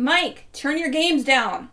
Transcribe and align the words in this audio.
Mike, 0.00 0.48
turn 0.54 0.78
your 0.78 0.88
games 0.88 1.24
down. 1.24 1.68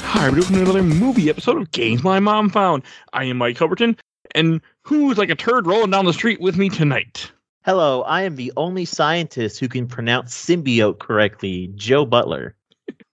Hi, 0.00 0.28
we're 0.28 0.40
doing 0.40 0.62
another 0.62 0.82
movie 0.82 1.30
episode 1.30 1.58
of 1.58 1.70
Games 1.70 2.02
My 2.02 2.18
Mom 2.18 2.50
Found. 2.50 2.82
I 3.12 3.22
am 3.22 3.36
Mike 3.36 3.56
Huberton, 3.56 3.96
and 4.34 4.60
who's 4.82 5.16
like 5.16 5.30
a 5.30 5.36
turd 5.36 5.68
rolling 5.68 5.92
down 5.92 6.06
the 6.06 6.12
street 6.12 6.40
with 6.40 6.56
me 6.56 6.70
tonight? 6.70 7.30
Hello, 7.64 8.02
I 8.02 8.22
am 8.22 8.34
the 8.34 8.52
only 8.56 8.84
scientist 8.84 9.60
who 9.60 9.68
can 9.68 9.86
pronounce 9.86 10.34
symbiote 10.34 10.98
correctly, 10.98 11.70
Joe 11.76 12.04
Butler. 12.04 12.56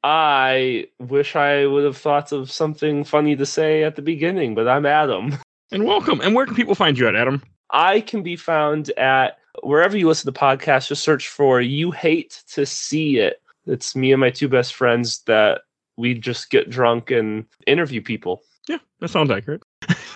I 0.03 0.87
wish 0.97 1.35
I 1.35 1.67
would 1.67 1.83
have 1.83 1.97
thought 1.97 2.31
of 2.31 2.49
something 2.49 3.03
funny 3.03 3.35
to 3.35 3.45
say 3.45 3.83
at 3.83 3.95
the 3.95 4.01
beginning, 4.01 4.55
but 4.55 4.67
I'm 4.67 4.87
Adam. 4.87 5.37
And 5.71 5.85
welcome. 5.85 6.21
And 6.21 6.33
where 6.33 6.47
can 6.47 6.55
people 6.55 6.73
find 6.73 6.97
you 6.97 7.07
at, 7.07 7.15
Adam? 7.15 7.43
I 7.69 8.01
can 8.01 8.23
be 8.23 8.35
found 8.35 8.89
at 8.97 9.38
wherever 9.63 9.97
you 9.97 10.07
listen 10.07 10.31
to 10.31 10.39
podcasts, 10.39 10.87
just 10.87 11.03
search 11.03 11.27
for 11.27 11.61
You 11.61 11.91
Hate 11.91 12.43
to 12.53 12.65
See 12.65 13.17
It. 13.17 13.41
It's 13.65 13.95
me 13.95 14.11
and 14.11 14.19
my 14.21 14.29
two 14.29 14.47
best 14.47 14.73
friends 14.73 15.19
that 15.27 15.61
we 15.97 16.13
just 16.13 16.49
get 16.49 16.69
drunk 16.69 17.11
and 17.11 17.45
interview 17.67 18.01
people. 18.01 18.41
Yeah, 18.67 18.77
that 18.99 19.09
sounds 19.09 19.31
accurate. 19.31 19.63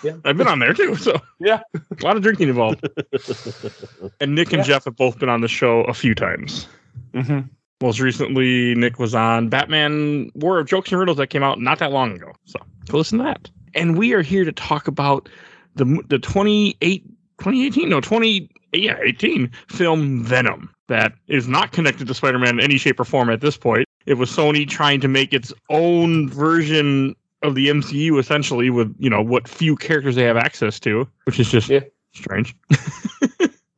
Yeah. 0.03 0.13
I've 0.25 0.37
been 0.37 0.47
on 0.47 0.59
there 0.59 0.73
too, 0.73 0.95
so 0.95 1.19
Yeah. 1.39 1.61
a 1.75 2.03
lot 2.03 2.15
of 2.17 2.23
drinking 2.23 2.49
involved. 2.49 2.87
And 4.19 4.35
Nick 4.35 4.53
and 4.53 4.59
Yeah. 4.59 4.63
Jeff 4.75 4.85
have 4.85 4.95
both 4.95 5.19
been 5.19 5.29
on 5.29 5.41
the 5.41 5.47
show 5.47 5.81
a 5.81 5.93
few 5.93 6.13
times. 6.15 6.67
Mm-hmm. 7.13 7.41
Most 7.81 7.99
recently, 7.99 8.75
Nick 8.75 8.99
was 8.99 9.13
on 9.15 9.49
Batman 9.49 10.31
War 10.35 10.59
of 10.59 10.67
Jokes 10.67 10.91
and 10.91 10.99
Riddles 10.99 11.17
that 11.17 11.27
came 11.27 11.43
out 11.43 11.59
not 11.59 11.79
that 11.79 11.91
long 11.91 12.13
ago. 12.13 12.31
So 12.45 12.59
go 12.89 12.97
listen 12.99 13.17
to 13.17 13.23
that. 13.25 13.49
And 13.73 13.97
we 13.97 14.13
are 14.13 14.21
here 14.21 14.45
to 14.45 14.51
talk 14.51 14.87
about 14.87 15.27
the 15.75 16.01
the 16.07 16.19
28, 16.19 17.03
2018, 17.39 17.89
no, 17.89 17.99
20, 17.99 18.49
yeah, 18.81 18.97
18 19.01 19.51
film 19.69 20.23
Venom 20.23 20.69
that 20.87 21.13
is 21.27 21.47
not 21.47 21.71
connected 21.71 22.07
to 22.07 22.13
Spider 22.13 22.39
Man 22.39 22.59
in 22.59 22.61
any 22.61 22.77
shape 22.77 22.99
or 22.99 23.05
form 23.05 23.29
at 23.29 23.41
this 23.41 23.57
point. 23.57 23.87
It 24.05 24.15
was 24.15 24.29
Sony 24.29 24.67
trying 24.67 24.99
to 25.01 25.07
make 25.07 25.33
its 25.33 25.53
own 25.69 26.29
version 26.29 27.15
of 27.41 27.55
the 27.55 27.67
MCU 27.67 28.19
essentially 28.19 28.69
with, 28.69 28.93
you 28.99 29.09
know, 29.09 29.21
what 29.21 29.47
few 29.47 29.75
characters 29.75 30.15
they 30.15 30.23
have 30.23 30.37
access 30.37 30.79
to, 30.81 31.07
which 31.25 31.39
is 31.39 31.49
just 31.49 31.69
Yeah. 31.69 31.81
strange. 32.13 32.55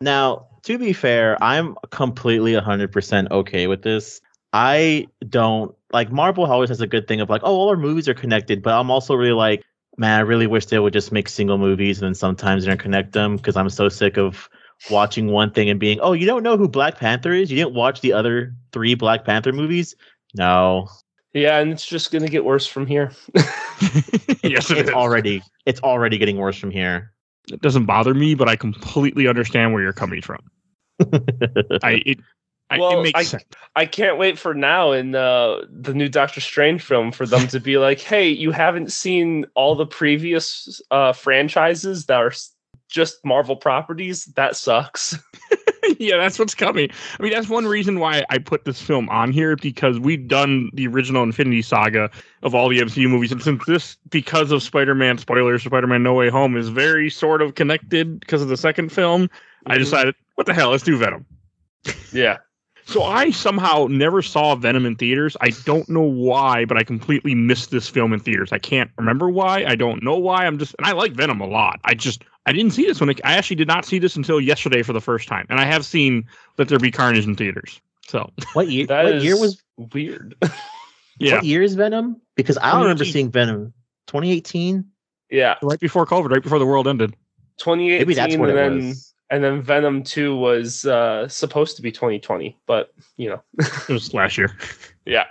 Now, 0.02 0.48
to 0.64 0.78
be 0.78 0.94
fair, 0.94 1.42
I'm 1.42 1.76
completely 1.90 2.54
100% 2.54 3.32
okay 3.32 3.68
with 3.68 3.82
this. 3.82 4.22
I 4.54 5.08
don't 5.28 5.76
like 5.92 6.12
Marvel 6.12 6.46
always 6.46 6.70
has 6.70 6.82
a 6.82 6.88
good 6.88 7.08
thing 7.08 7.22
of 7.22 7.30
like, 7.30 7.42
oh, 7.44 7.56
all 7.56 7.70
our 7.70 7.78
movies 7.78 8.08
are 8.08 8.14
connected, 8.14 8.62
but 8.62 8.74
I'm 8.74 8.92
also 8.92 9.16
really 9.16 9.34
like, 9.34 9.64
man, 9.98 10.20
I 10.20 10.22
really 10.22 10.48
wish 10.48 10.66
they 10.68 10.80
would 10.80 10.94
just 10.94 11.12
make 11.12 11.30
single 11.30 11.58
movies 11.58 12.00
and 12.00 12.08
then 12.08 12.14
sometimes 12.16 12.66
interconnect 12.66 13.14
them 13.14 13.38
because 13.38 13.56
I'm 13.56 13.70
so 13.70 13.90
sick 13.90 14.18
of 14.18 14.50
watching 14.90 15.28
one 15.28 15.52
thing 15.52 15.70
and 15.70 15.80
being, 15.80 16.00
oh, 16.02 16.14
you 16.14 16.26
don't 16.26 16.44
know 16.44 16.58
who 16.58 16.68
Black 16.68 16.98
Panther 16.98 17.34
is? 17.34 17.50
You 17.52 17.58
didn't 17.58 17.74
watch 17.76 18.02
the 18.02 18.14
other 18.14 18.54
three 18.72 18.96
Black 18.96 19.26
Panther 19.26 19.52
movies? 19.52 19.96
No, 20.36 20.88
Yeah, 21.34 21.60
and 21.60 21.72
it's 21.72 21.86
just 21.86 22.12
gonna 22.12 22.28
get 22.28 22.46
worse 22.46 22.68
from 22.68 22.86
here. 22.86 23.12
yes, 24.44 24.70
it 24.72 24.78
it's 24.78 24.90
is. 24.90 24.90
already 24.90 25.42
it's 25.66 25.80
already 25.82 26.18
getting 26.18 26.38
worse 26.38 26.58
from 26.58 26.72
here. 26.72 27.12
It 27.52 27.62
doesn't 27.62 27.86
bother 27.86 28.14
me, 28.14 28.36
but 28.36 28.50
I 28.50 28.56
completely 28.56 29.28
understand 29.28 29.74
where 29.74 29.82
you're 29.84 29.94
coming 29.94 30.22
from. 30.22 30.40
I 31.84 32.02
it, 32.06 32.20
I, 32.70 32.80
Well, 32.80 33.00
it 33.00 33.04
makes 33.04 33.20
I- 33.20 33.24
sense. 33.24 33.44
I 33.76 33.86
can't 33.86 34.18
wait 34.18 34.40
for 34.40 34.54
now 34.54 34.94
in 34.94 35.14
uh, 35.16 35.62
the 35.70 35.94
new 35.94 36.08
Doctor 36.10 36.40
Strange 36.42 36.82
film 36.82 37.12
for 37.12 37.26
them 37.26 37.48
to 37.50 37.60
be 37.60 37.78
like, 37.78 38.00
"Hey, 38.00 38.30
you 38.30 38.52
haven't 38.52 38.92
seen 38.92 39.46
all 39.54 39.76
the 39.76 39.86
previous 39.86 40.82
uh, 40.92 41.12
franchises 41.14 42.06
that 42.06 42.16
are 42.22 42.32
s- 42.32 42.55
just 42.90 43.24
Marvel 43.26 43.56
properties? 43.56 44.26
That 44.36 44.56
sucks." 44.56 45.18
yeah, 46.00 46.18
that's 46.18 46.40
what's 46.40 46.56
coming. 46.56 46.90
I 47.20 47.24
mean, 47.24 47.32
that's 47.32 47.50
one 47.50 47.66
reason 47.66 48.00
why 48.00 48.24
I 48.30 48.38
put 48.38 48.66
this 48.66 48.82
film 48.82 49.10
on 49.10 49.32
here 49.32 49.56
because 49.56 50.00
we've 50.00 50.28
done 50.28 50.70
the 50.74 50.88
original 50.88 51.24
Infinity 51.24 51.62
Saga 51.62 52.10
of 52.44 52.56
all 52.56 52.70
the 52.70 52.80
MCU 52.80 53.10
movies, 53.10 53.32
and 53.32 53.42
since 53.42 53.66
this, 53.66 53.98
because 54.10 54.52
of 54.52 54.64
Spider-Man 54.64 55.18
spoilers, 55.18 55.64
Spider-Man 55.64 56.04
No 56.04 56.14
Way 56.14 56.30
Home 56.30 56.58
is 56.58 56.70
very 56.70 57.10
sort 57.10 57.42
of 57.42 57.56
connected 57.56 58.20
because 58.20 58.42
of 58.42 58.48
the 58.48 58.58
second 58.58 58.92
film. 58.92 59.30
I 59.68 59.76
Mhm. 59.76 59.80
decided, 59.80 60.16
what 60.36 60.48
the 60.48 60.54
hell, 60.54 60.72
let's 60.72 60.84
do 60.84 60.98
Venom. 60.98 61.26
Yeah, 62.12 62.38
So 62.88 63.04
I 63.04 63.32
somehow 63.32 63.88
never 63.90 64.22
saw 64.22 64.56
Venom 64.56 64.86
in 64.86 64.96
theaters. 64.96 65.36
I 65.42 65.50
don't 65.66 65.90
know 65.90 66.02
why, 66.04 66.66
but 66.66 66.78
I 66.78 66.84
completely 66.84 67.34
missed 67.34 67.72
this 67.72 67.90
film 67.90 68.14
in 68.14 68.20
theaters. 68.20 68.52
I 68.52 68.60
can't 68.60 68.92
remember 68.98 69.28
why. 69.28 69.66
I 69.66 69.76
don't 69.76 70.04
know 70.04 70.18
why. 70.18 70.46
I'm 70.46 70.60
just 70.60 70.76
and 70.78 70.86
I 70.86 70.92
like 70.92 71.14
Venom 71.14 71.42
a 71.42 71.48
lot. 71.48 71.80
I 71.84 71.96
just 71.96 72.24
I 72.46 72.52
didn't 72.52 72.72
see 72.72 72.86
this 72.86 73.02
one. 73.02 73.10
I 73.10 73.34
actually 73.34 73.56
did 73.56 73.68
not 73.68 73.86
see 73.86 73.98
this 73.98 74.16
until 74.16 74.40
yesterday 74.40 74.84
for 74.84 74.94
the 74.94 75.02
first 75.02 75.28
time. 75.28 75.48
And 75.50 75.60
I 75.60 75.66
have 75.66 75.84
seen 75.84 76.28
Let 76.60 76.68
There 76.68 76.78
Be 76.78 76.92
Carnage 76.92 77.26
in 77.26 77.36
theaters. 77.36 77.82
So 78.08 78.32
What 78.54 78.70
year? 78.70 78.86
that 78.88 79.06
what 79.06 79.16
is 79.16 79.24
year 79.24 79.40
was 79.40 79.64
weird. 79.78 80.36
yeah, 81.20 81.36
What 81.36 81.44
year 81.44 81.64
is 81.64 81.74
Venom? 81.74 82.22
Because 82.36 82.58
I 82.60 82.72
don't 82.72 82.82
remember 82.82 83.06
seeing 83.06 83.32
Venom. 83.32 83.74
2018? 84.08 84.86
yeah, 85.32 85.56
right 85.64 85.80
before 85.80 86.06
COVID, 86.06 86.30
right 86.30 86.44
before 86.44 86.60
the 86.60 86.66
world 86.68 86.88
ended. 86.88 87.16
2018, 87.58 87.98
Maybe 87.98 88.14
that's 88.14 88.38
what 88.38 88.50
and 88.50 88.60
it 88.60 88.62
then 88.62 88.88
was. 88.90 89.15
And 89.30 89.44
then 89.44 89.62
Venom 89.62 90.04
Two 90.04 90.36
was 90.36 90.86
uh, 90.86 91.28
supposed 91.28 91.76
to 91.76 91.82
be 91.82 91.92
2020, 91.92 92.58
but 92.66 92.94
you 93.18 93.30
know, 93.30 93.42
It 93.60 93.90
was 93.90 94.14
last 94.14 94.38
year. 94.38 94.56
yeah, 95.06 95.26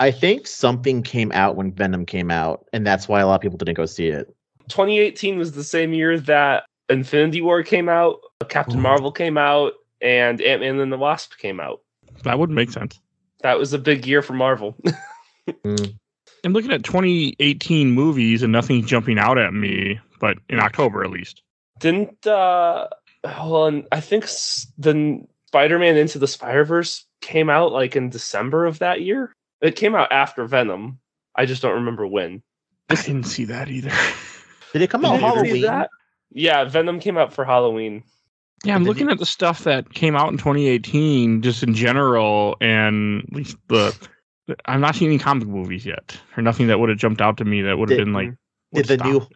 I 0.00 0.10
think 0.10 0.46
something 0.46 1.02
came 1.02 1.32
out 1.32 1.56
when 1.56 1.72
Venom 1.72 2.06
came 2.06 2.30
out, 2.30 2.66
and 2.72 2.86
that's 2.86 3.08
why 3.08 3.20
a 3.20 3.26
lot 3.26 3.36
of 3.36 3.40
people 3.40 3.58
didn't 3.58 3.76
go 3.76 3.86
see 3.86 4.08
it. 4.08 4.34
2018 4.68 5.38
was 5.38 5.52
the 5.52 5.64
same 5.64 5.92
year 5.92 6.18
that 6.20 6.64
Infinity 6.88 7.40
War 7.40 7.62
came 7.62 7.88
out, 7.88 8.20
Captain 8.48 8.78
Ooh. 8.78 8.82
Marvel 8.82 9.12
came 9.12 9.36
out, 9.36 9.72
and 10.00 10.40
Ant 10.40 10.60
Man 10.60 10.78
and 10.78 10.92
the 10.92 10.98
Wasp 10.98 11.36
came 11.38 11.60
out. 11.60 11.80
That 12.24 12.38
would 12.38 12.50
make 12.50 12.70
sense. 12.70 13.00
That 13.42 13.58
was 13.58 13.72
a 13.72 13.78
big 13.78 14.06
year 14.06 14.22
for 14.22 14.32
Marvel. 14.34 14.76
Mm. 15.64 15.98
I'm 16.44 16.52
looking 16.52 16.70
at 16.70 16.84
2018 16.84 17.90
movies 17.90 18.42
and 18.42 18.52
nothing's 18.52 18.86
jumping 18.86 19.18
out 19.18 19.36
at 19.36 19.52
me, 19.52 19.98
but 20.20 20.38
in 20.48 20.60
October 20.60 21.02
at 21.02 21.10
least. 21.10 21.42
Didn't 21.80 22.24
uh 22.26 22.86
well, 23.24 23.66
and 23.66 23.86
I 23.92 24.00
think 24.00 24.24
the 24.78 25.22
Spider-Man 25.48 25.96
Into 25.96 26.18
the 26.18 26.28
Spider-Verse 26.28 27.04
came 27.20 27.50
out 27.50 27.72
like 27.72 27.96
in 27.96 28.10
December 28.10 28.66
of 28.66 28.78
that 28.78 29.02
year. 29.02 29.34
It 29.60 29.76
came 29.76 29.94
out 29.94 30.10
after 30.10 30.44
Venom. 30.46 30.98
I 31.34 31.46
just 31.46 31.62
don't 31.62 31.74
remember 31.74 32.06
when. 32.06 32.42
I 32.88 32.94
didn't 32.94 33.24
see 33.24 33.44
that 33.46 33.68
either. 33.68 33.92
Did 34.72 34.82
it 34.82 34.90
come 34.90 35.04
out 35.04 35.20
Halloween? 35.20 35.86
Yeah, 36.32 36.64
Venom 36.64 37.00
came 37.00 37.18
out 37.18 37.32
for 37.32 37.44
Halloween. 37.44 38.04
Yeah, 38.64 38.74
I'm 38.74 38.84
looking 38.84 39.10
at 39.10 39.18
the 39.18 39.26
stuff 39.26 39.64
that 39.64 39.92
came 39.94 40.14
out 40.14 40.30
in 40.30 40.36
2018, 40.36 41.42
just 41.42 41.62
in 41.62 41.74
general, 41.74 42.56
and 42.60 43.22
at 43.22 43.32
least 43.32 43.56
the. 43.68 43.96
I'm 44.66 44.80
not 44.80 44.96
seeing 44.96 45.10
any 45.10 45.18
comic 45.18 45.48
movies 45.48 45.86
yet, 45.86 46.18
or 46.36 46.42
nothing 46.42 46.66
that 46.66 46.78
would 46.78 46.88
have 46.88 46.98
jumped 46.98 47.20
out 47.20 47.38
to 47.38 47.44
me 47.44 47.62
that 47.62 47.78
would 47.78 47.88
have 47.88 47.98
been 47.98 48.12
like. 48.12 48.32
Did 48.72 48.86
the 48.86 48.98
new 48.98 49.16
it. 49.18 49.28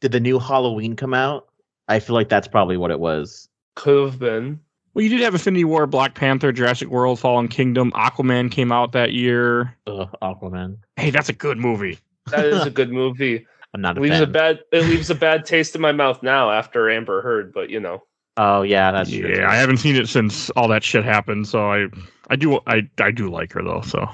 did 0.00 0.12
the 0.12 0.20
new 0.20 0.38
Halloween 0.38 0.96
come 0.96 1.14
out? 1.14 1.49
I 1.90 2.00
feel 2.00 2.14
like 2.14 2.28
that's 2.28 2.48
probably 2.48 2.76
what 2.76 2.90
it 2.90 3.00
was. 3.00 3.48
Could 3.76 4.04
have 4.10 4.18
been. 4.18 4.60
Well, 4.94 5.02
you 5.04 5.10
did 5.10 5.20
have 5.20 5.34
Infinity 5.34 5.64
War, 5.64 5.86
Black 5.86 6.14
Panther, 6.14 6.50
Jurassic 6.52 6.88
World, 6.88 7.20
Fallen 7.20 7.46
Kingdom, 7.48 7.92
Aquaman 7.92 8.50
came 8.50 8.72
out 8.72 8.92
that 8.92 9.12
year. 9.12 9.76
Ugh, 9.86 10.08
Aquaman. 10.22 10.78
Hey, 10.96 11.10
that's 11.10 11.28
a 11.28 11.32
good 11.32 11.58
movie. 11.58 11.98
That 12.30 12.44
is 12.46 12.66
a 12.66 12.70
good 12.80 12.90
movie. 12.90 13.46
I'm 13.72 13.80
not 13.80 13.96
a 13.96 14.00
leaves 14.00 14.14
fan. 14.14 14.22
a 14.24 14.26
bad 14.26 14.60
it 14.72 14.82
leaves 14.86 15.10
a 15.10 15.14
bad 15.14 15.44
taste 15.44 15.76
in 15.76 15.80
my 15.80 15.92
mouth 15.92 16.22
now 16.24 16.50
after 16.50 16.90
Amber 16.90 17.22
Heard, 17.22 17.52
but 17.52 17.70
you 17.70 17.78
know. 17.78 18.02
oh 18.36 18.62
yeah, 18.62 18.90
that's 18.90 19.10
true. 19.10 19.32
yeah, 19.32 19.48
I 19.48 19.54
haven't 19.56 19.76
seen 19.76 19.94
it 19.94 20.08
since 20.08 20.50
all 20.50 20.66
that 20.68 20.82
shit 20.82 21.04
happened, 21.04 21.46
so 21.46 21.70
I, 21.70 21.86
I 22.28 22.34
do, 22.36 22.58
I, 22.66 22.82
I 22.98 23.12
do 23.12 23.30
like 23.30 23.52
her 23.52 23.62
though. 23.62 23.82
So, 23.82 24.08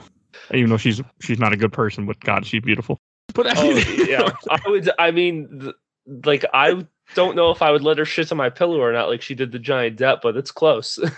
even 0.53 0.69
though 0.69 0.77
she's 0.77 1.01
she's 1.23 1.39
not 1.39 1.55
a 1.55 1.57
good 1.57 1.73
person, 1.73 2.05
but 2.05 2.21
God, 2.21 2.45
she's 2.45 2.61
beautiful. 2.61 2.99
But 3.33 3.47
I 3.47 3.55
Oh 3.57 3.75
mean, 3.75 3.85
yeah, 4.09 4.29
I 4.51 4.61
would. 4.67 4.91
I 4.99 5.11
mean, 5.11 5.61
th- 5.61 5.75
like 6.27 6.45
I 6.53 6.87
don't 7.15 7.37
know 7.37 7.51
if 7.51 7.63
I 7.63 7.71
would 7.71 7.83
let 7.83 7.99
her 7.99 8.05
shit 8.05 8.33
on 8.33 8.39
my 8.39 8.51
pillow 8.51 8.81
or 8.81 8.93
not, 8.93 9.09
like 9.09 9.23
she 9.23 9.35
did 9.35 9.53
the 9.53 9.59
Johnny 9.59 9.91
Depp, 9.91 10.21
but 10.23 10.37
it's 10.37 10.51
close. 10.51 10.99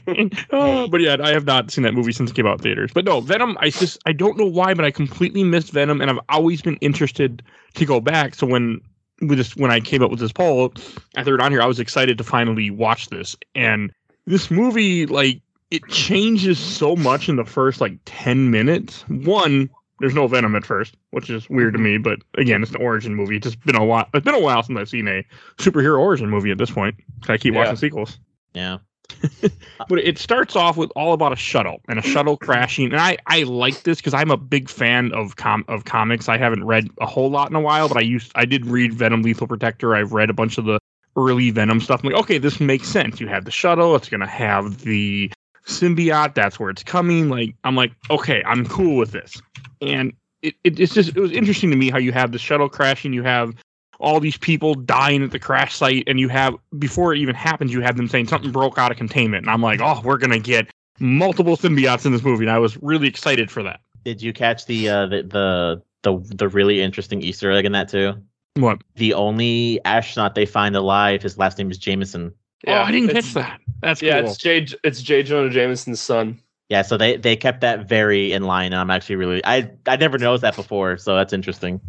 oh, 0.50 0.88
but 0.88 1.00
yeah, 1.00 1.16
I 1.22 1.30
have 1.30 1.44
not 1.44 1.70
seen 1.70 1.84
that 1.84 1.94
movie 1.94 2.12
since 2.12 2.30
it 2.30 2.34
came 2.34 2.46
out 2.46 2.58
in 2.58 2.62
theaters. 2.62 2.90
But 2.92 3.04
no, 3.04 3.20
Venom, 3.20 3.56
I 3.60 3.70
just 3.70 3.98
I 4.06 4.12
don't 4.12 4.38
know 4.38 4.46
why, 4.46 4.74
but 4.74 4.84
I 4.84 4.90
completely 4.90 5.44
missed 5.44 5.72
Venom, 5.72 6.00
and 6.00 6.10
I've 6.10 6.20
always 6.28 6.62
been 6.62 6.76
interested 6.76 7.42
to 7.74 7.84
go 7.84 8.00
back. 8.00 8.34
So 8.34 8.46
when 8.46 8.80
we 9.20 9.36
just 9.36 9.56
when 9.56 9.70
I 9.70 9.80
came 9.80 10.02
up 10.02 10.10
with 10.10 10.20
this 10.20 10.32
poll, 10.32 10.72
I 11.16 11.24
threw 11.24 11.34
it 11.34 11.40
on 11.40 11.52
here. 11.52 11.62
I 11.62 11.66
was 11.66 11.80
excited 11.80 12.18
to 12.18 12.24
finally 12.24 12.70
watch 12.70 13.08
this, 13.08 13.36
and 13.54 13.92
this 14.26 14.50
movie 14.50 15.06
like 15.06 15.40
it 15.70 15.86
changes 15.88 16.58
so 16.58 16.96
much 16.96 17.28
in 17.28 17.36
the 17.36 17.44
first 17.44 17.80
like 17.80 17.98
ten 18.04 18.50
minutes. 18.50 19.04
One. 19.08 19.70
There's 20.02 20.14
no 20.16 20.26
Venom 20.26 20.56
at 20.56 20.66
first, 20.66 20.96
which 21.12 21.30
is 21.30 21.48
weird 21.48 21.74
to 21.74 21.78
mm-hmm. 21.78 21.84
me, 21.84 21.98
but 21.98 22.18
again, 22.36 22.60
it's 22.60 22.72
an 22.72 22.82
origin 22.82 23.14
movie. 23.14 23.36
It's 23.36 23.44
just 23.44 23.64
been 23.64 23.76
a 23.76 23.84
while. 23.84 24.08
It's 24.12 24.24
been 24.24 24.34
a 24.34 24.40
while 24.40 24.60
since 24.60 24.76
I've 24.76 24.88
seen 24.88 25.06
a 25.06 25.24
superhero 25.58 25.96
origin 26.00 26.28
movie 26.28 26.50
at 26.50 26.58
this 26.58 26.72
point. 26.72 26.96
I 27.28 27.38
keep 27.38 27.54
Yeah. 27.54 27.60
watching 27.60 27.76
sequels. 27.76 28.18
yeah. 28.52 28.78
But 29.88 30.00
it 30.00 30.18
starts 30.18 30.56
off 30.56 30.76
with 30.76 30.90
all 30.96 31.12
about 31.12 31.32
a 31.32 31.36
shuttle 31.36 31.82
and 31.88 32.00
a 32.00 32.02
shuttle 32.02 32.36
crashing. 32.36 32.86
And 32.86 33.00
I, 33.00 33.16
I 33.28 33.44
like 33.44 33.84
this 33.84 33.98
because 33.98 34.14
I'm 34.14 34.32
a 34.32 34.36
big 34.36 34.68
fan 34.68 35.12
of 35.12 35.36
com 35.36 35.64
of 35.68 35.84
comics. 35.84 36.28
I 36.28 36.36
haven't 36.36 36.64
read 36.64 36.88
a 37.00 37.06
whole 37.06 37.30
lot 37.30 37.48
in 37.48 37.54
a 37.54 37.60
while, 37.60 37.86
but 37.86 37.96
I 37.96 38.00
used 38.00 38.32
I 38.34 38.44
did 38.44 38.66
read 38.66 38.92
Venom 38.92 39.22
Lethal 39.22 39.46
Protector. 39.46 39.94
I've 39.94 40.12
read 40.12 40.30
a 40.30 40.32
bunch 40.32 40.58
of 40.58 40.64
the 40.64 40.80
early 41.16 41.50
Venom 41.50 41.80
stuff. 41.80 42.02
I'm 42.02 42.10
like, 42.10 42.20
okay, 42.22 42.38
this 42.38 42.58
makes 42.58 42.88
sense. 42.88 43.20
You 43.20 43.28
have 43.28 43.44
the 43.44 43.52
shuttle, 43.52 43.94
it's 43.94 44.08
gonna 44.08 44.26
have 44.26 44.78
the 44.80 45.30
symbiote, 45.66 46.34
that's 46.34 46.58
where 46.58 46.70
it's 46.70 46.82
coming. 46.82 47.28
Like, 47.28 47.54
I'm 47.64 47.76
like, 47.76 47.92
okay, 48.10 48.42
I'm 48.46 48.66
cool 48.66 48.96
with 48.96 49.12
this. 49.12 49.40
And 49.80 50.12
it, 50.42 50.54
it 50.64 50.78
it's 50.78 50.94
just 50.94 51.10
it 51.16 51.20
was 51.20 51.32
interesting 51.32 51.70
to 51.70 51.76
me 51.76 51.90
how 51.90 51.98
you 51.98 52.12
have 52.12 52.32
the 52.32 52.38
shuttle 52.38 52.68
crashing, 52.68 53.12
you 53.12 53.22
have 53.22 53.54
all 54.00 54.18
these 54.18 54.36
people 54.36 54.74
dying 54.74 55.22
at 55.22 55.30
the 55.30 55.38
crash 55.38 55.76
site, 55.76 56.04
and 56.06 56.18
you 56.18 56.28
have 56.28 56.54
before 56.78 57.14
it 57.14 57.18
even 57.18 57.34
happens, 57.34 57.72
you 57.72 57.80
have 57.80 57.96
them 57.96 58.08
saying 58.08 58.26
something 58.28 58.50
broke 58.50 58.78
out 58.78 58.90
of 58.90 58.96
containment. 58.96 59.44
And 59.44 59.50
I'm 59.50 59.62
like, 59.62 59.80
oh, 59.80 60.00
we're 60.04 60.18
gonna 60.18 60.40
get 60.40 60.68
multiple 60.98 61.56
symbiotes 61.56 62.04
in 62.04 62.12
this 62.12 62.22
movie, 62.22 62.44
and 62.44 62.50
I 62.50 62.58
was 62.58 62.76
really 62.82 63.08
excited 63.08 63.50
for 63.50 63.62
that. 63.62 63.80
Did 64.04 64.20
you 64.20 64.32
catch 64.32 64.66
the 64.66 64.88
uh 64.88 65.06
the 65.06 65.22
the 65.22 65.82
the, 66.02 66.34
the 66.34 66.48
really 66.48 66.80
interesting 66.80 67.22
Easter 67.22 67.52
egg 67.52 67.64
in 67.64 67.72
that 67.72 67.88
too? 67.88 68.14
What? 68.54 68.82
The 68.96 69.14
only 69.14 69.80
astronaut 69.84 70.34
they 70.34 70.46
find 70.46 70.76
alive, 70.76 71.22
his 71.22 71.38
last 71.38 71.56
name 71.58 71.70
is 71.70 71.78
Jameson. 71.78 72.34
oh, 72.66 72.72
I 72.72 72.90
didn't 72.90 73.10
catch 73.10 73.32
that. 73.34 73.60
That's 73.82 74.00
Yeah, 74.00 74.20
cool. 74.20 74.30
it's 74.30 74.38
Jay. 74.38 74.66
It's 74.84 75.02
Jay 75.02 75.22
Jonah 75.22 75.50
Jameson's 75.50 76.00
son. 76.00 76.38
Yeah, 76.68 76.82
so 76.82 76.96
they 76.96 77.16
they 77.16 77.36
kept 77.36 77.60
that 77.60 77.86
very 77.86 78.32
in 78.32 78.44
line, 78.44 78.72
and 78.72 78.80
I'm 78.80 78.90
actually 78.90 79.16
really 79.16 79.44
I 79.44 79.70
I 79.86 79.96
never 79.96 80.18
noticed 80.18 80.42
that 80.42 80.56
before, 80.56 80.96
so 80.96 81.14
that's 81.14 81.32
interesting. 81.32 81.80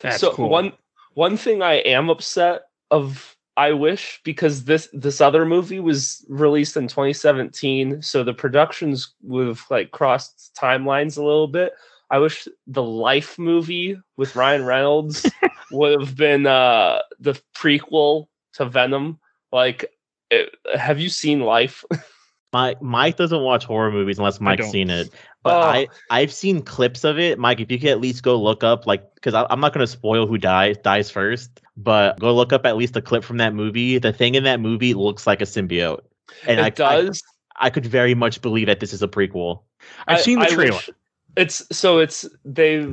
That's 0.00 0.18
so 0.18 0.32
cool. 0.32 0.48
one 0.48 0.72
one 1.14 1.36
thing 1.36 1.62
I 1.62 1.74
am 1.74 2.10
upset 2.10 2.62
of 2.90 3.36
I 3.56 3.72
wish 3.72 4.20
because 4.24 4.64
this 4.64 4.88
this 4.92 5.20
other 5.20 5.44
movie 5.44 5.80
was 5.80 6.24
released 6.28 6.76
in 6.76 6.88
2017, 6.88 8.00
so 8.02 8.24
the 8.24 8.32
productions 8.32 9.14
would 9.22 9.46
have 9.46 9.62
like 9.70 9.90
crossed 9.90 10.56
timelines 10.58 11.18
a 11.18 11.22
little 11.22 11.48
bit. 11.48 11.74
I 12.10 12.18
wish 12.18 12.48
the 12.66 12.82
Life 12.82 13.38
movie 13.38 13.98
with 14.16 14.36
Ryan 14.36 14.64
Reynolds 14.64 15.24
would 15.70 16.00
have 16.00 16.16
been 16.16 16.46
uh 16.46 17.00
the 17.20 17.40
prequel 17.54 18.26
to 18.54 18.64
Venom. 18.64 19.18
Like, 19.52 19.84
it, 19.84 19.90
Uh, 20.32 20.78
have 20.78 20.98
you 20.98 21.08
seen 21.08 21.40
Life? 21.40 21.84
Mike 22.52 22.82
Mike 22.82 23.16
doesn't 23.16 23.42
watch 23.42 23.64
horror 23.64 23.90
movies 23.90 24.18
unless 24.18 24.38
Mike's 24.40 24.70
seen 24.70 24.90
it. 24.90 25.08
But 25.42 25.54
Oh. 25.54 25.60
I 25.60 25.88
I've 26.10 26.32
seen 26.32 26.60
clips 26.62 27.02
of 27.02 27.18
it, 27.18 27.38
Mike. 27.38 27.60
If 27.60 27.70
you 27.70 27.78
could 27.78 27.88
at 27.88 28.00
least 28.00 28.22
go 28.22 28.36
look 28.40 28.62
up, 28.62 28.86
like, 28.86 29.02
because 29.14 29.32
I'm 29.34 29.58
not 29.60 29.72
going 29.72 29.82
to 29.84 29.90
spoil 29.90 30.26
who 30.26 30.36
dies 30.36 30.76
dies 30.78 31.10
first, 31.10 31.60
but 31.78 32.20
go 32.20 32.34
look 32.34 32.52
up 32.52 32.66
at 32.66 32.76
least 32.76 32.94
a 32.96 33.00
clip 33.00 33.24
from 33.24 33.38
that 33.38 33.54
movie. 33.54 33.96
The 33.98 34.12
thing 34.12 34.34
in 34.34 34.44
that 34.44 34.60
movie 34.60 34.92
looks 34.92 35.26
like 35.26 35.40
a 35.40 35.44
symbiote, 35.44 36.00
and 36.46 36.60
it 36.60 36.62
I, 36.62 36.66
I 36.66 37.02
does. 37.02 37.22
I 37.56 37.70
could 37.70 37.86
very 37.86 38.14
much 38.14 38.42
believe 38.42 38.66
that 38.66 38.80
this 38.80 38.92
is 38.92 39.02
a 39.02 39.08
prequel. 39.08 39.62
I've 40.06 40.18
I- 40.18 40.20
seen 40.20 40.38
the 40.38 40.44
I 40.44 40.48
trailer. 40.48 40.72
wish- 40.76 40.90
it's 41.36 41.64
so 41.76 42.00
it's 42.00 42.28
they 42.44 42.86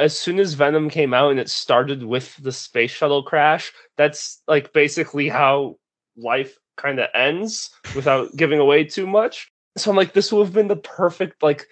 as 0.00 0.18
soon 0.18 0.40
as 0.40 0.54
Venom 0.54 0.88
came 0.88 1.12
out 1.12 1.30
and 1.30 1.38
it 1.38 1.50
started 1.50 2.02
with 2.02 2.34
the 2.36 2.52
space 2.52 2.90
shuttle 2.90 3.22
crash. 3.22 3.70
That's 3.98 4.40
like 4.48 4.72
basically 4.72 5.28
how 5.28 5.76
life 6.18 6.58
kind 6.76 6.98
of 6.98 7.08
ends 7.14 7.70
without 7.94 8.34
giving 8.36 8.58
away 8.58 8.84
too 8.84 9.06
much. 9.06 9.50
So 9.76 9.90
I'm 9.90 9.96
like, 9.96 10.12
this 10.12 10.32
would 10.32 10.44
have 10.44 10.54
been 10.54 10.68
the 10.68 10.76
perfect 10.76 11.42
like 11.42 11.66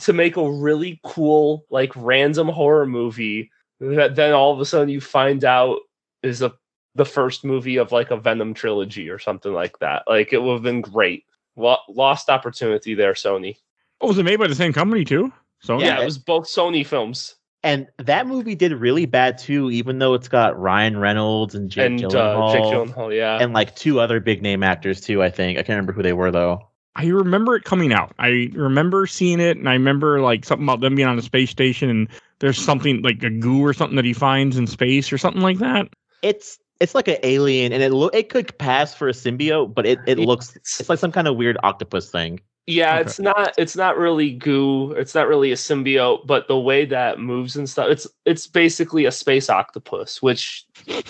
to 0.00 0.12
make 0.12 0.36
a 0.36 0.50
really 0.50 1.00
cool 1.04 1.66
like 1.70 1.92
random 1.96 2.48
horror 2.48 2.86
movie 2.86 3.50
that 3.80 4.14
then 4.14 4.32
all 4.32 4.52
of 4.52 4.60
a 4.60 4.64
sudden 4.64 4.88
you 4.88 5.00
find 5.00 5.44
out 5.44 5.80
is 6.22 6.40
a 6.42 6.52
the 6.94 7.04
first 7.04 7.42
movie 7.42 7.78
of 7.78 7.90
like 7.90 8.10
a 8.10 8.16
Venom 8.16 8.52
trilogy 8.52 9.08
or 9.08 9.18
something 9.18 9.52
like 9.52 9.78
that. 9.78 10.02
Like 10.06 10.32
it 10.32 10.42
would 10.42 10.52
have 10.52 10.62
been 10.62 10.82
great. 10.82 11.24
Lo- 11.56 11.78
lost 11.88 12.28
opportunity 12.28 12.94
there, 12.94 13.14
Sony. 13.14 13.56
Oh, 14.00 14.08
was 14.08 14.18
it 14.18 14.24
made 14.24 14.38
by 14.38 14.46
the 14.46 14.54
same 14.54 14.72
company 14.72 15.04
too? 15.04 15.32
So 15.60 15.78
Yeah, 15.78 15.86
Yeah, 15.86 16.02
it 16.02 16.04
was 16.04 16.18
both 16.18 16.44
Sony 16.44 16.86
films 16.86 17.36
And 17.64 17.86
that 17.98 18.26
movie 18.26 18.54
did 18.56 18.72
really 18.72 19.06
bad 19.06 19.38
too, 19.38 19.70
even 19.70 19.98
though 20.00 20.14
it's 20.14 20.28
got 20.28 20.58
Ryan 20.58 20.96
Reynolds 20.98 21.54
and 21.54 21.70
Jake 21.70 21.92
and 21.92 22.00
Gyllenhaal 22.00 22.50
uh, 22.50 22.52
Jake 22.54 22.62
Gyllenhaal. 22.64 23.16
Yeah, 23.16 23.38
and 23.40 23.52
like 23.52 23.76
two 23.76 24.00
other 24.00 24.18
big 24.20 24.42
name 24.42 24.62
actors 24.62 25.00
too. 25.00 25.22
I 25.22 25.30
think 25.30 25.58
I 25.58 25.62
can't 25.62 25.76
remember 25.76 25.92
who 25.92 26.02
they 26.02 26.12
were 26.12 26.30
though. 26.32 26.66
I 26.96 27.06
remember 27.06 27.54
it 27.56 27.64
coming 27.64 27.92
out. 27.92 28.12
I 28.18 28.50
remember 28.52 29.06
seeing 29.06 29.40
it, 29.40 29.56
and 29.56 29.68
I 29.68 29.72
remember 29.74 30.20
like 30.20 30.44
something 30.44 30.64
about 30.66 30.80
them 30.80 30.94
being 30.96 31.08
on 31.08 31.18
a 31.18 31.22
space 31.22 31.50
station, 31.50 31.88
and 31.88 32.08
there's 32.40 32.58
something 32.58 33.00
like 33.02 33.22
a 33.22 33.30
goo 33.30 33.64
or 33.64 33.72
something 33.72 33.96
that 33.96 34.04
he 34.04 34.12
finds 34.12 34.58
in 34.58 34.66
space 34.66 35.12
or 35.12 35.16
something 35.18 35.40
like 35.42 35.58
that. 35.58 35.88
It's 36.22 36.58
it's 36.80 36.94
like 36.96 37.06
an 37.06 37.18
alien, 37.22 37.72
and 37.72 37.80
it 37.82 37.92
lo- 37.92 38.08
it 38.12 38.28
could 38.28 38.58
pass 38.58 38.92
for 38.92 39.08
a 39.08 39.12
symbiote, 39.12 39.72
but 39.72 39.86
it, 39.86 40.00
it 40.06 40.18
looks 40.18 40.50
it's- 40.56 40.80
it's 40.80 40.88
like 40.88 40.98
some 40.98 41.12
kind 41.12 41.28
of 41.28 41.36
weird 41.36 41.56
octopus 41.62 42.10
thing. 42.10 42.40
Yeah. 42.66 42.94
Okay. 42.94 43.00
It's 43.02 43.18
not. 43.18 43.54
It's 43.58 43.76
not 43.76 43.98
really 43.98 44.32
goo. 44.32 44.92
It's 44.92 45.14
not 45.14 45.28
really 45.28 45.52
a 45.52 45.56
symbiote, 45.56 46.26
but 46.26 46.48
the 46.48 46.58
way 46.58 46.84
that 46.84 47.18
moves 47.18 47.56
and 47.56 47.68
stuff. 47.68 47.88
It's 47.90 48.06
it's 48.24 48.46
basically 48.46 49.04
a 49.06 49.12
space 49.12 49.50
octopus, 49.50 50.22
which 50.22 50.64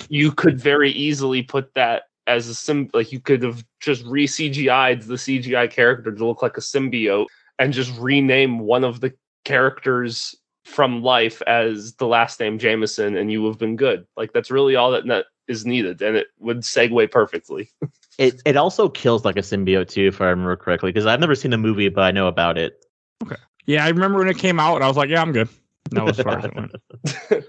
you 0.09 0.33
could 0.33 0.61
very 0.61 0.91
easily 0.91 1.43
put 1.43 1.75
that 1.75 2.05
as 2.27 2.49
a 2.49 2.55
sim. 2.55 2.89
Like 2.95 3.13
you 3.13 3.21
could 3.21 3.43
have 3.43 3.65
just 3.81 4.05
re 4.07 4.27
CGI'd 4.27 5.03
the 5.03 5.15
CGI 5.15 5.71
character 5.71 6.13
to 6.13 6.27
look 6.27 6.43
like 6.43 6.57
a 6.57 6.63
symbiote 6.63 7.27
and 7.59 7.73
just 7.73 7.97
rename 7.99 8.61
one 8.61 8.85
of 8.85 9.01
the 9.01 9.13
characters 9.45 10.35
from 10.65 11.03
life 11.03 11.43
as 11.47 11.95
the 11.95 12.07
last 12.07 12.41
name 12.41 12.59
Jameson, 12.59 13.17
and 13.17 13.31
you 13.31 13.45
have 13.47 13.59
been 13.59 13.77
good. 13.77 14.07
Like 14.17 14.33
that's 14.33 14.51
really 14.51 14.77
all 14.77 14.93
that 14.93 15.07
that 15.09 15.27
is 15.49 15.67
needed, 15.67 16.01
and 16.01 16.17
it 16.17 16.29
would 16.39 16.61
segue 16.61 17.11
perfectly. 17.11 17.71
It 18.19 18.43
it 18.45 18.57
also 18.57 18.89
kills 18.89 19.25
like 19.25 19.37
a 19.37 19.41
symbiote 19.41 19.89
too, 19.89 20.07
if 20.09 20.21
I 20.21 20.27
remember 20.27 20.57
correctly, 20.57 20.91
because 20.93 21.07
I've 21.07 21.21
never 21.21 21.35
seen 21.35 21.51
the 21.51 21.59
movie, 21.59 21.89
but 21.89 22.03
I 22.03 22.11
know 22.11 22.27
about 22.27 22.59
it. 22.59 22.85
Okay. 23.23 23.37
Yeah, 23.67 23.85
I 23.85 23.89
remember 23.89 24.19
when 24.19 24.29
it 24.29 24.39
came 24.39 24.59
out, 24.61 24.77
and 24.77 24.85
I 24.85 24.89
was 24.89 24.97
like, 24.97 25.09
"Yeah, 25.09 25.23
I'm 25.23 25.33
good." 25.33 25.49
That 25.93 26.05
was 26.05 26.19
as 26.19 26.25
far 26.25 26.39
as 26.39 26.45
it 26.45 26.55
went. 26.55 26.73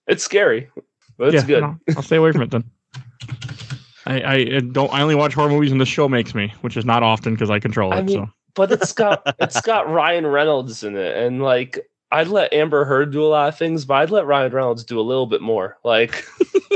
it's 0.06 0.24
scary, 0.24 0.70
but 1.18 1.34
it's 1.34 1.42
yeah, 1.42 1.46
good. 1.46 1.60
no, 1.60 1.78
I'll 1.96 2.02
stay 2.02 2.16
away 2.16 2.32
from 2.32 2.42
it 2.42 2.50
then. 2.50 2.64
I, 4.06 4.20
I 4.20 4.34
I 4.34 4.60
don't. 4.60 4.92
I 4.92 5.02
only 5.02 5.14
watch 5.14 5.34
horror 5.34 5.50
movies, 5.50 5.70
and 5.72 5.80
the 5.80 5.86
show 5.86 6.08
makes 6.08 6.34
me, 6.34 6.52
which 6.62 6.76
is 6.76 6.84
not 6.84 7.02
often 7.02 7.34
because 7.34 7.50
I 7.50 7.58
control 7.60 7.92
it. 7.92 7.96
I 7.96 8.02
mean- 8.02 8.16
so 8.16 8.30
But 8.54 8.72
it's 8.72 8.92
got 8.92 9.22
it's 9.38 9.60
got 9.60 9.88
Ryan 9.88 10.26
Reynolds 10.26 10.82
in 10.82 10.96
it, 10.96 11.16
and 11.16 11.42
like 11.42 11.86
I'd 12.12 12.28
let 12.28 12.52
Amber 12.52 12.84
Heard 12.84 13.10
do 13.10 13.24
a 13.24 13.26
lot 13.26 13.48
of 13.48 13.58
things, 13.58 13.84
but 13.84 13.94
I'd 13.94 14.10
let 14.10 14.26
Ryan 14.26 14.52
Reynolds 14.52 14.84
do 14.84 15.00
a 15.00 15.02
little 15.02 15.26
bit 15.26 15.40
more. 15.40 15.78
Like, 15.82 16.24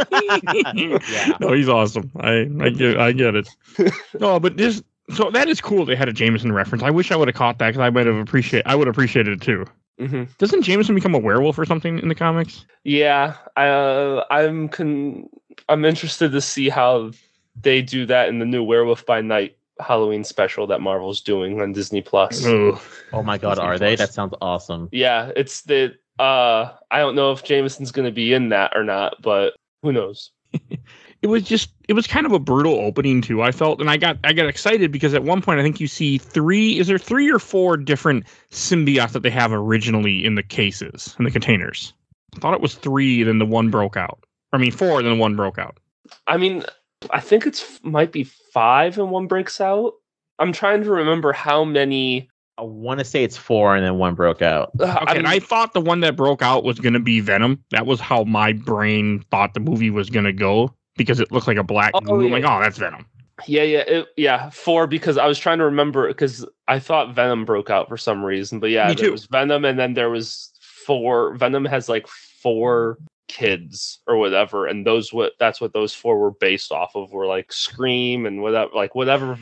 Yeah. 0.75 1.37
no, 1.41 1.53
he's 1.53 1.69
awesome. 1.69 2.11
I 2.21 2.49
I 2.61 2.71
get 2.71 2.99
I 2.99 3.12
get 3.12 3.35
it. 3.35 3.49
No, 4.21 4.41
but 4.41 4.56
this 4.56 4.83
so 5.15 5.31
that 5.31 5.49
is 5.49 5.61
cool. 5.61 5.85
They 5.85 5.94
had 5.97 6.09
a 6.09 6.12
Jameson 6.12 6.53
reference. 6.53 6.83
I 6.83 6.91
wish 6.91 7.12
I 7.12 7.17
would 7.17 7.29
have 7.29 7.35
caught 7.35 7.59
that 7.59 7.69
because 7.69 7.81
I 7.81 7.91
might 7.91 8.06
have 8.06 8.17
appreciate. 8.17 8.62
I 8.67 8.75
would 8.75 8.88
appreciate 8.88 9.29
it 9.29 9.41
too. 9.41 9.65
mhm. 10.00 10.29
Doesn't 10.38 10.62
Jameson 10.62 10.94
become 10.94 11.15
a 11.15 11.19
werewolf 11.19 11.59
or 11.59 11.65
something 11.65 11.99
in 12.00 12.09
the 12.09 12.15
comics? 12.15 12.65
yeah, 12.85 13.34
uh, 13.56 14.25
I'm 14.31 14.69
con- 14.69 15.29
I'm 15.69 15.84
interested 15.84 16.32
to 16.32 16.41
see 16.41 16.69
how 16.69 17.13
they 17.60 17.82
do 17.82 18.05
that 18.06 18.29
in 18.29 18.39
the 18.39 18.44
new 18.46 18.63
Werewolf 18.63 19.06
by 19.06 19.20
Night 19.22 19.56
Halloween 19.81 20.25
special 20.25 20.67
that 20.69 20.81
Marvel's 20.81 21.21
doing 21.21 21.61
on 21.61 21.73
Disney 21.73 22.03
Plus. 22.03 22.45
Oh, 22.45 22.81
Oh 23.13 23.23
my 23.23 23.39
god, 23.39 23.55
Disney 23.55 23.65
are 23.65 23.79
they? 23.79 23.97
That 23.97 24.13
sounds 24.13 24.35
awesome. 24.41 24.89
Yeah, 24.93 25.33
it's 25.37 25.63
the 25.63 25.95
uh 26.19 26.73
I 26.91 26.99
don't 26.99 27.15
know 27.15 27.33
if 27.33 27.45
Jameson's 27.45 27.93
gonna 27.93 28.11
be 28.11 28.33
in 28.33 28.49
that 28.51 28.73
or 28.75 28.85
not, 28.85 29.21
but 29.23 29.55
who 29.83 29.93
knows? 29.93 30.31
it 31.23 31.27
was 31.27 31.43
just 31.43 31.71
it 31.89 31.93
was 31.93 32.06
kind 32.06 32.27
of 32.27 32.33
a 32.33 32.39
brutal 32.39 32.75
opening 32.75 33.21
too. 33.23 33.43
I 33.43 33.53
felt, 33.53 33.81
and 33.81 33.91
I 33.91 33.97
got 33.97 34.19
I 34.25 34.33
got 34.33 34.47
excited 34.47 34.93
because 34.93 35.15
at 35.15 35.25
one 35.25 35.43
point 35.43 35.61
I 35.61 35.63
think 35.63 35.81
you 35.81 35.87
see 35.87 36.19
three. 36.19 36.79
Is 36.79 36.87
there 36.87 36.99
three 36.99 37.31
or 37.31 37.39
four 37.39 37.77
different 37.77 38.25
symbiotes 38.51 39.13
that 39.13 39.23
they 39.23 39.31
have 39.31 39.53
originally 39.53 40.25
in 40.25 40.35
the 40.35 40.43
cases 40.43 41.15
in 41.19 41.25
the 41.25 41.31
containers? 41.31 41.93
I 42.35 42.39
thought 42.41 42.55
it 42.55 42.61
was 42.61 42.75
three, 42.75 43.23
then 43.23 43.39
the 43.39 43.47
one 43.47 43.71
broke 43.71 43.97
out. 43.97 44.25
I 44.53 44.59
mean, 44.59 44.73
four, 44.73 45.03
then 45.03 45.19
one 45.19 45.37
broke 45.37 45.59
out. 45.59 45.79
I 46.27 46.37
mean, 46.37 46.65
I 47.10 47.20
think 47.20 47.46
it's 47.46 47.81
might 47.82 48.13
be 48.13 48.25
five 48.25 48.98
and 48.98 49.10
one 49.10 49.27
breaks 49.27 49.60
out. 49.60 49.94
I'm 50.39 50.53
trying 50.53 50.82
to 50.84 50.91
remember 50.91 51.32
how 51.32 51.65
many. 51.65 52.29
I 52.58 52.63
want 52.63 53.01
to 53.01 53.05
say 53.05 53.22
it's 53.22 53.36
four, 53.36 53.77
and 53.77 53.84
then 53.84 53.98
one 53.98 54.15
broke 54.15 54.41
out. 54.41 54.70
Uh, 54.81 54.84
Okay, 54.84 54.93
I'm- 54.93 55.17
and 55.19 55.29
I 55.29 55.39
thought 55.41 55.75
the 55.75 55.81
one 55.81 56.01
that 56.01 56.17
broke 56.17 56.41
out 56.43 56.65
was 56.65 56.79
going 56.79 56.94
to 56.94 57.01
be 57.01 57.20
Venom. 57.20 57.63
That 57.70 57.84
was 57.86 58.01
how 58.01 58.25
my 58.25 58.53
brain 58.55 59.22
thought 59.31 59.53
the 59.55 59.60
movie 59.60 59.91
was 59.91 60.08
going 60.08 60.25
to 60.25 60.32
go 60.32 60.75
because 60.96 61.20
it 61.20 61.31
looked 61.31 61.46
like 61.46 61.58
a 61.58 61.63
black 61.63 61.91
Oh, 61.94 62.01
goo. 62.01 62.15
I'm 62.15 62.22
yeah. 62.29 62.32
like, 62.32 62.44
oh, 62.44 62.63
that's 62.63 62.79
Venom. 62.79 63.05
yeah, 63.46 63.63
yeah, 63.63 63.81
it, 63.81 64.06
yeah, 64.17 64.48
four 64.48 64.86
because 64.86 65.19
I 65.19 65.27
was 65.27 65.39
trying 65.39 65.58
to 65.58 65.65
remember 65.67 66.08
because 66.08 66.46
I 66.67 66.79
thought 66.79 67.15
Venom 67.15 67.44
broke 67.44 67.69
out 67.69 67.89
for 67.89 67.98
some 67.98 68.25
reason, 68.25 68.58
but 68.58 68.70
yeah, 68.70 68.89
Me 68.89 68.94
there 68.94 69.06
too. 69.06 69.13
was 69.13 69.27
Venom, 69.27 69.67
and 69.67 69.79
then 69.79 69.93
there 69.93 70.08
was 70.08 70.51
four. 70.86 71.34
Venom 71.36 71.67
has 71.67 71.91
like 71.91 72.06
four 72.06 72.96
kids 73.29 74.01
or 74.06 74.17
whatever, 74.17 74.67
and 74.67 74.87
those 74.87 75.13
what 75.13 75.33
that's 75.39 75.61
what 75.61 75.73
those 75.73 75.95
four 75.95 76.19
were 76.19 76.33
based 76.33 76.73
off 76.73 76.95
of 76.95 77.13
were 77.13 77.27
like 77.27 77.53
Scream 77.53 78.27
and 78.27 78.43
whatever, 78.43 78.71
like 78.75 78.95
whatever 78.95 79.39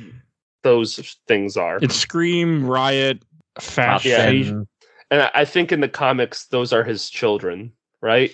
those 0.62 1.16
things 1.26 1.56
are. 1.56 1.78
It's 1.82 1.96
Scream, 1.96 2.66
Riot, 2.66 3.22
Fast. 3.60 4.04
Yeah. 4.04 4.28
And 4.28 4.66
And 5.10 5.22
I, 5.22 5.30
I 5.34 5.44
think 5.44 5.72
in 5.72 5.80
the 5.80 5.88
comics, 5.88 6.46
those 6.46 6.72
are 6.72 6.82
his 6.82 7.08
children, 7.08 7.72
right? 8.00 8.32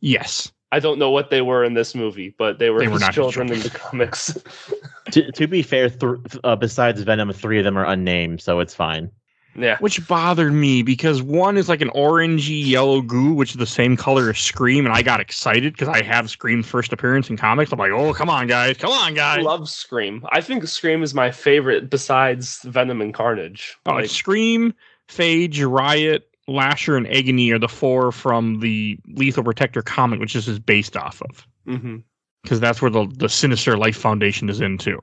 Yes. 0.00 0.52
I 0.70 0.78
don't 0.80 0.98
know 0.98 1.10
what 1.10 1.30
they 1.30 1.42
were 1.42 1.64
in 1.64 1.74
this 1.74 1.94
movie, 1.94 2.34
but 2.38 2.58
they 2.58 2.70
were 2.70 2.80
They 2.80 2.88
were 2.88 2.94
his 2.94 3.00
not 3.02 3.08
his 3.08 3.14
children 3.14 3.52
in 3.52 3.60
the 3.60 3.70
comics. 3.70 4.38
to, 5.10 5.30
to 5.32 5.46
be 5.46 5.62
fair, 5.62 5.90
th- 5.90 6.18
uh, 6.44 6.56
besides 6.56 7.02
Venom, 7.02 7.32
three 7.32 7.58
of 7.58 7.64
them 7.64 7.76
are 7.76 7.84
unnamed, 7.84 8.40
so 8.40 8.58
it's 8.60 8.74
fine. 8.74 9.10
Yeah. 9.54 9.76
which 9.80 10.06
bothered 10.08 10.52
me 10.52 10.82
because 10.82 11.22
one 11.22 11.56
is 11.56 11.68
like 11.68 11.80
an 11.80 11.90
orangey 11.90 12.66
yellow 12.66 13.02
goo, 13.02 13.34
which 13.34 13.50
is 13.50 13.56
the 13.56 13.66
same 13.66 13.96
color 13.96 14.30
as 14.30 14.38
Scream, 14.38 14.86
and 14.86 14.94
I 14.94 15.02
got 15.02 15.20
excited 15.20 15.74
because 15.74 15.88
I 15.88 16.02
have 16.02 16.30
Scream's 16.30 16.66
first 16.66 16.92
appearance 16.92 17.28
in 17.28 17.36
comics. 17.36 17.72
I'm 17.72 17.78
like, 17.78 17.90
oh, 17.90 18.14
come 18.14 18.30
on, 18.30 18.46
guys, 18.46 18.76
come 18.78 18.90
on, 18.90 19.14
guys. 19.14 19.38
I 19.38 19.42
love 19.42 19.68
Scream. 19.68 20.24
I 20.32 20.40
think 20.40 20.66
Scream 20.66 21.02
is 21.02 21.12
my 21.14 21.30
favorite 21.30 21.90
besides 21.90 22.62
Venom 22.62 23.00
and 23.02 23.12
Carnage. 23.12 23.76
Oh, 23.86 23.92
Like, 23.92 24.08
Scream, 24.10 24.72
Phage, 25.08 25.68
Riot, 25.70 26.28
Lasher, 26.48 26.96
and 26.96 27.06
Agony 27.06 27.50
are 27.50 27.58
the 27.58 27.68
four 27.68 28.12
from 28.12 28.60
the 28.60 28.98
Lethal 29.08 29.44
Protector 29.44 29.82
comic, 29.82 30.20
which 30.20 30.34
this 30.34 30.48
is 30.48 30.58
based 30.58 30.96
off 30.96 31.22
of. 31.22 31.46
Mm-hmm. 31.66 31.98
Because 32.42 32.58
that's 32.58 32.82
where 32.82 32.90
the, 32.90 33.06
the 33.16 33.28
Sinister 33.28 33.76
Life 33.76 33.96
Foundation 33.96 34.48
is 34.48 34.60
in 34.60 34.76
too. 34.78 35.00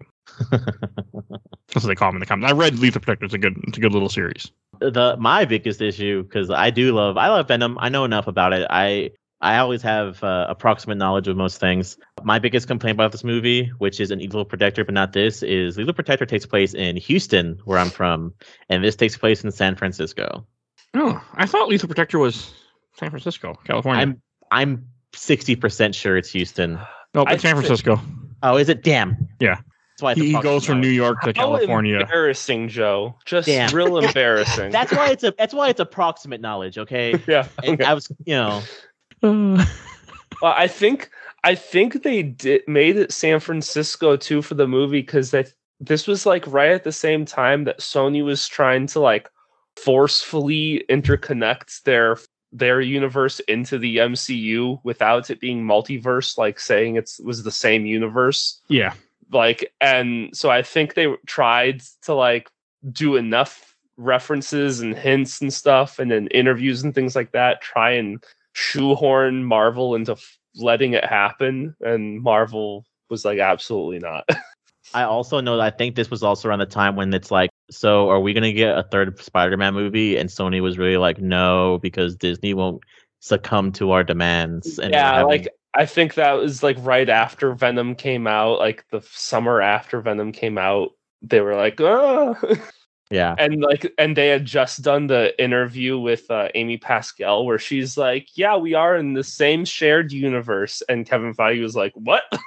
That's 0.52 1.84
what 1.84 1.88
they 1.88 1.96
call 1.96 2.10
them 2.10 2.16
in 2.16 2.20
the 2.20 2.26
comics. 2.26 2.52
I 2.52 2.56
read 2.56 2.80
Lethal 2.80 3.02
Protector. 3.02 3.26
It's 3.26 3.34
a 3.34 3.38
good, 3.38 3.56
it's 3.68 3.78
a 3.78 3.82
good 3.82 3.94
little 3.94 4.10
series. 4.10 4.52
the 4.80 5.16
my 5.20 5.46
biggest 5.46 5.82
issue 5.82 6.24
because 6.24 6.50
I 6.50 6.70
do 6.70 6.94
love 6.94 7.18
I 7.18 7.28
love 7.28 7.48
Venom. 7.48 7.78
I 7.80 7.90
know 7.90 8.06
enough 8.06 8.28
about 8.28 8.54
it. 8.54 8.66
I 8.70 9.12
I 9.42 9.58
always 9.60 9.82
have 9.84 10.22
uh, 10.24 10.48
approximate 10.50 10.98
knowledge 10.98 11.28
of 11.28 11.38
most 11.38 11.60
things. 11.60 11.98
My 12.24 12.40
biggest 12.40 12.68
complaint 12.68 12.96
about 12.96 13.12
this 13.14 13.24
movie, 13.24 13.72
which 13.78 14.00
is 14.02 14.12
an 14.12 14.20
Evil 14.20 14.44
Protector, 14.44 14.84
but 14.84 14.94
not 14.94 15.14
this, 15.14 15.44
is 15.44 15.78
Lethal 15.78 15.94
Protector 15.94 16.26
takes 16.26 16.46
place 16.46 16.74
in 16.74 16.98
Houston, 16.98 17.60
where 17.64 17.78
I'm 17.78 17.90
from, 17.90 18.34
and 18.68 18.84
this 18.84 18.98
takes 18.98 19.16
place 19.18 19.44
in 19.44 19.52
San 19.52 19.76
Francisco. 19.76 20.46
Oh, 20.94 21.24
I 21.36 21.46
thought 21.46 21.70
Lethal 21.70 21.88
Protector 21.88 22.20
was 22.20 22.54
San 22.98 23.10
Francisco, 23.12 23.58
California. 23.64 24.02
I'm 24.02 24.22
I'm 24.52 24.88
sixty 25.16 25.56
percent 25.56 25.96
sure 25.96 26.18
it's 26.18 26.32
Houston. 26.32 26.80
nope, 27.14 27.28
I 27.30 27.34
it's 27.34 27.44
San 27.44 27.56
Francisco. 27.56 28.02
Oh, 28.44 28.58
is 28.58 28.70
it? 28.70 28.84
Damn. 28.84 29.28
Yeah. 29.40 29.60
That's 30.00 30.04
why 30.04 30.12
it's 30.14 30.22
He, 30.22 30.32
he 30.34 30.42
goes 30.42 30.66
from 30.66 30.80
New. 30.80 30.88
York 30.88 31.20
to 31.22 31.28
How 31.28 31.34
California. 31.34 32.00
embarrassing, 32.00 32.70
Joe. 32.70 33.16
Just 33.26 33.48
Damn. 33.48 33.74
real 33.76 33.98
embarrassing. 34.04 34.72
That's 34.72 34.92
why 34.94 35.10
it's 35.10 35.24
a 35.24 35.34
that's 35.38 35.54
why 35.54 35.68
it's 35.70 35.80
approximate 35.82 36.40
knowledge. 36.40 36.78
Okay. 36.78 37.22
yeah. 37.28 37.48
And 37.64 37.84
I 37.84 37.94
was 37.94 38.10
you 38.26 38.36
know 38.36 38.62
Well, 39.22 40.54
I 40.56 40.68
think 40.68 41.10
I 41.44 41.56
think 41.56 42.04
they 42.04 42.24
did 42.24 42.62
made 42.68 42.96
it 42.96 43.12
San 43.12 43.42
Francisco 43.42 44.16
too 44.16 44.42
for 44.42 44.56
the 44.56 44.68
movie 44.68 45.02
because 45.02 45.32
that 45.32 45.54
this 45.82 46.08
was 46.08 46.26
like 46.26 46.46
right 46.48 46.72
at 46.72 46.86
the 46.86 46.92
same 46.94 47.26
time 47.26 47.66
that 47.66 47.80
Sony 47.80 48.24
was 48.24 48.48
trying 48.48 48.88
to 48.88 49.02
like 49.02 49.30
forcefully 49.76 50.86
interconnect 50.90 51.84
their 51.84 52.18
their 52.54 52.80
universe 52.80 53.40
into 53.42 53.78
the 53.78 53.98
MCU 53.98 54.80
without 54.84 55.30
it 55.30 55.40
being 55.42 55.64
multiverse, 55.64 56.38
like 56.38 56.60
saying 56.60 56.96
it 56.96 57.12
was 57.24 57.44
the 57.44 57.52
same 57.52 57.86
universe. 57.86 58.62
yeah. 58.70 58.94
Like, 59.32 59.72
and 59.80 60.36
so 60.36 60.50
I 60.50 60.62
think 60.62 60.94
they 60.94 61.08
tried 61.28 61.82
to 62.04 62.14
like 62.14 62.50
do 62.92 63.16
enough 63.16 63.76
references 63.98 64.80
and 64.80 64.96
hints 64.98 65.42
and 65.42 65.54
stuff, 65.54 66.00
and 66.00 66.10
then 66.12 66.28
interviews 66.28 66.84
and 66.84 66.96
things 66.96 67.16
like 67.16 67.32
that, 67.34 67.62
try 67.62 67.92
and 67.92 68.24
shoehorn 68.54 69.44
Marvel 69.44 69.96
into 69.96 70.14
f- 70.14 70.38
letting 70.56 70.94
it 70.94 71.06
happen. 71.06 71.76
And 71.82 72.22
Marvel 72.22 72.86
was 73.10 73.26
like, 73.26 73.40
absolutely 73.40 74.00
not. 74.00 74.28
I 74.94 75.04
also 75.04 75.40
know 75.40 75.58
that 75.58 75.74
I 75.74 75.78
think 75.78 75.96
this 75.96 76.10
was 76.10 76.24
also 76.24 76.50
around 76.50 76.60
the 76.60 76.66
time 76.66 76.96
when 76.96 77.14
it's 77.14 77.30
like, 77.30 77.52
so 77.70 78.10
are 78.10 78.20
we 78.20 78.34
gonna 78.34 78.54
get 78.54 78.78
a 78.78 78.84
third 78.84 79.20
Spider-Man 79.20 79.74
movie? 79.76 80.18
And 80.18 80.30
Sony 80.30 80.62
was 80.62 80.78
really 80.80 80.98
like, 80.98 81.20
no, 81.20 81.78
because 81.84 82.16
Disney 82.16 82.56
won't 82.56 82.82
succumb 83.20 83.72
to 83.74 83.92
our 83.92 84.04
demands. 84.04 84.80
And 84.80 84.92
yeah, 84.94 85.14
having- 85.14 85.28
like 85.28 85.48
I 85.74 85.86
think 85.86 86.16
that 86.16 86.34
was 86.34 86.64
like 86.64 86.78
right 86.80 87.10
after 87.10 87.54
Venom 87.54 87.96
came 87.96 88.28
out, 88.28 88.60
like 88.60 88.86
the 88.90 89.02
summer 89.12 89.62
after 89.62 90.02
Venom 90.02 90.32
came 90.32 90.58
out. 90.58 90.90
They 91.22 91.42
were 91.42 91.56
like, 91.56 91.80
oh. 91.80 92.36
yeah, 93.12 93.36
and 93.38 93.62
like 93.62 93.92
and 93.98 94.16
they 94.18 94.28
had 94.30 94.46
just 94.46 94.82
done 94.82 95.08
the 95.08 95.40
interview 95.42 96.00
with 96.00 96.30
uh, 96.32 96.50
Amy 96.56 96.78
Pascal 96.78 97.46
where 97.46 97.60
she's 97.60 97.98
like, 97.98 98.28
"Yeah, 98.36 98.56
we 98.58 98.74
are 98.74 98.96
in 98.96 99.14
the 99.14 99.24
same 99.24 99.66
shared 99.66 100.12
universe," 100.12 100.82
and 100.90 101.06
Kevin 101.08 101.34
Feige 101.34 101.62
was 101.62 101.76
like, 101.76 101.94
"What?" 101.96 102.24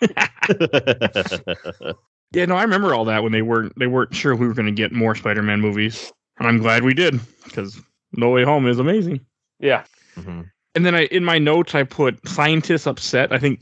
Yeah, 2.32 2.44
no, 2.44 2.56
I 2.56 2.62
remember 2.62 2.94
all 2.94 3.06
that 3.06 3.22
when 3.22 3.32
they 3.32 3.40
weren't 3.42 3.72
they 3.78 3.86
weren't 3.86 4.14
sure 4.14 4.36
we 4.36 4.46
were 4.46 4.52
going 4.52 4.66
to 4.66 4.72
get 4.72 4.92
more 4.92 5.14
Spider-Man 5.14 5.60
movies, 5.62 6.12
and 6.38 6.46
I'm 6.46 6.58
glad 6.58 6.84
we 6.84 6.92
did 6.92 7.18
because 7.44 7.80
No 8.12 8.28
Way 8.28 8.44
Home 8.44 8.66
is 8.66 8.78
amazing. 8.78 9.20
yeah, 9.58 9.84
Mhm. 10.14 10.50
And 10.78 10.86
then 10.86 10.94
I 10.94 11.06
in 11.06 11.24
my 11.24 11.40
notes 11.40 11.74
I 11.74 11.82
put 11.82 12.24
scientists 12.28 12.86
upset. 12.86 13.32
I 13.32 13.38
think 13.40 13.58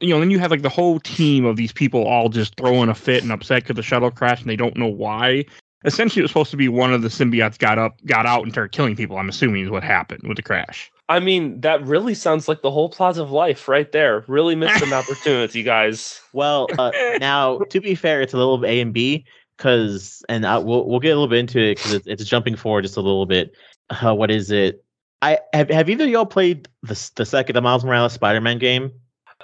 you 0.00 0.08
know, 0.08 0.18
then 0.18 0.32
you 0.32 0.40
have 0.40 0.50
like 0.50 0.62
the 0.62 0.68
whole 0.68 0.98
team 0.98 1.44
of 1.44 1.54
these 1.54 1.70
people 1.70 2.02
all 2.02 2.28
just 2.28 2.56
throwing 2.56 2.88
a 2.88 2.96
fit 2.96 3.22
and 3.22 3.30
upset 3.30 3.62
because 3.62 3.76
the 3.76 3.82
shuttle 3.84 4.10
crashed 4.10 4.42
and 4.42 4.50
they 4.50 4.56
don't 4.56 4.76
know 4.76 4.88
why. 4.88 5.44
Essentially, 5.84 6.18
it 6.18 6.24
was 6.24 6.32
supposed 6.32 6.50
to 6.50 6.56
be 6.56 6.68
one 6.68 6.92
of 6.92 7.02
the 7.02 7.10
symbiotes 7.10 7.58
got 7.58 7.78
up, 7.78 8.04
got 8.06 8.26
out, 8.26 8.42
and 8.42 8.50
started 8.50 8.72
killing 8.72 8.96
people. 8.96 9.18
I'm 9.18 9.28
assuming 9.28 9.62
is 9.62 9.70
what 9.70 9.84
happened 9.84 10.24
with 10.26 10.36
the 10.36 10.42
crash. 10.42 10.90
I 11.08 11.20
mean 11.20 11.60
that 11.60 11.86
really 11.86 12.14
sounds 12.14 12.48
like 12.48 12.62
the 12.62 12.72
whole 12.72 12.88
plot 12.88 13.18
of 13.18 13.30
life 13.30 13.68
right 13.68 13.92
there. 13.92 14.24
Really 14.26 14.56
missed 14.56 14.82
an 14.82 14.92
opportunity, 14.92 15.62
guys. 15.62 16.20
Well, 16.32 16.66
uh, 16.76 16.90
now 17.20 17.60
to 17.70 17.80
be 17.80 17.94
fair, 17.94 18.20
it's 18.20 18.34
a 18.34 18.36
little 18.36 18.66
A 18.66 18.80
and 18.80 18.92
B 18.92 19.24
because, 19.56 20.24
and 20.28 20.44
I, 20.44 20.58
we'll 20.58 20.88
we'll 20.88 20.98
get 20.98 21.10
a 21.10 21.14
little 21.14 21.28
bit 21.28 21.38
into 21.38 21.60
it 21.60 21.76
because 21.76 21.94
it's, 21.94 22.06
it's 22.08 22.24
jumping 22.24 22.56
forward 22.56 22.82
just 22.82 22.96
a 22.96 23.00
little 23.00 23.26
bit. 23.26 23.54
Uh, 23.90 24.12
what 24.12 24.32
is 24.32 24.50
it? 24.50 24.84
I 25.22 25.38
have 25.52 25.68
have 25.70 25.88
either 25.88 26.04
of 26.04 26.10
y'all 26.10 26.26
played 26.26 26.68
the 26.82 27.10
the 27.16 27.26
second 27.26 27.54
the 27.54 27.60
Miles 27.60 27.84
Morales 27.84 28.12
Spider 28.12 28.40
Man 28.40 28.58
game? 28.58 28.92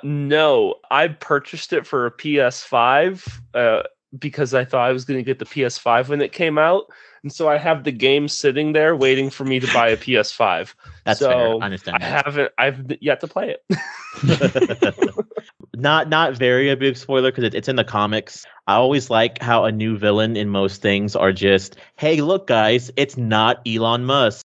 No, 0.02 0.76
I 0.90 1.08
purchased 1.08 1.72
it 1.72 1.86
for 1.86 2.06
a 2.06 2.10
PS5 2.10 3.40
uh, 3.54 3.82
because 4.18 4.54
I 4.54 4.64
thought 4.64 4.88
I 4.88 4.92
was 4.92 5.04
going 5.04 5.18
to 5.18 5.24
get 5.24 5.38
the 5.38 5.44
PS5 5.44 6.08
when 6.08 6.20
it 6.20 6.32
came 6.32 6.58
out, 6.58 6.86
and 7.22 7.32
so 7.32 7.48
I 7.48 7.58
have 7.58 7.84
the 7.84 7.92
game 7.92 8.28
sitting 8.28 8.72
there 8.72 8.94
waiting 8.94 9.30
for 9.30 9.44
me 9.44 9.60
to 9.60 9.72
buy 9.72 9.88
a 9.88 9.96
PS5. 9.96 10.74
That's 11.04 11.20
So, 11.20 11.30
fair. 11.30 11.48
I 11.48 11.64
understand. 11.64 12.02
I 12.02 12.04
haven't. 12.04 12.52
I've 12.58 12.92
yet 13.00 13.20
to 13.20 13.28
play 13.28 13.56
it. 13.56 15.14
not 15.74 16.08
not 16.08 16.36
very 16.36 16.70
a 16.70 16.76
big 16.76 16.96
spoiler 16.96 17.30
because 17.30 17.44
it, 17.44 17.54
it's 17.54 17.68
in 17.68 17.76
the 17.76 17.84
comics. 17.84 18.44
I 18.66 18.74
always 18.74 19.10
like 19.10 19.40
how 19.42 19.64
a 19.64 19.72
new 19.72 19.96
villain 19.96 20.36
in 20.36 20.48
most 20.48 20.82
things 20.82 21.16
are 21.16 21.32
just, 21.32 21.76
hey, 21.96 22.20
look, 22.20 22.46
guys, 22.46 22.90
it's 22.96 23.16
not 23.16 23.60
Elon 23.66 24.04
Musk 24.04 24.44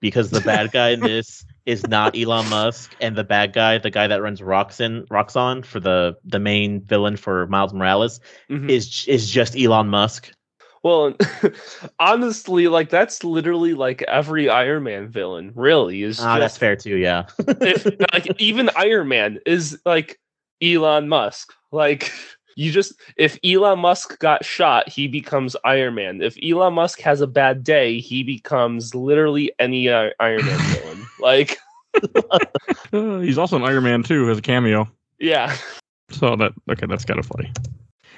because 0.00 0.30
the 0.30 0.40
bad 0.40 0.72
guy 0.72 0.90
in 0.90 1.00
this 1.12 1.44
is 1.66 1.86
not 1.86 2.16
Elon 2.16 2.48
Musk, 2.48 2.94
and 3.00 3.16
the 3.16 3.24
bad 3.24 3.52
guy, 3.52 3.78
the 3.78 3.90
guy 3.90 4.06
that 4.06 4.22
runs 4.22 4.40
Roxxon, 4.40 5.06
Roxxon 5.08 5.64
for 5.64 5.80
the 5.80 6.16
the 6.24 6.38
main 6.38 6.80
villain 6.82 7.16
for 7.16 7.46
Miles 7.48 7.72
Morales, 7.74 8.20
Mhm. 8.50 8.70
is 8.70 9.04
is 9.08 9.30
just 9.30 9.56
Elon 9.58 9.88
Musk. 9.88 10.32
Well, 10.84 11.14
honestly, 11.98 12.68
like 12.68 12.88
that's 12.88 13.24
literally 13.24 13.74
like 13.74 14.02
every 14.02 14.48
Iron 14.48 14.84
Man 14.84 15.08
villain. 15.08 15.52
Really, 15.54 16.02
is 16.02 16.20
Ah, 16.20 16.38
that's 16.38 16.56
fair 16.56 16.76
too. 16.76 16.96
Yeah. 16.96 17.24
if, 17.60 17.84
like 18.12 18.40
even 18.40 18.70
Iron 18.76 19.08
Man 19.08 19.40
is 19.44 19.78
like 19.84 20.18
Elon 20.62 21.08
Musk. 21.08 21.52
Like 21.72 22.12
you 22.58 22.72
just 22.72 22.94
if 23.16 23.38
Elon 23.44 23.78
Musk 23.78 24.18
got 24.18 24.44
shot, 24.44 24.88
he 24.88 25.06
becomes 25.06 25.54
Iron 25.64 25.94
Man. 25.94 26.20
If 26.20 26.36
Elon 26.42 26.74
Musk 26.74 27.00
has 27.00 27.20
a 27.20 27.26
bad 27.28 27.62
day, 27.62 28.00
he 28.00 28.24
becomes 28.24 28.96
literally 28.96 29.52
any 29.60 29.88
uh, 29.88 30.10
Iron 30.18 30.44
Man 30.44 30.58
villain. 30.74 31.06
Like 31.20 31.56
Uh, 32.92 33.20
he's 33.20 33.38
also 33.38 33.56
an 33.56 33.62
Iron 33.62 33.84
Man 33.84 34.02
too, 34.02 34.28
as 34.28 34.38
a 34.38 34.42
cameo. 34.42 34.88
yeah, 35.18 35.56
So 36.10 36.34
that 36.36 36.52
okay, 36.70 36.86
that's 36.86 37.04
kind 37.04 37.20
of 37.20 37.26
funny. 37.26 37.52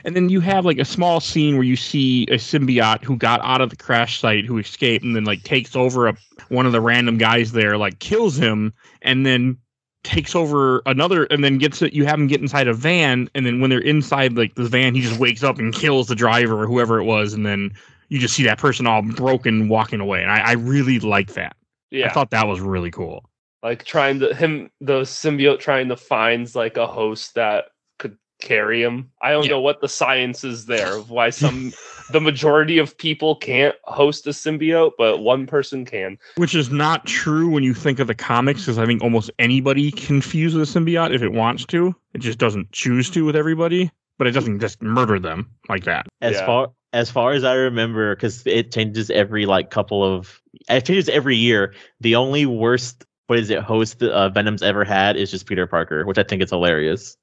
And 0.05 0.17
then 0.17 0.31
you 0.31 0.41
have 0.41 0.65
like 0.65 0.79
a 0.79 0.85
small 0.87 1.21
scene 1.21 1.57
where 1.57 1.65
you 1.65 1.77
see 1.77 2.23
a 2.25 2.37
symbiote 2.37 3.05
who 3.05 3.17
got 3.17 3.41
out 3.43 3.61
of 3.61 3.69
the 3.69 3.77
crash 3.77 4.21
site, 4.21 4.47
who 4.47 4.57
escaped, 4.57 5.05
and 5.05 5.15
then 5.15 5.25
like 5.25 5.43
takes 5.43 5.77
over 5.77 6.09
a, 6.09 6.17
one 6.49 6.65
of 6.65 6.73
the 6.73 6.81
random 6.81 7.19
guys 7.19 7.53
there, 7.53 7.77
like 7.77 7.99
kills 7.99 8.37
him, 8.37 8.73
and 9.03 9.27
then 9.27 9.59
takes 10.03 10.35
over 10.35 10.83
another, 10.87 11.25
and 11.25 11.45
then 11.45 11.59
gets 11.59 11.83
it. 11.83 11.93
You 11.93 12.07
have 12.07 12.19
him 12.19 12.27
get 12.27 12.41
inside 12.41 12.69
a 12.69 12.75
van, 12.75 13.29
and 13.35 13.45
then 13.45 13.61
when 13.61 13.71
they're 13.71 13.81
inside 13.81 14.37
like 14.37 14.55
the 14.55 14.65
van, 14.69 14.95
he 14.95 15.01
just 15.01 15.19
wakes 15.21 15.43
up 15.43 15.59
and 15.59 15.75
kills 15.75 16.09
the 16.09 16.15
driver 16.15 16.63
or 16.63 16.67
whoever 16.67 16.99
it 16.99 17.05
was, 17.05 17.33
and 17.35 17.45
then 17.47 17.71
you 18.09 18.19
just 18.19 18.35
see 18.35 18.43
that 18.45 18.59
person 18.59 18.87
all 18.87 19.03
broken 19.03 19.69
walking 19.69 20.01
away. 20.01 20.23
And 20.23 20.31
I, 20.31 20.39
I 20.41 20.53
really 20.53 20.99
like 21.01 21.35
that. 21.35 21.55
yeah 21.91 22.07
I 22.07 22.13
thought 22.13 22.31
that 22.31 22.47
was 22.49 22.61
really 22.61 22.91
cool. 22.91 23.29
like 23.63 23.85
trying 23.85 24.21
to 24.21 24.35
him 24.35 24.71
the 24.81 25.03
symbiote 25.03 25.61
trying 25.61 25.89
to 25.91 25.97
find 25.97 26.53
like 26.55 26.77
a 26.77 26.87
host 26.87 27.35
that 27.35 27.67
could 27.99 28.17
carry 28.41 28.83
him. 28.83 29.11
I 29.23 29.31
don't 29.33 29.45
Yeah. 29.45 29.51
know 29.53 29.61
what 29.61 29.81
the 29.81 29.89
science 29.89 30.45
is 30.45 30.67
there 30.67 30.97
of 30.97 31.11
why 31.11 31.31
some 31.31 31.73
the 32.13 32.21
majority 32.21 32.79
of 32.79 32.97
people 32.97 33.37
can't 33.37 33.75
host 33.85 34.27
a 34.27 34.31
symbiote, 34.31 34.93
but 34.99 35.19
one 35.19 35.47
person 35.47 35.85
can. 35.85 36.19
Which 36.37 36.55
is 36.55 36.71
not 36.71 37.07
true 37.07 37.49
when 37.51 37.63
you 37.63 37.75
think 37.75 37.99
of 37.99 38.07
the 38.07 38.15
comics, 38.15 38.63
because 38.63 38.79
I 38.79 38.87
think 38.87 39.03
almost 39.03 39.31
anybody 39.39 39.91
can 39.91 40.21
fuse 40.21 40.55
with 40.55 40.69
a 40.69 40.79
symbiote 40.79 41.15
if 41.15 41.23
it 41.23 41.33
wants 41.33 41.65
to. 41.67 41.95
It 42.15 42.19
just 42.19 42.39
doesn't 42.39 42.73
choose 42.73 43.11
to 43.11 43.25
with 43.25 43.37
everybody, 43.37 43.91
but 44.19 44.27
it 44.27 44.33
doesn't 44.33 44.61
just 44.61 44.83
murder 44.83 45.19
them 45.19 45.51
like 45.69 45.85
that. 45.85 46.07
As 46.21 46.37
Yeah. 46.37 46.47
far 46.47 46.69
as 46.93 47.09
far 47.09 47.33
as 47.33 47.45
I 47.45 47.55
remember, 47.55 48.17
because 48.17 48.45
it 48.47 48.73
changes 48.73 49.11
every 49.11 49.47
like 49.47 49.71
couple 49.71 50.03
of 50.03 50.41
it 50.69 50.85
changes 50.85 51.09
every 51.09 51.37
year. 51.37 51.75
The 52.01 52.17
only 52.17 52.47
worst 52.47 53.05
what 53.29 53.39
is 53.39 53.49
it 53.49 53.61
host 53.61 54.03
uh, 54.03 54.29
Venom's 54.31 54.61
ever 54.61 54.83
had 54.83 55.17
is 55.17 55.31
just 55.31 55.47
Peter 55.47 55.65
Parker, 55.69 56.05
which 56.05 56.19
I 56.19 56.25
think 56.25 56.43
is 56.43 56.51
hilarious. 56.51 57.17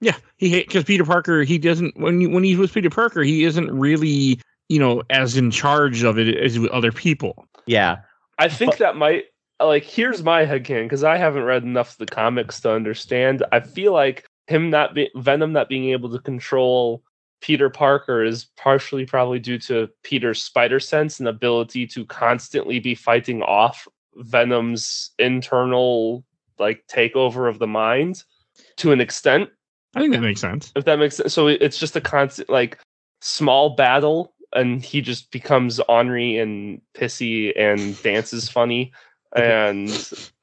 Yeah, 0.00 0.16
he 0.36 0.60
because 0.60 0.84
Peter 0.84 1.04
Parker. 1.04 1.42
He 1.42 1.58
doesn't 1.58 1.98
when 1.98 2.20
you, 2.20 2.30
when 2.30 2.44
he's 2.44 2.58
with 2.58 2.72
Peter 2.72 2.90
Parker, 2.90 3.22
he 3.22 3.44
isn't 3.44 3.70
really 3.70 4.40
you 4.70 4.78
know, 4.78 5.02
as 5.10 5.36
in 5.36 5.50
charge 5.50 6.04
of 6.04 6.16
it 6.16 6.34
as 6.36 6.56
with 6.58 6.70
other 6.70 6.92
people. 6.92 7.44
Yeah. 7.66 7.98
I 8.38 8.48
think 8.48 8.72
But- 8.72 8.78
that 8.78 8.96
might 8.96 9.24
like 9.60 9.82
here's 9.82 10.22
my 10.22 10.46
headcanon 10.46 10.84
because 10.84 11.04
I 11.04 11.18
haven't 11.18 11.42
read 11.42 11.64
enough 11.64 11.92
of 11.92 11.98
the 11.98 12.06
comics 12.06 12.60
to 12.60 12.72
understand. 12.72 13.44
I 13.52 13.60
feel 13.60 13.92
like 13.92 14.26
him 14.46 14.70
not 14.70 14.94
be 14.94 15.10
Venom 15.16 15.52
not 15.52 15.68
being 15.68 15.90
able 15.90 16.10
to 16.12 16.18
control 16.20 17.02
Peter 17.40 17.68
Parker 17.68 18.22
is 18.22 18.46
partially 18.56 19.04
probably 19.04 19.38
due 19.38 19.58
to 19.58 19.88
Peter's 20.02 20.42
spider 20.42 20.78
sense 20.78 21.18
and 21.18 21.28
ability 21.28 21.86
to 21.88 22.06
constantly 22.06 22.78
be 22.78 22.94
fighting 22.94 23.42
off 23.42 23.88
Venom's 24.16 25.10
internal 25.18 26.24
like 26.58 26.84
takeover 26.86 27.48
of 27.48 27.58
the 27.58 27.66
mind 27.66 28.22
to 28.76 28.92
an 28.92 29.00
extent. 29.00 29.50
I 29.94 30.00
think 30.00 30.12
that 30.14 30.20
makes 30.20 30.40
sense. 30.40 30.72
If 30.76 30.84
that 30.84 30.98
makes 30.98 31.16
sense. 31.16 31.32
So 31.34 31.46
it's 31.48 31.78
just 31.78 31.96
a 31.96 32.00
constant 32.00 32.48
like 32.48 32.78
small 33.20 33.70
battle 33.76 34.32
and 34.54 34.84
he 34.84 35.00
just 35.00 35.30
becomes 35.30 35.78
ornery 35.80 36.38
and 36.38 36.80
pissy 36.94 37.52
and 37.58 38.00
dances 38.02 38.48
funny 38.48 38.92
and 39.36 39.88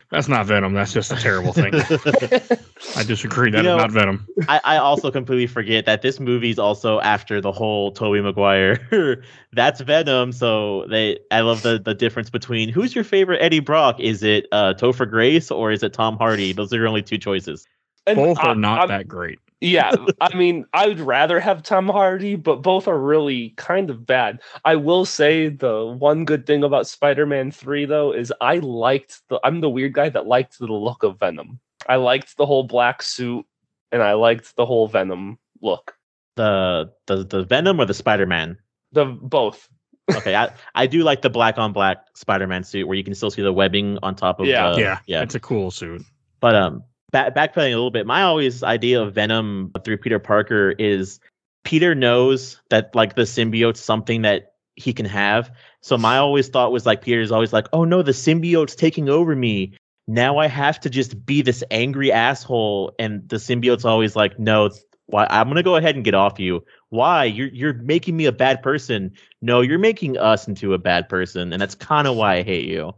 That's 0.10 0.30
not 0.30 0.46
Venom. 0.46 0.74
That's 0.74 0.94
just 0.94 1.12
a 1.12 1.18
terrible 1.18 1.52
thing. 1.52 1.74
I 2.96 3.04
disagree. 3.04 3.52
That 3.52 3.60
is 3.60 3.64
You 3.66 3.70
know- 3.72 3.78
not 3.78 3.92
Venom. 3.92 4.26
I, 4.48 4.62
I 4.64 4.78
also 4.78 5.12
completely 5.12 5.48
forget 5.48 5.86
that 5.86 6.02
this 6.02 6.20
movie's 6.20 6.58
also 6.58 7.02
after 7.02 7.42
the 7.42 7.52
whole 7.52 7.92
Tobey 7.92 8.22
Maguire. 8.22 9.22
That's 9.54 9.82
Venom. 9.82 10.32
So 10.32 10.86
they 10.90 11.20
I 11.32 11.42
love 11.42 11.62
the 11.62 11.78
the 11.80 11.94
difference 11.94 12.30
between 12.30 12.70
who's 12.70 12.96
your 12.96 13.04
favorite 13.04 13.40
Eddie 13.42 13.60
Brock? 13.60 14.00
Is 14.00 14.24
it 14.24 14.46
uh 14.54 14.74
Topher 14.78 15.10
Grace 15.10 15.52
or 15.52 15.72
is 15.72 15.84
it 15.84 15.92
Tom 15.94 16.18
Hardy? 16.18 16.54
Those 16.54 16.72
are 16.72 16.78
your 16.78 16.88
only 16.88 17.02
two 17.04 17.18
choices. 17.18 17.66
And 18.08 18.16
Both 18.16 18.40
I- 18.40 18.48
are 18.50 18.56
not 18.56 18.80
I'm- 18.80 18.88
that 18.90 19.08
great. 19.08 19.40
yeah, 19.62 19.92
I 20.22 20.36
mean, 20.36 20.66
I 20.74 20.88
would 20.88 21.00
rather 21.00 21.40
have 21.40 21.62
Tom 21.64 21.88
Hardy, 21.90 22.36
but 22.36 22.62
both 22.62 22.88
are 22.88 23.00
really 23.00 23.50
kind 23.58 23.90
of 23.90 24.06
bad. 24.06 24.40
I 24.66 24.76
will 24.76 25.06
say 25.06 25.50
the 25.50 25.86
one 26.00 26.26
good 26.26 26.46
thing 26.46 26.64
about 26.64 26.88
Spider-Man 26.88 27.52
3 27.52 27.86
though 27.86 28.12
is 28.14 28.32
I 28.42 28.58
liked 28.60 29.22
the 29.30 29.40
I'm 29.44 29.62
the 29.62 29.70
weird 29.70 29.94
guy 29.94 30.10
that 30.10 30.28
liked 30.28 30.58
the 30.60 30.68
look 30.68 31.04
of 31.04 31.20
Venom. 31.20 31.60
I 31.88 31.96
liked 31.98 32.38
the 32.38 32.46
whole 32.46 32.64
black 32.64 33.02
suit 33.02 33.46
and 33.92 34.02
I 34.04 34.14
liked 34.14 34.56
the 34.56 34.66
whole 34.66 34.88
Venom 34.88 35.38
look. 35.62 35.96
The 36.36 36.92
the 37.08 37.24
the 37.24 37.44
Venom 37.44 37.80
or 37.82 37.86
the 37.86 37.94
Spider 37.96 38.26
Man? 38.28 38.58
The 38.92 39.06
both. 39.06 39.68
Okay, 40.16 40.36
I, 40.36 40.54
I 40.76 40.86
do 40.88 41.04
like 41.04 41.22
the 41.22 41.30
black 41.30 41.58
on 41.58 41.74
black 41.74 41.98
Spider 42.14 42.46
Man 42.48 42.64
suit 42.64 42.88
where 42.88 42.96
you 42.96 43.04
can 43.04 43.16
still 43.16 43.32
see 43.32 43.42
the 43.42 43.52
webbing 43.52 43.98
on 44.04 44.16
top 44.16 44.40
of 44.40 44.46
Yeah. 44.46 44.72
the 44.72 44.80
yeah, 44.80 45.00
yeah. 45.08 45.22
It's 45.24 45.36
a 45.36 45.40
cool 45.40 45.72
suit. 45.72 46.04
But 46.40 46.56
um, 46.56 46.84
back 47.12 47.36
backpedaling 47.36 47.72
a 47.72 47.76
little 47.76 47.92
bit, 47.92 48.06
my 48.06 48.24
always 48.24 48.64
idea 48.64 49.02
of 49.02 49.14
Venom 49.14 49.72
through 49.84 49.98
Peter 49.98 50.20
Parker 50.20 50.72
is 50.78 51.20
Peter 51.64 51.96
knows 51.96 52.60
that 52.70 52.94
like 52.96 53.16
the 53.16 53.24
symbiote's 53.24 53.80
something 53.80 54.22
that 54.24 54.54
he 54.76 54.94
can 54.94 55.06
have. 55.06 55.52
So 55.82 55.98
my 55.98 56.18
always 56.18 56.50
thought 56.50 56.72
was 56.72 56.86
like 56.86 57.02
Peter's 57.02 57.32
always 57.32 57.54
like, 57.54 57.68
oh 57.74 57.84
no, 57.84 58.02
the 58.02 58.12
symbiote's 58.12 58.76
taking 58.76 59.10
over 59.10 59.36
me. 59.36 59.74
Now 60.08 60.38
I 60.38 60.48
have 60.48 60.80
to 60.82 60.90
just 60.90 61.26
be 61.26 61.42
this 61.42 61.64
angry 61.70 62.12
asshole, 62.12 62.94
and 62.98 63.28
the 63.28 63.36
symbiote's 63.36 63.84
always 63.84 64.16
like, 64.16 64.40
no, 64.40 64.70
why? 65.08 65.28
I'm 65.30 65.48
gonna 65.48 65.64
go 65.64 65.76
ahead 65.76 65.96
and 65.96 66.06
get 66.06 66.14
off 66.14 66.40
you. 66.40 66.64
Why? 66.90 67.26
You're 67.26 67.50
you're 67.50 67.74
making 67.74 68.16
me 68.16 68.26
a 68.26 68.32
bad 68.32 68.62
person. 68.62 69.12
No, 69.42 69.60
you're 69.62 69.80
making 69.80 70.18
us 70.18 70.48
into 70.48 70.74
a 70.74 70.78
bad 70.78 71.10
person, 71.10 71.52
and 71.52 71.62
that's 71.62 71.76
kind 71.76 72.08
of 72.08 72.16
why 72.16 72.36
I 72.36 72.44
hate 72.44 72.66
you. 72.66 72.94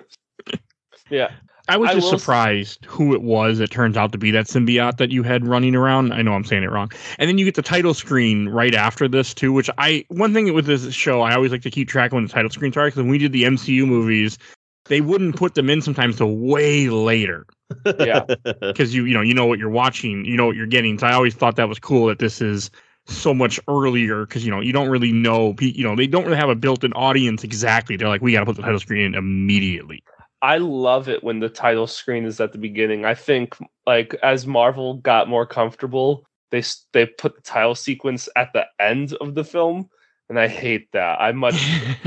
Yeah. 1.10 1.32
I 1.68 1.76
was 1.76 1.90
I 1.90 1.94
just 1.94 2.06
will 2.06 2.14
s- 2.14 2.20
surprised 2.22 2.84
who 2.86 3.14
it 3.14 3.22
was. 3.22 3.60
It 3.60 3.70
turns 3.70 3.96
out 3.96 4.12
to 4.12 4.18
be 4.18 4.30
that 4.32 4.46
symbiote 4.46 4.96
that 4.98 5.10
you 5.10 5.22
had 5.22 5.46
running 5.46 5.74
around. 5.74 6.12
I 6.12 6.22
know 6.22 6.32
I'm 6.32 6.44
saying 6.44 6.62
it 6.62 6.70
wrong. 6.70 6.90
And 7.18 7.28
then 7.28 7.38
you 7.38 7.44
get 7.44 7.54
the 7.54 7.62
title 7.62 7.94
screen 7.94 8.48
right 8.48 8.74
after 8.74 9.06
this 9.08 9.32
too, 9.34 9.52
which 9.52 9.70
I 9.78 10.04
one 10.08 10.32
thing 10.34 10.52
with 10.54 10.66
this 10.66 10.92
show 10.92 11.22
I 11.22 11.34
always 11.34 11.52
like 11.52 11.62
to 11.62 11.70
keep 11.70 11.88
track 11.88 12.10
of 12.10 12.14
when 12.14 12.24
the 12.24 12.32
title 12.32 12.50
screens 12.50 12.76
are 12.76 12.86
because 12.86 12.98
when 12.98 13.08
we 13.08 13.18
did 13.18 13.32
the 13.32 13.44
MCU 13.44 13.86
movies, 13.86 14.38
they 14.86 15.00
wouldn't 15.00 15.36
put 15.36 15.54
them 15.54 15.70
in 15.70 15.82
sometimes 15.82 16.16
till 16.16 16.36
way 16.36 16.88
later 16.88 17.46
Yeah. 17.98 18.24
because 18.60 18.94
you 18.94 19.04
you 19.04 19.14
know 19.14 19.20
you 19.20 19.34
know 19.34 19.46
what 19.46 19.58
you're 19.58 19.70
watching, 19.70 20.24
you 20.24 20.36
know 20.36 20.46
what 20.46 20.56
you're 20.56 20.66
getting. 20.66 20.98
So 20.98 21.06
I 21.06 21.12
always 21.12 21.34
thought 21.34 21.56
that 21.56 21.68
was 21.68 21.78
cool 21.78 22.06
that 22.06 22.18
this 22.18 22.40
is 22.40 22.70
so 23.06 23.32
much 23.34 23.58
earlier 23.68 24.26
because 24.26 24.44
you 24.44 24.50
know 24.50 24.60
you 24.60 24.72
don't 24.72 24.88
really 24.88 25.12
know 25.12 25.54
you 25.60 25.82
know 25.84 25.96
they 25.96 26.06
don't 26.06 26.24
really 26.24 26.36
have 26.36 26.48
a 26.50 26.54
built-in 26.54 26.92
audience 26.94 27.44
exactly. 27.44 27.96
They're 27.96 28.08
like 28.08 28.22
we 28.22 28.32
got 28.32 28.40
to 28.40 28.46
put 28.46 28.56
the 28.56 28.62
title 28.62 28.80
screen 28.80 29.02
in 29.04 29.14
immediately. 29.14 30.02
I 30.42 30.58
love 30.58 31.08
it 31.08 31.22
when 31.22 31.40
the 31.40 31.48
title 31.48 31.86
screen 31.86 32.24
is 32.24 32.40
at 32.40 32.52
the 32.52 32.58
beginning. 32.58 33.04
I 33.04 33.14
think 33.14 33.56
like 33.86 34.14
as 34.22 34.46
Marvel 34.46 34.94
got 34.94 35.28
more 35.28 35.46
comfortable, 35.46 36.26
they 36.50 36.62
they 36.92 37.06
put 37.06 37.36
the 37.36 37.42
title 37.42 37.74
sequence 37.74 38.28
at 38.36 38.52
the 38.52 38.66
end 38.78 39.14
of 39.20 39.34
the 39.34 39.44
film, 39.44 39.90
and 40.30 40.38
I 40.38 40.48
hate 40.48 40.90
that. 40.92 41.20
I 41.20 41.32
much 41.32 41.62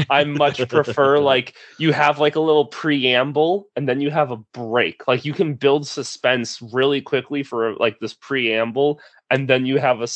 I 0.10 0.24
much 0.24 0.68
prefer 0.68 1.20
like 1.34 1.54
you 1.78 1.94
have 1.94 2.20
like 2.20 2.36
a 2.36 2.40
little 2.40 2.66
preamble 2.66 3.68
and 3.76 3.88
then 3.88 4.02
you 4.02 4.10
have 4.10 4.32
a 4.32 4.38
break. 4.54 5.08
Like 5.08 5.26
you 5.26 5.34
can 5.34 5.54
build 5.54 5.88
suspense 5.88 6.60
really 6.74 7.02
quickly 7.02 7.44
for 7.44 7.76
like 7.76 8.00
this 8.00 8.16
preamble, 8.16 9.00
and 9.30 9.48
then 9.48 9.66
you 9.68 9.78
have 9.78 10.02
a 10.02 10.08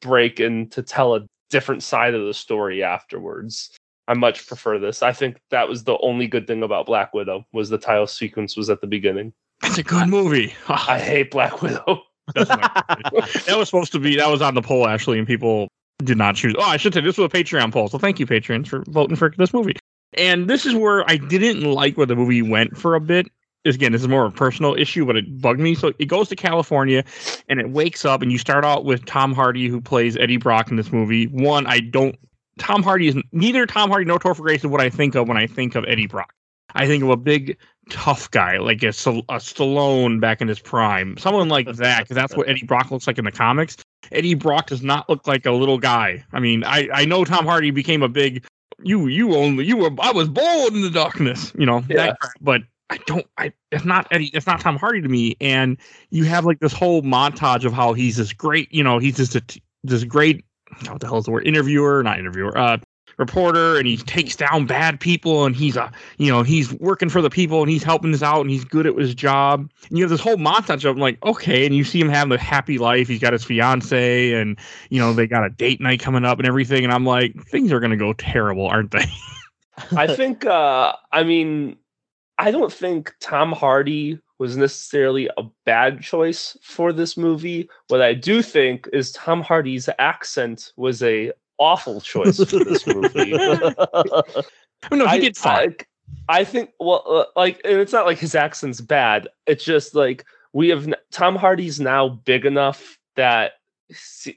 break 0.00 0.40
and 0.40 0.72
to 0.72 0.82
tell 0.82 1.14
a 1.14 1.26
different 1.50 1.82
side 1.82 2.14
of 2.14 2.24
the 2.26 2.34
story 2.34 2.82
afterwards. 2.82 3.70
I 4.08 4.14
much 4.14 4.46
prefer 4.46 4.78
this. 4.78 5.02
I 5.02 5.12
think 5.12 5.40
that 5.50 5.68
was 5.68 5.84
the 5.84 5.98
only 5.98 6.26
good 6.26 6.46
thing 6.46 6.62
about 6.62 6.86
Black 6.86 7.12
Widow 7.12 7.46
was 7.52 7.68
the 7.70 7.78
title 7.78 8.06
sequence 8.06 8.56
was 8.56 8.70
at 8.70 8.80
the 8.80 8.86
beginning. 8.86 9.32
It's 9.64 9.78
a 9.78 9.82
good 9.82 10.08
movie. 10.08 10.54
I 10.68 10.98
hate 11.00 11.30
Black 11.30 11.62
Widow. 11.62 12.02
That 12.34 13.54
was 13.56 13.68
supposed 13.68 13.92
to 13.92 14.00
be 14.00 14.16
that 14.16 14.28
was 14.28 14.42
on 14.42 14.54
the 14.54 14.62
poll 14.62 14.88
actually, 14.88 15.18
and 15.18 15.28
people 15.28 15.68
did 16.02 16.18
not 16.18 16.34
choose. 16.34 16.54
Oh, 16.58 16.62
I 16.62 16.76
should 16.76 16.92
say 16.92 17.00
this 17.00 17.18
was 17.18 17.26
a 17.26 17.28
Patreon 17.28 17.72
poll. 17.72 17.88
So 17.88 17.98
thank 17.98 18.18
you, 18.18 18.26
patrons, 18.26 18.68
for 18.68 18.82
voting 18.88 19.16
for 19.16 19.32
this 19.38 19.54
movie. 19.54 19.76
And 20.14 20.48
this 20.48 20.66
is 20.66 20.74
where 20.74 21.08
I 21.08 21.16
didn't 21.16 21.62
like 21.62 21.96
where 21.96 22.06
the 22.06 22.16
movie 22.16 22.42
went 22.42 22.76
for 22.76 22.94
a 22.94 23.00
bit. 23.00 23.28
Again, 23.64 23.92
this 23.92 24.02
is 24.02 24.08
more 24.08 24.26
of 24.26 24.32
a 24.32 24.36
personal 24.36 24.74
issue, 24.74 25.04
but 25.04 25.16
it 25.16 25.40
bugged 25.40 25.58
me. 25.58 25.74
So 25.74 25.92
it 25.98 26.06
goes 26.06 26.28
to 26.28 26.36
California 26.36 27.04
and 27.48 27.58
it 27.60 27.70
wakes 27.70 28.04
up, 28.04 28.22
and 28.22 28.30
you 28.30 28.38
start 28.38 28.64
out 28.64 28.84
with 28.84 29.04
Tom 29.06 29.34
Hardy, 29.34 29.68
who 29.68 29.80
plays 29.80 30.16
Eddie 30.16 30.36
Brock 30.36 30.70
in 30.70 30.76
this 30.76 30.92
movie. 30.92 31.26
One, 31.26 31.66
I 31.66 31.80
don't. 31.80 32.16
Tom 32.58 32.82
Hardy 32.82 33.08
is 33.08 33.16
neither 33.32 33.66
Tom 33.66 33.90
Hardy 33.90 34.04
nor 34.06 34.18
Topher 34.18 34.40
Grace 34.40 34.60
is 34.60 34.66
what 34.66 34.80
I 34.80 34.88
think 34.88 35.14
of 35.14 35.28
when 35.28 35.36
I 35.36 35.46
think 35.46 35.74
of 35.74 35.84
Eddie 35.86 36.06
Brock. 36.06 36.32
I 36.74 36.86
think 36.86 37.02
of 37.02 37.10
a 37.10 37.16
big 37.16 37.56
tough 37.90 38.30
guy 38.30 38.58
like 38.58 38.82
a, 38.82 38.88
a 38.88 38.92
Stallone 38.92 40.20
back 40.20 40.40
in 40.40 40.48
his 40.48 40.58
prime, 40.58 41.16
someone 41.16 41.48
like 41.48 41.66
that, 41.76 42.00
because 42.02 42.14
that's 42.14 42.36
what 42.36 42.48
Eddie 42.48 42.66
Brock 42.66 42.90
looks 42.90 43.06
like 43.06 43.18
in 43.18 43.24
the 43.24 43.32
comics. 43.32 43.76
Eddie 44.12 44.34
Brock 44.34 44.66
does 44.66 44.82
not 44.82 45.08
look 45.08 45.26
like 45.26 45.46
a 45.46 45.52
little 45.52 45.78
guy. 45.78 46.24
I 46.32 46.40
mean, 46.40 46.64
I 46.64 46.88
I 46.92 47.04
know 47.04 47.24
Tom 47.24 47.46
Hardy 47.46 47.70
became 47.70 48.02
a 48.02 48.08
big 48.08 48.44
you 48.82 49.06
you 49.06 49.34
only 49.34 49.64
you 49.64 49.76
were 49.76 49.90
I 50.00 50.12
was 50.12 50.28
born 50.28 50.74
in 50.74 50.82
the 50.82 50.90
darkness, 50.90 51.52
you 51.58 51.66
know, 51.66 51.82
Yeah. 51.88 52.06
that 52.06 52.18
but 52.40 52.62
I 52.90 52.98
don't 53.06 53.26
I 53.38 53.52
it's 53.70 53.84
not 53.84 54.06
Eddie 54.10 54.30
it's 54.34 54.46
not 54.46 54.60
Tom 54.60 54.76
Hardy 54.76 55.00
to 55.00 55.08
me 55.08 55.36
and 55.40 55.76
you 56.10 56.24
have 56.24 56.44
like 56.44 56.60
this 56.60 56.72
whole 56.72 57.02
montage 57.02 57.64
of 57.64 57.72
how 57.72 57.94
he's 57.94 58.16
this 58.16 58.32
great, 58.32 58.72
you 58.72 58.84
know, 58.84 58.98
he's 58.98 59.16
just 59.16 59.34
a 59.34 59.42
this 59.82 60.04
great 60.04 60.44
what 60.88 61.00
the 61.00 61.06
hell 61.06 61.18
is 61.18 61.24
the 61.24 61.30
word? 61.30 61.46
Interviewer, 61.46 62.02
not 62.02 62.18
interviewer, 62.18 62.56
uh 62.56 62.78
reporter 63.18 63.78
and 63.78 63.86
he 63.86 63.96
takes 63.96 64.36
down 64.36 64.66
bad 64.66 65.00
people 65.00 65.46
and 65.46 65.56
he's 65.56 65.76
a 65.76 65.90
you 66.18 66.30
know 66.30 66.42
he's 66.42 66.72
working 66.74 67.08
for 67.08 67.22
the 67.22 67.30
people 67.30 67.62
and 67.62 67.70
he's 67.70 67.82
helping 67.82 68.12
us 68.12 68.22
out 68.22 68.42
and 68.42 68.50
he's 68.50 68.64
good 68.64 68.86
at 68.86 68.94
his 68.96 69.14
job. 69.14 69.70
And 69.88 69.96
you 69.96 70.04
have 70.04 70.10
this 70.10 70.20
whole 70.20 70.36
montage 70.36 70.84
of 70.84 70.96
him 70.96 70.98
like 70.98 71.22
okay 71.24 71.64
and 71.64 71.74
you 71.74 71.84
see 71.84 72.00
him 72.00 72.08
having 72.08 72.32
a 72.32 72.38
happy 72.38 72.78
life. 72.78 73.08
He's 73.08 73.20
got 73.20 73.32
his 73.32 73.44
fiance 73.44 74.32
and 74.32 74.58
you 74.90 75.00
know 75.00 75.12
they 75.12 75.26
got 75.26 75.46
a 75.46 75.50
date 75.50 75.80
night 75.80 76.00
coming 76.00 76.24
up 76.24 76.38
and 76.38 76.46
everything 76.46 76.84
and 76.84 76.92
i'm 76.92 77.06
like 77.06 77.34
things 77.46 77.72
are 77.72 77.80
going 77.80 77.90
to 77.90 77.96
go 77.96 78.12
terrible 78.12 78.66
aren't 78.66 78.90
they? 78.90 79.06
I 79.96 80.14
think 80.14 80.44
uh 80.44 80.92
I 81.12 81.24
mean 81.24 81.76
I 82.38 82.50
don't 82.50 82.72
think 82.72 83.14
Tom 83.20 83.52
Hardy 83.52 84.18
was 84.38 84.56
necessarily 84.56 85.28
a 85.36 85.42
bad 85.64 86.02
choice 86.02 86.56
for 86.62 86.92
this 86.92 87.16
movie. 87.16 87.68
What 87.88 88.02
I 88.02 88.14
do 88.14 88.42
think 88.42 88.88
is 88.92 89.12
Tom 89.12 89.40
Hardy's 89.40 89.88
accent 89.98 90.72
was 90.76 91.02
a 91.02 91.32
awful 91.58 92.00
choice 92.00 92.36
for 92.36 92.64
this 92.64 92.86
movie. 92.86 93.34
I 93.34 94.42
mean, 94.90 94.98
no 95.00 95.08
he 95.08 95.20
did 95.20 95.36
fine 95.36 95.74
I, 96.28 96.40
I 96.40 96.44
think 96.44 96.70
well, 96.78 97.02
uh, 97.06 97.24
like 97.34 97.60
and 97.64 97.80
it's 97.80 97.92
not 97.92 98.06
like 98.06 98.18
his 98.18 98.34
accent's 98.34 98.80
bad. 98.80 99.28
It's 99.46 99.64
just 99.64 99.94
like 99.94 100.24
we 100.52 100.68
have 100.68 100.92
Tom 101.10 101.36
Hardy's 101.36 101.80
now 101.80 102.08
big 102.08 102.46
enough 102.46 102.98
that 103.16 103.52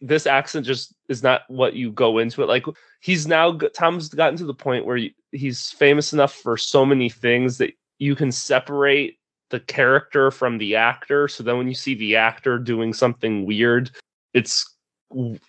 this 0.01 0.27
accent 0.27 0.65
just 0.65 0.93
is 1.07 1.23
not 1.23 1.41
what 1.47 1.73
you 1.73 1.91
go 1.91 2.19
into 2.19 2.43
it. 2.43 2.47
Like 2.47 2.65
he's 3.01 3.27
now 3.27 3.57
Tom's 3.73 4.09
gotten 4.09 4.37
to 4.37 4.45
the 4.45 4.53
point 4.53 4.85
where 4.85 4.99
he's 5.31 5.71
famous 5.71 6.13
enough 6.13 6.33
for 6.33 6.57
so 6.57 6.85
many 6.85 7.09
things 7.09 7.57
that 7.57 7.73
you 7.97 8.15
can 8.15 8.31
separate 8.31 9.17
the 9.49 9.59
character 9.59 10.31
from 10.31 10.57
the 10.57 10.75
actor. 10.75 11.27
So 11.27 11.43
then 11.43 11.57
when 11.57 11.67
you 11.67 11.73
see 11.73 11.95
the 11.95 12.15
actor 12.15 12.59
doing 12.59 12.93
something 12.93 13.45
weird, 13.45 13.91
it's 14.33 14.75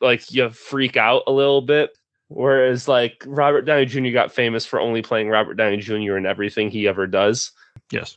like 0.00 0.32
you 0.32 0.50
freak 0.50 0.96
out 0.96 1.22
a 1.26 1.32
little 1.32 1.62
bit. 1.62 1.90
Whereas 2.28 2.86
like 2.86 3.22
Robert 3.26 3.62
Downey 3.62 3.86
Jr. 3.86 4.10
got 4.10 4.32
famous 4.32 4.64
for 4.64 4.80
only 4.80 5.02
playing 5.02 5.28
Robert 5.28 5.54
Downey 5.54 5.78
Jr. 5.78 6.16
in 6.16 6.26
everything 6.26 6.70
he 6.70 6.86
ever 6.86 7.06
does. 7.06 7.50
yes 7.90 8.16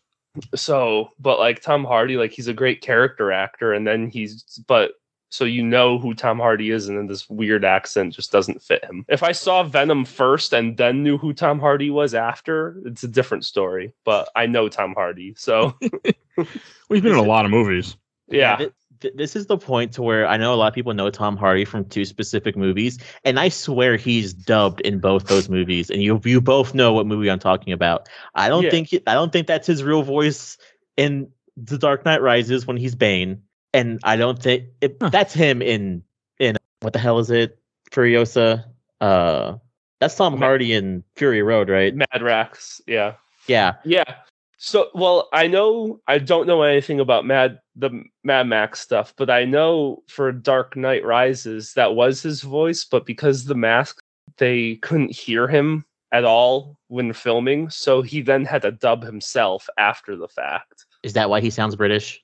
So, 0.56 1.10
but 1.20 1.40
like 1.40 1.62
Tom 1.62 1.84
Hardy, 1.84 2.18
like 2.18 2.32
he's 2.32 2.48
a 2.48 2.54
great 2.54 2.82
character 2.82 3.32
actor, 3.32 3.74
and 3.74 3.86
then 3.86 4.10
he's 4.10 4.44
but 4.68 4.94
so 5.34 5.46
you 5.46 5.64
know 5.64 5.98
who 5.98 6.14
Tom 6.14 6.38
Hardy 6.38 6.70
is, 6.70 6.88
and 6.88 6.96
then 6.96 7.08
this 7.08 7.28
weird 7.28 7.66
accent 7.66 8.14
just 8.14 8.32
doesn't 8.32 8.62
fit 8.62 8.86
him. 8.86 9.04
If 9.10 9.24
I 9.24 9.32
saw 9.32 9.64
Venom 9.64 10.06
first 10.06 10.54
and 10.54 10.78
then 10.78 11.02
knew 11.02 11.18
who 11.18 11.34
Tom 11.34 11.60
Hardy 11.60 11.90
was 11.90 12.14
after, 12.14 12.80
it's 12.86 13.04
a 13.04 13.08
different 13.08 13.44
story. 13.44 13.94
But 14.06 14.30
I 14.36 14.46
know 14.46 14.70
Tom 14.70 14.94
Hardy, 14.94 15.34
so 15.36 15.76
we've 16.90 17.02
been 17.02 17.14
in 17.14 17.18
a 17.18 17.24
lot 17.24 17.46
of 17.46 17.52
movies. 17.52 17.98
yeah. 18.28 18.58
thi- 18.58 18.70
thi- 19.02 19.12
this 19.16 19.36
is 19.36 19.48
the 19.48 19.58
point 19.58 19.92
to 19.94 20.04
where 20.04 20.28
I 20.28 20.38
know 20.38 20.54
a 20.54 20.56
lot 20.56 20.68
of 20.68 20.74
people 20.76 20.94
know 20.94 21.10
Tom 21.10 21.36
Hardy 21.36 21.66
from 21.66 21.84
two 21.86 22.06
specific 22.06 22.56
movies, 22.56 23.00
and 23.26 23.40
I 23.40 23.50
swear 23.50 23.98
he's 23.98 24.34
dubbed 24.36 24.82
in 24.82 25.00
both 25.00 25.26
those 25.26 25.50
movies, 25.50 25.90
and 25.90 26.02
you 26.04 26.22
you 26.24 26.42
both 26.42 26.74
know 26.76 26.94
what 26.94 27.08
movie 27.08 27.30
I'm 27.32 27.40
talking 27.40 27.74
about. 27.74 28.08
I 28.36 28.50
don't 28.50 28.64
Yeah. 28.66 28.70
think 28.70 28.88
he, 28.90 29.02
I 29.08 29.14
don't 29.16 29.32
think 29.34 29.48
that's 29.48 29.66
his 29.68 29.84
real 29.84 30.04
voice 30.04 30.58
in 30.96 31.30
The 31.58 31.78
Dark 31.80 32.06
Knight 32.06 32.22
Rises 32.22 32.66
when 32.68 32.78
he's 32.78 32.94
Bane, 32.96 33.42
and 33.74 34.00
I 34.04 34.16
don't 34.16 34.42
think 34.42 34.66
it, 34.82 34.98
Huh. 35.02 35.10
that's 35.10 35.34
him 35.34 35.62
in 35.62 36.04
in 36.40 36.58
what 36.82 36.94
the 36.94 37.00
hell 37.00 37.20
is 37.20 37.30
it 37.32 37.58
Furiosa? 37.92 38.66
Uh, 39.02 39.56
that's 40.00 40.16
Tom 40.16 40.38
Hardy 40.38 40.74
in 40.74 41.04
Fury 41.16 41.42
Road, 41.42 41.70
right? 41.70 41.96
Mad 41.96 42.22
Max, 42.22 42.82
yeah. 42.88 43.14
Yeah, 43.48 43.74
Yeah. 43.84 44.16
So, 44.58 44.90
well, 44.94 45.28
I 45.34 45.48
know 45.48 46.00
I 46.08 46.20
don't 46.20 46.48
know 46.48 46.62
anything 46.64 47.02
about 47.02 47.26
Mad 47.26 47.60
the 47.76 48.04
Mad 48.24 48.48
Max 48.48 48.80
stuff, 48.80 49.14
but 49.18 49.30
I 49.30 49.44
know 49.44 50.04
for 50.08 50.32
Dark 50.32 50.78
Knight 50.78 51.04
Rises 51.04 51.74
that 51.74 51.96
was 51.96 52.22
his 52.22 52.42
voice, 52.42 52.86
but 52.86 53.06
because 53.06 53.44
the 53.46 53.56
mask 53.56 54.00
they 54.38 54.76
couldn't 54.78 55.12
hear 55.12 55.48
him 55.50 55.84
at 56.14 56.24
all 56.24 56.78
when 56.88 57.12
filming, 57.12 57.70
so 57.70 58.02
he 58.02 58.22
then 58.22 58.46
had 58.46 58.62
to 58.62 58.72
dub 58.72 59.04
himself 59.04 59.68
after 59.78 60.16
the 60.16 60.28
fact. 60.30 60.86
is 61.04 61.12
that 61.14 61.30
why 61.30 61.42
he 61.42 61.50
sounds 61.50 61.76
British? 61.76 62.24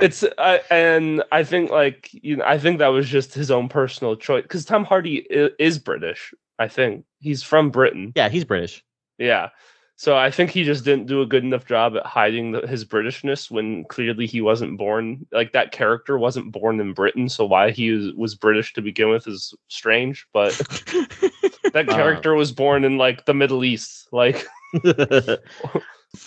It's 0.00 0.24
I 0.38 0.60
and 0.70 1.22
I 1.32 1.44
think 1.44 1.70
like 1.70 2.08
you 2.12 2.36
know 2.36 2.44
I 2.44 2.58
think 2.58 2.78
that 2.78 2.88
was 2.88 3.08
just 3.08 3.34
his 3.34 3.50
own 3.50 3.68
personal 3.68 4.16
choice 4.16 4.42
because 4.42 4.64
Tom 4.64 4.84
Hardy 4.84 5.16
is, 5.30 5.50
is 5.58 5.78
British. 5.78 6.32
I 6.58 6.68
think 6.68 7.04
he's 7.18 7.42
from 7.42 7.70
Britain. 7.70 8.12
Yeah, 8.16 8.28
he's 8.28 8.44
British. 8.44 8.84
Yeah. 9.18 9.50
So 9.96 10.16
I 10.16 10.30
think 10.30 10.50
he 10.50 10.64
just 10.64 10.82
didn't 10.82 11.08
do 11.08 11.20
a 11.20 11.26
good 11.26 11.44
enough 11.44 11.66
job 11.66 11.94
at 11.94 12.06
hiding 12.06 12.52
the, 12.52 12.66
his 12.66 12.86
Britishness 12.86 13.50
when 13.50 13.84
clearly 13.84 14.26
he 14.26 14.40
wasn't 14.40 14.78
born 14.78 15.26
like 15.30 15.52
that 15.52 15.72
character 15.72 16.16
wasn't 16.16 16.52
born 16.52 16.80
in 16.80 16.94
Britain. 16.94 17.28
So 17.28 17.44
why 17.44 17.70
he 17.70 17.90
was, 17.90 18.14
was 18.14 18.34
British 18.34 18.72
to 18.74 18.80
begin 18.80 19.10
with 19.10 19.28
is 19.28 19.52
strange. 19.68 20.26
But 20.32 20.52
that 21.74 21.86
Uh. 21.86 21.94
character 21.94 22.34
was 22.34 22.50
born 22.50 22.84
in 22.84 22.96
like 22.96 23.26
the 23.26 23.34
Middle 23.34 23.62
East. 23.62 24.08
Like 24.10 24.46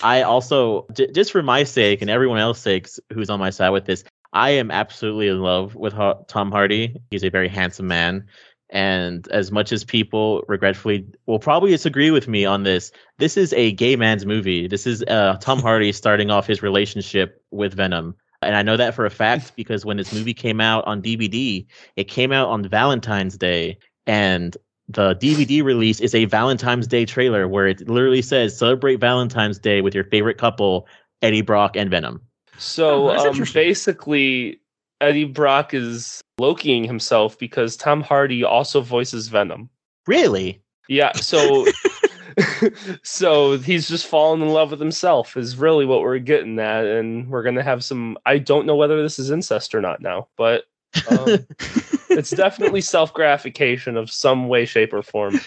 I 0.01 0.21
also, 0.21 0.85
j- 0.93 1.11
just 1.11 1.31
for 1.31 1.43
my 1.43 1.63
sake 1.63 2.01
and 2.01 2.09
everyone 2.09 2.39
else's 2.39 2.63
sakes 2.63 2.99
who's 3.11 3.29
on 3.29 3.39
my 3.39 3.49
side 3.49 3.69
with 3.69 3.85
this, 3.85 4.03
I 4.31 4.51
am 4.51 4.71
absolutely 4.71 5.27
in 5.27 5.41
love 5.41 5.75
with 5.75 5.93
Ha- 5.93 6.23
Tom 6.27 6.51
Hardy. 6.51 6.95
He's 7.11 7.23
a 7.23 7.29
very 7.29 7.47
handsome 7.47 7.87
man. 7.87 8.25
And 8.69 9.27
as 9.27 9.51
much 9.51 9.71
as 9.71 9.83
people 9.83 10.43
regretfully 10.47 11.05
will 11.27 11.37
probably 11.37 11.69
disagree 11.71 12.09
with 12.09 12.27
me 12.27 12.43
on 12.43 12.63
this, 12.63 12.91
this 13.19 13.37
is 13.37 13.53
a 13.53 13.71
gay 13.73 13.95
man's 13.95 14.25
movie. 14.25 14.67
This 14.67 14.87
is 14.87 15.03
uh, 15.03 15.37
Tom 15.39 15.59
Hardy 15.59 15.91
starting 15.93 16.31
off 16.31 16.47
his 16.47 16.63
relationship 16.63 17.43
with 17.51 17.75
Venom. 17.75 18.15
And 18.41 18.55
I 18.55 18.63
know 18.63 18.75
that 18.77 18.95
for 18.95 19.05
a 19.05 19.11
fact 19.11 19.53
because 19.55 19.85
when 19.85 19.97
this 19.97 20.13
movie 20.13 20.33
came 20.33 20.59
out 20.59 20.85
on 20.85 21.01
DVD, 21.01 21.65
it 21.95 22.05
came 22.05 22.31
out 22.31 22.49
on 22.49 22.67
Valentine's 22.67 23.37
Day. 23.37 23.77
And 24.07 24.57
the 24.87 25.15
DVD 25.15 25.63
release 25.63 25.99
is 25.99 26.13
a 26.13 26.25
Valentine's 26.25 26.87
Day 26.87 27.05
trailer 27.05 27.47
where 27.47 27.67
it 27.67 27.87
literally 27.87 28.21
says 28.21 28.57
celebrate 28.57 28.99
Valentine's 28.99 29.59
Day 29.59 29.81
with 29.81 29.95
your 29.95 30.03
favorite 30.03 30.37
couple, 30.37 30.87
Eddie 31.21 31.41
Brock 31.41 31.75
and 31.75 31.89
Venom. 31.89 32.21
so, 32.57 33.09
Oh, 33.11 33.29
um, 33.29 33.43
basically, 33.53 34.59
Eddie 35.01 35.25
Brock 35.25 35.73
is 35.73 36.21
Lokiing 36.39 36.85
himself 36.85 37.37
because 37.37 37.77
Tom 37.77 38.01
Hardy 38.01 38.43
also 38.43 38.81
voices 38.81 39.27
Venom. 39.27 39.69
Really? 40.07 40.61
Yeah, 40.89 41.13
so 41.13 41.65
so 43.03 43.57
he's 43.57 43.87
just 43.87 44.07
fallen 44.07 44.41
in 44.41 44.49
love 44.49 44.71
with 44.71 44.79
himself 44.79 45.37
is 45.37 45.57
really 45.57 45.85
what 45.85 46.01
we're 46.01 46.19
getting 46.19 46.57
at, 46.59 46.85
and 46.85 47.29
we're 47.29 47.43
gonna 47.43 47.63
have 47.63 47.83
some. 47.83 48.17
I 48.25 48.37
don't 48.37 48.65
know 48.65 48.75
whether 48.75 49.01
this 49.01 49.19
is 49.19 49.31
incest 49.31 49.75
or 49.75 49.81
not 49.81 50.01
now, 50.01 50.27
but 50.37 50.63
um, 51.09 51.45
it's 52.09 52.31
definitely 52.31 52.81
self 52.95 53.13
gratification 53.13 53.97
of 53.97 54.11
some 54.11 54.47
way, 54.47 54.65
shape, 54.65 54.93
or 54.93 55.01
form. 55.03 55.39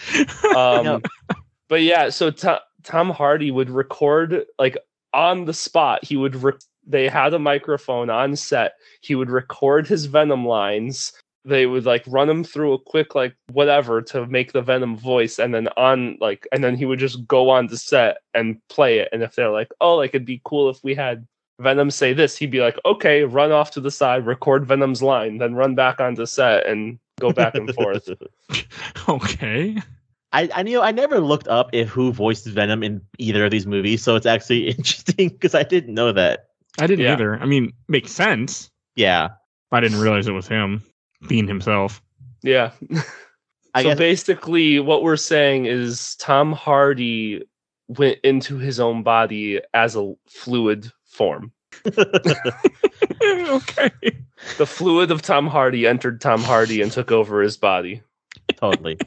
Um. 0.55 1.01
But 1.69 1.81
yeah, 1.81 2.09
so 2.09 2.31
To- 2.31 2.61
Tom 2.83 3.09
Hardy 3.09 3.51
would 3.51 3.69
record 3.69 4.45
like 4.57 4.77
on 5.13 5.45
the 5.45 5.53
spot. 5.53 6.03
He 6.03 6.15
would. 6.15 6.35
Re- 6.35 6.53
they 6.85 7.09
had 7.09 7.33
a 7.33 7.39
microphone 7.39 8.09
on 8.09 8.35
set. 8.37 8.73
He 9.01 9.13
would 9.15 9.29
record 9.29 9.87
his 9.87 10.05
Venom 10.05 10.45
lines. 10.45 11.11
They 11.43 11.65
would 11.65 11.85
like 11.85 12.03
run 12.07 12.29
him 12.29 12.43
through 12.43 12.73
a 12.73 12.79
quick 12.79 13.15
like 13.15 13.35
whatever 13.51 14.01
to 14.03 14.25
make 14.27 14.53
the 14.53 14.61
Venom 14.61 14.97
voice, 14.97 15.39
and 15.39 15.53
then 15.53 15.67
on 15.77 16.17
like, 16.21 16.47
and 16.51 16.63
then 16.63 16.75
he 16.75 16.85
would 16.85 16.99
just 16.99 17.27
go 17.27 17.49
on 17.49 17.67
to 17.67 17.77
set 17.77 18.17
and 18.33 18.57
play 18.69 18.99
it. 18.99 19.09
And 19.11 19.23
if 19.23 19.35
they're 19.35 19.51
like, 19.51 19.69
oh, 19.81 19.95
like 19.95 20.11
it'd 20.11 20.25
be 20.25 20.41
cool 20.45 20.69
if 20.69 20.81
we 20.83 20.95
had 20.95 21.27
Venom 21.59 21.89
say 21.89 22.13
this, 22.13 22.37
he'd 22.37 22.51
be 22.51 22.61
like, 22.61 22.77
okay, 22.85 23.23
run 23.23 23.51
off 23.51 23.71
to 23.71 23.81
the 23.81 23.91
side, 23.91 24.25
record 24.25 24.65
Venom's 24.65 25.01
line, 25.01 25.37
then 25.39 25.55
run 25.55 25.75
back 25.75 25.99
onto 25.99 26.25
set 26.25 26.65
and 26.67 26.99
go 27.19 27.31
back 27.31 27.55
and 27.55 27.73
forth. 27.73 28.09
okay. 29.09 29.77
I, 30.33 30.49
I 30.53 30.63
knew 30.63 30.81
I 30.81 30.91
never 30.91 31.19
looked 31.19 31.47
up 31.47 31.69
if 31.73 31.89
who 31.89 32.11
voiced 32.11 32.45
Venom 32.45 32.83
in 32.83 33.01
either 33.17 33.45
of 33.45 33.51
these 33.51 33.65
movies, 33.65 34.03
so 34.03 34.15
it's 34.15 34.25
actually 34.25 34.67
interesting 34.69 35.29
because 35.29 35.55
I 35.55 35.63
didn't 35.63 35.93
know 35.93 36.11
that. 36.11 36.49
I 36.79 36.85
didn't 36.85 37.05
Yeah. 37.05 37.13
either. 37.13 37.39
I 37.39 37.45
mean, 37.45 37.73
makes 37.87 38.11
sense. 38.11 38.69
Yeah, 38.95 39.29
I 39.71 39.79
didn't 39.79 39.99
realize 39.99 40.27
it 40.27 40.31
was 40.31 40.47
him 40.47 40.83
being 41.27 41.47
himself. 41.47 42.01
Yeah. 42.43 42.71
So 43.75 43.83
guess 43.83 43.97
basically, 43.99 44.79
what 44.79 45.03
we're 45.03 45.15
saying 45.17 45.65
is 45.67 46.15
Tom 46.15 46.51
Hardy 46.51 47.43
went 47.89 48.17
into 48.23 48.57
his 48.57 48.79
own 48.79 49.03
body 49.03 49.61
as 49.75 49.95
a 49.95 50.15
fluid 50.27 50.91
form. 51.17 51.51
okay. 51.85 51.99
The 54.57 54.65
fluid 54.65 55.11
of 55.11 55.21
Tom 55.21 55.47
Hardy 55.47 55.87
entered 55.87 56.21
Tom 56.21 56.41
Hardy 56.41 56.81
and 56.81 56.91
took 56.91 57.11
over 57.11 57.41
his 57.41 57.57
body. 57.57 58.01
totally. 58.55 58.97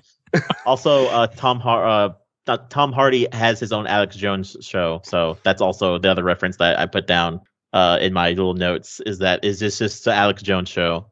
also, 0.67 1.07
uh, 1.07 1.27
Tom 1.29 1.61
Har- 1.61 1.87
uh, 1.87 2.09
uh, 2.47 2.59
Tom 2.69 2.93
Hardy 2.93 3.27
has 3.33 3.61
his 3.61 3.73
own 3.73 3.87
Alex 3.87 4.17
Jones 4.17 4.57
show, 4.61 5.01
so 5.05 5.39
that's 5.45 5.63
also 5.63 5.99
the 5.99 6.11
other 6.11 6.25
reference 6.25 6.57
that 6.57 6.79
I 6.79 6.87
put 6.87 7.07
down 7.07 7.41
uh, 7.73 7.99
in 8.01 8.13
my 8.13 8.31
little 8.31 8.55
notes. 8.55 9.01
Is 9.07 9.19
that 9.19 9.45
is 9.45 9.61
this 9.61 9.79
just 9.79 10.05
the 10.05 10.13
Alex 10.13 10.43
Jones 10.43 10.69
show? 10.69 11.07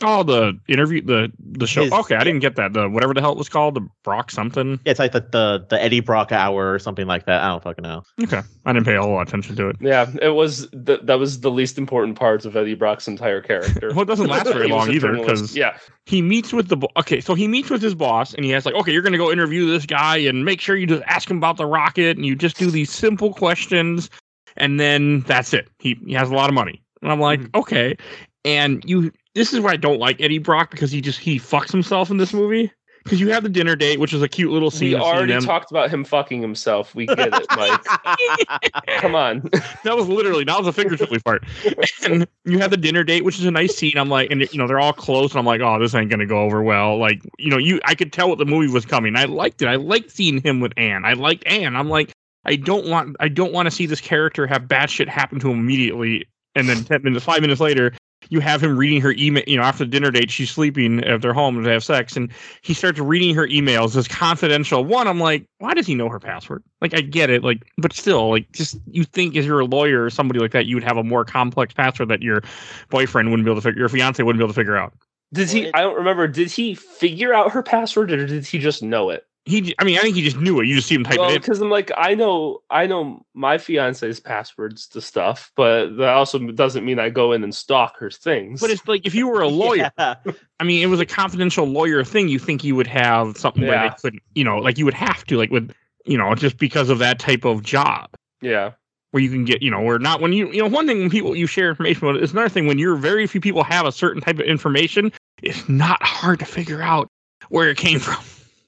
Oh, 0.00 0.22
the 0.22 0.56
interview, 0.68 1.02
the 1.04 1.32
the 1.40 1.66
show. 1.66 1.82
His- 1.82 1.92
okay, 1.92 2.14
I 2.14 2.22
didn't 2.22 2.38
get 2.38 2.54
that. 2.54 2.72
The 2.72 2.88
whatever 2.88 3.14
the 3.14 3.20
hell 3.20 3.32
it 3.32 3.38
was 3.38 3.48
called, 3.48 3.74
the 3.74 3.84
Brock 4.04 4.30
something. 4.30 4.78
Yeah, 4.84 4.90
it's 4.92 5.00
like 5.00 5.10
the, 5.10 5.20
the 5.32 5.66
the 5.70 5.82
Eddie 5.82 5.98
Brock 5.98 6.30
hour 6.30 6.72
or 6.72 6.78
something 6.78 7.08
like 7.08 7.26
that. 7.26 7.42
I 7.42 7.48
don't 7.48 7.62
fucking 7.64 7.82
know. 7.82 8.02
Okay, 8.22 8.42
I 8.64 8.72
didn't 8.72 8.86
pay 8.86 8.94
a 8.94 9.02
whole 9.02 9.12
lot 9.14 9.22
of 9.22 9.28
attention 9.28 9.56
to 9.56 9.68
it. 9.70 9.76
Yeah, 9.80 10.08
it 10.22 10.28
was 10.36 10.68
th- 10.86 11.00
that 11.02 11.18
was 11.18 11.40
the 11.40 11.50
least 11.50 11.78
important 11.78 12.16
parts 12.16 12.44
of 12.44 12.54
Eddie 12.56 12.74
Brock's 12.74 13.08
entire 13.08 13.40
character. 13.40 13.90
Well, 13.92 14.02
it 14.02 14.06
doesn't 14.06 14.28
last 14.28 14.46
very 14.46 14.68
long 14.68 14.88
either, 14.88 15.08
journalist. 15.16 15.28
'cause- 15.42 15.56
yeah, 15.56 15.76
He 16.06 16.22
meets 16.22 16.52
with 16.52 16.68
the 16.68 16.76
bo- 16.76 16.90
okay, 16.98 17.20
so 17.20 17.34
he 17.34 17.48
meets 17.48 17.68
with 17.68 17.82
his 17.82 17.96
boss, 17.96 18.34
and 18.34 18.44
he 18.44 18.52
has 18.52 18.64
like, 18.64 18.76
okay, 18.76 18.92
you're 18.92 19.02
gonna 19.02 19.18
go 19.18 19.32
interview 19.32 19.66
this 19.68 19.84
guy, 19.84 20.16
and 20.18 20.44
make 20.44 20.60
sure 20.60 20.76
you 20.76 20.86
just 20.86 21.02
ask 21.08 21.28
him 21.28 21.38
about 21.38 21.56
the 21.56 21.66
rocket, 21.66 22.16
and 22.16 22.24
you 22.24 22.36
just 22.36 22.56
do 22.56 22.70
these 22.70 22.90
simple 22.92 23.34
questions, 23.34 24.10
and 24.56 24.78
then 24.78 25.22
that's 25.22 25.52
it. 25.52 25.68
He 25.80 25.98
he 26.06 26.12
has 26.12 26.30
a 26.30 26.34
lot 26.34 26.48
of 26.48 26.54
money, 26.54 26.80
and 27.02 27.10
I'm 27.10 27.18
like, 27.18 27.40
Mhm. 27.40 27.58
okay, 27.62 27.96
and 28.44 28.80
you. 28.86 29.10
This 29.34 29.52
is 29.52 29.60
why 29.60 29.72
I 29.72 29.76
don't 29.76 29.98
like 29.98 30.20
Eddie 30.20 30.38
Brock 30.38 30.70
because 30.70 30.90
he 30.90 31.00
just 31.00 31.18
he 31.18 31.38
fucks 31.38 31.72
himself 31.72 32.10
in 32.10 32.18
this 32.18 32.32
movie. 32.32 32.70
Because 33.04 33.20
you 33.20 33.30
have 33.30 33.42
the 33.42 33.48
dinner 33.48 33.74
date, 33.74 33.98
which 33.98 34.12
is 34.12 34.22
a 34.22 34.28
cute 34.28 34.52
little 34.52 34.70
scene. 34.70 34.90
we 34.90 34.96
already 34.96 35.36
talked 35.40 35.72
about 35.72 35.90
him 35.90 36.04
fucking 36.04 36.40
himself. 36.40 36.94
We 36.94 37.06
get 37.06 37.18
it, 37.32 37.46
Mike. 37.56 37.84
Come 39.00 39.16
on. 39.16 39.40
that 39.84 39.96
was 39.96 40.06
literally 40.06 40.44
that 40.44 40.56
was 40.56 40.68
a 40.68 40.72
figuratively 40.72 41.18
part. 41.18 41.44
And 42.04 42.26
you 42.44 42.58
have 42.58 42.70
the 42.70 42.76
dinner 42.76 43.04
date, 43.04 43.24
which 43.24 43.38
is 43.38 43.44
a 43.44 43.50
nice 43.50 43.76
scene. 43.76 43.96
I'm 43.96 44.08
like, 44.08 44.30
and 44.30 44.40
you 44.52 44.58
know, 44.58 44.66
they're 44.66 44.80
all 44.80 44.92
close, 44.92 45.32
and 45.32 45.38
I'm 45.38 45.46
like, 45.46 45.60
oh, 45.60 45.78
this 45.78 45.94
ain't 45.94 46.10
gonna 46.10 46.26
go 46.26 46.42
over 46.42 46.62
well. 46.62 46.98
Like, 46.98 47.22
you 47.38 47.48
know, 47.48 47.58
you 47.58 47.80
I 47.84 47.94
could 47.94 48.12
tell 48.12 48.28
what 48.28 48.38
the 48.38 48.44
movie 48.44 48.72
was 48.72 48.84
coming. 48.84 49.16
I 49.16 49.24
liked 49.24 49.62
it. 49.62 49.68
I 49.68 49.76
liked 49.76 50.10
seeing 50.10 50.40
him 50.42 50.60
with 50.60 50.72
Anne. 50.76 51.04
I 51.04 51.12
liked 51.12 51.46
Anne. 51.46 51.76
I'm 51.76 51.88
like, 51.88 52.12
I 52.44 52.56
don't 52.56 52.88
want 52.88 53.16
I 53.20 53.28
don't 53.28 53.52
want 53.52 53.66
to 53.66 53.70
see 53.70 53.86
this 53.86 54.00
character 54.00 54.46
have 54.46 54.66
bad 54.68 54.90
shit 54.90 55.08
happen 55.08 55.38
to 55.40 55.50
him 55.50 55.60
immediately, 55.60 56.26
and 56.54 56.68
then 56.68 56.84
ten 56.84 57.02
minutes, 57.02 57.24
five 57.24 57.40
minutes 57.40 57.60
later. 57.60 57.92
You 58.32 58.40
have 58.40 58.64
him 58.64 58.78
reading 58.78 59.02
her 59.02 59.12
email, 59.18 59.44
you 59.46 59.58
know, 59.58 59.62
after 59.62 59.84
the 59.84 59.90
dinner 59.90 60.10
date, 60.10 60.30
she's 60.30 60.50
sleeping 60.50 61.04
at 61.04 61.20
their 61.20 61.34
home 61.34 61.62
they 61.62 61.70
have 61.70 61.84
sex, 61.84 62.16
and 62.16 62.32
he 62.62 62.72
starts 62.72 62.98
reading 62.98 63.34
her 63.34 63.46
emails, 63.46 63.92
this 63.92 64.08
confidential 64.08 64.82
one. 64.82 65.06
I'm 65.06 65.20
like, 65.20 65.44
why 65.58 65.74
does 65.74 65.86
he 65.86 65.94
know 65.94 66.08
her 66.08 66.18
password? 66.18 66.62
Like, 66.80 66.94
I 66.94 67.02
get 67.02 67.28
it, 67.28 67.44
like, 67.44 67.62
but 67.76 67.92
still, 67.92 68.30
like, 68.30 68.50
just 68.52 68.78
you 68.90 69.04
think 69.04 69.36
if 69.36 69.44
you're 69.44 69.60
a 69.60 69.66
lawyer 69.66 70.02
or 70.02 70.08
somebody 70.08 70.40
like 70.40 70.52
that, 70.52 70.64
you 70.64 70.76
would 70.76 70.82
have 70.82 70.96
a 70.96 71.04
more 71.04 71.26
complex 71.26 71.74
password 71.74 72.08
that 72.08 72.22
your 72.22 72.40
boyfriend 72.88 73.28
wouldn't 73.28 73.44
be 73.44 73.50
able 73.50 73.60
to 73.60 73.68
figure, 73.68 73.80
your 73.80 73.90
fiance 73.90 74.22
wouldn't 74.22 74.40
be 74.40 74.44
able 74.44 74.54
to 74.54 74.58
figure 74.58 74.78
out. 74.78 74.94
Did 75.34 75.50
he? 75.50 75.70
I 75.74 75.82
don't 75.82 75.96
remember. 75.96 76.26
Did 76.26 76.50
he 76.50 76.74
figure 76.74 77.34
out 77.34 77.52
her 77.52 77.62
password, 77.62 78.12
or 78.12 78.26
did 78.26 78.46
he 78.46 78.58
just 78.58 78.82
know 78.82 79.10
it? 79.10 79.26
He, 79.44 79.74
I 79.80 79.84
mean, 79.84 79.98
I 79.98 80.02
think 80.02 80.14
he 80.14 80.22
just 80.22 80.36
knew 80.36 80.60
it. 80.60 80.68
You 80.68 80.76
just 80.76 80.86
see 80.86 80.94
him 80.94 81.02
type 81.02 81.18
well, 81.18 81.30
it 81.30 81.40
because 81.40 81.60
I'm 81.60 81.68
like, 81.68 81.90
I 81.96 82.14
know, 82.14 82.62
I 82.70 82.86
know 82.86 83.26
my 83.34 83.58
fiance's 83.58 84.20
passwords 84.20 84.86
to 84.88 85.00
stuff, 85.00 85.50
but 85.56 85.96
that 85.96 86.10
also 86.10 86.38
doesn't 86.38 86.84
mean 86.84 87.00
I 87.00 87.10
go 87.10 87.32
in 87.32 87.42
and 87.42 87.52
stalk 87.52 87.96
her 87.98 88.08
things. 88.08 88.60
But 88.60 88.70
it's 88.70 88.86
like 88.86 89.04
if 89.04 89.16
you 89.16 89.26
were 89.26 89.40
a 89.40 89.48
lawyer, 89.64 89.90
Yeah. 89.98 90.14
I 90.60 90.64
mean, 90.64 90.80
it 90.80 90.86
was 90.86 91.00
a 91.00 91.06
confidential 91.06 91.64
lawyer 91.66 92.04
thing. 92.04 92.28
You 92.28 92.38
think 92.38 92.62
you 92.62 92.76
would 92.76 92.86
have 92.86 93.36
something 93.36 93.62
where 93.64 93.72
Yeah. 93.72 93.88
they 93.88 93.94
couldn't, 94.00 94.22
you 94.36 94.44
know, 94.44 94.58
like 94.58 94.78
you 94.78 94.84
would 94.84 94.94
have 94.94 95.24
to, 95.24 95.36
like 95.36 95.50
with, 95.50 95.72
you 96.04 96.16
know, 96.16 96.32
just 96.36 96.56
because 96.58 96.88
of 96.88 97.00
that 97.00 97.18
type 97.18 97.44
of 97.44 97.64
job 97.64 98.10
yeah, 98.42 98.72
where 99.10 99.22
you 99.22 99.28
can 99.30 99.44
get, 99.44 99.60
you 99.60 99.72
know, 99.72 99.80
where 99.80 99.98
not 99.98 100.20
when 100.20 100.32
you, 100.32 100.52
you 100.52 100.62
know, 100.62 100.68
one 100.68 100.86
thing 100.86 101.00
when 101.00 101.10
people 101.10 101.34
you 101.34 101.48
share 101.48 101.68
information 101.68 102.06
with, 102.06 102.22
it's 102.22 102.32
another 102.32 102.48
thing 102.48 102.66
when 102.68 102.78
you're 102.78 102.94
very 102.96 103.26
few 103.26 103.40
people 103.40 103.64
have 103.64 103.86
a 103.86 103.92
certain 103.92 104.22
type 104.22 104.38
of 104.38 104.46
information. 104.46 105.10
It's 105.42 105.68
not 105.68 106.00
hard 106.02 106.38
to 106.38 106.44
figure 106.44 106.80
out 106.80 107.08
where 107.48 107.68
it 107.68 107.76
came 107.76 107.98
from. 108.00 108.22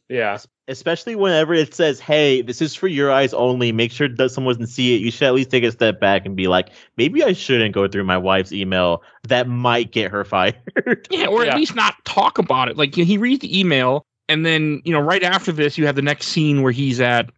Yeah, 0.08 0.38
Especially 0.66 1.14
whenever 1.14 1.52
it 1.52 1.74
says, 1.74 2.00
"Hey, 2.00 2.40
this 2.40 2.62
is 2.62 2.74
for 2.74 2.88
your 2.88 3.12
eyes 3.12 3.34
only. 3.34 3.70
Make 3.70 3.92
sure 3.92 4.08
that 4.08 4.28
someone 4.30 4.54
doesn't 4.54 4.68
see 4.68 4.94
it." 4.94 5.02
You 5.02 5.10
should 5.10 5.26
at 5.26 5.34
least 5.34 5.50
take 5.50 5.62
a 5.64 5.70
step 5.70 6.00
back 6.00 6.24
and 6.24 6.34
be 6.34 6.46
like, 6.46 6.68
"Maybe 6.96 7.22
I 7.22 7.34
shouldn't 7.34 7.74
go 7.74 7.86
through 7.86 8.04
my 8.04 8.16
wife's 8.16 8.50
email. 8.50 9.02
That 9.28 9.46
might 9.46 9.92
get 9.92 10.10
her 10.10 10.24
fired." 10.24 11.06
Yeah, 11.10 11.26
or 11.26 11.44
Yeah. 11.44 11.52
at 11.52 11.58
least 11.58 11.74
not 11.74 12.02
talk 12.06 12.38
about 12.38 12.68
it. 12.68 12.78
Like 12.78 12.94
he 12.94 13.18
reads 13.18 13.40
the 13.42 13.58
email, 13.60 14.06
and 14.28 14.46
then 14.46 14.80
you 14.86 14.92
know, 14.92 15.00
right 15.00 15.22
after 15.22 15.52
this, 15.52 15.76
you 15.76 15.84
have 15.84 15.96
the 15.96 16.02
next 16.02 16.28
scene 16.28 16.62
where 16.62 16.72
he's 16.72 16.98
at, 16.98 17.28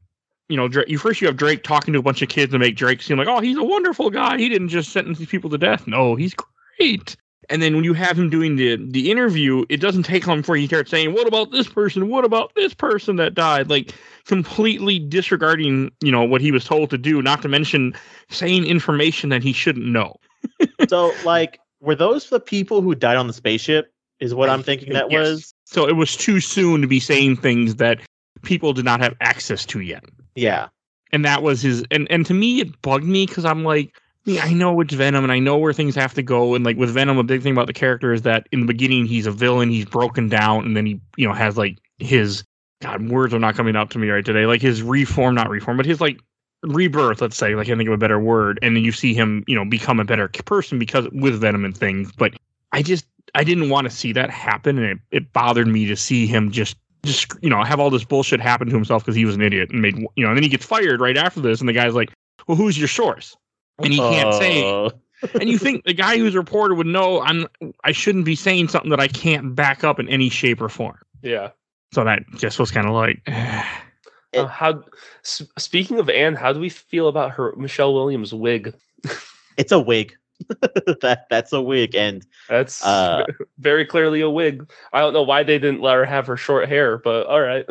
you 0.49 0.57
know, 0.57 0.69
Drake, 0.69 0.89
you 0.89 0.99
first 0.99 1.21
you 1.21 1.27
have 1.27 1.37
Drake 1.37 1.65
talking 1.65 1.93
to 1.95 1.99
a 1.99 2.03
bunch 2.03 2.23
of 2.23 2.29
kids 2.29 2.53
to 2.53 2.59
make 2.61 2.77
Drake 2.77 3.03
seem 3.03 3.19
like, 3.19 3.27
oh, 3.29 3.41
he's 3.41 3.57
a 3.57 3.65
wonderful 3.65 4.09
guy. 4.11 4.39
He 4.39 4.49
didn't 4.49 4.69
just 4.69 4.93
sentence 4.93 5.19
these 5.19 5.27
people 5.29 5.51
to 5.51 5.59
death. 5.59 5.89
No, 5.89 6.15
he's 6.15 6.35
great. 6.79 7.17
And 7.49 7.63
then 7.63 7.75
when 7.75 7.85
you 7.85 7.95
have 7.95 8.19
him 8.19 8.31
doing 8.31 8.57
the 8.57 8.77
the 8.77 9.11
interview, 9.11 9.65
it 9.69 9.79
doesn't 9.79 10.05
take 10.05 10.27
long 10.27 10.41
before 10.41 10.57
he 10.57 10.67
starts 10.67 10.91
saying, 10.91 11.13
"What 11.13 11.27
about 11.27 11.53
this 11.53 11.69
person? 11.69 12.09
What 12.09 12.25
about 12.25 12.55
this 12.55 12.75
person 12.75 13.17
that 13.17 13.35
died?" 13.35 13.71
Like 13.71 13.95
completely 14.27 14.99
disregarding, 14.99 15.93
you 16.01 16.11
know, 16.11 16.25
what 16.25 16.41
he 16.41 16.51
was 16.51 16.65
told 16.65 16.91
to 16.91 16.99
do. 16.99 17.23
Not 17.23 17.43
to 17.43 17.49
mention 17.49 17.95
saying 18.31 18.65
information 18.65 19.31
that 19.31 19.43
he 19.43 19.53
shouldn't 19.53 19.87
know. 19.87 20.17
so, 20.89 21.13
like, 21.25 21.59
were 21.81 21.95
those 21.95 22.29
the 22.29 22.41
people 22.41 22.83
who 22.83 22.95
died 22.95 23.17
on 23.17 23.27
the 23.27 23.33
spaceship? 23.33 23.93
Is 24.19 24.35
what 24.35 24.49
I'm 24.49 24.63
thinking 24.63 24.95
that 24.95 25.11
Yes. 25.11 25.29
was. 25.29 25.55
So 25.67 25.87
it 25.87 25.97
was 25.97 26.17
too 26.17 26.41
soon 26.41 26.81
to 26.81 26.87
be 26.87 27.01
saying 27.01 27.37
things 27.37 27.77
that 27.77 28.01
people 28.43 28.73
did 28.73 28.85
not 28.85 29.01
have 29.01 29.15
access 29.21 29.67
to 29.67 29.81
yet. 29.81 30.05
Yeah. 30.35 30.69
And 31.13 31.25
that 31.25 31.43
was 31.43 31.61
his 31.63 31.85
and 31.91 32.11
and 32.11 32.25
to 32.27 32.35
me 32.35 32.61
it 32.61 32.81
bugged 32.83 33.05
me 33.05 33.27
because 33.27 33.45
I'm 33.45 33.63
like, 33.63 33.95
Mean, 34.27 34.41
I 34.43 34.53
know 34.53 34.81
it's 34.81 34.93
Venom 34.93 35.23
and 35.23 35.33
I 35.33 35.39
know 35.39 35.57
where 35.57 35.73
things 35.73 35.95
have 35.95 36.15
to 36.15 36.23
go. 36.23 36.55
And 36.57 36.65
like 36.65 36.77
with 36.77 36.91
Venom, 36.91 37.17
a 37.17 37.23
big 37.23 37.43
thing 37.43 37.53
about 37.53 37.69
the 37.69 37.73
character 37.73 38.13
is 38.13 38.23
that 38.23 38.49
in 38.51 38.61
the 38.61 38.67
beginning 38.67 39.07
he's 39.07 39.27
a 39.27 39.31
villain, 39.31 39.71
he's 39.71 39.85
broken 39.85 40.29
down, 40.29 40.65
and 40.65 40.77
then 40.77 40.85
he, 40.85 41.01
you 41.17 41.27
know, 41.27 41.33
has 41.33 41.57
like 41.57 41.79
his 41.99 42.45
God, 42.83 43.09
words 43.09 43.33
are 43.33 43.39
not 43.39 43.55
coming 43.57 43.77
out 43.77 43.91
to 43.91 43.99
me 43.99 44.09
right 44.09 44.25
today. 44.25 44.47
Like 44.47 44.61
his 44.61 44.83
reform, 44.83 45.35
not 45.35 45.49
reform, 45.49 45.77
but 45.77 45.87
his 45.87 46.01
like 46.01 46.21
rebirth, 46.63 47.21
let's 47.21 47.37
say, 47.37 47.55
like 47.55 47.69
I 47.69 47.77
think 47.77 47.89
of 47.89 47.95
a 47.95 47.99
better 47.99 48.19
word, 48.19 48.59
and 48.63 48.77
then 48.77 48.85
you 48.85 48.93
see 48.93 49.15
him, 49.15 49.45
you 49.47 49.55
know, 49.55 49.65
become 49.65 50.01
a 50.01 50.05
better 50.05 50.29
person 50.29 50.79
because 50.79 51.07
with 51.13 51.41
Venom 51.41 51.65
and 51.65 51.77
things. 51.77 52.11
But 52.13 52.35
I 52.73 52.83
just 52.83 53.07
I 53.35 53.45
didn't 53.45 53.71
want 53.71 53.89
to 53.89 53.91
see 53.91 54.13
that 54.13 54.31
happen, 54.31 54.79
and 54.79 54.87
it, 54.87 54.99
it 55.11 55.33
bothered 55.33 55.69
me 55.69 55.87
to 55.87 55.97
see 55.97 56.27
him 56.27 56.51
just 56.51 56.77
just 57.05 57.33
you 57.41 57.49
know 57.49 57.63
have 57.63 57.79
all 57.79 57.91
this 57.91 58.05
bullshit 58.05 58.41
happen 58.41 58.69
to 58.69 58.75
himself 58.75 59.05
because 59.05 59.15
he 59.15 59.25
was 59.25 59.37
an 59.37 59.43
idiot 59.43 59.71
and 59.71 59.81
made 59.81 59.97
you 59.97 60.25
know, 60.25 60.29
and 60.29 60.37
then 60.37 60.43
he 60.43 60.49
gets 60.49 60.67
fired 60.67 61.01
right 61.01 61.17
after 61.17 61.41
this, 61.41 61.61
and 61.61 61.69
the 61.69 61.73
guy's 61.73 61.95
like, 61.95 62.13
"Well, 62.47 62.57
who's 62.57 62.77
your 62.77 62.89
source?" 62.89 63.37
And 63.79 63.93
he 63.93 63.99
can't 63.99 64.33
say, 64.35 64.63
Uh, 64.65 64.91
and 65.41 65.49
you 65.49 65.59
think 65.59 65.85
the 65.87 65.93
guy 65.95 66.19
who's 66.19 66.35
a 66.35 66.39
reporter 66.39 66.75
would 66.75 66.87
know 66.87 67.21
I'm 67.23 67.47
I 67.85 67.93
shouldn't 67.93 68.25
be 68.25 68.35
saying 68.37 68.69
something 68.69 68.91
that 68.91 69.01
I 69.01 69.09
can't 69.09 69.55
back 69.55 69.85
up 69.85 69.99
in 70.01 70.09
any 70.09 70.29
shape 70.31 70.61
or 70.61 70.69
form. 70.69 70.99
yeah. 71.23 71.51
So 71.95 72.03
that 72.05 72.25
just 72.37 72.59
was 72.59 72.71
kind 72.71 72.87
of 72.87 72.93
like, 72.95 73.23
It- 74.33 74.41
Uh, 74.41 74.47
how? 74.47 74.83
S- 75.25 75.43
speaking 75.57 75.99
of 76.01 76.11
Anne, 76.11 76.35
how 76.35 76.53
do 76.53 76.61
we 76.61 76.69
feel 76.69 77.09
about 77.09 77.31
her 77.33 77.55
Michelle 77.57 77.95
Williams 77.95 78.35
wig? 78.35 78.75
It's 79.57 79.73
a 79.73 79.79
wig. 79.81 80.15
that 81.01 81.27
that's 81.31 81.53
a 81.55 81.63
wig, 81.63 81.95
and 81.95 82.27
That's 82.49 82.85
Uh, 82.85 83.25
very 83.59 83.87
clearly 83.87 84.21
a 84.21 84.29
wig. 84.29 84.71
I 84.93 85.01
don't 85.01 85.15
know 85.15 85.23
why 85.23 85.43
they 85.45 85.59
didn't 85.59 85.81
let 85.81 85.95
her 85.95 86.05
have 86.05 86.27
her 86.27 86.37
short 86.37 86.69
hair, 86.69 86.99
but 86.99 87.27
all 87.27 87.41
right. 87.41 87.65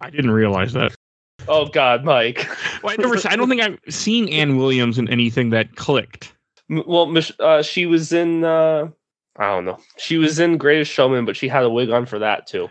I 0.00 0.08
didn't 0.08 0.30
realize 0.30 0.72
that. 0.72 0.94
Oh 1.48 1.66
God, 1.66 2.04
Mike. 2.04 2.46
Well, 2.82 2.92
I 2.92 2.96
never. 2.96 3.16
I 3.28 3.36
don't 3.36 3.48
think 3.48 3.62
I've 3.62 3.78
seen 3.92 4.28
Ann 4.28 4.56
Williams 4.56 4.98
in 4.98 5.08
anything 5.08 5.50
that 5.50 5.76
clicked. 5.76 6.32
M- 6.70 6.82
Well, 6.86 7.12
uh, 7.40 7.62
she 7.62 7.86
was 7.86 8.12
in. 8.12 8.44
Uh, 8.44 8.88
I 9.36 9.46
don't 9.46 9.64
know. 9.64 9.78
She 9.98 10.18
was 10.18 10.38
in 10.38 10.56
Greatest 10.58 10.90
Showman, 10.92 11.24
but 11.24 11.36
she 11.36 11.48
had 11.48 11.64
a 11.64 11.70
wig 11.70 11.90
on 11.90 12.06
for 12.06 12.18
that 12.18 12.46
too. 12.46 12.68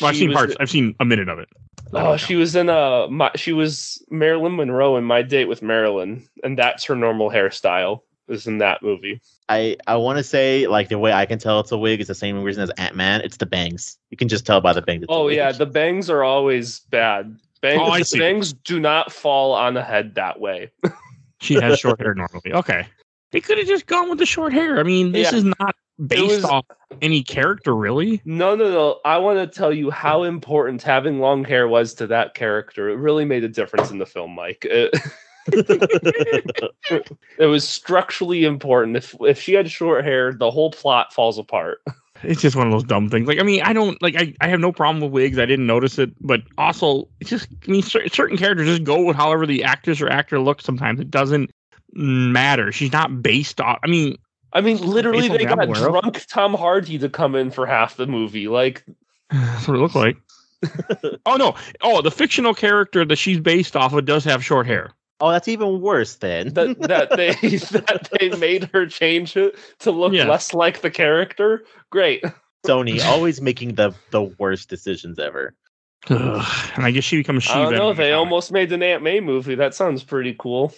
Well, 0.00 0.10
I've 0.10 0.16
seen 0.16 0.30
was- 0.30 0.36
parts. 0.36 0.56
I've 0.60 0.70
seen 0.70 0.94
a 1.00 1.04
minute 1.04 1.28
of 1.28 1.38
it. 1.38 1.48
Oh, 1.94 2.16
she 2.16 2.36
was 2.36 2.56
in 2.56 2.68
a. 2.70 3.06
my 3.10 3.30
she 3.36 3.52
was 3.52 4.02
Marilyn 4.10 4.56
Monroe 4.56 4.96
in 4.96 5.04
My 5.04 5.20
Date 5.22 5.44
with 5.46 5.60
Marilyn, 5.62 6.26
and 6.42 6.58
that's 6.58 6.84
her 6.84 6.96
normal 6.96 7.30
hairstyle. 7.30 8.00
Is 8.28 8.46
in 8.46 8.58
that 8.58 8.82
movie. 8.82 9.20
I 9.50 9.76
I 9.86 9.96
want 9.96 10.16
to 10.16 10.22
say 10.22 10.66
like 10.68 10.88
the 10.88 10.98
way 10.98 11.12
I 11.12 11.26
can 11.26 11.38
tell 11.38 11.60
it's 11.60 11.72
a 11.72 11.76
wig 11.76 12.00
is 12.00 12.06
the 12.06 12.14
same 12.14 12.40
reason 12.42 12.62
as 12.62 12.70
Ant 12.78 12.94
Man. 12.94 13.20
It's 13.20 13.36
the 13.36 13.44
bangs. 13.46 13.98
You 14.10 14.16
can 14.16 14.28
just 14.28 14.46
tell 14.46 14.60
by 14.60 14.72
the 14.72 14.80
bangs. 14.80 15.04
Oh 15.08 15.28
yeah, 15.28 15.52
the 15.52 15.66
bangs 15.66 16.08
are 16.08 16.22
always 16.22 16.80
bad. 16.90 17.36
Bangs, 17.62 17.80
Oh, 17.82 17.90
I 17.90 18.02
see. 18.02 18.18
bangs 18.18 18.52
do 18.52 18.78
not 18.80 19.10
fall 19.12 19.52
on 19.54 19.74
the 19.74 19.82
head 19.84 20.16
that 20.16 20.40
way. 20.40 20.70
She 21.40 21.54
has 21.54 21.80
short 21.80 22.00
hair 22.00 22.14
normally. 22.14 22.52
Okay, 22.52 22.86
they 23.32 23.40
could 23.40 23.58
have 23.58 23.66
just 23.66 23.86
gone 23.86 24.08
with 24.08 24.20
the 24.20 24.26
short 24.26 24.52
hair. 24.52 24.78
I 24.78 24.84
mean, 24.84 25.10
this 25.10 25.32
Yeah. 25.32 25.38
is 25.38 25.44
not 25.44 25.74
based 26.06 26.36
was- 26.36 26.44
off 26.44 26.64
any 27.00 27.24
character, 27.24 27.74
really. 27.74 28.22
No, 28.24 28.54
no, 28.54 28.70
no. 28.70 29.00
I 29.04 29.18
want 29.18 29.40
to 29.40 29.48
tell 29.58 29.72
you 29.72 29.90
how 29.90 30.22
important 30.22 30.82
having 30.84 31.18
long 31.18 31.42
hair 31.42 31.66
was 31.66 31.94
to 31.94 32.06
that 32.06 32.34
character. 32.34 32.90
It 32.90 32.94
really 32.96 33.24
made 33.24 33.42
a 33.42 33.48
difference 33.48 33.90
in 33.90 33.98
the 33.98 34.06
film, 34.06 34.36
Mike. 34.36 34.64
It, 34.70 34.94
it 37.38 37.46
was 37.46 37.68
structurally 37.68 38.44
important. 38.44 38.96
If 38.96 39.16
if 39.22 39.40
she 39.40 39.54
had 39.54 39.68
short 39.68 40.04
hair, 40.04 40.32
the 40.32 40.50
whole 40.50 40.70
plot 40.70 41.12
falls 41.12 41.38
apart. 41.38 41.78
It's 42.24 42.40
just 42.40 42.56
one 42.56 42.66
of 42.66 42.72
those 42.72 42.84
dumb 42.84 43.08
things. 43.08 43.26
Like, 43.26 43.40
I 43.40 43.42
mean, 43.42 43.62
I 43.62 43.72
don't 43.72 44.00
like. 44.02 44.16
I, 44.16 44.34
I 44.40 44.48
have 44.48 44.60
no 44.60 44.72
problem 44.72 45.02
with 45.02 45.12
wigs. 45.12 45.38
I 45.38 45.46
didn't 45.46 45.66
notice 45.66 45.98
it, 45.98 46.10
but 46.20 46.42
also, 46.58 47.08
it's 47.20 47.30
just. 47.30 47.48
I 47.66 47.70
mean, 47.70 47.82
cer- 47.82 48.08
certain 48.08 48.36
characters 48.36 48.66
just 48.66 48.84
go 48.84 49.02
with 49.02 49.16
however 49.16 49.46
the 49.46 49.64
actress 49.64 50.00
or 50.00 50.08
actor 50.08 50.38
looks. 50.38 50.64
Sometimes 50.64 51.00
it 51.00 51.10
doesn't 51.10 51.50
matter. 51.92 52.72
She's 52.72 52.92
not 52.92 53.22
based 53.22 53.60
off. 53.60 53.78
I 53.82 53.88
mean, 53.88 54.16
I 54.52 54.60
mean, 54.60 54.78
literally, 54.78 55.28
they 55.28 55.44
got 55.44 55.68
of. 55.68 55.74
drunk 55.74 56.24
Tom 56.28 56.54
Hardy 56.54 56.98
to 56.98 57.08
come 57.08 57.34
in 57.34 57.50
for 57.50 57.66
half 57.66 57.96
the 57.96 58.06
movie. 58.06 58.48
Like, 58.48 58.84
that's 59.30 59.66
what 59.66 59.76
it 59.76 59.80
looked 59.80 59.94
like. 59.94 60.16
oh 61.26 61.36
no! 61.36 61.54
Oh, 61.80 62.02
the 62.02 62.10
fictional 62.10 62.54
character 62.54 63.04
that 63.04 63.16
she's 63.16 63.40
based 63.40 63.76
off 63.76 63.92
of 63.92 64.04
does 64.04 64.24
have 64.24 64.44
short 64.44 64.66
hair. 64.66 64.92
Oh, 65.22 65.30
that's 65.30 65.48
even 65.48 65.80
worse 65.80 66.16
then. 66.16 66.48
that 66.54 66.78
that 66.80 67.10
they 67.16 67.30
that 67.58 68.08
they 68.18 68.28
made 68.36 68.64
her 68.74 68.86
change 68.86 69.36
it 69.36 69.56
to 69.80 69.90
look 69.90 70.12
Yeah. 70.12 70.24
less 70.28 70.52
like 70.52 70.80
the 70.82 70.90
character. 70.90 71.64
Great. 71.90 72.24
Sony 72.66 73.02
always 73.04 73.40
making 73.40 73.74
the 73.76 73.94
the 74.10 74.22
worst 74.22 74.68
decisions 74.68 75.18
ever. 75.18 75.54
Ugh. 76.10 76.70
And 76.74 76.84
I 76.84 76.90
guess 76.90 77.04
she 77.04 77.16
becomes 77.16 77.44
she. 77.44 77.52
I 77.52 77.62
don't 77.62 77.72
know. 77.74 77.92
Venom. 77.92 77.96
They 77.96 78.12
almost 78.12 78.50
made 78.52 78.72
an 78.72 78.82
Aunt 78.82 79.02
May 79.02 79.20
movie. 79.20 79.54
That 79.54 79.74
sounds 79.74 80.02
pretty 80.02 80.34
cool. 80.38 80.74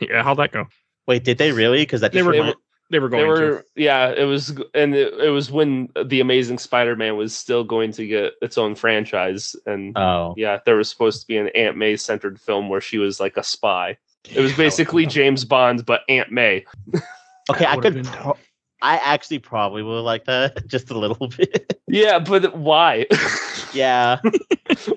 Yeah, 0.00 0.22
how'd 0.22 0.38
that 0.38 0.52
go? 0.52 0.66
Wait, 1.06 1.24
did 1.24 1.38
they 1.38 1.50
really? 1.52 1.82
Because 1.82 2.00
that 2.02 2.12
They 2.12 2.22
were- 2.22 2.30
remind- 2.32 2.54
They 2.92 2.98
were 2.98 3.08
going 3.08 3.22
They 3.22 3.40
to. 3.40 3.46
were, 3.46 3.66
yeah. 3.74 4.10
It 4.10 4.24
was, 4.24 4.50
and 4.74 4.94
it, 4.94 5.14
it 5.14 5.30
was 5.30 5.50
when 5.50 5.88
the 6.04 6.20
Amazing 6.20 6.58
Spider-Man 6.58 7.16
was 7.16 7.34
still 7.34 7.64
going 7.64 7.90
to 7.92 8.06
get 8.06 8.34
its 8.42 8.58
own 8.58 8.74
franchise, 8.74 9.56
and 9.64 9.96
Oh, 9.96 10.34
yeah, 10.36 10.58
there 10.66 10.76
was 10.76 10.90
supposed 10.90 11.22
to 11.22 11.26
be 11.26 11.38
an 11.38 11.48
Aunt 11.54 11.78
May 11.78 11.96
centered 11.96 12.38
film 12.38 12.68
where 12.68 12.82
she 12.82 12.98
was 12.98 13.18
like 13.18 13.38
a 13.38 13.42
spy. 13.42 13.96
It 14.30 14.40
was 14.40 14.54
basically 14.54 15.06
James 15.06 15.44
Bond, 15.46 15.86
but 15.86 16.02
Aunt 16.10 16.30
May. 16.30 16.66
okay. 17.50 17.64
I 17.64 17.76
could. 17.78 18.04
pro- 18.04 18.36
I 18.82 18.96
actually 18.98 19.38
probably 19.38 19.82
would 19.82 20.00
like 20.00 20.26
that 20.26 20.66
just 20.66 20.90
a 20.90 20.98
little 20.98 21.28
bit. 21.28 21.80
Yeah, 21.88 22.18
but 22.18 22.56
why? 22.58 23.06
yeah. 23.72 24.18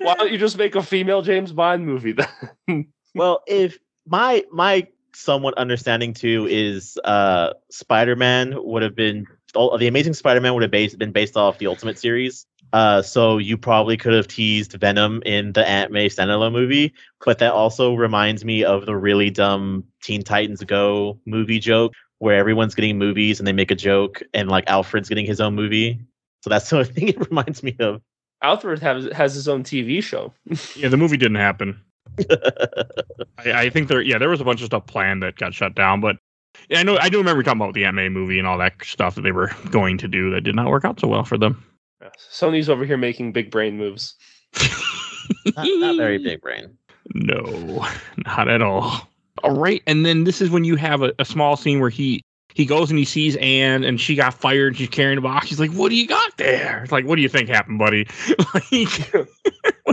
why 0.00 0.14
don't 0.16 0.30
you 0.30 0.38
just 0.38 0.58
make 0.58 0.74
a 0.74 0.82
female 0.82 1.22
James 1.22 1.50
Bond 1.52 1.86
movie 1.86 2.12
then? 2.12 2.88
Well, 3.14 3.42
if 3.46 3.78
my 4.06 4.44
my 4.52 4.86
somewhat 5.16 5.54
understanding 5.56 6.12
too 6.12 6.46
is 6.50 6.98
uh 7.04 7.52
Spider-Man 7.70 8.54
would 8.62 8.82
have 8.82 8.94
been 8.94 9.26
the 9.54 9.86
Amazing 9.86 10.12
Spider-Man 10.12 10.52
would 10.54 10.62
have 10.62 10.70
based, 10.70 10.98
been 10.98 11.12
based 11.12 11.36
off 11.36 11.58
the 11.58 11.66
Ultimate 11.66 11.98
series. 11.98 12.46
Uh, 12.72 13.00
so 13.00 13.38
you 13.38 13.56
probably 13.56 13.96
could 13.96 14.12
have 14.12 14.28
teased 14.28 14.72
Venom 14.72 15.22
in 15.24 15.52
the 15.52 15.66
Aunt 15.66 15.92
May 15.92 16.08
standalone 16.08 16.52
movie, 16.52 16.92
but 17.24 17.38
that 17.38 17.52
also 17.52 17.94
reminds 17.94 18.44
me 18.44 18.64
of 18.64 18.84
the 18.84 18.96
really 18.96 19.30
dumb 19.30 19.84
Teen 20.02 20.22
Titans 20.22 20.62
Go 20.64 21.18
movie 21.24 21.60
joke 21.60 21.94
where 22.18 22.36
everyone's 22.36 22.74
getting 22.74 22.98
movies 22.98 23.38
and 23.38 23.46
they 23.46 23.52
make 23.52 23.70
a 23.70 23.74
joke 23.74 24.22
and 24.34 24.48
like 24.48 24.64
Alfred's 24.68 25.08
getting 25.08 25.26
his 25.26 25.40
own 25.40 25.54
movie. 25.54 26.00
So 26.42 26.50
that's 26.50 26.68
the 26.70 26.84
thing 26.84 27.08
it 27.08 27.30
reminds 27.30 27.62
me 27.62 27.76
of. 27.78 28.02
Alfred 28.42 28.80
has 28.80 29.10
has 29.12 29.34
his 29.34 29.48
own 29.48 29.64
TV 29.64 30.02
show. 30.02 30.32
Yeah, 30.76 30.88
the 30.88 30.98
movie 30.98 31.16
didn't 31.16 31.36
happen. 31.36 31.80
I, 33.38 33.52
I 33.52 33.70
think 33.70 33.88
there, 33.88 34.00
yeah, 34.00 34.18
there 34.18 34.28
was 34.28 34.40
a 34.40 34.44
bunch 34.44 34.60
of 34.60 34.66
stuff 34.66 34.86
planned 34.86 35.22
that 35.22 35.36
got 35.36 35.54
shut 35.54 35.74
down, 35.74 36.00
but 36.00 36.16
yeah, 36.68 36.80
I 36.80 36.82
know, 36.82 36.98
I 36.98 37.08
do 37.08 37.18
remember 37.18 37.42
talking 37.42 37.60
about 37.60 37.74
the 37.74 37.84
Aunt 37.84 37.96
May 37.96 38.08
movie 38.08 38.38
and 38.38 38.46
all 38.46 38.58
that 38.58 38.74
stuff 38.82 39.14
that 39.14 39.22
they 39.22 39.32
were 39.32 39.50
going 39.70 39.98
to 39.98 40.08
do 40.08 40.30
that 40.30 40.42
did 40.42 40.54
not 40.54 40.70
work 40.70 40.84
out 40.84 41.00
so 41.00 41.08
well 41.08 41.24
for 41.24 41.38
them. 41.38 41.62
Sony's 42.30 42.68
over 42.68 42.84
here 42.84 42.96
making 42.96 43.32
big 43.32 43.50
brain 43.50 43.76
moves. 43.76 44.14
not, 45.56 45.66
not 45.66 45.96
very 45.96 46.18
big 46.18 46.40
brain. 46.40 46.76
No, 47.14 47.86
not 48.26 48.48
at 48.48 48.62
all. 48.62 49.08
All 49.44 49.56
right, 49.56 49.80
and 49.86 50.04
then 50.04 50.24
this 50.24 50.42
is 50.42 50.50
when 50.50 50.64
you 50.64 50.74
have 50.74 51.02
a, 51.02 51.12
a 51.20 51.24
small 51.24 51.56
scene 51.56 51.78
where 51.78 51.88
he 51.88 52.20
he 52.52 52.64
goes 52.64 52.90
and 52.90 52.98
he 52.98 53.04
sees 53.04 53.36
Anne 53.36 53.84
and 53.84 54.00
she 54.00 54.16
got 54.16 54.34
fired. 54.34 54.68
And 54.68 54.76
she's 54.76 54.88
carrying 54.88 55.18
a 55.18 55.20
box. 55.20 55.48
He's 55.48 55.60
like, 55.60 55.70
"What 55.70 55.90
do 55.90 55.94
you 55.94 56.08
got 56.08 56.36
there?" 56.36 56.82
It's 56.82 56.90
like, 56.90 57.04
"What 57.04 57.16
do 57.16 57.22
you 57.22 57.28
think 57.28 57.48
happened, 57.48 57.78
buddy?" 57.78 58.08
like, 58.54 59.14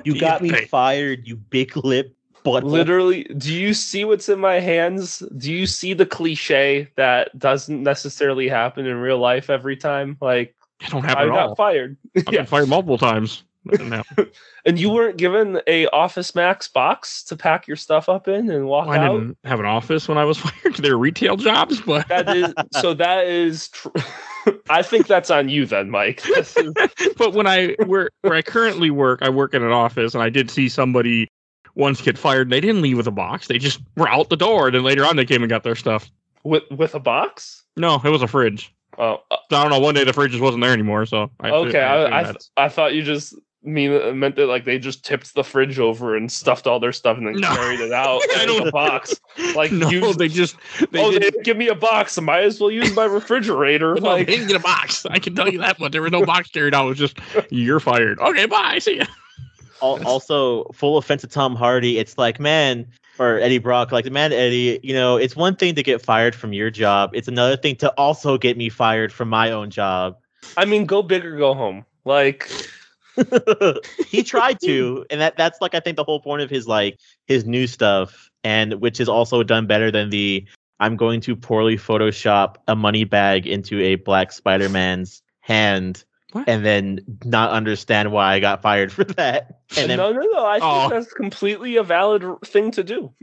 what 0.04 0.08
You 0.08 0.14
do 0.16 0.20
got 0.20 0.42
me 0.42 0.50
think? 0.50 0.70
fired, 0.70 1.28
you 1.28 1.36
big 1.36 1.76
lip 1.78 2.16
butt. 2.44 2.64
Literally, 2.64 3.24
do 3.38 3.54
you 3.54 3.74
see 3.74 4.06
what's 4.06 4.30
in 4.30 4.40
my 4.40 4.60
hands? 4.60 5.20
Do 5.38 5.52
you 5.52 5.66
see 5.66 5.94
the 5.94 6.06
cliche 6.06 6.90
that 6.96 7.38
doesn't 7.40 7.82
necessarily 7.82 8.48
happen 8.48 8.86
in 8.86 8.98
real 8.98 9.18
life 9.20 9.50
every 9.50 9.78
time? 9.78 10.18
Like, 10.22 10.56
I 10.82 10.90
don't 10.90 11.06
I 11.06 11.08
happen 11.10 11.30
at 11.30 11.34
got 11.34 11.50
all. 11.50 11.56
fired. 11.56 11.98
I've 12.18 12.24
yeah. 12.32 12.40
been 12.40 12.46
fired 12.46 12.70
multiple 12.70 12.98
times. 12.98 13.44
That. 13.66 14.06
And 14.66 14.80
you 14.80 14.90
weren't 14.92 15.18
given 15.18 15.60
a 15.68 15.88
Office 15.88 16.34
Max 16.36 16.70
box 16.70 17.22
to 17.26 17.36
pack 17.36 17.68
your 17.68 17.76
stuff 17.76 18.08
up 18.08 18.30
in 18.30 18.50
and 18.50 18.66
walk 18.66 18.88
Well, 18.88 18.98
I 18.98 19.06
out? 19.06 19.20
didn't 19.20 19.38
have 19.44 19.60
an 19.60 19.66
office 19.66 20.08
when 20.08 20.18
I 20.18 20.24
was 20.24 20.38
fired. 20.40 20.76
They 20.76 20.90
were 20.90 20.98
retail 20.98 21.36
jobs, 21.36 21.82
but 21.82 22.08
That 22.08 22.34
is 22.34 22.54
so 22.80 22.94
that 22.94 23.26
is 23.28 23.68
tr- 23.70 23.90
I 24.70 24.82
think 24.82 25.08
that's 25.08 25.30
on 25.30 25.50
you 25.50 25.66
then, 25.66 25.90
Mike. 25.90 26.22
Is- 26.38 26.56
but 27.18 27.34
when 27.34 27.46
I 27.48 27.76
where 27.86 28.10
where 28.22 28.34
I 28.36 28.42
currently 28.42 28.90
work, 28.90 29.20
I 29.22 29.30
work 29.30 29.54
in 29.54 29.64
an 29.64 29.72
office, 29.72 30.14
and 30.14 30.24
I 30.24 30.30
did 30.30 30.50
see 30.50 30.70
somebody 30.70 31.28
once 31.76 32.02
get 32.02 32.18
fired. 32.18 32.44
and 32.48 32.52
They 32.54 32.62
didn't 32.62 32.82
leave 32.82 32.96
with 32.98 33.08
a 33.08 33.12
box; 33.12 33.48
they 33.48 33.58
just 33.58 33.82
were 33.98 34.08
out 34.10 34.30
the 34.30 34.38
door. 34.38 34.68
And 34.68 34.76
then 34.76 34.84
later 34.84 35.04
on, 35.06 35.16
they 35.18 35.26
came 35.26 35.42
and 35.44 35.50
got 35.50 35.64
their 35.64 35.76
stuff. 35.76 36.10
with 36.46 36.64
with 36.72 36.96
a 36.96 37.00
box? 37.00 37.64
No, 37.76 38.00
it 38.04 38.10
was 38.10 38.22
a 38.22 38.28
fridge. 38.28 38.74
Oh, 38.98 39.22
uh, 39.32 39.38
So 39.50 39.58
I 39.58 39.62
don't 39.64 39.72
know. 39.72 39.80
One 39.80 39.96
day 39.96 40.04
the 40.06 40.14
fridge 40.14 40.32
just 40.32 40.44
wasn't 40.44 40.62
there 40.64 40.72
anymore. 40.74 41.06
So 41.06 41.32
I 41.42 41.50
okay. 41.50 41.82
I 41.82 42.04
I, 42.04 42.20
I, 42.20 42.24
th- 42.24 42.38
I 42.56 42.70
thought 42.70 42.94
you 42.94 43.02
just 43.04 43.34
mean 43.64 43.92
uh, 44.02 44.12
meant 44.14 44.36
that 44.36 44.48
like 44.48 44.66
they 44.66 44.78
just 44.78 45.06
tipped 45.06 45.34
the 45.36 45.44
fridge 45.44 45.80
over 45.80 46.16
and 46.16 46.32
stuffed 46.32 46.68
all 46.68 46.80
their 46.80 46.92
stuff 46.92 47.18
and 47.18 47.28
then 47.28 47.36
No. 47.36 47.48
carried 47.56 47.80
it 47.80 47.92
out 47.92 48.22
in 48.42 48.68
a 48.68 48.72
box. 48.72 49.20
Like 49.56 49.72
no, 49.72 49.90
you- 49.90 50.14
they 50.14 50.28
just 50.28 50.56
they 50.92 51.02
oh, 51.04 51.12
didn't. 51.12 51.22
didn't 51.24 51.44
give 51.46 51.58
me 51.58 51.68
a 51.70 51.76
box. 51.76 52.18
I 52.18 52.22
might 52.22 52.44
as 52.44 52.60
well 52.60 52.72
use 52.72 52.94
my 52.96 53.06
refrigerator. 53.06 53.94
well, 54.02 54.14
like 54.14 54.28
they 54.28 54.34
didn't 54.36 54.48
get 54.48 54.58
a 54.58 54.64
box. 54.64 55.06
I 55.06 55.20
can 55.20 55.36
tell 55.36 55.48
you 55.50 55.60
that, 55.60 55.78
but 55.80 55.92
there 55.92 56.02
was 56.02 56.12
no 56.12 56.26
box 56.26 56.50
carried 56.50 56.74
out. 56.74 56.86
It 56.86 56.90
was 56.90 56.98
just 56.98 57.18
you're 57.50 57.80
fired. 57.80 58.20
Okay, 58.20 58.46
bye. 58.46 58.80
See 58.80 58.98
ya. 58.98 59.06
Also, 59.82 60.64
full 60.74 60.98
offense 60.98 61.22
to 61.22 61.28
Tom 61.28 61.56
Hardy, 61.58 61.98
it's 61.98 62.18
like, 62.18 62.40
man, 62.40 62.88
or 63.20 63.38
Eddie 63.40 63.58
Brock, 63.58 63.92
like, 63.92 64.10
man, 64.10 64.32
Eddie, 64.32 64.80
you 64.82 64.94
know, 64.94 65.18
it's 65.18 65.36
one 65.36 65.58
thing 65.58 65.76
to 65.76 65.84
get 65.84 66.02
fired 66.02 66.34
from 66.34 66.54
your 66.54 66.70
job. 66.70 67.12
It's 67.14 67.28
another 67.28 67.58
thing 67.58 67.76
to 67.78 67.90
also 67.98 68.38
get 68.38 68.56
me 68.56 68.70
fired 68.70 69.12
from 69.12 69.28
my 69.28 69.52
own 69.52 69.70
job. 69.70 70.18
I 70.56 70.64
mean, 70.64 70.86
go 70.86 71.02
big 71.02 71.26
or 71.26 71.36
go 71.38 71.54
home. 71.54 71.86
Like 72.06 72.50
he 74.08 74.24
tried 74.24 74.60
to, 74.64 75.06
and 75.10 75.22
that 75.22 75.38
that's 75.38 75.60
like 75.62 75.76
I 75.76 75.80
think 75.80 75.98
the 75.98 76.04
whole 76.04 76.20
point 76.20 76.42
of 76.42 76.50
his 76.50 76.68
like 76.68 77.00
his 77.28 77.46
new 77.46 77.68
stuff, 77.68 78.30
and 78.44 78.76
which 78.76 79.00
is 79.00 79.10
also 79.10 79.44
done 79.44 79.68
better 79.68 79.92
than 79.92 80.10
the 80.10 80.46
I'm 80.80 80.98
going 80.98 81.22
to 81.22 81.36
poorly 81.36 81.78
Photoshop 81.78 82.56
a 82.68 82.76
money 82.76 83.04
bag 83.04 83.48
into 83.48 83.80
a 83.82 83.96
black 83.96 84.32
Spider 84.32 84.70
Man's 84.70 85.22
hand. 85.42 86.04
What? 86.32 86.50
And 86.50 86.66
then 86.66 87.00
not 87.26 87.52
understand 87.52 88.12
why 88.12 88.34
I 88.34 88.40
got 88.40 88.64
fired 88.64 88.92
for 88.92 89.04
that, 89.04 89.60
and 89.78 89.90
then 89.90 89.98
no, 89.98 90.12
no, 90.12 90.22
no. 90.22 90.46
I 90.46 90.54
think 90.60 90.64
Oh. 90.64 90.90
that's 90.90 91.14
completely 91.14 91.76
a 91.78 91.84
valid 91.84 92.24
thing 92.44 92.72
to 92.72 92.84
do. 92.84 93.14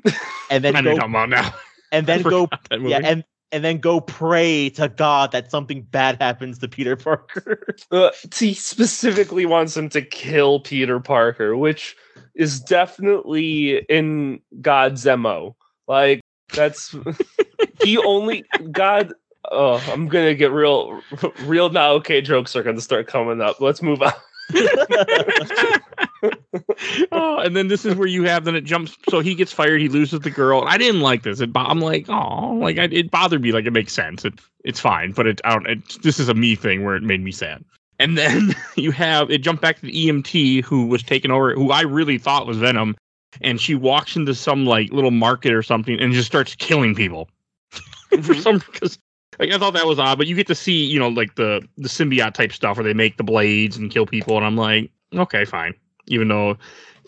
and 0.48 0.62
then 0.62 0.74
know 0.74 0.83
go 0.83 0.90
you're 0.90 0.98
talking 1.00 1.11
about 1.14 1.29
now. 1.29 1.53
and 1.90 2.07
then 2.07 2.22
go 2.22 2.44
forgot 2.46 2.68
that 2.70 2.79
movie. 2.81 2.90
yeah, 2.92 3.00
and 3.03 3.24
and 3.52 3.64
then 3.64 3.78
go 3.78 4.00
pray 4.00 4.70
to 4.70 4.88
God 4.88 5.32
that 5.32 5.50
something 5.50 5.82
bad 5.82 6.20
happens 6.20 6.58
to 6.58 6.68
Peter 6.68 6.96
Parker. 6.96 7.66
Uh, 7.90 8.10
he 8.34 8.54
specifically 8.54 9.46
wants 9.46 9.76
him 9.76 9.88
to 9.90 10.02
kill 10.02 10.60
Peter 10.60 11.00
Parker, 11.00 11.56
which 11.56 11.96
is 12.34 12.60
definitely 12.60 13.78
in 13.88 14.40
God's 14.60 15.06
mo. 15.06 15.56
Like 15.88 16.20
that's 16.54 16.94
he 17.82 17.98
only 17.98 18.44
God. 18.70 19.12
Oh, 19.50 19.82
I'm 19.90 20.06
gonna 20.06 20.34
get 20.34 20.52
real, 20.52 21.02
real 21.40 21.70
now. 21.70 21.92
Okay, 21.92 22.20
jokes 22.20 22.54
are 22.54 22.62
gonna 22.62 22.80
start 22.80 23.06
coming 23.06 23.40
up. 23.40 23.60
Let's 23.60 23.82
move 23.82 24.02
on. 24.02 24.12
oh, 27.12 27.38
and 27.38 27.56
then 27.56 27.68
this 27.68 27.84
is 27.84 27.94
where 27.94 28.08
you 28.08 28.24
have 28.24 28.44
then 28.44 28.54
it 28.54 28.64
jumps. 28.64 28.96
So 29.08 29.20
he 29.20 29.34
gets 29.34 29.52
fired. 29.52 29.80
He 29.80 29.88
loses 29.88 30.20
the 30.20 30.30
girl. 30.30 30.64
I 30.66 30.78
didn't 30.78 31.00
like 31.00 31.22
this. 31.22 31.40
It, 31.40 31.50
I'm 31.54 31.80
like, 31.80 32.08
oh, 32.08 32.54
like 32.54 32.78
I, 32.78 32.84
it 32.84 33.10
bothered 33.10 33.42
me. 33.42 33.52
Like 33.52 33.66
it 33.66 33.72
makes 33.72 33.92
sense. 33.92 34.24
It, 34.24 34.34
it's 34.64 34.80
fine, 34.80 35.12
but 35.12 35.26
it, 35.26 35.40
I 35.44 35.54
don't. 35.54 35.66
It, 35.66 36.02
this 36.02 36.18
is 36.18 36.28
a 36.28 36.34
me 36.34 36.54
thing 36.54 36.84
where 36.84 36.96
it 36.96 37.02
made 37.02 37.22
me 37.22 37.32
sad. 37.32 37.64
And 37.98 38.16
then 38.16 38.54
you 38.76 38.90
have 38.92 39.30
it 39.30 39.38
jumped 39.38 39.62
back 39.62 39.76
to 39.76 39.82
the 39.82 39.92
EMT 39.92 40.64
who 40.64 40.86
was 40.86 41.02
taken 41.02 41.30
over, 41.30 41.54
who 41.54 41.70
I 41.70 41.82
really 41.82 42.18
thought 42.18 42.46
was 42.46 42.58
Venom, 42.58 42.96
and 43.40 43.60
she 43.60 43.74
walks 43.74 44.16
into 44.16 44.34
some 44.34 44.66
like 44.66 44.92
little 44.92 45.10
market 45.10 45.52
or 45.52 45.62
something 45.62 45.98
and 46.00 46.12
just 46.12 46.26
starts 46.26 46.54
killing 46.54 46.94
people 46.94 47.28
for 47.70 48.16
mm-hmm. 48.16 48.40
some 48.40 48.58
because. 48.58 48.98
Like 49.40 49.50
I 49.53 49.59
thought 49.59 49.72
that 49.72 49.87
was 49.87 49.98
odd, 49.98 50.18
but 50.18 50.26
you 50.26 50.37
get 50.37 50.46
to 50.48 50.55
see, 50.55 50.85
you 50.85 50.98
know, 51.00 51.09
like 51.09 51.35
the 51.35 51.66
the 51.79 51.88
symbiote 51.88 52.35
type 52.35 52.53
stuff 52.53 52.76
where 52.76 52.85
they 52.85 52.94
make 52.94 53.16
the 53.16 53.24
blades 53.24 53.76
and 53.76 53.90
kill 53.90 54.05
people, 54.07 54.37
and 54.37 54.44
I'm 54.44 54.57
like, 54.57 54.90
okay, 55.14 55.44
fine. 55.46 55.72
Even 56.09 56.29
though 56.29 56.59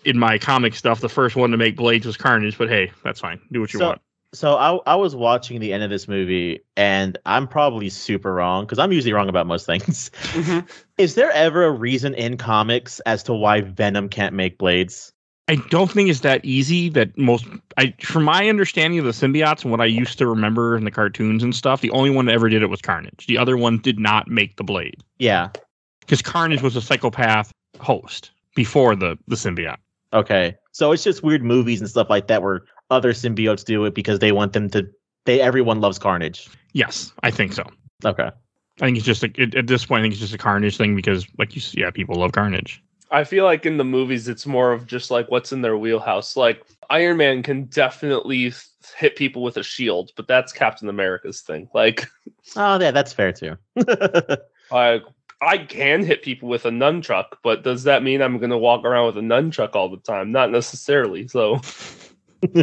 in 0.04 0.18
my 0.18 0.38
comic 0.38 0.74
stuff, 0.74 1.00
the 1.00 1.08
first 1.08 1.36
one 1.36 1.50
to 1.50 1.56
make 1.56 1.76
blades 1.76 2.06
was 2.06 2.16
Carnage, 2.16 2.56
but 2.58 2.68
hey, 2.68 2.90
that's 3.04 3.20
fine. 3.20 3.38
Do 3.52 3.60
what 3.60 3.72
you 3.72 3.78
So- 3.78 3.86
want. 3.88 4.00
So 4.34 4.56
I 4.56 4.76
I 4.90 4.94
was 4.94 5.14
watching 5.14 5.60
the 5.60 5.74
end 5.74 5.82
of 5.82 5.90
this 5.90 6.08
movie, 6.08 6.60
and 6.74 7.18
I'm 7.26 7.46
probably 7.46 7.90
super 7.90 8.32
wrong 8.32 8.64
because 8.64 8.78
I'm 8.78 8.90
usually 8.90 9.12
wrong 9.12 9.28
about 9.28 9.46
most 9.46 9.66
things. 9.66 10.10
Mm-hmm. 10.32 10.60
Is 10.96 11.16
there 11.16 11.30
ever 11.32 11.64
a 11.64 11.70
reason 11.70 12.14
in 12.14 12.38
comics 12.38 12.98
as 13.00 13.22
to 13.24 13.34
why 13.34 13.60
Venom 13.60 14.08
can't 14.08 14.34
make 14.34 14.56
blades? 14.56 15.11
I 15.48 15.56
don't 15.70 15.90
think 15.90 16.08
it's 16.08 16.20
that 16.20 16.44
easy. 16.44 16.88
That 16.88 17.16
most, 17.18 17.46
I 17.76 17.94
from 18.00 18.24
my 18.24 18.48
understanding 18.48 18.98
of 19.00 19.04
the 19.04 19.10
symbiotes 19.10 19.62
and 19.62 19.70
what 19.70 19.80
I 19.80 19.86
used 19.86 20.18
to 20.18 20.26
remember 20.26 20.76
in 20.76 20.84
the 20.84 20.90
cartoons 20.90 21.42
and 21.42 21.54
stuff, 21.54 21.80
the 21.80 21.90
only 21.90 22.10
one 22.10 22.26
that 22.26 22.32
ever 22.32 22.48
did 22.48 22.62
it 22.62 22.68
was 22.68 22.80
Carnage. 22.80 23.26
The 23.26 23.38
other 23.38 23.56
one 23.56 23.78
did 23.78 23.98
not 23.98 24.28
make 24.28 24.56
the 24.56 24.64
blade 24.64 25.02
Yeah. 25.18 25.50
because 26.00 26.22
Carnage 26.22 26.62
was 26.62 26.76
a 26.76 26.80
psychopath 26.80 27.50
host 27.80 28.30
before 28.54 28.94
the 28.94 29.18
the 29.26 29.36
symbiote. 29.36 29.78
Okay. 30.12 30.54
So 30.72 30.92
it's 30.92 31.02
just 31.02 31.22
weird 31.22 31.42
movies 31.42 31.80
and 31.80 31.90
stuff 31.90 32.08
like 32.08 32.28
that 32.28 32.42
where 32.42 32.62
other 32.90 33.12
symbiotes 33.12 33.64
do 33.64 33.84
it 33.84 33.94
because 33.94 34.20
they 34.20 34.30
want 34.32 34.52
them 34.52 34.70
to. 34.70 34.86
They 35.24 35.40
everyone 35.40 35.80
loves 35.80 35.98
Carnage. 35.98 36.48
Yes, 36.72 37.12
I 37.22 37.30
think 37.30 37.52
so. 37.52 37.64
Okay. 38.04 38.30
I 38.80 38.84
think 38.86 38.96
it's 38.96 39.06
just 39.06 39.22
a, 39.22 39.30
it, 39.36 39.54
at 39.54 39.66
this 39.66 39.84
point, 39.86 40.00
I 40.00 40.02
think 40.04 40.12
it's 40.14 40.20
just 40.20 40.34
a 40.34 40.38
Carnage 40.38 40.76
thing 40.76 40.96
because, 40.96 41.26
like 41.38 41.54
you, 41.54 41.62
yeah, 41.74 41.90
people 41.90 42.16
love 42.16 42.32
Carnage. 42.32 42.82
I 43.12 43.24
feel 43.24 43.44
like 43.44 43.66
in 43.66 43.76
the 43.76 43.84
movies, 43.84 44.26
it's 44.26 44.46
more 44.46 44.72
of 44.72 44.86
just 44.86 45.10
like 45.10 45.30
what's 45.30 45.52
in 45.52 45.60
their 45.60 45.76
wheelhouse. 45.76 46.36
Like 46.36 46.64
Iron 46.88 47.18
Man 47.18 47.42
can 47.42 47.66
definitely 47.66 48.50
th- 48.50 48.64
hit 48.96 49.16
people 49.16 49.42
with 49.42 49.58
a 49.58 49.62
shield, 49.62 50.10
but 50.16 50.26
that's 50.26 50.52
Captain 50.52 50.88
America's 50.88 51.42
thing. 51.42 51.68
Like, 51.74 52.08
Oh 52.56 52.80
yeah, 52.80 52.90
that's 52.90 53.12
fair 53.12 53.32
too. 53.32 53.56
I 54.72 55.00
I 55.42 55.58
can 55.58 56.04
hit 56.04 56.22
people 56.22 56.48
with 56.48 56.64
a 56.64 56.70
nunchuck, 56.70 57.36
but 57.42 57.62
does 57.62 57.82
that 57.82 58.02
mean 58.02 58.22
I'm 58.22 58.38
going 58.38 58.50
to 58.50 58.58
walk 58.58 58.84
around 58.84 59.06
with 59.06 59.18
a 59.18 59.20
nunchuck 59.20 59.74
all 59.74 59.88
the 59.88 59.98
time? 59.98 60.32
Not 60.32 60.50
necessarily. 60.50 61.28
So, 61.28 61.60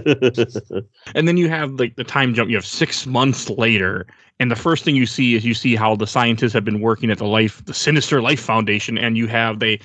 And 1.13 1.27
then 1.27 1.37
you 1.37 1.49
have 1.49 1.73
like 1.73 1.95
the 1.95 2.03
time 2.03 2.33
jump. 2.33 2.49
You 2.49 2.55
have 2.57 2.65
six 2.65 3.05
months 3.05 3.49
later, 3.49 4.07
and 4.39 4.49
the 4.49 4.55
first 4.55 4.83
thing 4.83 4.95
you 4.95 5.05
see 5.05 5.35
is 5.35 5.45
you 5.45 5.53
see 5.53 5.75
how 5.75 5.95
the 5.95 6.07
scientists 6.07 6.53
have 6.53 6.65
been 6.65 6.81
working 6.81 7.11
at 7.11 7.17
the 7.17 7.27
life, 7.27 7.63
the 7.65 7.73
Sinister 7.73 8.21
Life 8.21 8.41
Foundation, 8.41 8.97
and 8.97 9.17
you 9.17 9.27
have 9.27 9.59
they 9.59 9.79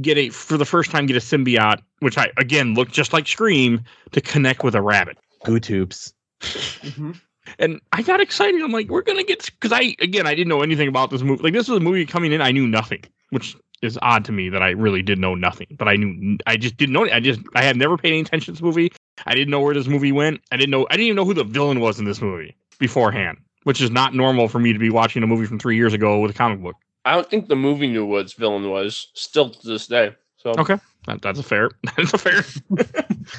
get 0.00 0.18
a 0.18 0.28
for 0.30 0.56
the 0.56 0.64
first 0.64 0.90
time 0.90 1.06
get 1.06 1.16
a 1.16 1.20
symbiote, 1.20 1.80
which 2.00 2.18
I 2.18 2.30
again 2.36 2.74
look 2.74 2.90
just 2.90 3.12
like 3.12 3.26
Scream 3.26 3.82
to 4.12 4.20
connect 4.20 4.64
with 4.64 4.74
a 4.74 4.82
rabbit. 4.82 5.18
Goo 5.44 5.60
tubes. 5.60 6.12
Mm-hmm. 6.40 7.12
And 7.58 7.80
I 7.92 8.02
got 8.02 8.20
excited. 8.20 8.60
I'm 8.60 8.72
like, 8.72 8.88
we're 8.88 9.02
gonna 9.02 9.24
get 9.24 9.44
because 9.44 9.72
I 9.72 9.94
again 10.00 10.26
I 10.26 10.34
didn't 10.34 10.48
know 10.48 10.62
anything 10.62 10.88
about 10.88 11.10
this 11.10 11.22
movie. 11.22 11.42
Like 11.42 11.52
this 11.52 11.68
was 11.68 11.78
a 11.78 11.80
movie 11.80 12.04
coming 12.06 12.32
in, 12.32 12.42
I 12.42 12.52
knew 12.52 12.66
nothing, 12.66 13.02
which 13.30 13.56
is 13.80 13.98
odd 14.02 14.24
to 14.24 14.32
me 14.32 14.48
that 14.48 14.62
I 14.62 14.70
really 14.70 15.02
did 15.02 15.18
know 15.18 15.34
nothing. 15.34 15.68
But 15.78 15.88
I 15.88 15.96
knew 15.96 16.38
I 16.46 16.56
just 16.56 16.76
didn't 16.76 16.92
know. 16.92 17.04
I 17.04 17.20
just 17.20 17.40
I 17.54 17.62
had 17.62 17.76
never 17.76 17.96
paid 17.96 18.08
any 18.08 18.20
attention 18.20 18.46
to 18.54 18.60
this 18.60 18.62
movie. 18.62 18.92
I 19.26 19.34
didn't 19.34 19.50
know 19.50 19.60
where 19.60 19.74
this 19.74 19.86
movie 19.86 20.12
went. 20.12 20.40
I 20.52 20.56
didn't 20.56 20.70
know. 20.70 20.86
I 20.90 20.94
didn't 20.94 21.06
even 21.06 21.16
know 21.16 21.24
who 21.24 21.34
the 21.34 21.44
villain 21.44 21.80
was 21.80 21.98
in 21.98 22.04
this 22.04 22.20
movie 22.20 22.56
beforehand, 22.78 23.38
which 23.64 23.80
is 23.80 23.90
not 23.90 24.14
normal 24.14 24.48
for 24.48 24.58
me 24.58 24.72
to 24.72 24.78
be 24.78 24.90
watching 24.90 25.22
a 25.22 25.26
movie 25.26 25.46
from 25.46 25.58
three 25.58 25.76
years 25.76 25.92
ago 25.94 26.20
with 26.20 26.30
a 26.30 26.34
comic 26.34 26.60
book. 26.60 26.76
I 27.08 27.14
don't 27.14 27.28
think 27.28 27.48
the 27.48 27.56
movie 27.56 27.86
knew 27.86 28.04
what 28.04 28.22
its 28.22 28.34
villain 28.34 28.68
was 28.70 29.08
still 29.14 29.50
to 29.50 29.66
this 29.66 29.86
day. 29.86 30.14
So, 30.36 30.50
Okay. 30.58 30.76
That, 31.06 31.22
that's 31.22 31.38
a 31.38 31.42
fair. 31.42 31.70
That's 31.96 32.12
a 32.12 32.18
fair. 32.18 32.42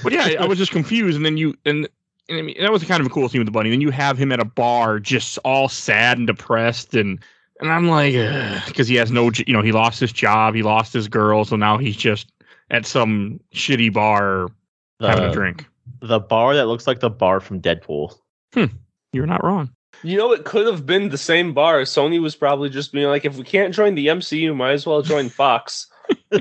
but 0.04 0.12
yeah, 0.12 0.24
I, 0.24 0.38
I 0.40 0.46
was 0.48 0.58
just 0.58 0.72
confused, 0.72 1.16
and 1.16 1.24
then 1.26 1.38
you 1.38 1.54
and. 1.66 1.88
and 2.28 2.40
I 2.40 2.42
mean, 2.42 2.56
that 2.60 2.72
was 2.72 2.84
kind 2.84 3.00
of 3.00 3.06
a 3.06 3.10
cool 3.12 3.30
scene 3.30 3.40
with 3.40 3.46
the 3.46 3.52
bunny. 3.52 3.70
Then 3.70 3.82
you 3.82 3.92
have 3.92 4.18
him 4.18 4.32
at 4.32 4.40
a 4.40 4.46
bar, 4.46 5.00
just 5.00 5.38
all 5.46 5.70
sad 5.70 6.18
and 6.18 6.26
depressed, 6.26 6.96
and 6.96 7.20
and 7.60 7.72
I'm 7.72 7.88
like, 7.88 8.14
because 8.66 8.88
he 8.88 8.96
has 8.96 9.12
no, 9.12 9.30
you 9.46 9.54
know, 9.54 9.62
he 9.62 9.72
lost 9.72 10.00
his 10.00 10.12
job, 10.12 10.56
he 10.56 10.64
lost 10.64 10.94
his 10.94 11.08
girl, 11.08 11.46
so 11.46 11.56
now 11.58 11.78
he's 11.78 11.96
just 11.96 12.32
at 12.72 12.88
some 12.88 13.40
shitty 13.54 13.94
bar 13.94 14.48
having 15.00 15.26
a 15.26 15.32
drink. 15.32 15.66
the 16.02 16.20
bar 16.20 16.56
that 16.56 16.66
looks 16.66 16.88
like 16.88 17.02
the 17.02 17.10
bar 17.12 17.40
from 17.40 17.62
Deadpool. 17.62 18.16
Hmm. 18.54 18.66
You're 19.14 19.28
not 19.28 19.44
wrong. 19.44 19.70
You 20.04 20.18
know, 20.18 20.32
it 20.32 20.46
could 20.46 20.66
have 20.68 20.86
been 20.86 21.10
the 21.10 21.18
same 21.18 21.54
bar. 21.54 21.82
Sony 21.82 22.22
was 22.22 22.36
probably 22.36 22.70
just 22.70 22.92
being 22.92 23.08
like, 23.08 23.26
if 23.26 23.38
we 23.38 23.44
can't 23.44 23.74
join 23.74 23.96
the 23.96 24.08
MCU, 24.08 24.56
might 24.56 24.72
as 24.72 24.86
well 24.86 25.02
join 25.02 25.30
Fox. 25.30 25.88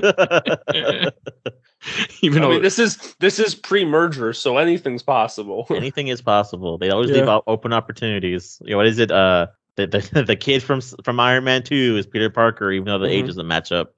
Even 2.21 2.39
I 2.39 2.41
though 2.41 2.49
mean, 2.49 2.61
this 2.61 2.77
is 2.79 3.15
this 3.19 3.39
is 3.39 3.55
pre-merger, 3.55 4.33
so 4.33 4.57
anything's 4.57 5.03
possible. 5.03 5.65
Anything 5.71 6.09
is 6.09 6.21
possible. 6.21 6.77
They 6.77 6.89
always 6.89 7.09
Yeah. 7.09 7.17
leave 7.17 7.29
out 7.29 7.43
open 7.47 7.71
opportunities. 7.71 8.61
You 8.65 8.71
know, 8.71 8.77
what 8.77 8.87
is 8.87 8.99
it? 8.99 9.11
Uh, 9.11 9.47
the, 9.75 9.87
the 9.87 10.23
the 10.23 10.35
kid 10.35 10.61
from 10.61 10.81
from 10.81 11.19
Iron 11.21 11.45
Man 11.45 11.63
Two 11.63 11.95
is 11.97 12.05
Peter 12.05 12.29
Parker, 12.29 12.71
even 12.71 12.85
though 12.85 12.99
the 12.99 13.07
age 13.07 13.23
Mhm. 13.23 13.27
doesn't 13.27 13.47
match 13.47 13.71
up. 13.71 13.95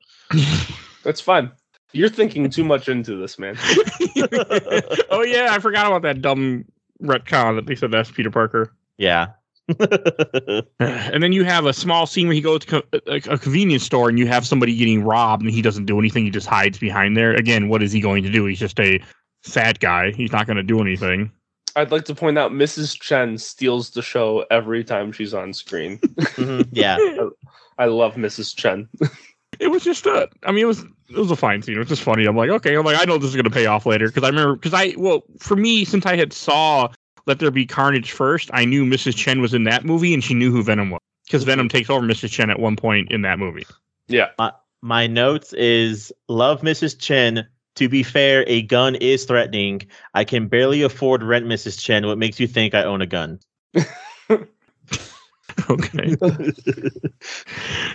That's 1.04 1.20
fine. 1.22 1.52
You're 1.94 2.10
thinking 2.10 2.50
too 2.50 2.64
much 2.64 2.88
into 2.88 3.16
this, 3.20 3.40
man. 3.40 3.58
oh 5.10 5.24
yeah, 5.24 5.48
I 5.52 5.60
forgot 5.60 5.88
about 5.88 6.04
that 6.04 6.22
dumb 6.22 6.66
retcon 7.02 7.56
that 7.56 7.66
they 7.66 7.76
said 7.76 7.90
that's 7.92 8.12
Peter 8.12 8.30
Parker. 8.32 8.74
Yeah. 8.98 9.28
And 10.80 11.22
then 11.22 11.32
you 11.32 11.44
have 11.44 11.66
a 11.66 11.74
small 11.74 12.06
scene 12.08 12.28
where 12.28 12.34
he 12.36 12.42
goes 12.42 12.62
to 12.62 12.68
co- 12.82 13.00
a, 13.08 13.16
a 13.34 13.38
convenience 13.38 13.84
store 13.84 14.10
and 14.10 14.18
you 14.18 14.28
have 14.28 14.46
somebody 14.46 14.76
getting 14.76 15.04
robbed 15.04 15.44
and 15.44 15.52
he 15.52 15.62
doesn't 15.62 15.86
do 15.86 16.00
anything. 16.00 16.24
He 16.26 16.32
just 16.32 16.48
hides 16.48 16.78
behind 16.80 17.16
there. 17.18 17.34
Again, 17.34 17.70
what 17.70 17.84
is 17.84 17.92
he 17.92 18.00
going 18.02 18.24
to 18.24 18.30
do? 18.30 18.46
He's 18.46 18.60
just 18.60 18.80
a 18.80 19.00
sad 19.44 19.80
guy. 19.80 20.12
He's 20.12 20.32
not 20.32 20.48
going 20.48 20.58
to 20.58 20.64
do 20.64 20.80
anything. 20.82 21.32
I'd 21.76 21.92
like 21.92 22.06
to 22.06 22.16
point 22.16 22.38
out 22.38 22.52
Mrs. 22.52 23.00
Chen 23.00 23.38
steals 23.38 23.92
the 23.92 24.02
show 24.02 24.46
every 24.52 24.84
time 24.84 25.12
she's 25.12 25.34
on 25.34 25.54
screen. 25.54 25.98
Mhm, 26.00 26.68
yeah. 26.72 26.98
I 27.78 27.86
love 27.86 28.16
Mrs. 28.16 28.56
Chen. 28.56 28.90
It 29.60 29.68
was 29.68 29.84
just 29.84 30.06
a. 30.06 30.30
I 30.44 30.52
mean, 30.52 30.64
it 30.64 30.68
was 30.68 30.82
it 31.10 31.18
was 31.18 31.32
a 31.32 31.36
fine 31.36 31.62
scene. 31.62 31.76
It 31.76 31.80
was 31.80 31.88
just 31.88 32.02
funny. 32.04 32.26
I'm 32.26 32.36
like, 32.36 32.50
okay. 32.50 32.76
I'm 32.76 32.84
like, 32.86 33.00
I 33.00 33.06
know 33.06 33.18
this 33.18 33.30
is 33.30 33.36
going 33.36 33.46
to 33.46 33.50
pay 33.52 33.68
off 33.68 33.86
later 33.86 34.08
because 34.08 34.24
I 34.24 34.28
remember 34.28 34.56
because 34.56 34.74
I 34.74 34.96
well 34.98 35.24
for 35.40 35.56
me 35.56 35.86
since 35.86 36.06
I 36.06 36.16
had 36.18 36.34
saw 36.34 36.90
Let 37.28 37.40
There 37.40 37.52
Be 37.52 37.66
Carnage 37.66 38.12
first, 38.12 38.50
I 38.54 38.66
knew 38.66 38.86
Mrs. 38.86 39.16
Chen 39.16 39.42
was 39.42 39.54
in 39.54 39.64
that 39.66 39.86
movie 39.86 40.14
and 40.14 40.24
she 40.24 40.34
knew 40.34 40.52
who 40.52 40.64
Venom 40.64 40.90
was 40.90 41.00
because 41.26 41.44
Venom 41.44 41.70
takes 41.70 41.90
over 41.90 42.06
Mrs. 42.06 42.32
Chen 42.32 42.50
at 42.50 42.60
one 42.60 42.76
point 42.76 43.12
in 43.12 43.22
that 43.22 43.40
movie. 43.40 43.66
Yeah. 44.08 44.30
My 44.82 45.08
notes 45.08 45.54
is 45.54 46.12
love 46.28 46.62
Mrs. 46.62 47.00
Chen. 47.00 47.48
To 47.76 47.88
be 47.88 48.04
fair, 48.04 48.44
a 48.48 48.64
gun 48.64 48.96
is 48.96 49.24
threatening. 49.24 49.84
I 50.14 50.26
can 50.26 50.48
barely 50.48 50.82
afford 50.82 51.24
rent 51.24 51.46
Mrs. 51.46 51.80
Chen. 51.82 52.06
What 52.06 52.18
makes 52.18 52.40
you 52.40 52.48
think 52.48 52.74
I 52.74 52.84
own 52.84 53.02
a 53.02 53.08
gun? 53.08 53.40
Okay. 55.70 56.16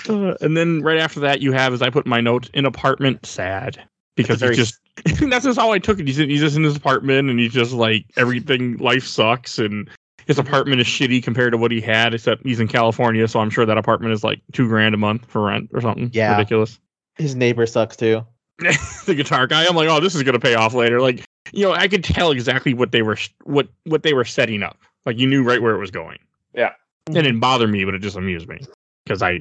Uh, 0.09 0.35
and 0.41 0.57
then 0.57 0.83
right 0.83 0.99
after 0.99 1.21
that, 1.21 1.41
you 1.41 1.53
have, 1.53 1.73
as 1.73 1.83
I 1.83 1.91
put 1.91 2.07
in 2.07 2.11
my 2.11 2.21
note, 2.21 2.49
an 2.55 2.65
apartment 2.65 3.27
sad 3.27 3.89
because 4.17 4.43
a 4.43 4.49
he's 4.49 4.57
just 4.57 4.81
that's 5.31 5.45
just 5.45 5.59
how 5.59 5.71
I 5.73 5.79
took 5.79 6.01
it. 6.01 6.07
He's 6.07 6.19
in, 6.19 6.29
he's 6.29 6.41
just 6.41 6.57
in 6.57 6.65
his 6.65 6.77
apartment 6.77 7.31
and 7.31 7.39
he's 7.39 7.53
just 7.53 7.73
like 7.73 8.05
everything. 8.17 8.77
Life 8.79 9.05
sucks 9.05 9.59
and 9.59 9.89
his 10.27 10.39
apartment 10.39 10.81
is 10.81 10.87
shitty 10.87 11.23
compared 11.23 11.53
to 11.53 11.59
what 11.59 11.71
he 11.71 11.81
had. 11.81 12.15
Except 12.15 12.43
he's 12.45 12.61
in 12.61 12.69
California, 12.69 13.29
so 13.29 13.41
I'm 13.41 13.51
sure 13.51 13.65
that 13.67 13.79
apartment 13.79 14.13
is 14.13 14.25
like 14.25 14.41
two 14.53 14.69
grand 14.69 14.95
a 14.95 14.99
month 14.99 15.27
for 15.27 15.43
rent 15.45 15.71
or 15.73 15.81
something. 15.81 16.11
Yeah. 16.13 16.37
ridiculous. 16.37 16.81
His 17.17 17.35
neighbor 17.35 17.67
sucks 17.67 17.97
too. 17.97 18.27
the 18.59 19.15
guitar 19.15 19.47
guy. 19.47 19.67
I'm 19.67 19.77
like, 19.77 19.89
oh, 19.89 20.01
this 20.01 20.15
is 20.15 20.23
gonna 20.23 20.41
pay 20.41 20.55
off 20.55 20.75
later. 20.75 21.01
Like, 21.01 21.25
you 21.53 21.65
know, 21.67 21.73
I 21.73 21.89
could 21.89 22.03
tell 22.03 22.31
exactly 22.31 22.75
what 22.75 22.91
they 22.91 23.03
were 23.03 23.19
what 23.45 23.69
what 23.85 24.03
they 24.03 24.15
were 24.15 24.25
setting 24.25 24.63
up. 24.63 24.79
Like, 25.05 25.19
you 25.19 25.27
knew 25.27 25.45
right 25.45 25.63
where 25.63 25.75
it 25.75 25.79
was 25.79 25.91
going. 25.91 26.19
Yeah. 26.55 26.73
It 27.09 27.13
didn't 27.13 27.39
bother 27.39 27.69
me, 27.69 27.85
but 27.85 27.95
it 27.95 28.01
just 28.01 28.17
amused 28.17 28.49
me 28.49 28.61
because 29.05 29.23
I. 29.23 29.39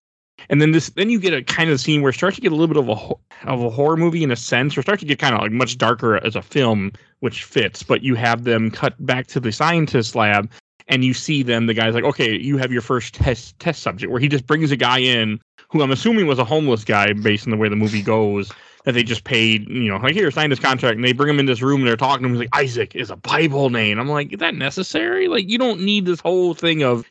And 0.49 0.61
then 0.61 0.71
this, 0.71 0.89
then 0.91 1.09
you 1.09 1.19
get 1.19 1.33
a 1.33 1.43
kind 1.43 1.69
of 1.69 1.79
scene 1.79 2.01
where 2.01 2.09
it 2.09 2.15
starts 2.15 2.36
to 2.36 2.41
get 2.41 2.51
a 2.51 2.55
little 2.55 2.73
bit 2.73 2.77
of 2.77 2.89
a 2.89 3.49
of 3.49 3.63
a 3.63 3.69
horror 3.69 3.97
movie 3.97 4.23
in 4.23 4.31
a 4.31 4.36
sense, 4.36 4.77
or 4.77 4.81
start 4.81 4.99
to 4.99 5.05
get 5.05 5.19
kind 5.19 5.33
of 5.33 5.41
like 5.41 5.51
much 5.51 5.77
darker 5.77 6.23
as 6.23 6.36
a 6.36 6.41
film, 6.41 6.91
which 7.19 7.43
fits. 7.43 7.83
But 7.83 8.03
you 8.03 8.15
have 8.15 8.43
them 8.43 8.69
cut 8.69 8.93
back 9.05 9.27
to 9.27 9.39
the 9.39 9.51
scientist 9.51 10.15
lab, 10.15 10.49
and 10.88 11.03
you 11.03 11.13
see 11.13 11.41
them. 11.41 11.67
The 11.67 11.73
guy's 11.73 11.95
like, 11.95 12.03
okay, 12.03 12.38
you 12.38 12.57
have 12.57 12.71
your 12.71 12.81
first 12.81 13.15
test 13.15 13.57
test 13.59 13.81
subject, 13.81 14.11
where 14.11 14.21
he 14.21 14.27
just 14.27 14.45
brings 14.45 14.71
a 14.71 14.77
guy 14.77 14.99
in 14.99 15.39
who 15.69 15.81
I'm 15.81 15.91
assuming 15.91 16.27
was 16.27 16.39
a 16.39 16.45
homeless 16.45 16.83
guy 16.83 17.13
based 17.13 17.47
on 17.47 17.51
the 17.51 17.57
way 17.57 17.69
the 17.69 17.75
movie 17.75 18.01
goes 18.01 18.51
that 18.86 18.91
they 18.91 19.03
just 19.03 19.23
paid, 19.23 19.67
you 19.67 19.89
know, 19.89 19.97
like 19.97 20.13
here, 20.13 20.29
sign 20.29 20.51
this 20.51 20.59
contract, 20.59 20.95
and 20.95 21.03
they 21.03 21.11
bring 21.11 21.29
him 21.29 21.39
in 21.39 21.47
this 21.47 21.61
room 21.61 21.81
and 21.81 21.88
they're 21.88 21.97
talking 21.97 22.21
to 22.21 22.27
him. 22.27 22.33
He's 22.33 22.39
like, 22.41 22.55
Isaac 22.55 22.95
is 22.95 23.09
a 23.09 23.15
Bible 23.15 23.71
name. 23.71 23.99
I'm 23.99 24.07
like, 24.07 24.31
is 24.31 24.39
that 24.39 24.53
necessary? 24.53 25.27
Like, 25.27 25.49
you 25.49 25.57
don't 25.57 25.81
need 25.81 26.05
this 26.05 26.19
whole 26.19 26.53
thing 26.53 26.83
of 26.83 27.03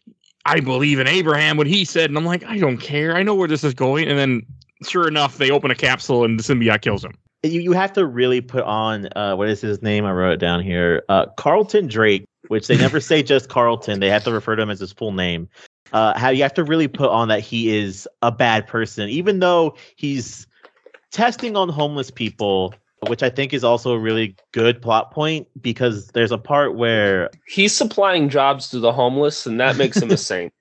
I 0.47 0.61
believe 0.61 0.99
in 0.99 1.07
Abraham, 1.07 1.57
what 1.57 1.67
he 1.67 1.85
said. 1.85 2.11
And 2.11 2.19
I'm 2.19 2.25
like, 2.25 2.45
I 2.45 2.59
don't 2.59 2.79
care. 2.79 3.17
I 3.17 3.23
know 3.23 3.35
where 3.35 3.49
this 3.49 3.65
is 3.65 3.75
going. 3.75 4.09
And 4.09 4.19
then 4.19 4.43
sure 4.87 5.09
enough, 5.09 5.39
they 5.39 5.51
open 5.51 5.71
a 5.71 5.75
capsule 5.75 6.25
and 6.25 6.39
the 6.39 6.43
symbiote 6.43 6.83
kills 6.83 7.05
him. 7.05 7.15
You, 7.43 7.61
you 7.61 7.73
have 7.73 7.93
to 7.95 8.07
really 8.07 8.41
put 8.41 8.65
on 8.65 9.09
uh, 9.17 9.37
what 9.37 9.49
is 9.49 9.61
his 9.61 9.83
name? 9.83 10.05
I 10.05 10.13
wrote 10.13 10.33
it 10.33 10.37
down 10.39 10.63
here. 10.63 11.03
Uh, 11.09 11.27
Carlton 11.37 11.87
Drake, 11.87 12.25
which 12.49 12.67
they 12.67 12.77
never 12.77 13.01
say 13.01 13.23
just 13.23 13.49
Carlton. 13.49 14.01
They 14.01 14.11
have 14.11 14.25
to 14.25 14.33
refer 14.33 14.57
to 14.57 14.63
him 14.63 14.71
as 14.71 14.81
his 14.81 14.93
full 14.93 15.13
name. 15.13 15.49
Uh, 15.93 16.19
how 16.19 16.31
you 16.31 16.43
have 16.43 16.55
to 16.55 16.65
really 16.65 16.89
put 16.89 17.11
on 17.11 17.29
that 17.29 17.41
he 17.41 17.77
is 17.77 18.09
a 18.23 18.33
bad 18.33 18.67
person, 18.67 19.09
even 19.09 19.39
though 19.39 19.77
he's 19.97 20.47
testing 21.13 21.57
on 21.57 21.69
homeless 21.69 22.11
people, 22.11 22.75
which 23.09 23.23
I 23.23 23.31
think 23.31 23.53
is 23.53 23.65
also 23.65 23.93
a 23.93 23.99
really 23.99 24.37
good 24.53 24.81
plot 24.83 25.11
point 25.13 25.47
because 25.61 26.09
there's 26.09 26.33
a 26.33 26.39
part 26.39 26.77
where 26.77 27.31
He's 27.49 27.75
supplying 27.75 28.29
jobs 28.29 28.69
to 28.71 28.79
the 28.79 28.93
homeless, 28.93 29.47
and 29.47 29.59
that 29.61 29.77
makes 29.77 29.97
him 30.01 30.11
a 30.11 30.17
saint. 30.31 30.53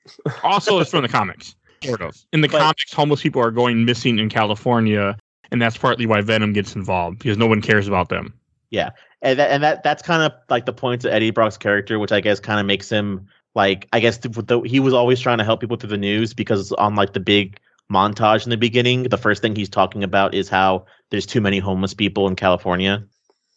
Also, 0.44 0.80
it's 0.80 0.91
from 0.91 1.02
the 1.04 1.10
comics. 1.10 1.56
Sort 1.84 2.02
of. 2.02 2.16
In 2.32 2.41
the 2.41 2.48
But- 2.48 2.60
comics, 2.60 2.94
homeless 2.94 3.22
people 3.22 3.41
are 3.41 3.52
going 3.52 3.86
missing 3.86 4.20
in 4.20 4.30
California. 4.30 5.18
And 5.52 5.62
that's 5.62 5.78
partly 5.78 6.08
why 6.08 6.22
Venom 6.22 6.52
gets 6.54 6.76
involved 6.76 7.20
because 7.20 7.38
no 7.38 7.46
one 7.46 7.62
cares 7.62 7.88
about 7.88 8.10
them. 8.10 8.34
Yeah, 8.72 8.89
and 9.22 9.38
that 9.38 9.52
and 9.52 9.62
that 9.62 9.84
that's 9.84 10.02
kind 10.02 10.24
of 10.24 10.32
like 10.50 10.66
the 10.66 10.74
points 10.74 11.06
of 11.06 11.12
Eddie 11.12 11.30
Brock's 11.30 11.58
character, 11.58 12.00
which 12.00 12.12
I 12.12 12.22
guess 12.22 12.39
kind 12.39 12.60
of 12.60 12.66
makes 12.66 12.89
him 12.89 13.28
like 13.54 13.88
I 13.94 14.00
guess 14.00 14.18
the, 14.18 14.30
the, 14.30 14.62
he 14.62 14.80
was 14.80 14.96
always 14.96 15.20
trying 15.20 15.38
to 15.38 15.44
help 15.44 15.60
people 15.62 15.78
through 15.78 15.91
the 15.91 15.98
news 15.98 16.34
because 16.34 16.72
on 16.72 16.96
like 16.96 17.14
the 17.14 17.20
big 17.20 17.60
montage 17.92 18.46
in 18.46 18.50
the 18.50 18.58
beginning, 18.58 19.04
the 19.04 19.18
first 19.18 19.42
thing 19.42 19.56
he's 19.56 19.70
talking 19.70 20.04
about 20.04 20.34
is 20.34 20.50
how 20.50 20.86
there's 21.12 21.26
too 21.26 21.42
many 21.42 21.60
homeless 21.60 21.94
people 21.94 22.28
in 22.28 22.36
California, 22.36 23.06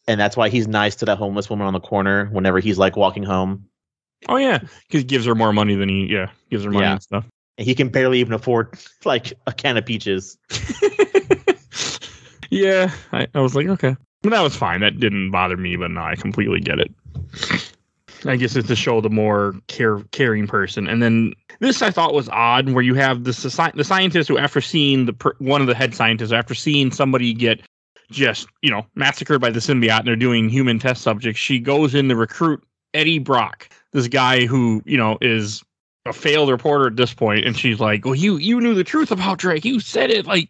and 0.08 0.20
that's 0.20 0.36
why 0.36 0.48
he's 0.48 0.68
nice 0.68 0.96
to 0.96 1.04
that 1.06 1.18
homeless 1.18 1.50
woman 1.50 1.66
on 1.66 1.72
the 1.72 1.80
corner 1.80 2.26
whenever 2.26 2.60
he's 2.60 2.78
like 2.78 2.96
walking 2.96 3.22
home. 3.22 3.66
Oh, 4.28 4.36
yeah. 4.36 4.58
Because 4.58 5.00
he 5.00 5.04
gives 5.04 5.26
her 5.26 5.34
more 5.34 5.52
money 5.52 5.74
than 5.74 5.88
he, 5.88 6.06
yeah, 6.06 6.30
gives 6.50 6.64
her 6.64 6.70
money 6.70 6.86
Yeah. 6.86 6.92
and 6.92 7.02
stuff. 7.02 7.24
And 7.58 7.66
he 7.66 7.74
can 7.74 7.88
barely 7.88 8.20
even 8.20 8.32
afford 8.32 8.78
like 9.04 9.32
a 9.46 9.52
can 9.52 9.76
of 9.76 9.86
peaches. 9.86 10.38
yeah, 12.50 12.92
I, 13.12 13.26
I 13.34 13.40
was 13.40 13.54
like, 13.54 13.66
okay. 13.68 13.96
That 14.22 14.42
was 14.42 14.56
fine. 14.56 14.80
That 14.80 14.98
didn't 14.98 15.30
bother 15.30 15.56
me, 15.56 15.76
but 15.76 15.90
no, 15.90 16.00
I 16.00 16.16
completely 16.16 16.60
get 16.60 16.80
it. 16.80 16.92
I 18.28 18.36
guess 18.36 18.56
it's 18.56 18.68
to 18.68 18.76
show 18.76 19.00
the 19.00 19.10
more 19.10 19.54
care 19.68 20.00
caring 20.12 20.46
person. 20.46 20.86
And 20.86 21.02
then 21.02 21.34
this 21.60 21.82
I 21.82 21.90
thought 21.90 22.14
was 22.14 22.28
odd, 22.30 22.70
where 22.70 22.82
you 22.82 22.94
have 22.94 23.24
the 23.24 23.32
the 23.74 23.84
scientist 23.84 24.28
who, 24.28 24.38
after 24.38 24.60
seeing 24.60 25.06
the 25.06 25.34
one 25.38 25.60
of 25.60 25.66
the 25.66 25.74
head 25.74 25.94
scientists, 25.94 26.32
after 26.32 26.54
seeing 26.54 26.90
somebody 26.90 27.32
get 27.32 27.60
just 28.10 28.46
you 28.62 28.70
know 28.70 28.86
massacred 28.94 29.40
by 29.40 29.50
the 29.50 29.60
symbiote, 29.60 30.00
and 30.00 30.08
they're 30.08 30.16
doing 30.16 30.48
human 30.48 30.78
test 30.78 31.02
subjects, 31.02 31.40
she 31.40 31.58
goes 31.58 31.94
in 31.94 32.08
to 32.08 32.16
recruit 32.16 32.62
Eddie 32.94 33.18
Brock, 33.18 33.68
this 33.92 34.08
guy 34.08 34.46
who 34.46 34.82
you 34.84 34.96
know 34.96 35.18
is 35.20 35.62
a 36.06 36.12
failed 36.12 36.50
reporter 36.50 36.86
at 36.86 36.96
this 36.96 37.12
point, 37.14 37.46
and 37.46 37.56
she's 37.56 37.80
like, 37.80 38.04
"Well, 38.04 38.14
you 38.14 38.36
you 38.36 38.60
knew 38.60 38.74
the 38.74 38.84
truth 38.84 39.10
about 39.10 39.38
Drake. 39.38 39.64
You 39.64 39.80
said 39.80 40.10
it 40.10 40.26
like." 40.26 40.48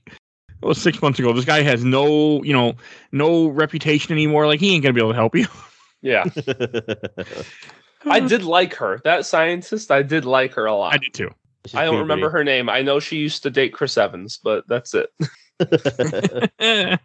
It 0.62 0.66
was 0.66 0.80
six 0.80 1.02
months 1.02 1.18
ago. 1.18 1.34
This 1.34 1.44
guy 1.44 1.60
has 1.60 1.84
no, 1.84 2.42
you 2.42 2.54
know, 2.54 2.72
no 3.12 3.48
reputation 3.48 4.12
anymore. 4.12 4.46
Like 4.46 4.58
he 4.58 4.74
ain't 4.74 4.82
gonna 4.82 4.94
be 4.94 5.00
able 5.00 5.10
to 5.10 5.16
help 5.16 5.36
you. 5.36 5.46
Yeah, 6.02 6.24
I 8.04 8.20
did 8.20 8.44
like 8.44 8.74
her. 8.74 9.00
That 9.04 9.26
scientist, 9.26 9.90
I 9.90 10.02
did 10.02 10.24
like 10.24 10.54
her 10.54 10.66
a 10.66 10.74
lot. 10.74 10.94
I 10.94 10.98
did 10.98 11.14
too. 11.14 11.30
I 11.74 11.84
don't 11.84 11.98
remember 11.98 12.30
her 12.30 12.44
name. 12.44 12.68
I 12.68 12.82
know 12.82 13.00
she 13.00 13.16
used 13.16 13.42
to 13.42 13.50
date 13.50 13.72
Chris 13.72 13.98
Evans, 13.98 14.38
but 14.42 14.64
that's 14.68 14.94
it. 14.94 15.10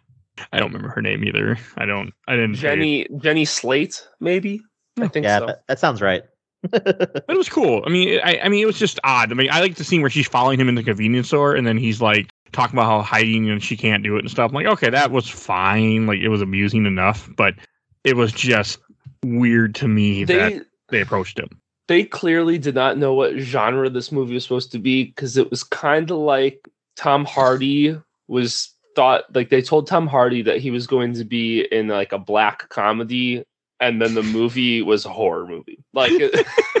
I 0.52 0.58
don't 0.58 0.72
remember 0.72 0.88
her 0.88 1.02
name 1.02 1.24
either. 1.24 1.58
I 1.76 1.86
don't. 1.86 2.12
I 2.28 2.36
didn't. 2.36 2.54
pay- 2.54 2.60
Jenny 2.60 3.06
Jenny 3.18 3.44
Slate, 3.44 4.06
maybe. 4.20 4.62
I 5.00 5.08
think 5.08 5.24
yeah, 5.24 5.38
so. 5.38 5.46
that, 5.46 5.62
that 5.68 5.78
sounds 5.78 6.02
right. 6.02 6.22
But 6.70 7.24
it 7.28 7.36
was 7.36 7.48
cool. 7.48 7.82
I 7.84 7.90
mean, 7.90 8.20
I, 8.22 8.38
I 8.44 8.48
mean, 8.48 8.62
it 8.62 8.66
was 8.66 8.78
just 8.78 9.00
odd. 9.02 9.32
I 9.32 9.34
mean, 9.34 9.48
I 9.50 9.60
like 9.60 9.74
the 9.76 9.84
scene 9.84 10.00
where 10.00 10.10
she's 10.10 10.28
following 10.28 10.60
him 10.60 10.68
in 10.68 10.76
the 10.76 10.82
convenience 10.82 11.26
store, 11.26 11.56
and 11.56 11.66
then 11.66 11.76
he's 11.76 12.00
like 12.00 12.30
talking 12.52 12.78
about 12.78 12.86
how 12.86 13.02
hiding 13.02 13.50
and 13.50 13.62
she 13.62 13.76
can't 13.76 14.04
do 14.04 14.16
it 14.16 14.20
and 14.20 14.30
stuff. 14.30 14.50
I'm 14.50 14.54
like, 14.54 14.66
okay, 14.66 14.90
that 14.90 15.10
was 15.10 15.28
fine. 15.28 16.06
Like 16.06 16.20
it 16.20 16.28
was 16.28 16.40
amusing 16.40 16.86
enough, 16.86 17.28
but 17.36 17.54
it 18.04 18.16
was 18.16 18.32
just 18.32 18.78
weird 19.24 19.74
to 19.76 19.88
me 19.88 20.24
they 20.24 20.36
that 20.36 20.66
they 20.90 21.00
approached 21.00 21.38
him. 21.38 21.48
they 21.88 22.04
clearly 22.04 22.58
did 22.58 22.74
not 22.74 22.98
know 22.98 23.14
what 23.14 23.36
genre 23.38 23.88
this 23.88 24.10
movie 24.12 24.34
was 24.34 24.42
supposed 24.42 24.72
to 24.72 24.78
be 24.78 25.04
because 25.04 25.36
it 25.36 25.50
was 25.50 25.62
kind 25.62 26.10
of 26.10 26.18
like 26.18 26.68
Tom 26.96 27.24
Hardy 27.24 27.96
was 28.28 28.70
thought 28.94 29.24
like 29.34 29.48
they 29.48 29.62
told 29.62 29.86
Tom 29.86 30.06
Hardy 30.06 30.42
that 30.42 30.58
he 30.58 30.70
was 30.70 30.86
going 30.86 31.14
to 31.14 31.24
be 31.24 31.62
in 31.72 31.88
like 31.88 32.12
a 32.12 32.18
black 32.18 32.68
comedy 32.68 33.44
and 33.80 34.00
then 34.00 34.14
the 34.14 34.22
movie 34.22 34.82
was 34.82 35.04
a 35.04 35.08
horror 35.08 35.46
movie. 35.46 35.82
Like 35.92 36.12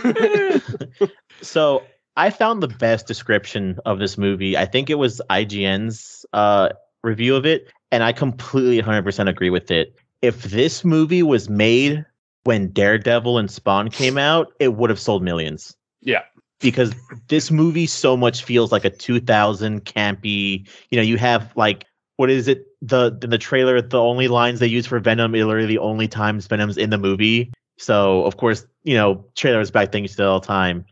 So 1.42 1.82
I 2.16 2.30
found 2.30 2.62
the 2.62 2.68
best 2.68 3.06
description 3.06 3.78
of 3.84 3.98
this 3.98 4.16
movie. 4.16 4.56
I 4.56 4.66
think 4.66 4.90
it 4.90 4.96
was 4.96 5.20
IGN's 5.30 6.24
uh, 6.32 6.70
review 7.02 7.34
of 7.34 7.44
it, 7.46 7.72
and 7.90 8.04
I 8.04 8.12
completely 8.12 8.80
100% 8.80 9.28
agree 9.28 9.50
with 9.50 9.70
it. 9.70 9.96
If 10.22 10.44
this 10.44 10.84
movie 10.84 11.22
was 11.22 11.48
made 11.48 12.04
when 12.44 12.70
Daredevil 12.70 13.38
and 13.38 13.50
Spawn 13.50 13.90
came 13.90 14.18
out, 14.18 14.52
it 14.58 14.74
would 14.74 14.90
have 14.90 15.00
sold 15.00 15.22
millions. 15.22 15.76
Yeah. 16.00 16.22
Because 16.60 16.94
this 17.28 17.50
movie 17.50 17.86
so 17.86 18.16
much 18.16 18.44
feels 18.44 18.72
like 18.72 18.84
a 18.84 18.90
2000 18.90 19.84
campy, 19.84 20.68
you 20.90 20.96
know, 20.96 21.02
you 21.02 21.18
have 21.18 21.52
like, 21.56 21.86
what 22.16 22.30
is 22.30 22.48
it? 22.48 22.66
the 22.82 23.16
in 23.22 23.30
the 23.30 23.38
trailer, 23.38 23.80
the 23.80 24.00
only 24.00 24.28
lines 24.28 24.58
they 24.58 24.66
use 24.66 24.86
for 24.86 24.98
Venom 24.98 25.34
are 25.34 25.44
literally 25.44 25.66
the 25.66 25.78
only 25.78 26.08
times 26.08 26.46
Venom's 26.48 26.76
in 26.76 26.90
the 26.90 26.98
movie. 26.98 27.52
So 27.78 28.24
of 28.24 28.36
course, 28.36 28.66
you 28.82 28.94
know, 28.94 29.24
trailers 29.36 29.70
back 29.70 29.92
things 29.92 30.16
to 30.16 30.26
all 30.26 30.40
the 30.40 30.46
time. 30.46 30.84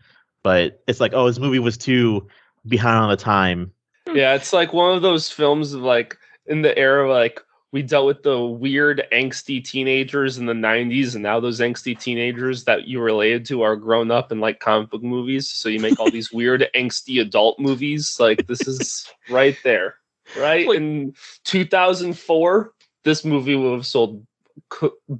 But 0.42 0.80
it's 0.86 1.00
like, 1.00 1.12
oh, 1.12 1.26
this 1.26 1.40
movie 1.40 1.58
was 1.58 1.76
too 1.76 2.26
behind 2.66 2.96
on 2.96 3.10
the 3.10 3.16
time. 3.16 3.72
Yeah, 4.14 4.34
it's 4.34 4.52
like 4.52 4.72
one 4.72 4.96
of 4.96 5.02
those 5.02 5.30
films 5.30 5.74
of 5.74 5.82
like 5.82 6.16
in 6.46 6.62
the 6.62 6.76
era 6.78 7.12
like 7.12 7.40
we 7.72 7.82
dealt 7.82 8.06
with 8.06 8.22
the 8.22 8.44
weird 8.44 9.06
angsty 9.12 9.64
teenagers 9.64 10.38
in 10.38 10.46
the 10.46 10.52
90s 10.52 11.14
and 11.14 11.22
now 11.22 11.38
those 11.38 11.60
angsty 11.60 11.98
teenagers 11.98 12.64
that 12.64 12.88
you 12.88 13.00
related 13.00 13.44
to 13.46 13.62
are 13.62 13.76
grown 13.76 14.10
up 14.10 14.32
and 14.32 14.40
like 14.40 14.58
comic 14.58 14.90
book 14.90 15.02
movies. 15.02 15.48
So 15.48 15.68
you 15.68 15.78
make 15.78 16.00
all 16.00 16.10
these 16.10 16.32
weird 16.32 16.68
angsty 16.74 17.20
adult 17.20 17.58
movies. 17.60 18.16
Like 18.18 18.46
this 18.46 18.66
is 18.66 19.06
right 19.30 19.56
there 19.62 19.96
right? 20.36 20.66
Like- 20.66 20.76
in 20.78 21.14
2004 21.44 22.72
this 23.02 23.24
movie 23.24 23.56
would 23.56 23.72
have 23.72 23.86
sold 23.86 24.26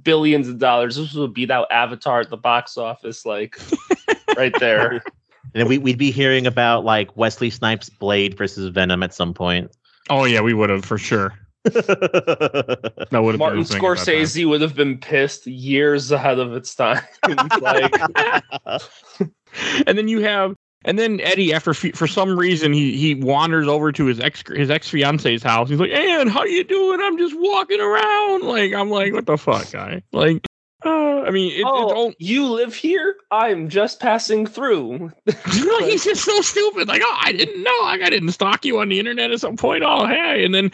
billions 0.03 0.47
of 0.47 0.59
dollars. 0.59 0.97
This 0.97 1.13
would 1.13 1.33
beat 1.33 1.49
out 1.49 1.67
avatar 1.71 2.21
at 2.21 2.29
the 2.29 2.37
box 2.37 2.77
office 2.77 3.25
like 3.25 3.57
right 4.37 4.53
there. 4.59 5.01
And 5.55 5.67
we, 5.67 5.79
we'd 5.79 5.97
be 5.97 6.11
hearing 6.11 6.45
about 6.45 6.85
like 6.85 7.15
Wesley 7.17 7.49
Snipes' 7.49 7.89
Blade 7.89 8.37
versus 8.37 8.69
Venom 8.69 9.01
at 9.03 9.13
some 9.13 9.33
point. 9.33 9.75
Oh 10.09 10.25
yeah, 10.25 10.41
we 10.41 10.53
would 10.53 10.69
have 10.69 10.85
for 10.85 10.97
sure. 10.97 11.33
That 11.63 13.21
would 13.23 13.33
have 13.33 13.39
martin 13.39 13.59
been 13.59 13.63
the 13.63 13.69
thing 13.69 13.85
at 13.85 13.97
that 13.97 14.05
time. 14.05 14.15
scorsese 14.15 14.49
would 14.49 14.61
have 14.61 14.75
been 14.75 14.97
pissed 14.97 15.47
years 15.47 16.11
ahead 16.11 16.39
of 16.39 16.53
its 16.53 16.73
time 16.73 17.03
like 17.61 17.93
and 19.85 19.97
then 19.97 20.07
you 20.07 20.21
have 20.21 20.55
and 20.83 20.97
then 20.97 21.19
Eddie 21.21 21.53
after 21.53 21.73
for 21.73 22.07
some 22.07 22.37
reason 22.37 22.73
he 22.73 22.97
he 22.97 23.15
wanders 23.15 23.67
over 23.67 23.91
to 23.91 24.05
his 24.05 24.19
ex 24.19 24.43
his 24.47 24.71
ex 24.71 24.89
fiance's 24.89 25.43
house. 25.43 25.69
He's 25.69 25.79
like, 25.79 25.91
"Ann, 25.91 26.27
how 26.27 26.43
you 26.43 26.63
doing? 26.63 26.99
I'm 26.99 27.19
just 27.19 27.35
walking 27.37 27.79
around." 27.79 28.43
Like 28.43 28.73
I'm 28.73 28.89
like, 28.89 29.13
"What 29.13 29.27
the 29.27 29.37
fuck, 29.37 29.71
guy?" 29.71 30.01
Like, 30.11 30.43
uh, 30.83 31.21
I 31.21 31.29
mean, 31.29 31.51
it, 31.51 31.63
oh, 31.67 32.09
it 32.09 32.15
you 32.17 32.47
live 32.47 32.73
here? 32.73 33.15
I'm 33.29 33.69
just 33.69 33.99
passing 33.99 34.47
through. 34.47 35.11
don't. 35.27 35.83
he's 35.83 36.03
just 36.03 36.25
so 36.25 36.41
stupid. 36.41 36.87
Like, 36.87 37.03
oh, 37.05 37.17
I 37.21 37.31
didn't 37.31 37.61
know. 37.61 37.77
Like, 37.83 38.01
I 38.01 38.09
didn't 38.09 38.31
stalk 38.31 38.65
you 38.65 38.79
on 38.79 38.89
the 38.89 38.97
internet 38.97 39.31
at 39.31 39.39
some 39.39 39.57
point. 39.57 39.83
Oh, 39.85 40.07
hey, 40.07 40.43
and 40.43 40.55
then 40.55 40.71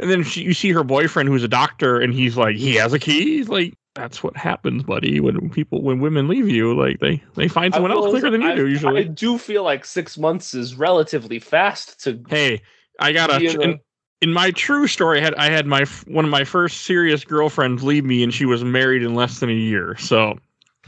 and 0.00 0.10
then 0.10 0.22
she, 0.24 0.42
you 0.42 0.54
see 0.54 0.72
her 0.72 0.82
boyfriend 0.82 1.28
who's 1.28 1.44
a 1.44 1.48
doctor, 1.48 2.00
and 2.00 2.12
he's 2.12 2.36
like, 2.36 2.56
he 2.56 2.74
has 2.74 2.92
a 2.92 2.98
key. 2.98 3.36
He's 3.38 3.48
like. 3.48 3.74
That's 3.96 4.22
what 4.22 4.36
happens, 4.36 4.84
buddy. 4.84 5.18
When 5.18 5.50
people, 5.50 5.82
when 5.82 5.98
women 5.98 6.28
leave 6.28 6.48
you, 6.48 6.78
like 6.80 7.00
they, 7.00 7.20
they 7.34 7.48
find 7.48 7.74
someone 7.74 7.90
else 7.90 8.08
quicker 8.10 8.30
than 8.30 8.40
you 8.40 8.48
I- 8.50 8.54
do. 8.54 8.68
Usually, 8.68 9.00
I 9.00 9.04
do 9.04 9.36
feel 9.36 9.64
like 9.64 9.84
six 9.84 10.16
months 10.16 10.54
is 10.54 10.76
relatively 10.76 11.40
fast 11.40 12.00
to. 12.04 12.22
hey 12.28 12.62
i 13.00 13.12
got 13.12 13.30
a 13.30 13.78
in 14.20 14.32
my 14.32 14.50
true 14.52 14.86
story 14.86 15.18
I 15.20 15.24
had 15.24 15.34
i 15.34 15.50
had 15.50 15.66
my 15.66 15.84
one 16.06 16.24
of 16.24 16.30
my 16.30 16.44
first 16.44 16.82
serious 16.82 17.24
girlfriends 17.24 17.82
leave 17.82 18.04
me 18.04 18.22
and 18.22 18.32
she 18.32 18.44
was 18.44 18.62
married 18.62 19.02
in 19.02 19.14
less 19.14 19.40
than 19.40 19.48
a 19.50 19.54
year 19.54 19.96
so 19.98 20.38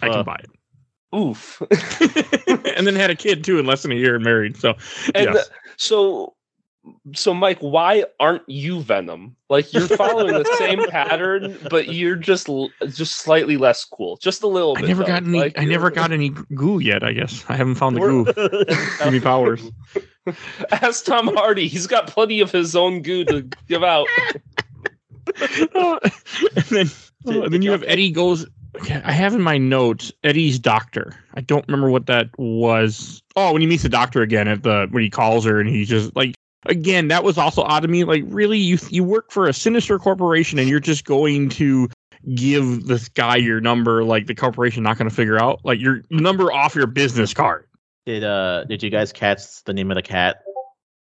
i 0.00 0.08
Uh. 0.08 0.12
can 0.12 0.24
buy 0.24 0.40
it. 0.40 0.50
Oof. 1.16 1.60
and 2.76 2.86
then 2.86 2.94
had 2.94 3.10
a 3.10 3.16
kid 3.16 3.42
too 3.44 3.58
in 3.58 3.66
less 3.66 3.82
than 3.82 3.92
a 3.92 3.96
year 3.96 4.14
and 4.14 4.24
married 4.24 4.56
so 4.56 4.74
and 5.14 5.34
yes. 5.34 5.50
so, 5.76 6.34
so 7.14 7.32
Mike, 7.32 7.58
why 7.60 8.04
aren't 8.18 8.48
you 8.48 8.80
Venom? 8.80 9.36
Like 9.48 9.72
you're 9.72 9.86
following 9.86 10.32
the 10.32 10.44
same 10.58 10.84
pattern, 10.90 11.56
but 11.70 11.94
you're 11.94 12.16
just 12.16 12.48
just 12.88 13.16
slightly 13.16 13.56
less 13.56 13.84
cool, 13.84 14.16
just 14.16 14.42
a 14.42 14.46
little 14.46 14.76
i 14.78 14.80
never 14.80 15.02
though. 15.02 15.08
got 15.08 15.22
any 15.24 15.38
Like, 15.38 15.58
i 15.58 15.64
never 15.64 15.90
got 15.90 16.12
any 16.12 16.30
goo 16.54 16.78
yet 16.78 17.02
i 17.04 17.12
guess 17.12 17.44
i 17.48 17.56
haven't 17.56 17.74
found 17.76 17.96
the 17.96 18.00
goo 18.00 18.24
give 19.04 19.12
me 19.12 19.20
powers 19.20 19.70
Ask 20.70 21.04
Tom 21.04 21.34
Hardy. 21.34 21.66
He's 21.66 21.88
got 21.88 22.06
plenty 22.06 22.40
of 22.40 22.52
his 22.52 22.76
own 22.76 23.02
goo 23.02 23.24
to 23.24 23.42
give 23.66 23.82
out. 23.82 24.06
Uh, 25.74 25.98
and 26.54 26.64
then 26.70 26.90
oh, 27.26 27.42
and 27.42 27.52
then 27.52 27.62
you 27.62 27.70
have 27.70 27.82
eddie 27.86 28.10
goes 28.10 28.44
okay, 28.76 29.00
i 29.04 29.12
have 29.12 29.34
in 29.34 29.40
my 29.40 29.56
notes 29.56 30.10
eddie's 30.24 30.58
doctor 30.58 31.14
i 31.34 31.40
don't 31.40 31.64
remember 31.68 31.88
what 31.90 32.06
that 32.06 32.28
was 32.38 33.22
oh 33.36 33.52
when 33.52 33.60
he 33.60 33.66
meets 33.68 33.84
the 33.84 33.88
doctor 33.88 34.20
again 34.22 34.48
at 34.48 34.64
the 34.64 34.88
when 34.90 35.02
he 35.02 35.08
calls 35.08 35.44
her 35.44 35.60
and 35.60 35.68
he's 35.68 35.88
just 35.88 36.14
like 36.16 36.34
again 36.66 37.08
that 37.08 37.24
was 37.24 37.38
also 37.38 37.62
odd 37.62 37.80
to 37.80 37.88
me 37.88 38.04
like 38.04 38.22
really 38.26 38.58
you 38.58 38.78
you 38.88 39.02
work 39.04 39.30
for 39.30 39.48
a 39.48 39.52
sinister 39.52 39.98
corporation 39.98 40.58
and 40.58 40.68
you're 40.68 40.80
just 40.80 41.04
going 41.04 41.48
to 41.48 41.88
give 42.34 42.86
this 42.86 43.08
guy 43.08 43.36
your 43.36 43.60
number 43.60 44.04
like 44.04 44.26
the 44.26 44.34
corporation 44.34 44.82
not 44.84 44.96
going 44.96 45.08
to 45.08 45.14
figure 45.14 45.40
out 45.42 45.60
like 45.64 45.80
your 45.80 46.02
number 46.10 46.52
off 46.52 46.74
your 46.74 46.86
business 46.86 47.34
card 47.34 47.66
Did 48.06 48.22
uh 48.22 48.64
did 48.64 48.82
you 48.82 48.90
guys 48.90 49.12
catch 49.12 49.64
the 49.64 49.72
name 49.72 49.90
of 49.90 49.96
the 49.96 50.02
cat? 50.02 50.42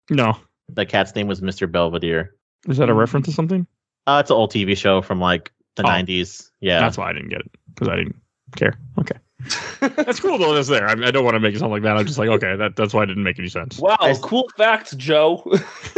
no 0.09 0.37
The 0.71 0.87
cat's 0.87 1.15
name 1.15 1.27
was 1.27 1.41
Mr. 1.43 1.71
Belvedere. 1.71 2.35
is 2.69 2.79
that 2.79 2.89
a 2.89 2.95
reference 2.95 3.27
to 3.27 3.33
something 3.33 3.67
Uh, 4.07 4.19
it's 4.23 4.31
an 4.31 4.37
old 4.37 4.51
TV 4.53 4.77
show 4.77 5.03
from 5.03 5.21
like 5.21 5.53
the 5.77 5.83
Oh. 5.83 5.89
90s. 5.89 6.51
Yeah. 6.61 6.81
that's 6.81 6.97
why 6.97 7.11
i 7.11 7.13
didn't 7.13 7.29
get 7.29 7.41
it 7.41 7.51
because 7.75 7.89
i 7.89 7.97
didn't 7.97 8.17
care 8.57 8.79
okay 8.99 9.19
that's 9.81 10.21
cool 10.21 10.39
though 10.39 10.55
that's 10.55 10.69
there 10.69 10.87
I, 10.89 10.93
I 10.93 11.11
don't 11.11 11.25
want 11.25 11.35
to 11.35 11.41
make 11.41 11.55
it 11.55 11.59
sound 11.61 11.73
like 11.73 11.83
that 11.83 11.97
i'm 11.97 12.07
just 12.07 12.19
like 12.19 12.29
okay 12.29 12.57
that, 12.57 12.77
that's 12.77 12.93
why 12.93 13.03
it 13.05 13.07
didn't 13.07 13.23
make 13.25 13.39
any 13.39 13.49
sense 13.49 13.79
Wow, 13.79 13.97
I- 14.01 14.15
cool 14.21 14.49
fact, 14.57 14.97
Joe. 14.99 15.43
No, 15.47 15.53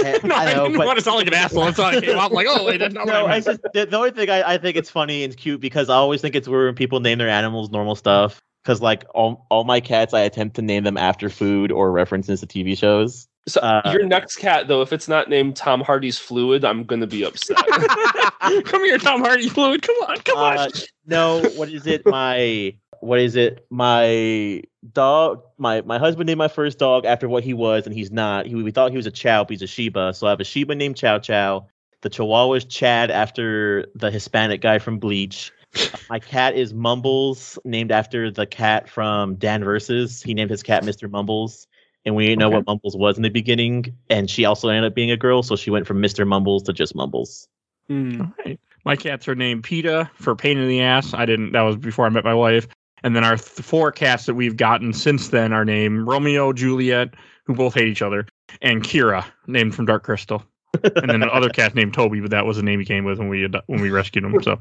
I, 0.04 0.20
I 0.46 0.54
know, 0.54 0.64
didn't 0.66 0.76
but 0.78 0.86
want 0.86 0.98
to 0.98 1.04
sound 1.04 1.16
like 1.18 1.26
an 1.26 1.34
asshole. 1.34 1.64
That's 1.64 1.78
why 1.78 1.96
I 1.96 2.00
came 2.00 2.16
out 2.18 2.32
like, 2.32 2.46
oh 2.48 2.64
wait, 2.64 2.78
that's 2.78 2.94
not 2.94 3.06
no, 3.06 3.22
what 3.22 3.30
I 3.32 3.36
I 3.36 3.40
just 3.40 3.60
the, 3.74 3.86
the 3.86 3.96
only 3.96 4.10
thing 4.12 4.30
I, 4.30 4.54
I 4.54 4.58
think 4.58 4.76
it's 4.76 4.90
funny 4.90 5.24
and 5.24 5.36
cute 5.36 5.60
because 5.60 5.88
I 5.90 5.94
always 5.94 6.20
think 6.20 6.34
it's 6.34 6.46
weird 6.48 6.66
when 6.66 6.74
people 6.74 7.00
name 7.00 7.18
their 7.18 7.28
animals 7.28 7.70
normal 7.70 7.94
stuff. 7.94 8.40
Because 8.62 8.80
like 8.80 9.04
all 9.14 9.46
all 9.50 9.64
my 9.64 9.80
cats, 9.80 10.14
I 10.14 10.20
attempt 10.20 10.56
to 10.56 10.62
name 10.62 10.84
them 10.84 10.96
after 10.96 11.28
food 11.28 11.72
or 11.72 11.90
references 11.90 12.40
to 12.40 12.46
TV 12.46 12.78
shows. 12.78 13.26
So 13.48 13.60
Uh, 13.60 13.90
your 13.92 14.04
next 14.06 14.36
cat, 14.36 14.68
though, 14.68 14.82
if 14.82 14.92
it's 14.92 15.08
not 15.08 15.28
named 15.28 15.56
Tom 15.56 15.80
Hardy's 15.80 16.18
Fluid, 16.18 16.64
I'm 16.64 16.84
gonna 16.84 17.08
be 17.08 17.24
upset. 17.24 17.56
come 18.64 18.84
here, 18.84 18.98
Tom 18.98 19.20
Hardy 19.20 19.48
fluid. 19.48 19.82
Come 19.82 19.96
on, 20.06 20.16
come 20.18 20.38
Uh, 20.38 20.64
on. 20.64 20.70
no, 21.06 21.42
what 21.56 21.68
is 21.68 21.86
it? 21.86 22.06
My 22.06 22.74
what 23.02 23.18
is 23.18 23.36
it? 23.36 23.66
My 23.70 24.62
dog. 24.92 25.42
My 25.58 25.82
my 25.82 25.98
husband 25.98 26.26
named 26.28 26.38
my 26.38 26.48
first 26.48 26.78
dog 26.78 27.04
after 27.04 27.28
what 27.28 27.44
he 27.44 27.52
was, 27.54 27.86
and 27.86 27.94
he's 27.94 28.10
not. 28.10 28.46
He, 28.46 28.54
we 28.54 28.70
thought 28.70 28.90
he 28.90 28.96
was 28.96 29.06
a 29.06 29.10
Chow, 29.10 29.44
but 29.44 29.50
he's 29.50 29.62
a 29.62 29.66
Shiba. 29.66 30.14
So 30.14 30.26
I 30.26 30.30
have 30.30 30.40
a 30.40 30.44
Shiba 30.44 30.74
named 30.74 30.96
Chow 30.96 31.18
Chow. 31.18 31.66
The 32.02 32.10
Chihuahua 32.10 32.54
is 32.54 32.64
Chad 32.64 33.10
after 33.10 33.86
the 33.94 34.10
Hispanic 34.10 34.60
guy 34.60 34.78
from 34.78 34.98
Bleach. 34.98 35.52
My 36.10 36.18
cat 36.18 36.54
is 36.54 36.74
Mumbles, 36.74 37.58
named 37.64 37.92
after 37.92 38.30
the 38.30 38.46
cat 38.46 38.88
from 38.88 39.36
Dan 39.36 39.64
Versus. 39.64 40.22
He 40.22 40.34
named 40.34 40.50
his 40.50 40.62
cat 40.62 40.82
Mr. 40.84 41.10
Mumbles. 41.10 41.66
And 42.04 42.16
we 42.16 42.26
didn't 42.26 42.40
know 42.40 42.48
Okay. 42.48 42.56
what 42.56 42.66
Mumbles 42.66 42.96
was 42.96 43.16
in 43.16 43.22
the 43.22 43.30
beginning. 43.30 43.94
And 44.10 44.28
she 44.28 44.44
also 44.44 44.68
ended 44.68 44.90
up 44.90 44.94
being 44.94 45.12
a 45.12 45.16
girl, 45.16 45.42
so 45.44 45.54
she 45.54 45.70
went 45.70 45.86
from 45.86 46.02
Mr. 46.02 46.26
Mumbles 46.26 46.64
to 46.64 46.72
just 46.72 46.94
Mumbles. 46.96 47.46
Hmm. 47.88 48.20
All 48.22 48.32
right. 48.44 48.58
My 48.84 48.96
cats 48.96 49.28
are 49.28 49.36
named 49.36 49.62
PETA 49.62 50.10
for 50.14 50.34
pain 50.34 50.58
in 50.58 50.68
the 50.68 50.80
ass. 50.82 51.14
I 51.14 51.24
didn't. 51.26 51.52
That 51.52 51.62
was 51.62 51.76
before 51.76 52.04
I 52.04 52.08
met 52.08 52.24
my 52.24 52.34
wife. 52.34 52.66
And 53.04 53.16
then 53.16 53.24
our 53.24 53.36
th- 53.36 53.66
four 53.66 53.92
cats 53.92 54.26
that 54.26 54.34
we've 54.34 54.56
gotten 54.56 54.92
since 54.92 55.28
then 55.28 55.52
are 55.52 55.64
named 55.64 56.06
Romeo, 56.06 56.52
Juliet, 56.52 57.14
who 57.44 57.54
both 57.54 57.74
hate 57.74 57.88
each 57.88 58.02
other, 58.02 58.26
and 58.60 58.82
Kira, 58.82 59.24
named 59.46 59.74
from 59.74 59.86
Dark 59.86 60.04
Crystal. 60.04 60.44
And 60.82 61.10
then 61.10 61.20
the 61.20 61.28
other 61.28 61.48
cat 61.50 61.74
named 61.74 61.94
Toby, 61.94 62.20
but 62.20 62.30
that 62.30 62.46
was 62.46 62.56
the 62.56 62.62
name 62.62 62.78
he 62.78 62.86
came 62.86 63.04
with 63.04 63.18
when 63.18 63.28
we 63.28 63.46
when 63.66 63.80
we 63.80 63.90
rescued 63.90 64.24
him. 64.24 64.42
So 64.42 64.60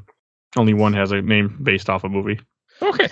only 0.56 0.74
one 0.74 0.92
has 0.92 1.12
a 1.12 1.22
name 1.22 1.58
based 1.62 1.88
off 1.88 2.04
a 2.04 2.08
movie. 2.08 2.40
Okay. 2.80 3.08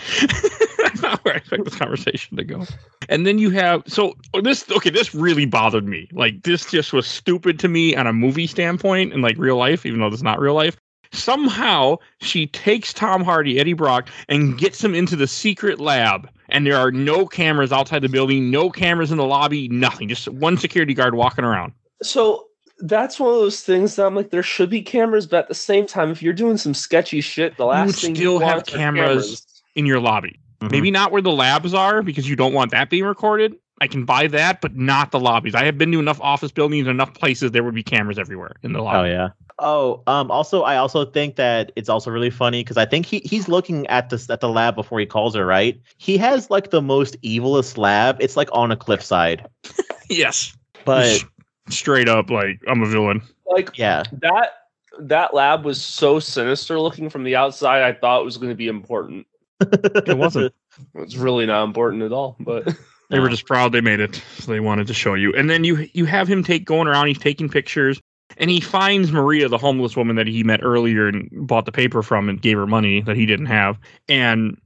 That's 0.79 1.03
not 1.03 1.25
where 1.25 1.35
I 1.35 1.37
expect 1.37 1.65
this 1.65 1.77
conversation 1.77 2.37
to 2.37 2.45
go. 2.45 2.65
And 3.09 3.27
then 3.27 3.39
you 3.39 3.51
have 3.51 3.83
so 3.87 4.15
oh, 4.35 4.41
this 4.41 4.69
okay, 4.71 4.91
this 4.91 5.15
really 5.15 5.47
bothered 5.47 5.87
me. 5.87 6.09
Like 6.13 6.43
this 6.43 6.71
just 6.71 6.93
was 6.93 7.07
stupid 7.07 7.59
to 7.61 7.69
me 7.69 7.95
on 7.95 8.07
a 8.07 8.13
movie 8.13 8.47
standpoint 8.47 9.13
and 9.13 9.23
like 9.23 9.37
real 9.39 9.57
life, 9.57 9.87
even 9.87 10.01
though 10.01 10.11
this 10.11 10.19
is 10.19 10.25
not 10.25 10.41
real 10.41 10.55
life. 10.55 10.77
Somehow 11.13 11.97
she 12.21 12.47
takes 12.47 12.93
Tom 12.93 13.23
Hardy, 13.25 13.59
Eddie 13.59 13.73
Brock, 13.73 14.09
and 14.29 14.57
gets 14.59 14.83
him 14.83 14.95
into 14.95 15.17
the 15.17 15.27
secret 15.27 15.81
lab. 15.81 16.29
And 16.49 16.67
there 16.67 16.77
are 16.77 16.91
no 16.91 17.27
cameras 17.27 17.73
outside 17.73 18.03
the 18.03 18.09
building, 18.09 18.51
no 18.51 18.71
cameras 18.71 19.11
in 19.11 19.19
the 19.19 19.25
lobby, 19.25 19.69
nothing. 19.69 20.09
Just 20.09 20.29
one 20.29 20.57
security 20.57 20.95
guard 20.95 21.15
walking 21.15 21.45
around. 21.45 21.73
So 22.03 22.47
that's 22.81 23.21
one 23.21 23.31
of 23.33 23.37
those 23.41 23.61
things 23.61 23.97
that 23.97 24.07
I'm 24.07 24.15
like, 24.15 24.31
there 24.31 24.43
should 24.43 24.71
be 24.71 24.83
cameras, 24.83 25.27
but 25.27 25.41
at 25.41 25.49
the 25.49 25.55
same 25.55 25.87
time, 25.87 26.11
if 26.11 26.23
you're 26.23 26.33
doing 26.33 26.57
some 26.57 26.75
sketchy 26.75 27.21
shit, 27.21 27.57
the 27.57 27.67
last 27.67 27.87
would 27.87 27.97
thing 27.97 28.15
still 28.15 28.35
you 28.35 28.39
have 28.41 28.57
want 28.57 28.75
are 28.75 28.77
cameras. 28.77 29.47
in 29.77 29.87
your 29.87 30.01
lobby. 30.01 30.39
Mhm. 30.61 30.71
Maybe 30.73 30.91
not 30.91 31.13
where 31.13 31.23
the 31.23 31.31
labs 31.33 31.73
are 31.75 32.03
because 32.03 32.29
you 32.29 32.37
don't 32.37 32.53
want 32.53 32.71
that 32.73 32.91
being 32.91 33.05
recorded. 33.05 33.55
I 33.81 33.87
can 33.87 34.05
buy 34.05 34.27
that, 34.27 34.61
but 34.61 34.77
not 34.77 35.11
the 35.11 35.19
lobbies. 35.19 35.55
I 35.55 35.65
have 35.65 35.79
been 35.79 35.91
to 35.93 35.99
enough 35.99 36.21
office 36.21 36.53
buildings, 36.53 36.87
enough 36.87 37.15
places 37.15 37.53
there 37.53 37.65
would 37.65 37.75
be 37.75 37.83
cameras 37.83 38.19
everywhere 38.19 38.57
in 38.63 38.73
the 38.73 38.83
lobby. 38.83 39.09
Oh 39.09 39.13
yeah. 39.13 39.29
Oh, 39.59 40.03
um. 40.07 40.31
Also, 40.31 40.63
I 40.63 40.77
also 40.77 41.05
think 41.05 41.37
that 41.37 41.73
it's 41.77 41.89
also 41.89 42.11
really 42.11 42.31
funny 42.31 42.63
because 42.63 42.77
I 42.77 42.85
think 42.85 43.07
he 43.07 43.21
he's 43.25 43.49
looking 43.49 43.87
at 43.87 44.11
this 44.11 44.29
at 44.29 44.41
the 44.41 44.49
lab 44.49 44.75
before 44.75 45.01
he 45.01 45.07
calls 45.07 45.35
her. 45.35 45.47
Right. 45.47 45.81
He 45.99 46.19
has 46.19 46.51
like 46.51 46.71
the 46.71 46.83
most 46.83 47.21
evilest 47.23 47.79
lab. 47.79 48.17
It's 48.21 48.37
like 48.37 48.49
on 48.53 48.71
a 48.71 48.77
cliffside. 48.77 49.47
yes, 50.11 50.57
But 50.85 51.25
straight 51.69 52.09
up, 52.09 52.31
like 52.31 52.61
I'm 52.69 52.83
a 52.83 52.87
villain. 52.87 53.23
Like 53.47 53.77
yeah, 53.77 54.05
that 54.13 54.53
that 54.99 55.35
lab 55.35 55.65
was 55.65 55.83
so 55.83 56.19
sinister 56.21 56.79
looking 56.79 57.09
from 57.09 57.25
the 57.25 57.37
outside. 57.37 57.83
I 57.83 57.93
thought 57.93 58.21
it 58.21 58.25
was 58.25 58.37
going 58.37 58.51
to 58.51 58.57
be 58.57 58.69
important. 58.69 59.27
It 59.73 60.17
wasn't. 60.17 60.55
It's 60.95 61.17
really 61.17 61.45
not 61.45 61.65
important 61.65 62.03
at 62.03 62.13
all. 62.13 62.37
But 62.41 62.67
They 63.11 63.19
were 63.19 63.29
just 63.29 63.47
proud 63.47 63.73
they 63.73 63.81
made 63.81 64.01
it, 64.01 64.23
so 64.39 64.53
they 64.53 64.61
wanted 64.61 64.87
to 64.87 64.95
show 64.95 65.15
you. 65.15 65.35
And 65.35 65.51
then 65.51 65.65
you 65.65 65.89
you 65.93 66.05
have 66.05 66.29
him 66.29 66.45
take 66.45 66.65
going 66.65 66.87
around. 66.87 67.09
He's 67.09 67.19
taking 67.19 67.49
pictures, 67.49 68.01
and 68.37 68.49
he 68.49 68.61
finds 68.61 69.11
Maria, 69.11 69.49
the 69.49 69.59
homeless 69.59 69.97
woman 69.97 70.15
that 70.17 70.29
he 70.29 70.45
met 70.45 70.61
earlier 70.63 71.09
and 71.09 71.29
bought 71.33 71.67
the 71.67 71.73
paper 71.73 72.03
from, 72.03 72.29
and 72.29 72.41
gave 72.41 72.57
her 72.57 72.69
money 72.69 73.01
that 73.03 73.17
he 73.17 73.27
didn't 73.27 73.47
have, 73.47 73.79
and 74.09 74.57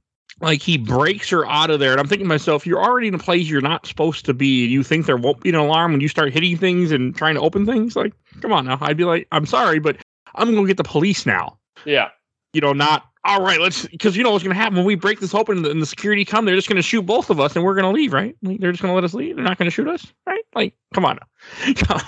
like 0.41 0.61
he 0.61 0.77
breaks 0.77 1.29
her 1.29 1.45
out 1.47 1.71
of 1.71 1.79
there. 1.79 1.91
And 1.91 1.99
I'm 1.99 2.07
thinking 2.07 2.25
to 2.25 2.29
myself, 2.29 2.67
you're 2.67 2.83
already 2.83 3.07
in 3.07 3.15
a 3.15 3.19
place 3.19 3.47
you're 3.47 3.61
not 3.61 3.85
supposed 3.85 4.25
to 4.25 4.33
be. 4.33 4.65
You 4.65 4.83
think 4.83 5.05
there 5.05 5.17
won't 5.17 5.41
be 5.41 5.49
an 5.49 5.55
alarm 5.55 5.93
when 5.93 6.01
you 6.01 6.07
start 6.07 6.33
hitting 6.33 6.57
things 6.57 6.91
and 6.91 7.15
trying 7.15 7.35
to 7.35 7.41
open 7.41 7.65
things? 7.65 7.95
Like, 7.95 8.13
come 8.41 8.51
on 8.51 8.65
now. 8.65 8.77
I'd 8.81 8.97
be 8.97 9.05
like, 9.05 9.27
I'm 9.31 9.45
sorry, 9.45 9.79
but 9.79 9.97
I'm 10.35 10.53
gonna 10.53 10.67
get 10.67 10.77
the 10.77 10.83
police 10.83 11.25
now. 11.25 11.57
Yeah. 11.85 12.09
You 12.53 12.61
know, 12.61 12.73
not 12.73 13.05
all 13.25 13.41
right. 13.41 13.59
Let's 13.59 13.85
because 13.87 14.15
you 14.15 14.23
know 14.23 14.31
what's 14.31 14.43
gonna 14.43 14.55
happen 14.55 14.75
when 14.77 14.85
we 14.85 14.95
break 14.95 15.19
this 15.19 15.33
open 15.33 15.57
and 15.57 15.65
the, 15.65 15.71
and 15.71 15.81
the 15.81 15.85
security 15.85 16.23
come. 16.25 16.45
They're 16.45 16.55
just 16.55 16.69
gonna 16.69 16.81
shoot 16.81 17.01
both 17.03 17.29
of 17.29 17.39
us 17.39 17.55
and 17.55 17.65
we're 17.65 17.75
gonna 17.75 17.91
leave, 17.91 18.13
right? 18.13 18.35
Like, 18.41 18.59
they're 18.59 18.71
just 18.71 18.81
gonna 18.81 18.93
let 18.95 19.03
us 19.03 19.13
leave. 19.13 19.35
They're 19.35 19.43
not 19.45 19.57
gonna 19.57 19.71
shoot 19.71 19.87
us, 19.87 20.05
right? 20.27 20.43
Like, 20.53 20.75
come 20.93 21.05
on. 21.05 21.19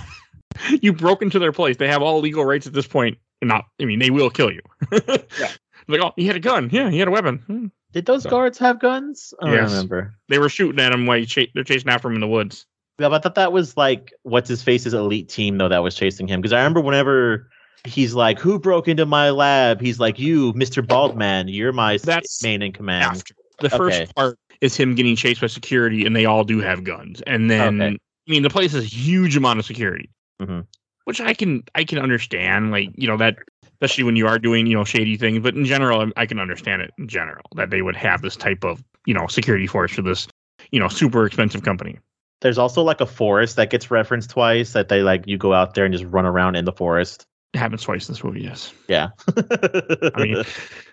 You 0.81 0.91
broke 0.91 1.21
into 1.21 1.37
their 1.37 1.51
place. 1.51 1.77
They 1.77 1.87
have 1.87 2.01
all 2.01 2.19
legal 2.19 2.43
rights 2.43 2.65
at 2.65 2.73
this 2.73 2.87
point. 2.87 3.17
Not, 3.43 3.65
I 3.79 3.85
mean, 3.85 3.99
they 3.99 4.09
will 4.09 4.29
kill 4.31 4.51
you. 4.51 4.61
Yeah. 5.39 5.51
Like, 5.87 6.01
oh, 6.01 6.11
he 6.17 6.25
had 6.25 6.35
a 6.35 6.39
gun. 6.39 6.69
Yeah, 6.71 6.89
he 6.89 6.97
had 6.99 7.07
a 7.07 7.11
weapon. 7.11 7.37
Hmm. 7.45 7.65
Did 7.93 8.07
those 8.07 8.23
So- 8.23 8.29
guards 8.31 8.57
have 8.57 8.79
guns? 8.79 9.33
I 9.41 9.53
Yes. 9.53 9.69
remember. 9.71 10.15
They 10.29 10.39
were 10.39 10.49
shooting 10.49 10.81
at 10.81 10.91
him 10.93 11.05
while 11.05 11.23
cha- 11.25 11.45
they're 11.53 11.63
chasing 11.63 11.89
after 11.89 12.07
him 12.09 12.15
in 12.15 12.21
the 12.21 12.27
woods. 12.27 12.65
Yeah, 12.99 13.09
but 13.09 13.15
I 13.15 13.19
thought 13.19 13.35
that 13.35 13.53
was 13.53 13.77
like 13.77 14.11
what's 14.23 14.49
his 14.49 14.63
face's 14.63 14.93
elite 14.95 15.29
team 15.29 15.59
though 15.59 15.69
that 15.69 15.83
was 15.83 15.93
chasing 15.95 16.27
him. 16.27 16.41
Because 16.41 16.51
I 16.53 16.57
remember 16.57 16.81
whenever 16.81 17.49
he's 17.85 18.13
like, 18.13 18.39
"Who 18.39 18.59
broke 18.59 18.87
into 18.87 19.05
my 19.05 19.29
lab?" 19.29 19.81
He's 19.81 19.99
like, 19.99 20.19
"You, 20.19 20.53
Mister 20.53 20.81
Baldman. 20.81 21.47
You're 21.47 21.73
my 21.73 21.97
That's 21.97 22.43
main 22.43 22.61
in 22.61 22.71
command." 22.71 23.03
After 23.03 23.33
the 23.59 23.69
first 23.69 24.15
part 24.15 24.37
is 24.61 24.75
him 24.75 24.95
getting 24.95 25.15
chased 25.15 25.41
by 25.41 25.47
security, 25.47 26.05
and 26.05 26.15
they 26.15 26.25
all 26.25 26.43
do 26.43 26.59
have 26.59 26.83
guns. 26.83 27.21
And 27.27 27.49
then, 27.49 27.81
Okay. 27.81 27.95
I 27.95 28.31
mean, 28.31 28.43
the 28.43 28.49
place 28.49 28.73
has 28.73 28.83
a 28.83 28.87
huge 28.87 29.37
amount 29.37 29.59
of 29.59 29.65
security, 29.65 30.09
Mhm. 30.41 30.65
which 31.05 31.21
I 31.21 31.33
can 31.33 31.63
I 31.75 31.83
can 31.83 31.99
understand. 31.99 32.71
Like 32.71 32.89
you 32.95 33.07
know 33.07 33.17
that, 33.17 33.37
especially 33.63 34.03
when 34.03 34.15
you 34.15 34.27
are 34.27 34.39
doing 34.39 34.67
you 34.67 34.75
know 34.75 34.83
shady 34.83 35.17
things. 35.17 35.39
But 35.39 35.55
in 35.55 35.65
general, 35.65 36.11
I 36.17 36.25
can 36.25 36.39
understand 36.39 36.81
it 36.81 36.91
in 36.97 37.07
general 37.07 37.45
that 37.55 37.69
they 37.69 37.81
would 37.81 37.95
have 37.95 38.21
this 38.21 38.35
type 38.35 38.63
of 38.63 38.83
you 39.05 39.13
know 39.13 39.27
security 39.27 39.67
force 39.67 39.93
for 39.93 40.01
this 40.01 40.27
you 40.71 40.79
know 40.79 40.87
super 40.87 41.25
expensive 41.25 41.63
company. 41.63 41.97
There's 42.41 42.57
also 42.57 42.83
like 42.83 43.01
a 43.01 43.05
forest 43.07 43.55
that 43.55 43.71
gets 43.71 43.89
referenced 43.89 44.29
twice. 44.29 44.73
That 44.73 44.89
they 44.89 45.01
like 45.01 45.25
you 45.25 45.37
go 45.37 45.53
out 45.53 45.73
there 45.73 45.85
and 45.85 45.93
just 45.93 46.05
run 46.05 46.25
around 46.25 46.55
in 46.55 46.65
the 46.65 46.73
forest. 46.73 47.25
It 47.53 47.57
happens 47.59 47.81
twice 47.83 48.07
in 48.07 48.13
this 48.13 48.23
movie. 48.23 48.41
Yes. 48.41 48.73
Yeah. 48.87 49.09
I 49.37 50.11
mean, 50.21 50.43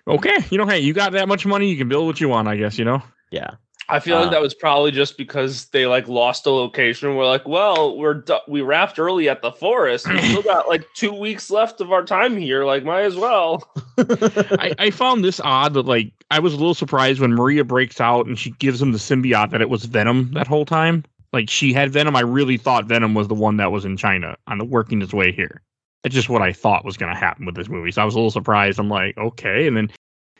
okay. 0.07 0.37
You 0.49 0.57
know, 0.57 0.65
hey, 0.65 0.79
you 0.79 0.93
got 0.93 1.11
that 1.11 1.27
much 1.27 1.45
money, 1.45 1.69
you 1.69 1.77
can 1.77 1.89
build 1.89 2.07
what 2.07 2.19
you 2.21 2.29
want. 2.29 2.47
I 2.47 2.55
guess 2.55 2.77
you 2.77 2.85
know. 2.85 3.01
yeah. 3.31 3.51
I 3.87 3.99
feel 3.99 4.17
Uh, 4.17 4.21
like 4.21 4.31
that 4.31 4.41
was 4.41 4.55
probably 4.55 4.89
just 4.89 5.15
because 5.15 5.65
they 5.65 5.85
like 5.85 6.07
lost 6.07 6.47
a 6.47 6.49
location. 6.49 7.15
We're 7.15 7.27
like, 7.27 7.47
well, 7.47 7.95
we're 7.95 8.15
du- 8.15 8.39
we 8.47 8.61
wrapped 8.61 8.97
early 8.97 9.29
at 9.29 9.43
the 9.43 9.51
forest. 9.51 10.09
We 10.09 10.19
still 10.21 10.41
got 10.41 10.67
like 10.67 10.83
two 10.95 11.13
weeks 11.19 11.51
left 11.51 11.79
of 11.81 11.91
our 11.91 12.03
time 12.03 12.35
here. 12.35 12.65
Like, 12.65 12.83
might 12.83 13.01
as 13.03 13.15
well. 13.15 13.63
I, 13.99 14.73
I 14.79 14.89
found 14.89 15.23
this 15.23 15.39
odd 15.43 15.75
that 15.75 15.85
like 15.85 16.11
I 16.31 16.39
was 16.39 16.53
a 16.53 16.57
little 16.57 16.73
surprised 16.73 17.19
when 17.19 17.33
Maria 17.35 17.63
breaks 17.63 18.01
out 18.01 18.25
and 18.25 18.39
she 18.39 18.51
gives 18.53 18.81
him 18.81 18.91
the 18.91 18.97
symbiote 18.97 19.51
that 19.51 19.61
it 19.61 19.69
was 19.69 19.85
Venom 19.85 20.31
that 20.33 20.47
whole 20.47 20.65
time. 20.65 21.03
Like 21.31 21.47
she 21.51 21.71
had 21.71 21.91
Venom. 21.91 22.15
I 22.15 22.21
really 22.21 22.57
thought 22.57 22.85
Venom 22.85 23.13
was 23.13 23.27
the 23.27 23.35
one 23.35 23.57
that 23.57 23.71
was 23.71 23.85
in 23.85 23.97
China 23.97 24.35
on 24.47 24.57
the 24.57 24.65
working 24.65 25.03
its 25.03 25.13
way 25.13 25.31
here. 25.31 25.61
That's 26.05 26.13
just 26.13 26.29
what 26.29 26.43
I 26.43 26.53
thought 26.53 26.85
was 26.85 26.97
going 26.97 27.11
to 27.11 27.17
happen 27.19 27.47
with 27.47 27.55
this 27.55 27.67
movie. 27.67 27.89
So 27.89 27.99
I 27.99 28.05
was 28.05 28.13
a 28.13 28.17
little 28.17 28.29
surprised. 28.29 28.77
I'm 28.77 28.89
like, 28.89 29.17
okay. 29.17 29.65
And 29.65 29.75
then 29.75 29.89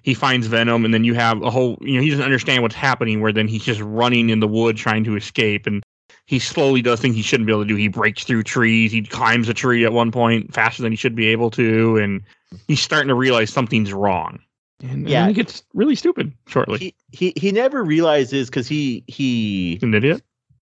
he 0.03 0.13
finds 0.13 0.45
Venom, 0.45 0.85
and 0.85 0.93
then 0.93 1.03
you 1.03 1.15
have 1.15 1.41
a 1.41 1.49
whole, 1.49 1.79
you 1.81 1.95
know, 1.95 2.01
he 2.03 2.11
doesn't 2.11 2.23
understand 2.23 2.61
what's 2.61 2.75
happening. 2.75 3.19
Where 3.19 3.33
then 3.33 3.47
he's 3.47 3.63
just 3.63 3.81
running 3.81 4.29
in 4.29 4.41
the 4.41 4.47
wood 4.47 4.77
trying 4.77 5.03
to 5.05 5.15
escape, 5.15 5.65
and 5.65 5.81
he 6.27 6.37
slowly 6.37 6.83
does 6.83 6.99
things 7.01 7.15
he 7.15 7.23
shouldn't 7.23 7.47
be 7.47 7.51
able 7.51 7.63
to 7.63 7.67
do. 7.67 7.75
He 7.75 7.87
breaks 7.87 8.23
through 8.25 8.43
trees. 8.43 8.91
He 8.91 9.01
climbs 9.01 9.49
a 9.49 9.55
tree 9.55 9.83
at 9.85 9.91
one 9.91 10.11
point 10.11 10.53
faster 10.53 10.83
than 10.83 10.91
he 10.91 10.95
should 10.95 11.15
be 11.15 11.25
able 11.29 11.49
to, 11.49 11.97
and 11.97 12.21
he's 12.67 12.79
starting 12.79 13.07
to 13.07 13.15
realize 13.15 13.51
something's 13.51 13.91
wrong. 13.91 14.37
And, 14.83 14.91
and 14.91 15.09
Yeah. 15.09 15.21
then 15.21 15.29
he 15.29 15.33
gets 15.33 15.63
really 15.73 15.95
stupid 15.95 16.31
shortly. 16.47 16.77
he, 16.77 16.95
he 17.11 17.33
he 17.35 17.51
never 17.51 17.83
realizes 17.83 18.51
because 18.51 18.67
he 18.67 19.03
he 19.07 19.73
He's 19.77 19.81
an 19.83 19.95
idiot. 19.95 20.21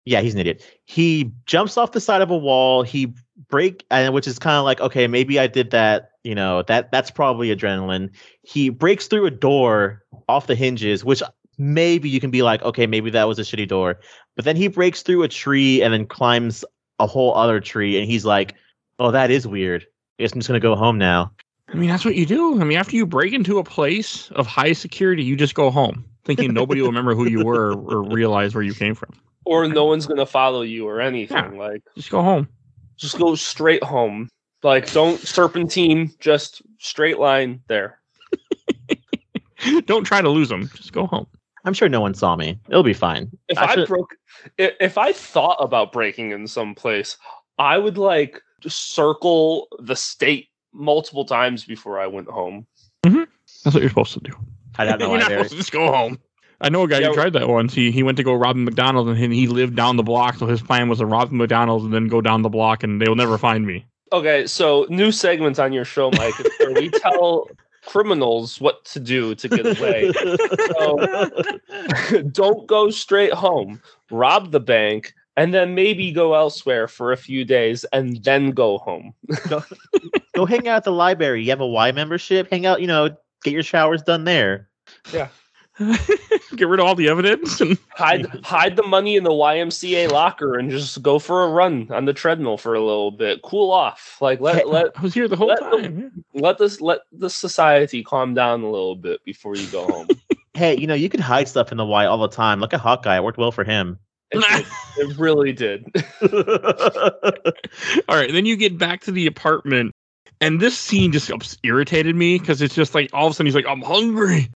yeah 0.04 0.20
he's 0.20 0.34
an 0.34 0.40
idiot. 0.40 0.64
He 0.84 1.32
jumps 1.46 1.76
off 1.76 1.90
the 1.90 2.00
side 2.00 2.20
of 2.22 2.30
a 2.30 2.36
wall. 2.36 2.84
He 2.84 3.12
break 3.48 3.84
and 3.90 4.14
which 4.14 4.26
is 4.26 4.38
kind 4.38 4.56
of 4.56 4.64
like 4.64 4.80
okay 4.80 5.06
maybe 5.06 5.38
I 5.38 5.46
did 5.46 5.70
that. 5.70 6.10
You 6.22 6.34
know 6.34 6.62
that 6.62 6.90
that's 6.90 7.10
probably 7.10 7.54
adrenaline. 7.54 8.10
He 8.42 8.68
breaks 8.68 9.06
through 9.06 9.26
a 9.26 9.30
door 9.30 10.02
off 10.28 10.46
the 10.46 10.54
hinges, 10.54 11.04
which 11.04 11.22
maybe 11.58 12.08
you 12.08 12.20
can 12.20 12.30
be 12.30 12.42
like 12.42 12.62
okay 12.62 12.86
maybe 12.86 13.10
that 13.10 13.28
was 13.28 13.38
a 13.38 13.42
shitty 13.42 13.68
door. 13.68 14.00
But 14.36 14.44
then 14.44 14.56
he 14.56 14.68
breaks 14.68 15.02
through 15.02 15.22
a 15.22 15.28
tree 15.28 15.82
and 15.82 15.92
then 15.92 16.06
climbs 16.06 16.64
a 16.98 17.06
whole 17.06 17.34
other 17.34 17.60
tree 17.60 17.98
and 17.98 18.10
he's 18.10 18.24
like 18.24 18.54
oh 18.98 19.10
that 19.10 19.30
is 19.30 19.46
weird. 19.46 19.86
I 20.18 20.22
guess 20.22 20.32
I'm 20.32 20.38
just 20.40 20.48
gonna 20.48 20.60
go 20.60 20.76
home 20.76 20.98
now. 20.98 21.32
I 21.68 21.76
mean, 21.76 21.88
that's 21.88 22.04
what 22.04 22.14
you 22.14 22.26
do. 22.26 22.60
I 22.60 22.64
mean, 22.64 22.78
after 22.78 22.94
you 22.94 23.06
break 23.06 23.32
into 23.32 23.58
a 23.58 23.64
place 23.64 24.30
of 24.32 24.46
high 24.46 24.72
security, 24.74 25.24
you 25.24 25.34
just 25.34 25.54
go 25.54 25.70
home, 25.70 26.04
thinking 26.24 26.52
nobody 26.52 26.80
will 26.80 26.88
remember 26.88 27.14
who 27.14 27.26
you 27.26 27.44
were 27.44 27.72
or 27.72 28.02
realize 28.02 28.54
where 28.54 28.62
you 28.62 28.74
came 28.74 28.94
from. 28.94 29.10
Or 29.44 29.66
no 29.66 29.84
one's 29.86 30.06
gonna 30.06 30.26
follow 30.26 30.62
you 30.62 30.86
or 30.86 31.00
anything. 31.00 31.58
Like, 31.58 31.82
Just 31.96 32.10
go 32.10 32.22
home. 32.22 32.48
Just 32.96 33.18
go 33.18 33.34
straight 33.34 33.82
home. 33.82 34.28
Like, 34.62 34.90
don't 34.92 35.20
serpentine. 35.20 36.12
Just 36.20 36.62
straight 36.78 37.18
line 37.18 37.60
there. 37.68 38.00
Don't 39.86 40.04
try 40.04 40.20
to 40.20 40.28
lose 40.28 40.48
them. 40.48 40.68
Just 40.74 40.92
go 40.92 41.06
home. 41.06 41.26
I'm 41.64 41.72
sure 41.72 41.88
no 41.88 42.00
one 42.00 42.14
saw 42.14 42.36
me. 42.36 42.58
It'll 42.68 42.82
be 42.82 42.92
fine. 42.92 43.30
If 43.48 43.56
I 43.56 43.72
I, 43.72 43.84
broke, 43.86 44.14
if 44.58 44.98
I 44.98 45.12
thought 45.12 45.56
about 45.60 45.92
breaking 45.92 46.32
in 46.32 46.46
some 46.46 46.74
place, 46.74 47.16
I 47.58 47.78
would 47.78 47.96
like 47.96 48.42
just 48.60 48.94
circle 48.94 49.68
the 49.78 49.96
state 49.96 50.48
multiple 50.72 51.24
times 51.24 51.64
before 51.64 51.98
I 51.98 52.06
went 52.06 52.28
home. 52.28 52.66
Mm-hmm. 53.04 53.24
That's 53.64 53.74
what 53.74 53.80
you're 53.80 53.88
supposed 53.88 54.12
to 54.14 54.20
do. 54.20 54.32
I'd 54.76 54.88
have 54.88 55.00
no 55.00 55.10
you're 55.10 55.18
not 55.18 55.30
supposed 55.30 55.50
to 55.50 55.56
just 55.56 55.72
go 55.72 55.90
home. 55.90 56.18
I 56.60 56.68
know 56.68 56.84
a 56.84 56.88
guy 56.88 57.00
Yeah, 57.00 57.08
who 57.08 57.14
tried 57.14 57.32
that 57.34 57.48
once. 57.48 57.74
He 57.74 57.90
he 57.90 58.02
went 58.02 58.16
to 58.18 58.22
go 58.22 58.34
rob 58.34 58.56
a 58.56 58.58
McDonald's 58.58 59.10
and 59.10 59.32
he, 59.32 59.40
he 59.40 59.46
lived 59.46 59.76
down 59.76 59.96
the 59.96 60.02
block. 60.02 60.36
So 60.36 60.46
his 60.46 60.62
plan 60.62 60.88
was 60.88 60.98
to 60.98 61.06
rob 61.06 61.30
the 61.30 61.36
McDonald's 61.36 61.84
and 61.84 61.92
then 61.92 62.08
go 62.08 62.20
down 62.20 62.42
the 62.42 62.48
block 62.48 62.82
and 62.82 63.00
they 63.00 63.08
will 63.08 63.16
never 63.16 63.38
find 63.38 63.66
me. 63.66 63.84
Okay, 64.12 64.46
so 64.46 64.86
new 64.88 65.10
segment 65.10 65.58
on 65.58 65.72
your 65.72 65.84
show, 65.84 66.10
Mike, 66.12 66.34
where 66.60 66.72
we 66.72 66.88
tell 66.88 67.48
criminals 67.84 68.60
what 68.60 68.84
to 68.86 69.00
do 69.00 69.34
to 69.34 69.48
get 69.48 69.78
away. 69.78 70.12
so, 72.12 72.22
Don't 72.32 72.66
go 72.66 72.90
straight 72.90 73.32
home. 73.32 73.80
Rob 74.10 74.52
the 74.52 74.60
bank 74.60 75.12
and 75.36 75.52
then 75.52 75.74
maybe 75.74 76.12
go 76.12 76.34
elsewhere 76.34 76.86
for 76.86 77.12
a 77.12 77.16
few 77.16 77.44
days 77.44 77.84
and 77.92 78.22
then 78.22 78.52
go 78.52 78.78
home. 78.78 79.14
Go 80.34 80.46
hang 80.46 80.68
out 80.68 80.76
at 80.76 80.84
the 80.84 80.92
library. 80.92 81.42
You 81.42 81.50
have 81.50 81.60
a 81.60 81.66
Y 81.66 81.92
membership. 81.92 82.48
Hang 82.50 82.66
out, 82.66 82.80
you 82.80 82.86
know, 82.86 83.10
get 83.42 83.52
your 83.52 83.62
showers 83.62 84.02
done 84.02 84.24
there. 84.24 84.68
Get 86.56 86.68
rid 86.68 86.78
of 86.78 86.86
all 86.86 86.94
the 86.94 87.08
evidence 87.08 87.60
and 87.60 87.76
Hide 87.90 88.26
hide 88.44 88.76
the 88.76 88.84
money 88.84 89.16
in 89.16 89.24
the 89.24 89.30
YMCA 89.30 90.10
locker 90.12 90.56
and 90.56 90.70
just 90.70 91.02
go 91.02 91.18
for 91.18 91.42
a 91.44 91.48
run 91.48 91.88
on 91.90 92.04
the 92.04 92.12
treadmill 92.12 92.56
for 92.58 92.74
a 92.74 92.80
little 92.80 93.10
bit. 93.10 93.42
Cool 93.42 93.72
off. 93.72 94.18
Like 94.20 94.40
let 94.40 94.68
let 94.68 94.92
I 94.96 95.02
was 95.02 95.12
here 95.14 95.26
the 95.26 95.34
whole 95.36 95.48
Let 95.48 95.58
time. 95.60 96.12
yeah. 96.32 96.40
let 96.40 96.58
this 96.58 96.80
let 96.80 97.00
the 97.12 97.28
society 97.28 98.04
calm 98.04 98.34
down 98.34 98.62
a 98.62 98.70
little 98.70 98.94
bit 98.94 99.24
before 99.24 99.56
you 99.56 99.66
go 99.68 99.86
home. 99.86 100.08
Hey, 100.56 100.78
you 100.78 100.86
know, 100.86 100.94
you 100.94 101.08
can 101.08 101.20
hide 101.20 101.48
stuff 101.48 101.72
in 101.72 101.78
the 101.78 101.84
Y 101.84 102.06
all 102.06 102.16
the 102.16 102.28
time. 102.28 102.60
Look 102.60 102.72
at 102.72 102.78
Hawkeye. 102.78 103.16
It 103.16 103.24
worked 103.24 103.38
well 103.38 103.50
for 103.50 103.64
him. 103.64 103.98
It, 104.30 104.40
did. 104.40 104.66
It 104.98 105.18
really 105.18 105.52
did. 105.52 105.84
All 108.08 108.16
right, 108.16 108.30
then 108.32 108.46
you 108.46 108.56
get 108.56 108.78
back 108.78 109.00
to 109.02 109.10
the 109.10 109.26
apartment, 109.26 109.92
and 110.40 110.60
this 110.60 110.78
scene 110.78 111.10
just 111.10 111.28
ups- 111.32 111.58
irritated 111.64 112.14
me 112.14 112.38
because 112.38 112.62
it's 112.62 112.76
just 112.76 112.94
like 112.94 113.10
all 113.12 113.26
of 113.26 113.32
a 113.32 113.34
sudden 113.34 113.46
he's 113.46 113.54
like, 113.56 113.66
"I'm 113.66 113.82
hungry," 113.82 114.48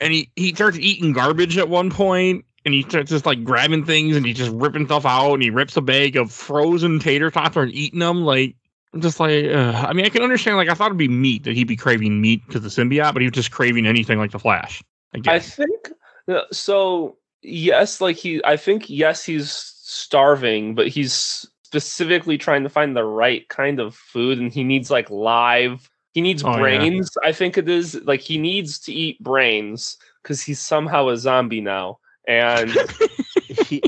and 0.00 0.12
he 0.12 0.30
he 0.36 0.54
starts 0.54 0.78
eating 0.78 1.12
garbage 1.12 1.58
at 1.58 1.68
one 1.68 1.90
point, 1.90 2.44
and 2.64 2.74
he 2.74 2.82
starts 2.82 3.10
just 3.10 3.26
like 3.26 3.44
grabbing 3.44 3.84
things 3.84 4.16
and 4.16 4.26
he's 4.26 4.36
just 4.36 4.52
ripping 4.52 4.86
stuff 4.86 5.06
out, 5.06 5.34
and 5.34 5.42
he 5.42 5.50
rips 5.50 5.76
a 5.76 5.80
bag 5.80 6.16
of 6.16 6.32
frozen 6.32 6.98
tater 6.98 7.30
tots 7.30 7.56
and 7.56 7.72
eating 7.72 8.00
them. 8.00 8.22
Like, 8.22 8.56
I'm 8.92 9.00
just 9.00 9.20
like, 9.20 9.46
uh, 9.46 9.84
I 9.88 9.92
mean, 9.92 10.04
I 10.04 10.08
can 10.08 10.22
understand. 10.22 10.56
Like, 10.56 10.68
I 10.68 10.74
thought 10.74 10.86
it'd 10.86 10.98
be 10.98 11.08
meat 11.08 11.44
that 11.44 11.54
he'd 11.54 11.68
be 11.68 11.76
craving 11.76 12.20
meat 12.20 12.42
because 12.46 12.62
the 12.62 12.68
symbiote, 12.68 13.12
but 13.12 13.22
he 13.22 13.28
was 13.28 13.34
just 13.34 13.50
craving 13.50 13.86
anything 13.86 14.18
like 14.18 14.32
the 14.32 14.38
Flash. 14.38 14.82
I 15.14 15.34
I 15.34 15.38
think 15.38 15.90
uh, 16.28 16.42
so. 16.52 17.16
Yes, 17.42 18.00
like 18.00 18.16
he. 18.16 18.44
I 18.44 18.56
think 18.56 18.90
yes, 18.90 19.24
he's 19.24 19.50
starving, 19.50 20.74
but 20.74 20.88
he's 20.88 21.46
specifically 21.62 22.36
trying 22.36 22.64
to 22.64 22.68
find 22.68 22.96
the 22.96 23.04
right 23.04 23.48
kind 23.48 23.80
of 23.80 23.94
food, 23.94 24.38
and 24.38 24.52
he 24.52 24.64
needs 24.64 24.90
like 24.90 25.08
live. 25.08 25.88
He 26.12 26.20
needs 26.20 26.42
Oh, 26.44 26.50
yeah. 26.52 26.58
brains. 26.58 27.10
I 27.24 27.32
think 27.32 27.56
it 27.58 27.68
is 27.68 27.94
like 28.04 28.20
he 28.20 28.38
needs 28.38 28.78
to 28.80 28.92
eat 28.92 29.22
brains 29.22 29.96
because 30.22 30.42
he's 30.42 30.58
somehow 30.60 31.08
a 31.08 31.16
zombie 31.16 31.60
now, 31.60 31.98
and 32.26 32.70
He- 33.68 33.82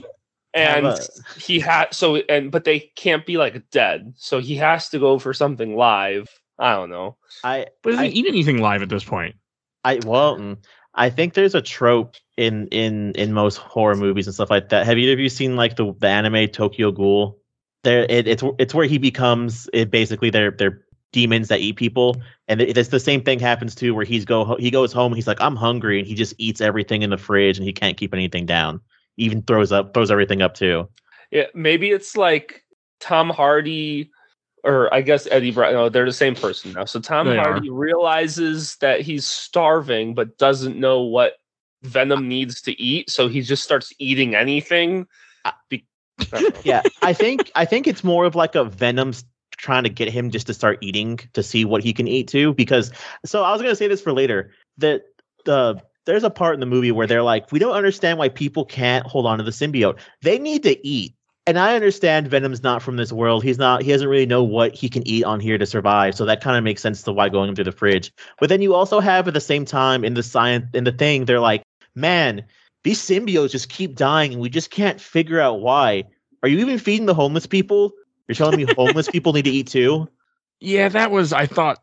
and 0.55 0.87
a- 0.87 0.99
he 1.39 1.59
had 1.61 1.93
so 1.95 2.17
and 2.17 2.51
but 2.53 2.65
they 2.65 2.81
can't 2.97 3.25
be 3.27 3.39
like 3.39 3.69
dead, 3.71 4.13
so 4.17 4.39
he 4.39 4.55
has 4.57 4.89
to 4.91 4.99
go 4.99 5.19
for 5.19 5.33
something 5.35 5.77
live. 5.77 6.29
I 6.59 6.75
don't 6.75 6.91
know. 6.91 7.17
I, 7.43 7.67
but 7.83 7.91
doesn't 7.93 8.05
I- 8.05 8.09
eat 8.09 8.27
anything 8.29 8.59
live 8.61 8.83
at 8.83 8.89
this 8.89 9.03
point. 9.05 9.35
I, 9.85 9.99
well, 10.07 10.37
mm, 10.39 10.59
I 10.95 11.11
think 11.11 11.35
there's 11.35 11.55
a 11.57 11.63
trope 11.63 12.15
in 12.37 12.69
in 12.69 13.13
in 13.13 13.33
most 13.33 13.57
horror 13.57 13.97
movies 13.97 14.27
and 14.29 14.35
stuff 14.35 14.51
like 14.51 14.69
that. 14.69 14.87
Have 14.87 14.99
either 14.99 15.13
of 15.15 15.19
you 15.19 15.29
seen 15.29 15.57
like 15.57 15.75
the 15.77 15.93
the 15.99 16.07
anime 16.09 16.49
Tokyo 16.49 16.93
Ghoul? 16.93 17.39
there 17.85 18.07
it, 18.09 18.29
it's 18.29 18.45
it's 18.61 18.75
where 18.75 18.87
he 18.87 18.97
becomes 18.99 19.69
it 19.73 19.91
basically 19.91 20.31
they're 20.31 20.53
they're 20.53 20.83
demons 21.13 21.49
that 21.49 21.61
eat 21.61 21.77
people 21.77 22.17
and 22.49 22.61
it, 22.61 22.77
it's 22.77 22.89
the 22.89 22.99
same 23.01 23.23
thing 23.23 23.39
happens 23.39 23.75
too 23.75 23.95
where 23.95 24.05
he's 24.05 24.25
go 24.25 24.57
he 24.57 24.71
goes 24.71 24.93
home 24.93 25.13
he's 25.15 25.27
like 25.27 25.41
i'm 25.41 25.57
hungry 25.57 25.99
and 25.99 26.09
he 26.09 26.15
just 26.15 26.35
eats 26.39 26.61
everything 26.61 27.03
in 27.03 27.11
the 27.11 27.19
fridge 27.19 27.59
and 27.59 27.67
he 27.67 27.73
can't 27.73 27.97
keep 27.97 28.15
anything 28.15 28.47
down 28.47 28.81
even 29.19 29.43
throws 29.43 29.71
up 29.73 29.93
throws 29.93 30.11
everything 30.11 30.41
up 30.43 30.55
too 30.55 30.89
Yeah, 31.31 31.47
maybe 31.55 31.91
it's 31.91 32.17
like 32.17 32.65
Tom 33.01 33.31
Hardy, 33.31 34.11
or 34.65 34.93
I 34.95 35.01
guess 35.03 35.27
Eddie 35.31 35.51
Brown. 35.51 35.73
No, 35.73 35.89
they're 35.89 36.05
the 36.05 36.13
same 36.13 36.35
person 36.35 36.73
now. 36.73 36.85
So 36.85 37.01
Tom 37.01 37.27
They 37.27 37.37
Hardy 37.37 37.69
realizes 37.69 38.77
that 38.77 39.01
he's 39.01 39.27
starving, 39.27 40.15
but 40.15 40.39
doesn't 40.39 40.77
know 40.79 41.01
what 41.03 41.35
Venom 41.83 42.29
needs 42.29 42.61
to 42.63 42.81
eat, 42.81 43.11
so 43.11 43.29
he 43.29 43.41
just 43.43 43.65
starts 43.65 43.93
eating 43.99 44.35
anything. 44.37 45.07
Be- 45.69 45.87
I 46.21 46.25
don't 46.41 46.55
know. 46.55 46.61
yeah 46.65 46.83
i 47.01 47.13
think 47.13 47.51
i 47.57 47.65
think 47.65 47.87
it's 47.89 48.05
more 48.05 48.25
of 48.27 48.35
like 48.37 48.55
a 48.55 48.65
venom's 48.65 49.25
trying 49.63 49.85
to 49.85 49.89
get 49.89 50.09
him 50.09 50.31
just 50.31 50.47
to 50.49 50.55
start 50.55 50.79
eating 50.83 51.19
to 51.33 51.43
see 51.43 51.65
what 51.65 51.83
he 51.83 51.93
can 51.93 52.07
eat 52.07 52.29
too 52.29 52.53
because 52.55 52.93
so 53.25 53.43
i 53.43 53.53
was 53.53 53.63
to 53.63 53.77
say 53.77 53.89
this 53.89 54.03
for 54.03 54.13
later 54.13 54.51
that 54.77 55.05
the 55.45 55.81
there's 56.05 56.25
a 56.25 56.31
part 56.31 56.55
in 56.55 56.61
the 56.61 56.67
movie 56.67 56.93
where 56.93 57.07
they're 57.07 57.23
like 57.23 57.51
we 57.53 57.59
don't 57.59 57.75
understand 57.75 58.19
why 58.19 58.29
people 58.29 58.65
can't 58.65 59.07
hold 59.07 59.27
on 59.27 59.39
to 59.39 59.45
the 59.45 59.51
symbiote. 59.51 59.99
They 60.23 60.39
need 60.39 60.63
to 60.65 60.87
eat. 60.87 61.15
And 61.47 61.59
i 61.59 61.75
understand 61.75 62.29
venom's 62.29 62.63
not 62.63 62.83
from 62.83 62.97
this 62.97 63.13
world. 63.13 63.43
He's 63.43 63.59
not 63.59 63.83
he 63.83 63.91
doesn't 63.91 64.09
really 64.09 64.27
know 64.27 64.43
what 64.43 64.75
he 64.75 64.89
can 64.89 65.07
eat 65.07 65.25
on 65.25 65.41
here 65.41 65.59
to 65.59 65.67
survive. 65.67 66.15
So 66.15 66.25
that 66.25 66.41
kind 66.41 66.57
of 66.57 66.65
makes 66.65 66.83
sense 66.83 67.03
to 67.03 67.13
why 67.13 67.29
going 67.29 67.55
through 67.55 67.65
the 67.65 67.73
fridge. 67.73 68.13
But 68.39 68.49
then 68.49 68.63
you 68.63 68.75
also 68.75 69.01
have 69.01 69.27
at 69.29 69.35
the 69.35 69.41
same 69.41 69.65
time 69.65 70.05
in 70.05 70.15
the 70.15 70.23
science 70.23 70.67
in 70.75 70.85
the 70.85 70.93
thing 70.93 71.25
they're 71.25 71.41
like 71.41 71.63
man 71.95 72.45
these 72.85 73.01
symbiotes 73.01 73.53
just 73.53 73.69
keep 73.69 73.95
dying 73.95 74.33
and 74.33 74.41
we 74.41 74.51
just 74.51 74.71
can't 74.71 75.01
figure 75.01 75.41
out 75.41 75.61
why. 75.61 76.05
Are 76.43 76.49
you 76.49 76.59
even 76.59 76.79
feeding 76.79 77.07
the 77.07 77.15
homeless 77.15 77.47
people? 77.47 77.93
You're 78.33 78.51
telling 78.51 78.65
me 78.65 78.73
homeless 78.75 79.11
people 79.11 79.35
need 79.35 79.45
to 79.45 79.51
eat 79.51 79.67
too? 79.67 80.09
Yeah, 80.61 80.89
that 80.89 81.11
was. 81.11 81.35
I 81.35 81.45
thought 81.45 81.83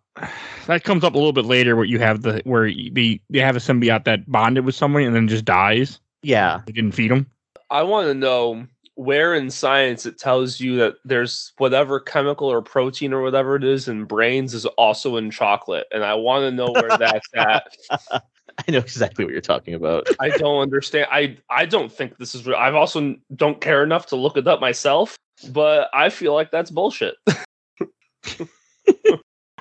that 0.66 0.84
comes 0.84 1.04
up 1.04 1.14
a 1.14 1.18
little 1.18 1.32
bit 1.32 1.46
later, 1.46 1.76
where 1.76 1.86
you 1.86 2.00
have 2.00 2.24
the 2.24 2.42
where 2.44 2.66
the 2.66 3.22
you 3.30 3.42
have 3.42 3.56
a 3.56 3.60
symbiote 3.60 4.06
that 4.06 4.30
bonded 4.32 4.66
with 4.66 4.74
somebody 4.74 5.06
and 5.06 5.16
then 5.16 5.28
just 5.28 5.46
dies. 5.46 6.00
Yeah. 6.24 6.62
They 6.66 6.72
didn't 6.72 6.94
feed 6.94 7.12
him. 7.12 7.28
I 7.70 7.84
want 7.84 8.08
to 8.08 8.16
know 8.16 8.66
where 8.96 9.36
in 9.36 9.52
science 9.52 10.08
it 10.08 10.18
tells 10.18 10.60
you 10.60 10.78
that 10.78 10.96
there's 11.06 11.54
whatever 11.60 12.00
chemical 12.00 12.52
or 12.52 12.64
protein 12.64 13.14
or 13.14 13.22
whatever 13.22 13.56
it 13.56 13.64
is 13.64 13.88
in 13.88 14.06
brains 14.06 14.56
is 14.56 14.66
also 14.66 15.18
in 15.18 15.30
chocolate, 15.30 15.86
and 15.94 16.04
I 16.04 16.16
want 16.16 16.44
to 16.44 16.52
know 16.52 16.72
where 16.72 16.98
that's 16.98 17.28
at. 17.36 17.78
I 18.68 18.72
know 18.72 18.80
exactly 18.80 19.24
what 19.26 19.32
you're 19.32 19.42
talking 19.42 19.74
about. 19.74 20.08
I 20.20 20.30
don't 20.30 20.62
understand. 20.62 21.08
I 21.12 21.38
I 21.50 21.66
don't 21.66 21.92
think 21.92 22.18
this 22.18 22.36
is 22.36 22.46
real. 22.46 22.58
I've 22.58 22.76
also 22.76 23.16
don't 23.36 23.62
care 23.62 23.84
enough 23.84 24.08
to 24.08 24.16
look 24.16 24.38
it 24.38 24.48
up 24.48 24.60
myself, 24.60 25.16
but 25.50 25.90
I 25.94 26.10
feel 26.10 26.34
like 26.34 26.52
that's 26.52 26.72
bullshit. 26.72 27.16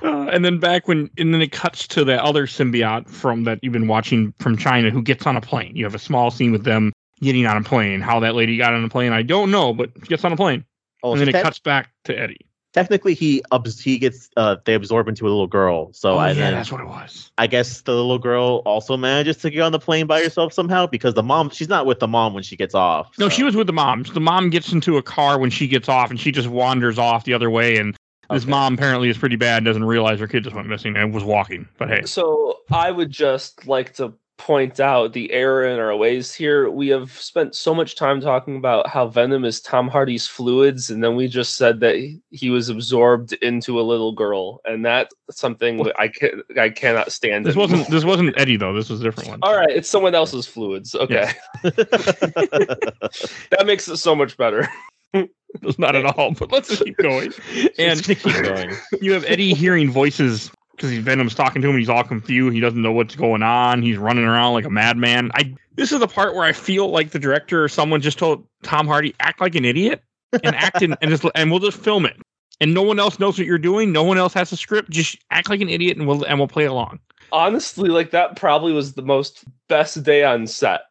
Uh, 0.01 0.29
and 0.31 0.45
then 0.45 0.61
back 0.61 0.87
when, 0.87 1.11
and 1.19 1.35
then 1.35 1.43
it 1.43 1.51
cuts 1.51 1.89
to 1.89 2.05
the 2.05 2.23
other 2.23 2.47
symbiote 2.47 3.09
from 3.09 3.43
that 3.43 3.59
you've 3.63 3.73
been 3.73 3.89
watching 3.89 4.33
from 4.39 4.57
China 4.57 4.91
who 4.91 5.03
gets 5.03 5.27
on 5.27 5.37
a 5.37 5.41
plane. 5.41 5.75
You 5.75 5.85
have 5.85 5.95
a 5.97 5.99
small 5.99 6.31
scene 6.31 6.53
with 6.53 6.63
them 6.63 6.93
getting 7.21 7.47
on 7.47 7.57
a 7.57 7.65
plane. 7.65 8.01
How 8.01 8.21
that 8.21 8.37
lady 8.37 8.57
got 8.57 8.73
on 8.73 8.85
a 8.85 8.89
plane, 8.89 9.13
I 9.13 9.23
don't 9.23 9.51
know, 9.51 9.73
but 9.73 9.91
she 10.01 10.07
gets 10.07 10.25
on 10.25 10.33
a 10.33 10.37
plane. 10.37 10.65
Oh, 11.03 11.13
and 11.13 11.21
then 11.21 11.29
it 11.29 11.33
tec- 11.33 11.43
cuts 11.43 11.59
back 11.59 11.91
to 12.05 12.17
Eddie. 12.17 12.48
Technically 12.79 13.15
he 13.15 13.43
abs- 13.53 13.81
he 13.81 13.99
gets 13.99 14.31
uh 14.37 14.57
they 14.65 14.75
absorb 14.75 15.09
into 15.09 15.25
a 15.27 15.31
little 15.31 15.47
girl. 15.47 15.93
So 15.93 16.15
oh, 16.15 16.19
I 16.19 16.33
yeah, 16.33 16.51
that's 16.53 16.71
what 16.71 16.81
it 16.81 16.87
was. 16.87 17.31
I 17.39 17.47
guess 17.47 17.81
the 17.83 17.93
little 17.93 18.19
girl 18.19 18.63
also 18.65 18.97
manages 18.97 19.37
to 19.39 19.51
get 19.51 19.61
on 19.63 19.73
the 19.73 19.79
plane 19.79 20.07
by 20.07 20.23
herself 20.23 20.53
somehow 20.53 20.87
because 20.87 21.15
the 21.15 21.23
mom 21.23 21.51
she's 21.51 21.69
not 21.69 21.87
with 21.87 21.99
the 22.01 22.09
mom 22.09 22.35
when 22.35 22.43
she 22.43 22.57
gets 22.57 22.75
off. 22.75 23.11
No, 23.19 23.29
so- 23.29 23.35
she 23.35 23.43
was 23.43 23.57
with 23.57 23.67
the 23.67 23.73
mom. 23.73 24.03
The 24.05 24.21
mom 24.21 24.51
gets 24.51 24.73
into 24.73 24.97
a 24.97 25.03
car 25.03 25.39
when 25.39 25.51
she 25.51 25.67
gets 25.69 25.89
off, 25.89 26.11
and 26.11 26.19
she 26.21 26.31
just 26.33 26.49
wanders 26.49 26.99
off 26.99 27.25
the 27.25 27.35
other 27.35 27.51
way. 27.51 27.77
And 27.77 27.97
this 28.31 28.43
Okay. 28.45 28.51
mom 28.51 28.75
apparently 28.75 29.09
is 29.09 29.17
pretty 29.19 29.37
bad. 29.37 29.65
Doesn't 29.65 29.85
realize 29.85 30.21
her 30.21 30.27
kid 30.29 30.45
just 30.45 30.55
went 30.55 30.69
missing 30.69 30.97
and 30.97 31.13
was 31.15 31.25
walking. 31.25 31.67
But 31.79 31.89
hey, 31.89 32.03
So 32.05 32.59
I 32.71 32.91
would 32.91 33.11
just 33.11 33.67
like 33.67 33.95
to 33.95 34.13
point 34.39 34.81
out 34.81 35.13
the 35.13 35.31
error 35.33 35.67
in 35.67 35.79
our 35.79 35.95
ways 35.97 36.33
here. 36.33 36.71
We 36.71 36.89
have 36.89 37.11
spent 37.11 37.55
so 37.55 37.75
much 37.75 37.97
time 37.97 38.21
talking 38.21 38.57
about 38.57 38.87
how 38.89 39.09
Venom 39.09 39.45
is 39.45 39.61
Tom 39.61 39.89
Hardy's 39.89 40.27
fluids, 40.27 40.91
and 40.91 41.05
then 41.05 41.17
we 41.17 41.29
just 41.29 41.57
said 41.57 41.81
that 41.81 41.97
he- 41.97 42.21
he 42.31 42.49
was 42.49 42.71
absorbed 42.71 43.35
into 43.35 43.79
a 43.79 43.83
little 43.83 44.13
girl, 44.13 44.61
and 44.65 44.85
that's 44.87 45.15
something 45.31 45.83
that 45.83 46.01
I 46.01 46.09
can 46.09 46.43
I 46.59 46.71
cannot 46.71 47.13
stand. 47.13 47.45
this 47.45 47.55
anymore. 47.57 47.77
wasn't 47.79 47.91
this 47.91 48.05
wasn't 48.05 48.41
Eddie 48.41 48.57
though. 48.57 48.73
This 48.73 48.89
was 48.89 49.01
a 49.01 49.05
different 49.05 49.29
one. 49.29 49.39
All 49.43 49.57
right, 49.57 49.71
it's 49.71 49.89
someone 49.89 50.15
else's 50.15 50.47
fluids. 50.47 50.95
Okay, 50.95 51.31
that 51.63 53.63
makes 53.67 53.89
it 53.89 53.97
so 53.99 54.15
much 54.15 54.37
better. 54.37 54.69
It 55.15 55.31
was 55.63 55.79
not 55.79 55.97
at 55.97 56.05
all. 56.05 56.33
But 56.33 56.53
let's 56.53 56.69
just 56.69 56.85
keep 56.85 56.99
going. 56.99 57.33
And 57.79 57.99
Just 58.03 58.23
keep 58.23 58.35
going. 58.45 58.73
you 59.01 59.13
have 59.15 59.25
Eddie 59.25 59.55
hearing 59.55 59.91
voices 59.91 60.51
because 60.79 60.97
Venom's 60.99 61.35
talking 61.35 61.61
to 61.63 61.69
him. 61.69 61.77
He's 61.77 61.89
all 61.89 62.05
confused. 62.05 62.55
He 62.55 62.61
doesn't 62.61 62.81
know 62.81 62.93
what's 62.93 63.17
going 63.17 63.43
on. 63.43 63.83
He's 63.83 63.99
running 63.99 64.25
around 64.25 64.55
like 64.55 64.65
a 64.65 64.71
madman. 64.71 65.31
I 65.35 65.55
this 65.75 65.93
is 65.93 66.01
the 66.01 66.09
part 66.09 66.35
where 66.35 66.45
I 66.45 66.53
feel 66.53 66.89
like 66.91 67.11
the 67.11 67.19
director 67.19 67.63
or 67.63 67.69
someone 67.69 68.01
just 68.01 68.19
told 68.19 68.47
Tom 68.63 68.87
Hardy 68.87 69.15
act 69.21 69.41
like 69.41 69.55
an 69.55 69.65
idiot 69.65 70.03
and 70.33 70.55
act 70.57 70.83
in, 70.83 70.97
and 71.01 71.11
just 71.11 71.25
and 71.35 71.51
we'll 71.51 71.61
just 71.61 71.79
film 71.79 72.07
it. 72.07 72.17
And 72.61 72.75
no 72.75 72.83
one 72.83 72.99
else 72.99 73.19
knows 73.19 73.39
what 73.39 73.47
you're 73.47 73.59
doing. 73.59 73.93
No 73.93 74.03
one 74.03 74.19
else 74.19 74.35
has 74.35 74.51
a 74.51 74.57
script. 74.57 74.91
Just 74.91 75.17
act 75.31 75.49
like 75.49 75.61
an 75.61 75.69
idiot 75.69 75.97
and 75.97 76.07
we'll 76.07 76.25
and 76.25 76.39
we'll 76.39 76.49
play 76.49 76.65
along. 76.65 77.01
Honestly, 77.31 77.89
like 77.89 78.11
that 78.13 78.37
probably 78.37 78.73
was 78.73 78.95
the 78.95 79.03
most 79.03 79.45
best 79.69 80.03
day 80.03 80.25
on 80.25 80.47
set 80.47 80.83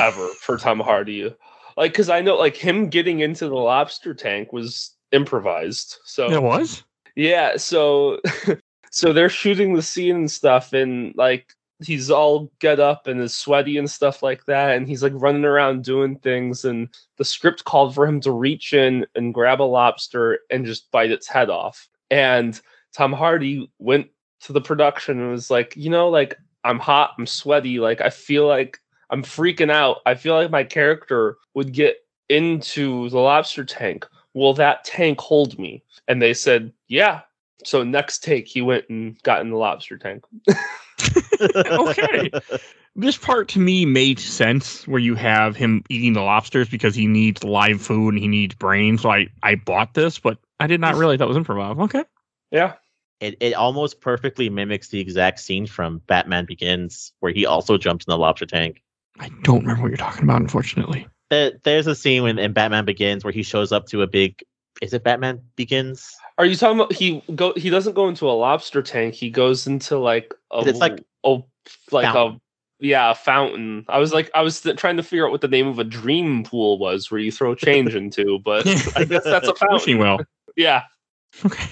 ever 0.00 0.28
for 0.40 0.56
Tom 0.56 0.80
Hardy. 0.80 1.34
Like, 1.76 1.92
because 1.92 2.08
I 2.08 2.20
know, 2.20 2.36
like 2.36 2.56
him 2.56 2.88
getting 2.88 3.20
into 3.20 3.48
the 3.48 3.54
lobster 3.54 4.14
tank 4.14 4.52
was 4.52 4.94
improvised. 5.12 5.96
So 6.04 6.30
It 6.30 6.42
was. 6.42 6.82
Yeah, 7.14 7.56
so 7.56 8.20
so 8.92 9.12
they're 9.12 9.28
shooting 9.28 9.74
the 9.74 9.82
scene 9.82 10.14
and 10.14 10.30
stuff, 10.30 10.72
and 10.72 11.12
like 11.16 11.54
he's 11.82 12.12
all 12.12 12.52
get 12.60 12.78
up 12.78 13.08
and 13.08 13.20
is 13.20 13.34
sweaty 13.34 13.76
and 13.76 13.90
stuff 13.90 14.22
like 14.22 14.44
that, 14.44 14.76
and 14.76 14.86
he's 14.86 15.02
like 15.02 15.12
running 15.16 15.44
around 15.44 15.82
doing 15.82 16.16
things, 16.16 16.64
and 16.64 16.88
the 17.16 17.24
script 17.24 17.64
called 17.64 17.94
for 17.94 18.06
him 18.06 18.20
to 18.20 18.30
reach 18.30 18.72
in 18.72 19.04
and 19.16 19.34
grab 19.34 19.60
a 19.60 19.64
lobster 19.64 20.38
and 20.50 20.64
just 20.64 20.90
bite 20.92 21.10
its 21.10 21.26
head 21.26 21.50
off. 21.50 21.88
And 22.10 22.60
Tom 22.92 23.12
Hardy 23.12 23.70
went 23.78 24.08
to 24.42 24.52
the 24.52 24.60
production 24.60 25.20
and 25.20 25.30
was 25.30 25.50
like, 25.50 25.74
you 25.76 25.90
know, 25.90 26.08
like 26.08 26.38
I'm 26.62 26.78
hot, 26.78 27.14
I'm 27.18 27.26
sweaty, 27.26 27.80
like 27.80 28.00
I 28.00 28.10
feel 28.10 28.46
like 28.46 28.78
I'm 29.10 29.22
freaking 29.22 29.70
out. 29.70 29.98
I 30.06 30.14
feel 30.14 30.34
like 30.34 30.50
my 30.50 30.64
character 30.64 31.36
would 31.54 31.72
get 31.72 31.96
into 32.28 33.10
the 33.10 33.18
lobster 33.18 33.64
tank. 33.64 34.06
Will 34.34 34.54
that 34.54 34.84
tank 34.84 35.20
hold 35.20 35.58
me? 35.58 35.84
And 36.08 36.22
they 36.22 36.32
said, 36.32 36.72
yeah. 36.88 37.20
So 37.64 37.82
next 37.82 38.22
take, 38.22 38.46
he 38.46 38.62
went 38.62 38.88
and 38.88 39.20
got 39.22 39.40
in 39.40 39.50
the 39.50 39.56
lobster 39.56 39.98
tank. 39.98 40.24
Okay. 41.40 42.30
This 42.94 43.16
part 43.16 43.48
to 43.48 43.58
me 43.58 43.86
made 43.86 44.20
sense 44.20 44.86
where 44.86 45.00
you 45.00 45.14
have 45.14 45.56
him 45.56 45.82
eating 45.88 46.12
the 46.12 46.20
lobsters 46.20 46.68
because 46.68 46.94
he 46.94 47.06
needs 47.06 47.42
live 47.42 47.80
food 47.80 48.10
and 48.10 48.18
he 48.22 48.28
needs 48.28 48.54
brains. 48.54 49.02
So 49.02 49.10
I, 49.10 49.28
I 49.42 49.54
bought 49.54 49.94
this, 49.94 50.18
but 50.18 50.38
I 50.60 50.66
did 50.66 50.80
not 50.80 50.96
realize 50.96 51.18
that 51.18 51.28
was 51.28 51.36
improv. 51.36 51.82
Okay. 51.84 52.04
Yeah. 52.50 52.74
It 53.20 53.36
it 53.40 53.54
almost 53.54 54.00
perfectly 54.00 54.50
mimics 54.50 54.88
the 54.88 55.00
exact 55.00 55.40
scene 55.40 55.66
from 55.66 56.02
Batman 56.06 56.44
Begins 56.44 57.12
where 57.20 57.32
he 57.32 57.46
also 57.46 57.78
jumps 57.78 58.04
in 58.04 58.10
the 58.10 58.18
lobster 58.18 58.46
tank. 58.46 58.82
I 59.18 59.30
don't 59.42 59.60
remember 59.60 59.82
what 59.82 59.88
you're 59.88 59.96
talking 59.96 60.24
about, 60.24 60.42
unfortunately. 60.42 61.06
There, 61.30 61.52
there's 61.64 61.86
a 61.86 61.94
scene 61.94 62.26
in, 62.26 62.38
in 62.38 62.52
Batman 62.52 62.84
Begins 62.84 63.24
where 63.24 63.32
he 63.32 63.42
shows 63.42 63.72
up 63.72 63.86
to 63.86 64.02
a 64.02 64.06
big. 64.06 64.42
Is 64.80 64.92
it 64.92 65.04
Batman 65.04 65.40
Begins? 65.56 66.10
Are 66.38 66.44
you 66.46 66.56
talking 66.56 66.80
about 66.80 66.92
he 66.92 67.22
go? 67.34 67.52
He 67.56 67.70
doesn't 67.70 67.94
go 67.94 68.08
into 68.08 68.28
a 68.28 68.32
lobster 68.32 68.82
tank. 68.82 69.14
He 69.14 69.30
goes 69.30 69.66
into 69.66 69.98
like 69.98 70.34
a 70.50 70.60
It's 70.66 70.78
like- 70.80 71.04
oh 71.24 71.44
like 71.92 72.04
Fountain. 72.12 72.36
a 72.80 72.84
yeah 72.84 73.10
a 73.12 73.14
fountain. 73.14 73.84
I 73.88 73.98
was 73.98 74.12
like 74.12 74.30
I 74.34 74.42
was 74.42 74.60
th- 74.60 74.76
trying 74.76 74.96
to 74.96 75.02
figure 75.04 75.24
out 75.26 75.30
what 75.30 75.40
the 75.40 75.46
name 75.48 75.68
of 75.68 75.78
a 75.78 75.84
dream 75.84 76.42
pool 76.42 76.78
was 76.78 77.10
where 77.10 77.20
you 77.20 77.30
throw 77.30 77.54
change 77.54 77.94
into, 78.02 78.40
but 78.40 78.66
I 78.96 79.04
guess 79.04 79.22
that's 79.24 79.46
a 79.46 79.54
Wishing 79.70 79.98
fountain. 79.98 79.98
well. 79.98 80.20
Yeah. 80.56 80.82
Okay. 81.44 81.64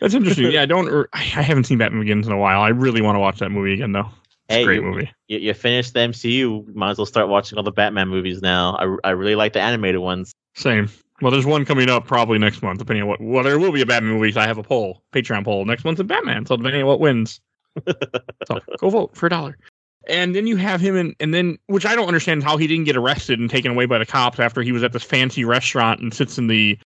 That's 0.00 0.14
interesting. 0.14 0.50
Yeah, 0.50 0.62
I 0.62 0.66
don't. 0.66 0.88
er, 0.88 1.08
I 1.12 1.20
I 1.20 1.42
haven't 1.42 1.64
seen 1.64 1.78
Batman 1.78 2.00
Begins 2.00 2.26
in 2.26 2.32
a 2.32 2.36
while. 2.38 2.60
I 2.60 2.68
really 2.70 3.00
want 3.02 3.16
to 3.16 3.20
watch 3.20 3.38
that 3.38 3.50
movie 3.50 3.72
again, 3.74 3.92
though. 3.92 4.10
It's 4.48 4.56
Hey, 4.56 4.62
a 4.62 4.64
great 4.64 4.76
you, 4.76 4.82
movie. 4.82 5.10
You, 5.28 5.38
you 5.38 5.54
finished 5.54 5.94
the 5.94 6.00
MCU. 6.00 6.74
Might 6.74 6.90
as 6.90 6.98
well 6.98 7.06
start 7.06 7.28
watching 7.28 7.56
all 7.56 7.62
the 7.64 7.70
Batman 7.70 8.08
movies 8.08 8.42
now. 8.42 8.76
I, 8.76 9.08
I 9.08 9.10
really 9.12 9.34
like 9.36 9.52
the 9.52 9.60
animated 9.60 10.00
ones. 10.00 10.32
Same. 10.56 10.88
Well, 11.22 11.32
there's 11.32 11.46
one 11.46 11.64
coming 11.64 11.88
up 11.88 12.06
probably 12.06 12.38
next 12.38 12.62
month, 12.62 12.78
depending 12.78 13.02
on 13.02 13.08
what. 13.08 13.20
Well, 13.20 13.42
there 13.42 13.58
will 13.58 13.72
be 13.72 13.80
a 13.80 13.86
Batman 13.86 14.12
movie. 14.12 14.32
So 14.32 14.40
I 14.40 14.46
have 14.46 14.58
a 14.58 14.62
poll, 14.62 15.02
Patreon 15.12 15.44
poll. 15.44 15.64
Next 15.64 15.84
month's 15.84 16.00
a 16.00 16.04
Batman. 16.04 16.44
So 16.46 16.56
depending 16.56 16.82
on 16.82 16.88
what 16.88 17.00
wins, 17.00 17.40
so 18.46 18.60
go 18.78 18.90
vote 18.90 19.16
for 19.16 19.26
a 19.26 19.30
dollar. 19.30 19.56
And 20.08 20.36
then 20.36 20.46
you 20.46 20.56
have 20.56 20.80
him, 20.80 20.94
in, 20.96 21.16
and 21.18 21.34
then 21.34 21.58
which 21.66 21.84
I 21.84 21.96
don't 21.96 22.06
understand 22.06 22.44
how 22.44 22.56
he 22.56 22.66
didn't 22.66 22.84
get 22.84 22.96
arrested 22.96 23.40
and 23.40 23.50
taken 23.50 23.72
away 23.72 23.86
by 23.86 23.98
the 23.98 24.06
cops 24.06 24.38
after 24.38 24.62
he 24.62 24.70
was 24.72 24.82
at 24.84 24.92
this 24.92 25.02
fancy 25.02 25.44
restaurant 25.44 26.00
and 26.00 26.14
sits 26.14 26.38
in 26.38 26.46
the 26.46 26.78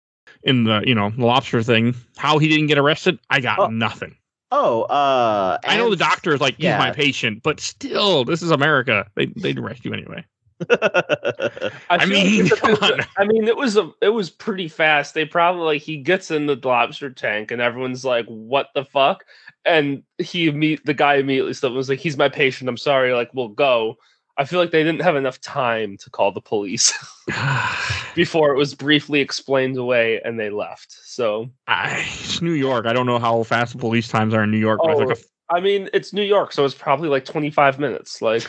in 0.43 0.63
the 0.63 0.83
you 0.85 0.95
know 0.95 1.09
the 1.09 1.25
lobster 1.25 1.61
thing. 1.63 1.95
How 2.15 2.37
he 2.37 2.47
didn't 2.47 2.67
get 2.67 2.77
arrested, 2.77 3.19
I 3.29 3.41
got 3.41 3.59
Oh, 3.59 3.67
nothing. 3.67 4.15
Oh, 4.51 4.83
uh, 4.83 5.57
I 5.63 5.77
know 5.77 5.89
the 5.89 5.95
doctor 5.95 6.33
is 6.33 6.41
like 6.41 6.55
he's 6.55 6.65
my 6.69 6.91
patient, 6.91 7.43
but 7.43 7.59
still, 7.59 8.23
this 8.25 8.41
is 8.41 8.51
America. 8.51 9.05
They 9.15 9.27
they'd 9.27 9.59
arrest 9.59 9.85
you 9.85 9.93
anyway. 9.93 10.23
I, 10.69 11.71
I 11.89 12.05
mean, 12.05 12.43
like 12.43 12.51
come 12.59 12.71
it 12.71 12.81
was- 12.81 12.91
on. 12.91 12.99
I 13.17 13.25
mean, 13.25 13.47
it 13.47 13.55
was 13.57 13.77
a 13.77 13.91
it 14.01 14.09
was 14.09 14.29
pretty 14.29 14.67
fast. 14.67 15.13
They 15.13 15.25
probably 15.25 15.63
like 15.63 15.81
he 15.81 15.97
gets 15.97 16.31
in 16.31 16.45
the 16.45 16.59
lobster 16.61 17.09
tank, 17.09 17.51
and 17.51 17.61
everyone's 17.61 18.03
like, 18.05 18.25
"What 18.27 18.67
the 18.75 18.85
fuck?" 18.85 19.23
And 19.65 20.03
he 20.17 20.51
meet 20.51 20.85
the 20.85 20.93
guy 20.93 21.15
immediately 21.15 21.53
stopped 21.53 21.69
and 21.71 21.77
was 21.77 21.89
like, 21.89 21.99
"He's 21.99 22.17
my 22.17 22.29
patient. 22.29 22.69
I'm 22.69 22.77
sorry. 22.77 23.13
Like, 23.13 23.33
we'll 23.33 23.49
go." 23.49 23.95
I 24.37 24.45
feel 24.45 24.61
like 24.61 24.71
they 24.71 24.83
didn't 24.83 25.01
have 25.01 25.17
enough 25.17 25.41
time 25.41 25.97
to 25.97 26.09
call 26.09 26.31
the 26.31 26.39
police 26.39 26.93
before 28.15 28.53
it 28.53 28.57
was 28.57 28.73
briefly 28.73 29.19
explained 29.19 29.75
away, 29.77 30.21
and 30.23 30.39
they 30.39 30.49
left. 30.49 30.91
So, 31.03 31.49
I, 31.67 32.05
it's 32.21 32.41
New 32.41 32.53
York. 32.53 32.85
I 32.85 32.93
don't 32.93 33.05
know 33.05 33.19
how 33.19 33.43
fast 33.43 33.73
the 33.73 33.79
police 33.79 34.07
times 34.07 34.33
are 34.33 34.43
in 34.43 34.51
New 34.51 34.57
York. 34.57 34.79
But 34.83 34.95
oh, 34.95 35.11
I 35.11 35.57
Oh, 35.57 35.61
mean, 35.61 35.89
it's 35.93 36.13
New 36.13 36.23
York, 36.23 36.53
so 36.53 36.63
it's 36.63 36.75
probably 36.75 37.09
like 37.09 37.25
25 37.25 37.79
minutes. 37.79 38.21
Like, 38.21 38.43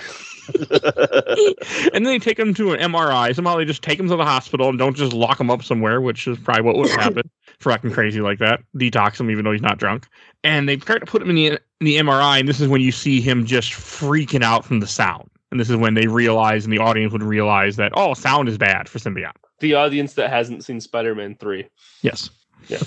and 1.93 1.95
then 1.95 2.05
they 2.05 2.19
take 2.19 2.39
him 2.39 2.55
to 2.55 2.73
an 2.73 2.81
MRI. 2.81 3.35
Somehow 3.35 3.57
they 3.57 3.65
just 3.65 3.83
take 3.83 3.99
him 3.99 4.09
to 4.09 4.17
the 4.17 4.25
hospital 4.25 4.69
and 4.69 4.79
don't 4.79 4.97
just 4.97 5.13
lock 5.13 5.41
him 5.41 5.51
up 5.51 5.63
somewhere, 5.63 6.01
which 6.01 6.27
is 6.27 6.39
probably 6.39 6.63
what 6.63 6.77
would 6.77 6.91
happen 6.91 7.31
for 7.59 7.73
acting 7.73 7.91
crazy 7.91 8.21
like 8.21 8.39
that. 8.39 8.61
Detox 8.77 9.21
him 9.21 9.31
even 9.31 9.45
though 9.45 9.53
he's 9.53 9.63
not 9.63 9.79
drunk. 9.79 10.07
And 10.45 10.69
they 10.69 10.77
try 10.77 10.99
to 10.99 11.07
put 11.07 11.23
him 11.23 11.31
in 11.31 11.37
the 11.37 11.47
in 11.47 11.59
the 11.81 11.97
MRI, 11.97 12.41
and 12.41 12.49
this 12.49 12.61
is 12.61 12.69
when 12.69 12.81
you 12.81 12.93
see 12.93 13.21
him 13.21 13.47
just 13.47 13.73
freaking 13.73 14.43
out 14.43 14.65
from 14.65 14.81
the 14.81 14.87
sound. 14.87 15.29
And 15.51 15.59
this 15.59 15.69
is 15.69 15.77
when 15.77 15.95
they 15.95 16.07
realize, 16.07 16.65
and 16.65 16.73
the 16.73 16.79
audience 16.79 17.13
would 17.13 17.23
realize 17.23 17.77
that 17.77 17.93
oh, 17.97 18.15
sound 18.15 18.49
is 18.49 18.57
bad 18.57 18.89
for 18.89 18.99
symbiote. 18.99 19.33
the 19.61 19.75
audience 19.75 20.15
that 20.15 20.31
hasn't 20.31 20.65
seen 20.65 20.81
Spider 20.81 21.15
Man 21.15 21.37
3. 21.37 21.67
Yes. 22.03 22.31
Yeah. 22.69 22.79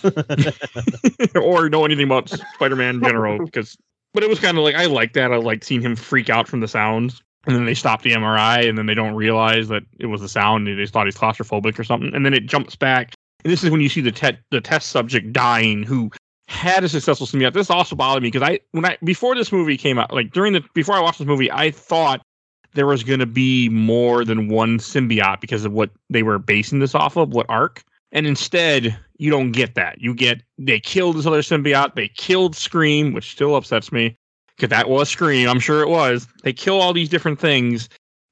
or 1.42 1.70
know 1.70 1.84
anything 1.84 2.06
about 2.06 2.30
Spider-Man 2.30 2.96
in 2.96 3.04
general 3.04 3.44
because 3.44 3.76
but 4.14 4.24
it 4.24 4.30
was 4.30 4.40
kind 4.40 4.58
of 4.58 4.64
like 4.64 4.76
I 4.76 4.86
like 4.86 5.14
that. 5.14 5.34
I 5.34 5.38
like 5.38 5.64
seeing 5.64 5.82
him 5.82 5.96
freak 5.96 6.30
out 6.30 6.48
from 6.48 6.60
the 6.60 6.68
sounds. 6.68 7.22
And 7.46 7.56
then 7.56 7.66
they 7.66 7.74
stop 7.74 8.02
the 8.02 8.12
MRI 8.12 8.68
and 8.68 8.78
then 8.78 8.86
they 8.86 8.94
don't 8.94 9.16
realize 9.16 9.68
that 9.68 9.84
it 10.00 10.06
was 10.06 10.22
the 10.22 10.30
sound. 10.30 10.68
And 10.68 10.80
They 10.80 10.86
thought 10.86 11.08
he's 11.08 11.18
claustrophobic 11.18 11.78
or 11.78 11.84
something. 11.84 12.14
And 12.14 12.26
then 12.26 12.34
it 12.34 12.46
jumps 12.46 12.76
back. 12.76 13.14
And 13.44 13.52
this 13.52 13.64
is 13.64 13.70
when 13.70 13.82
you 13.82 13.90
see 13.90 14.02
the 14.02 14.12
te- 14.12 14.38
the 14.52 14.62
test 14.62 14.90
subject 14.90 15.34
dying 15.34 15.84
who 15.84 16.10
had 16.48 16.84
a 16.84 16.90
successful 16.90 17.28
symbiote. 17.28 17.54
This 17.54 17.70
also 17.70 17.96
bothered 17.96 18.24
me 18.24 18.30
because 18.30 18.48
I 18.48 18.60
when 18.72 18.86
I 18.86 18.98
before 19.04 19.36
this 19.36 19.52
movie 19.52 19.78
came 19.78 19.98
out, 19.98 20.14
like 20.14 20.32
during 20.32 20.54
the 20.54 20.64
before 20.74 20.96
I 20.96 21.02
watched 21.02 21.20
this 21.20 21.28
movie, 21.28 21.52
I 21.52 21.72
thought 21.72 22.22
there 22.74 22.88
was 22.88 23.04
going 23.04 23.20
to 23.20 23.26
be 23.26 23.70
more 23.70 24.24
than 24.24 24.48
one 24.48 24.80
symbiote 24.80 25.42
because 25.42 25.66
of 25.66 25.74
what 25.74 25.92
they 26.10 26.24
were 26.24 26.40
basing 26.40 26.80
this 26.80 26.96
off 26.96 27.18
of, 27.18 27.34
what 27.34 27.46
arc. 27.50 27.84
And 28.12 28.26
instead, 28.26 28.98
you 29.18 29.30
don't 29.30 29.52
get 29.52 29.76
that. 29.76 30.00
You 30.00 30.14
get 30.14 30.42
they 30.58 30.80
killed 30.80 31.18
this 31.18 31.26
other 31.26 31.42
symbiote. 31.42 31.96
They 31.96 32.08
killed 32.08 32.56
Scream, 32.56 33.14
which 33.14 33.32
still 33.32 33.56
upsets 33.56 33.92
me 33.92 34.18
because 34.56 34.70
that 34.70 34.90
was 34.90 35.10
Scream. 35.10 35.50
I'm 35.50 35.60
sure 35.60 35.82
it 35.82 35.90
was. 35.90 36.28
They 36.44 36.54
kill 36.54 36.80
all 36.80 36.94
these 36.94 37.10
different 37.10 37.40
things, 37.40 37.90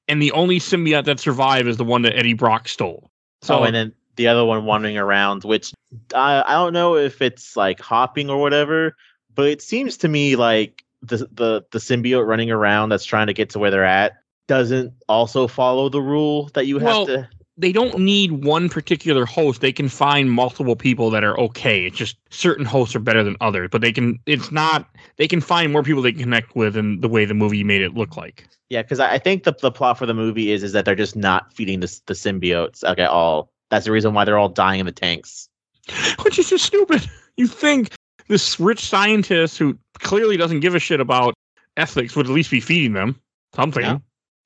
and 0.07 0.21
the 0.21 0.31
only 0.31 0.59
symbiote 0.59 1.05
that 1.05 1.19
survived 1.19 1.67
is 1.67 1.77
the 1.77 1.83
one 1.83 2.01
that 2.03 2.17
Eddie 2.17 2.33
Brock 2.33 2.67
stole. 2.67 3.09
So 3.41 3.59
oh, 3.59 3.63
and 3.63 3.75
then 3.75 3.93
the 4.15 4.27
other 4.27 4.45
one 4.45 4.65
wandering 4.65 4.97
around, 4.97 5.43
which 5.43 5.73
I 6.13 6.43
I 6.45 6.53
don't 6.53 6.73
know 6.73 6.95
if 6.95 7.21
it's 7.21 7.55
like 7.55 7.79
hopping 7.79 8.29
or 8.29 8.39
whatever, 8.39 8.95
but 9.33 9.47
it 9.47 9.61
seems 9.61 9.97
to 9.97 10.07
me 10.07 10.35
like 10.35 10.83
the 11.01 11.17
the 11.31 11.65
the 11.71 11.79
symbiote 11.79 12.27
running 12.27 12.51
around 12.51 12.89
that's 12.89 13.05
trying 13.05 13.27
to 13.27 13.33
get 13.33 13.49
to 13.51 13.59
where 13.59 13.71
they're 13.71 13.85
at 13.85 14.13
doesn't 14.47 14.93
also 15.07 15.47
follow 15.47 15.89
the 15.89 16.01
rule 16.01 16.49
that 16.53 16.67
you 16.67 16.77
have 16.79 16.87
Well, 16.87 17.05
to. 17.07 17.29
They 17.61 17.71
don't 17.71 17.99
need 17.99 18.31
one 18.43 18.69
particular 18.69 19.25
host. 19.25 19.61
They 19.61 19.71
can 19.71 19.87
find 19.87 20.31
multiple 20.31 20.75
people 20.75 21.09
that 21.11 21.23
are 21.23 21.39
okay. 21.39 21.85
It's 21.85 21.97
just 21.97 22.17
certain 22.31 22.65
hosts 22.65 22.95
are 22.95 22.99
better 22.99 23.23
than 23.23 23.37
others, 23.39 23.69
but 23.71 23.81
they 23.81 23.91
can. 23.91 24.19
It's 24.25 24.51
not. 24.51 24.89
They 25.17 25.27
can 25.27 25.41
find 25.41 25.71
more 25.71 25.83
people 25.83 26.01
they 26.01 26.11
can 26.11 26.21
connect 26.21 26.55
with, 26.55 26.75
in 26.75 26.99
the 27.01 27.07
way 27.07 27.25
the 27.25 27.33
movie 27.35 27.63
made 27.63 27.81
it 27.81 27.93
look 27.93 28.17
like. 28.17 28.47
Yeah, 28.69 28.81
because 28.81 28.99
I 28.99 29.13
I 29.13 29.17
think 29.19 29.43
the 29.43 29.53
the 29.61 29.71
plot 29.71 29.97
for 29.99 30.05
the 30.05 30.13
movie 30.13 30.51
is 30.51 30.63
is 30.63 30.71
that 30.73 30.85
they're 30.85 30.95
just 30.95 31.15
not 31.15 31.53
feeding 31.53 31.79
the 31.81 32.01
the 32.07 32.13
symbiotes 32.13 32.83
like 32.83 32.99
at 32.99 33.09
all. 33.09 33.51
That's 33.69 33.85
the 33.85 33.91
reason 33.91 34.13
why 34.13 34.25
they're 34.25 34.39
all 34.39 34.49
dying 34.49 34.79
in 34.79 34.85
the 34.85 34.91
tanks. 34.91 35.47
which 36.23 36.39
is 36.39 36.49
just 36.49 36.65
stupid. 36.65 37.07
You 37.37 37.47
think 37.47 37.93
this 38.27 38.59
rich 38.59 38.81
scientist 38.81 39.57
who 39.57 39.77
clearly 39.99 40.35
doesn't 40.37 40.59
give 40.61 40.75
a 40.75 40.79
shit 40.79 40.99
about 40.99 41.33
ethics 41.77 42.15
would 42.15 42.25
at 42.25 42.31
least 42.31 42.51
be 42.51 42.59
feeding 42.59 42.93
them 42.93 43.19
something. 43.55 43.83
Yeah. 43.83 43.97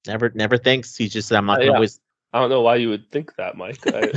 Never 0.07 0.31
never 0.35 0.57
thinks. 0.57 0.95
He's 0.95 1.13
just 1.13 1.31
I'm 1.31 1.45
not 1.45 1.59
Uh, 1.59 1.65
gonna 1.65 1.71
yeah. 1.73 1.79
waste. 1.79 2.01
I 2.35 2.39
don't 2.39 2.49
know 2.49 2.59
why 2.59 2.75
you 2.75 2.89
would 2.89 3.09
think 3.11 3.33
that, 3.37 3.55
Mike. 3.55 3.79
I, 3.87 4.11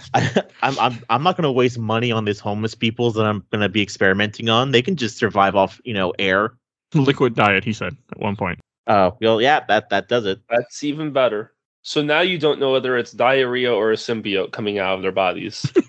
I, 0.14 0.42
I'm 0.62 0.78
I'm 0.78 1.04
I'm 1.10 1.22
not 1.22 1.36
gonna 1.36 1.52
waste 1.52 1.78
money 1.78 2.10
on 2.10 2.24
these 2.24 2.40
homeless 2.40 2.74
people 2.74 3.10
that 3.12 3.26
I'm 3.26 3.44
gonna 3.50 3.68
be 3.68 3.82
experimenting 3.82 4.48
on. 4.48 4.70
They 4.70 4.80
can 4.80 4.96
just 4.96 5.18
survive 5.18 5.54
off 5.54 5.78
you 5.84 5.92
know 5.92 6.14
air. 6.18 6.54
Liquid 6.94 7.34
diet, 7.34 7.62
he 7.62 7.74
said 7.74 7.94
at 8.10 8.18
one 8.18 8.36
point. 8.36 8.58
Oh 8.86 9.18
well, 9.20 9.42
yeah, 9.42 9.60
that 9.68 9.90
that 9.90 10.08
does 10.08 10.24
it. 10.24 10.40
that's 10.48 10.82
even 10.82 11.12
better. 11.12 11.52
So 11.82 12.00
now 12.00 12.22
you 12.22 12.38
don't 12.38 12.58
know 12.58 12.72
whether 12.72 12.96
it's 12.96 13.12
diarrhea 13.12 13.70
or 13.70 13.92
a 13.92 13.96
symbiote 13.96 14.52
coming 14.52 14.78
out 14.78 14.94
of 14.96 15.02
their 15.02 15.12
bodies. 15.12 15.70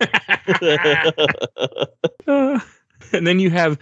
Uh, 2.26 2.58
and 3.12 3.28
then 3.28 3.38
you 3.38 3.50
have 3.50 3.78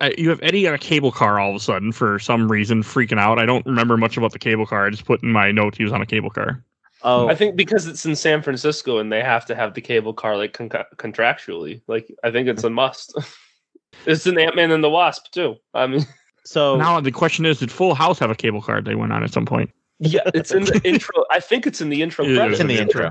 uh, 0.00 0.10
you 0.18 0.28
have 0.28 0.38
Eddie 0.42 0.68
on 0.68 0.74
a 0.74 0.78
cable 0.78 1.10
car 1.10 1.40
all 1.40 1.48
of 1.48 1.56
a 1.56 1.60
sudden 1.60 1.90
for 1.90 2.18
some 2.18 2.52
reason 2.52 2.82
freaking 2.82 3.18
out. 3.18 3.38
I 3.38 3.46
don't 3.46 3.64
remember 3.64 3.96
much 3.96 4.18
about 4.18 4.32
the 4.32 4.38
cable 4.38 4.66
car. 4.66 4.86
I 4.86 4.90
just 4.90 5.06
put 5.06 5.22
in 5.22 5.32
my 5.32 5.50
note 5.52 5.74
he 5.74 5.84
was 5.84 5.92
on 5.92 6.02
a 6.02 6.06
cable 6.06 6.28
car. 6.28 6.62
Oh, 7.02 7.28
I 7.28 7.34
think 7.34 7.56
because 7.56 7.86
it's 7.86 8.04
in 8.06 8.16
San 8.16 8.42
Francisco 8.42 8.98
and 8.98 9.12
they 9.12 9.22
have 9.22 9.46
to 9.46 9.54
have 9.54 9.74
the 9.74 9.80
cable 9.80 10.14
car 10.14 10.36
like 10.36 10.52
con- 10.52 10.70
contractually. 10.96 11.82
Like 11.86 12.12
I 12.24 12.30
think 12.30 12.48
it's 12.48 12.64
a 12.64 12.70
must. 12.70 13.14
it's 14.06 14.26
an 14.26 14.38
Ant 14.38 14.56
Man 14.56 14.70
and 14.70 14.82
the 14.82 14.90
Wasp 14.90 15.30
too. 15.32 15.56
I 15.74 15.86
mean, 15.86 16.06
so 16.44 16.76
Now 16.76 17.00
the 17.00 17.12
question 17.12 17.46
is, 17.46 17.60
did 17.60 17.70
Full 17.72 17.94
House 17.94 18.18
have 18.18 18.30
a 18.30 18.34
cable 18.34 18.62
car 18.62 18.80
they 18.80 18.94
went 18.94 19.12
on 19.12 19.22
at 19.24 19.32
some 19.32 19.46
point? 19.46 19.70
yeah, 20.00 20.20
it's 20.34 20.52
in 20.52 20.64
the 20.64 20.80
intro. 20.84 21.24
I 21.30 21.40
think 21.40 21.66
it's 21.66 21.80
in 21.80 21.88
the 21.88 22.02
intro. 22.02 22.24
It 22.24 22.30
is 22.32 22.36
credits. 22.38 22.52
it's 22.54 22.60
in 22.60 22.66
the 22.68 22.80
intro. 22.80 23.10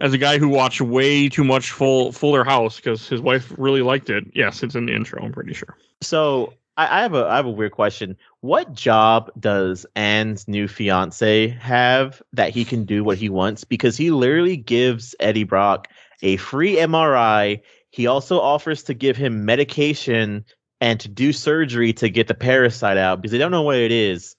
As 0.00 0.12
a 0.12 0.18
guy 0.18 0.38
who 0.38 0.48
watched 0.48 0.80
way 0.80 1.28
too 1.28 1.44
much 1.44 1.70
Full 1.70 2.12
Fuller 2.12 2.44
House 2.44 2.76
because 2.76 3.08
his 3.08 3.20
wife 3.20 3.52
really 3.56 3.82
liked 3.82 4.10
it, 4.10 4.24
yes, 4.34 4.62
it's 4.62 4.74
in 4.74 4.86
the 4.86 4.94
intro. 4.94 5.22
I'm 5.22 5.32
pretty 5.32 5.52
sure. 5.52 5.76
So 6.00 6.54
I, 6.76 6.98
I 6.98 7.02
have 7.02 7.14
a 7.14 7.26
I 7.26 7.36
have 7.36 7.46
a 7.46 7.50
weird 7.50 7.72
question. 7.72 8.16
What 8.40 8.72
job 8.72 9.30
does 9.38 9.86
Anne's 9.94 10.48
new 10.48 10.68
fiance 10.68 11.48
have 11.48 12.22
that 12.32 12.50
he 12.50 12.64
can 12.64 12.84
do 12.84 13.04
what 13.04 13.18
he 13.18 13.28
wants? 13.28 13.64
Because 13.64 13.96
he 13.96 14.10
literally 14.10 14.56
gives 14.56 15.14
Eddie 15.20 15.44
Brock 15.44 15.88
a 16.22 16.36
free 16.36 16.76
MRI. 16.76 17.60
He 17.90 18.06
also 18.06 18.40
offers 18.40 18.82
to 18.84 18.94
give 18.94 19.16
him 19.16 19.44
medication 19.44 20.44
and 20.80 20.98
to 21.00 21.08
do 21.08 21.32
surgery 21.32 21.92
to 21.94 22.08
get 22.08 22.26
the 22.26 22.34
parasite 22.34 22.96
out 22.96 23.22
because 23.22 23.32
they 23.32 23.38
don't 23.38 23.52
know 23.52 23.62
what 23.62 23.76
it 23.76 23.92
is. 23.92 24.36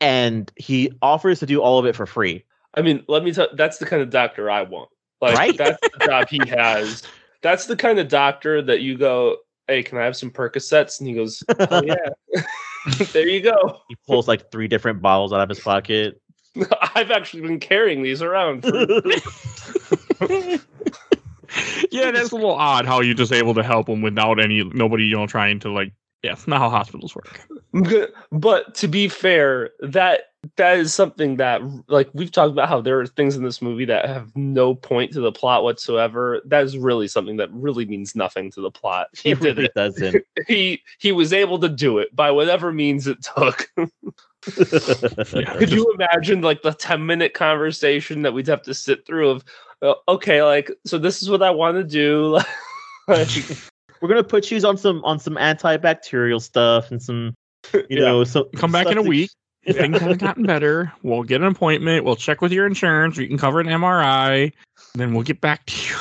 And 0.00 0.50
he 0.56 0.92
offers 1.02 1.40
to 1.40 1.46
do 1.46 1.60
all 1.60 1.78
of 1.78 1.86
it 1.86 1.96
for 1.96 2.06
free. 2.06 2.44
I 2.74 2.82
mean, 2.82 3.04
let 3.08 3.24
me 3.24 3.32
tell. 3.32 3.48
That's 3.54 3.78
the 3.78 3.86
kind 3.86 4.02
of 4.02 4.10
doctor 4.10 4.50
I 4.50 4.62
want. 4.62 4.90
Like 5.20 5.36
Right? 5.36 5.56
that's 5.56 5.78
the 5.80 6.06
job 6.06 6.28
he 6.28 6.40
has. 6.48 7.02
That's 7.42 7.66
the 7.66 7.76
kind 7.76 7.98
of 7.98 8.08
doctor 8.08 8.62
that 8.62 8.80
you 8.80 8.96
go, 8.96 9.38
"Hey, 9.68 9.82
can 9.82 9.98
I 9.98 10.04
have 10.04 10.16
some 10.16 10.30
Percocets?" 10.30 10.98
And 10.98 11.08
he 11.08 11.14
goes, 11.14 11.42
"Oh 11.48 11.82
yeah." 11.84 11.94
there 13.12 13.28
you 13.28 13.40
go. 13.40 13.80
He 13.88 13.96
pulls 14.06 14.28
like 14.28 14.50
three 14.50 14.68
different 14.68 15.02
bottles 15.02 15.32
out 15.32 15.40
of 15.40 15.48
his 15.48 15.60
pocket. 15.60 16.20
I've 16.94 17.10
actually 17.10 17.42
been 17.42 17.60
carrying 17.60 18.02
these 18.02 18.22
around. 18.22 18.62
For, 18.62 18.86
yeah, 21.90 22.10
that's 22.10 22.32
a 22.32 22.34
little 22.34 22.52
odd 22.52 22.86
how 22.86 23.00
you're 23.00 23.14
just 23.14 23.32
able 23.32 23.54
to 23.54 23.62
help 23.62 23.88
him 23.88 24.02
without 24.02 24.40
any 24.40 24.64
nobody, 24.64 25.04
you 25.04 25.16
know, 25.16 25.26
trying 25.26 25.60
to 25.60 25.70
like. 25.70 25.92
Yeah, 26.22 26.32
it's 26.32 26.48
not 26.48 26.58
how 26.58 26.70
hospitals 26.70 27.14
work. 27.14 27.40
but 28.32 28.74
to 28.76 28.88
be 28.88 29.08
fair, 29.08 29.70
that 29.80 30.22
that 30.56 30.78
is 30.78 30.94
something 30.94 31.36
that 31.36 31.60
like 31.88 32.08
we've 32.12 32.30
talked 32.30 32.52
about 32.52 32.68
how 32.68 32.80
there 32.80 33.00
are 33.00 33.06
things 33.06 33.36
in 33.36 33.42
this 33.44 33.60
movie 33.60 33.84
that 33.84 34.06
have 34.06 34.34
no 34.36 34.74
point 34.74 35.12
to 35.12 35.20
the 35.20 35.32
plot 35.32 35.62
whatsoever. 35.62 36.40
That 36.44 36.64
is 36.64 36.76
really 36.78 37.08
something 37.08 37.36
that 37.36 37.52
really 37.52 37.86
means 37.86 38.16
nothing 38.16 38.50
to 38.52 38.60
the 38.60 38.70
plot. 38.70 39.08
He 39.16 39.30
It 39.30 39.40
did 39.40 39.56
really 39.56 39.64
it. 39.66 39.74
doesn't. 39.74 40.24
He 40.48 40.82
he 40.98 41.12
was 41.12 41.32
able 41.32 41.58
to 41.60 41.68
do 41.68 41.98
it 41.98 42.14
by 42.14 42.30
whatever 42.30 42.72
means 42.72 43.06
it 43.06 43.18
took. 43.22 43.68
Could 44.42 45.72
you 45.72 45.92
imagine 45.94 46.40
like 46.40 46.62
the 46.62 46.72
10 46.72 47.04
minute 47.04 47.34
conversation 47.34 48.22
that 48.22 48.32
we'd 48.32 48.46
have 48.46 48.62
to 48.62 48.74
sit 48.74 49.06
through 49.06 49.30
of 49.30 49.44
uh, 49.82 49.94
okay, 50.08 50.42
like 50.42 50.70
so 50.84 50.98
this 50.98 51.22
is 51.22 51.30
what 51.30 51.42
I 51.42 51.50
want 51.50 51.76
to 51.76 51.84
do. 51.84 52.40
like, 53.08 53.28
We're 54.00 54.08
gonna 54.08 54.24
put 54.24 54.50
you 54.50 54.60
on 54.66 54.76
some 54.76 55.04
on 55.04 55.18
some 55.18 55.36
antibacterial 55.36 56.40
stuff 56.40 56.90
and 56.90 57.02
some 57.02 57.34
you 57.72 57.84
Yeah. 57.90 58.00
know 58.00 58.24
so 58.24 58.44
Come 58.56 58.72
back 58.72 58.86
in 58.86 58.98
a 58.98 59.02
week. 59.02 59.30
If 59.64 59.76
things 59.76 59.98
haven't 59.98 60.18
gotten 60.20 60.44
better, 60.44 60.90
we'll 61.02 61.24
get 61.24 61.42
an 61.42 61.46
appointment. 61.48 62.04
We'll 62.04 62.16
check 62.16 62.40
with 62.40 62.52
your 62.52 62.66
insurance. 62.66 63.18
We 63.18 63.26
can 63.26 63.36
cover 63.36 63.60
an 63.60 63.66
MRI. 63.66 64.52
Then 64.94 65.12
we'll 65.12 65.24
get 65.24 65.40
back 65.42 65.66
to 65.66 65.88
you. 65.88 65.96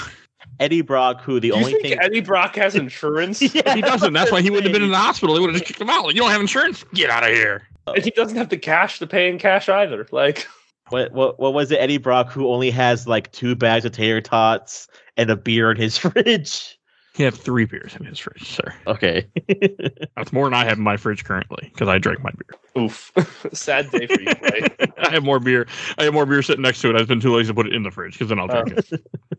Eddie 0.59 0.81
Brock, 0.81 1.21
who 1.21 1.33
the 1.35 1.41
do 1.41 1.47
you 1.47 1.53
only 1.55 1.71
think 1.73 1.83
thing 1.83 1.99
Eddie 1.99 2.21
Brock 2.21 2.55
has 2.55 2.75
insurance? 2.75 3.41
Yeah, 3.53 3.75
He 3.75 3.81
doesn't. 3.81 4.13
That's 4.13 4.31
why 4.31 4.41
he 4.41 4.49
wouldn't 4.49 4.67
have 4.67 4.73
been 4.73 4.83
in 4.83 4.91
the 4.91 4.97
hospital. 4.97 5.35
They 5.35 5.41
would 5.41 5.49
have 5.49 5.59
just 5.59 5.67
kicked 5.67 5.81
him 5.81 5.89
out. 5.89 6.05
Like, 6.05 6.15
you 6.15 6.21
don't 6.21 6.31
have 6.31 6.39
insurance. 6.41 6.83
Get 6.93 7.09
out 7.09 7.23
of 7.23 7.29
here. 7.29 7.67
Uh, 7.85 7.93
and 7.95 8.03
he 8.03 8.11
doesn't 8.11 8.37
have 8.37 8.49
the 8.49 8.57
cash 8.57 8.99
to 8.99 9.07
pay 9.07 9.29
in 9.29 9.37
cash 9.37 9.67
either. 9.69 10.07
Like 10.11 10.47
What 10.89 11.11
what 11.11 11.37
what 11.39 11.53
was 11.53 11.69
it? 11.71 11.77
Eddie 11.79 11.97
Brock, 11.97 12.31
who 12.31 12.47
only 12.47 12.71
has 12.71 13.07
like 13.07 13.31
two 13.33 13.55
bags 13.55 13.83
of 13.83 13.91
tater 13.91 14.21
tots 14.21 14.87
and 15.17 15.29
a 15.29 15.35
beer 15.35 15.69
in 15.71 15.77
his 15.77 15.97
fridge. 15.97 16.76
He 17.17 17.23
had 17.23 17.33
three 17.33 17.65
beers 17.65 17.95
in 17.99 18.05
his 18.05 18.19
fridge, 18.19 18.47
sir. 18.47 18.71
Okay. 18.85 19.25
That's 20.15 20.31
more 20.31 20.45
than 20.45 20.53
I 20.53 20.65
have 20.65 20.77
in 20.77 20.83
my 20.83 20.97
fridge 20.97 21.23
currently 21.25 21.69
because 21.73 21.87
I 21.87 21.97
drank 21.97 22.21
my 22.23 22.29
beer. 22.29 22.83
Oof. 22.83 23.11
Sad 23.53 23.89
day 23.89 24.05
for 24.05 24.21
you, 24.21 24.27
right? 24.43 24.91
I 24.99 25.09
have 25.09 25.23
more 25.23 25.39
beer. 25.39 25.65
I 25.97 26.03
have 26.03 26.13
more 26.13 26.27
beer 26.27 26.43
sitting 26.43 26.61
next 26.61 26.79
to 26.81 26.91
it. 26.91 26.95
I've 26.95 27.07
been 27.07 27.19
too 27.19 27.35
lazy 27.35 27.47
to 27.47 27.55
put 27.55 27.65
it 27.65 27.73
in 27.73 27.81
the 27.81 27.89
fridge 27.89 28.13
because 28.13 28.29
then 28.29 28.37
I'll 28.37 28.47
drink 28.47 28.69
it. 28.77 28.87
Oh. 28.93 28.97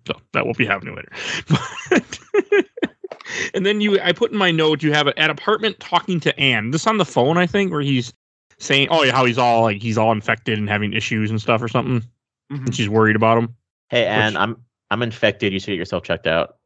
So 0.09 0.20
that 0.33 0.45
won't 0.45 0.59
be 0.59 0.66
happening 0.66 0.97
later. 0.97 1.12
But- 1.49 2.20
and 3.55 3.64
then 3.64 3.81
you, 3.81 4.01
I 4.01 4.12
put 4.12 4.33
in 4.33 4.39
my 4.39 4.51
note, 4.51 4.83
you 4.83 4.93
have 4.93 5.07
it 5.07 5.14
at 5.16 5.31
apartment 5.31 5.79
talking 5.81 6.18
to 6.20 6.39
Anne. 6.41 6.70
This 6.72 6.87
on 6.87 6.97
the 6.99 7.05
phone, 7.05 7.37
I 7.37 7.47
think, 7.47 7.70
where 7.70 7.81
he's 7.81 8.12
saying, 8.59 8.89
"Oh 8.91 9.03
yeah, 9.05 9.12
how 9.12 9.24
he's 9.24 9.39
all 9.39 9.62
like 9.62 9.81
he's 9.83 9.99
all 9.99 10.12
infected 10.12 10.59
and 10.59 10.68
having 10.68 10.93
issues 10.93 11.31
and 11.31 11.41
stuff 11.41 11.62
or 11.62 11.68
something." 11.68 12.01
Mm-hmm. 12.53 12.66
And 12.66 12.74
she's 12.74 12.89
worried 12.89 13.16
about 13.16 13.39
him. 13.39 13.55
hey, 13.91 14.07
Anne, 14.07 14.33
Which- 14.33 14.41
I'm 14.41 14.57
I'm 14.91 15.03
infected. 15.03 15.53
You 15.53 15.61
should 15.61 15.72
get 15.72 15.76
yourself 15.76 16.03
checked 16.05 16.26
out. 16.26 16.57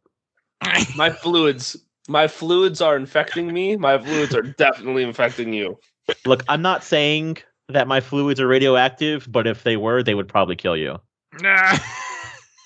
My 0.96 1.10
fluids, 1.10 1.76
my 2.08 2.28
fluids 2.28 2.80
are 2.80 2.96
infecting 2.96 3.52
me. 3.52 3.76
My 3.76 3.98
fluids 3.98 4.34
are 4.34 4.42
definitely 4.42 5.02
infecting 5.02 5.52
you. 5.52 5.78
Look, 6.26 6.44
I'm 6.48 6.62
not 6.62 6.82
saying 6.84 7.38
that 7.68 7.86
my 7.88 8.00
fluids 8.00 8.40
are 8.40 8.46
radioactive, 8.46 9.26
but 9.30 9.46
if 9.46 9.62
they 9.62 9.76
were, 9.76 10.02
they 10.02 10.14
would 10.14 10.28
probably 10.28 10.56
kill 10.56 10.76
you. 10.76 10.98
Nah. 11.40 11.78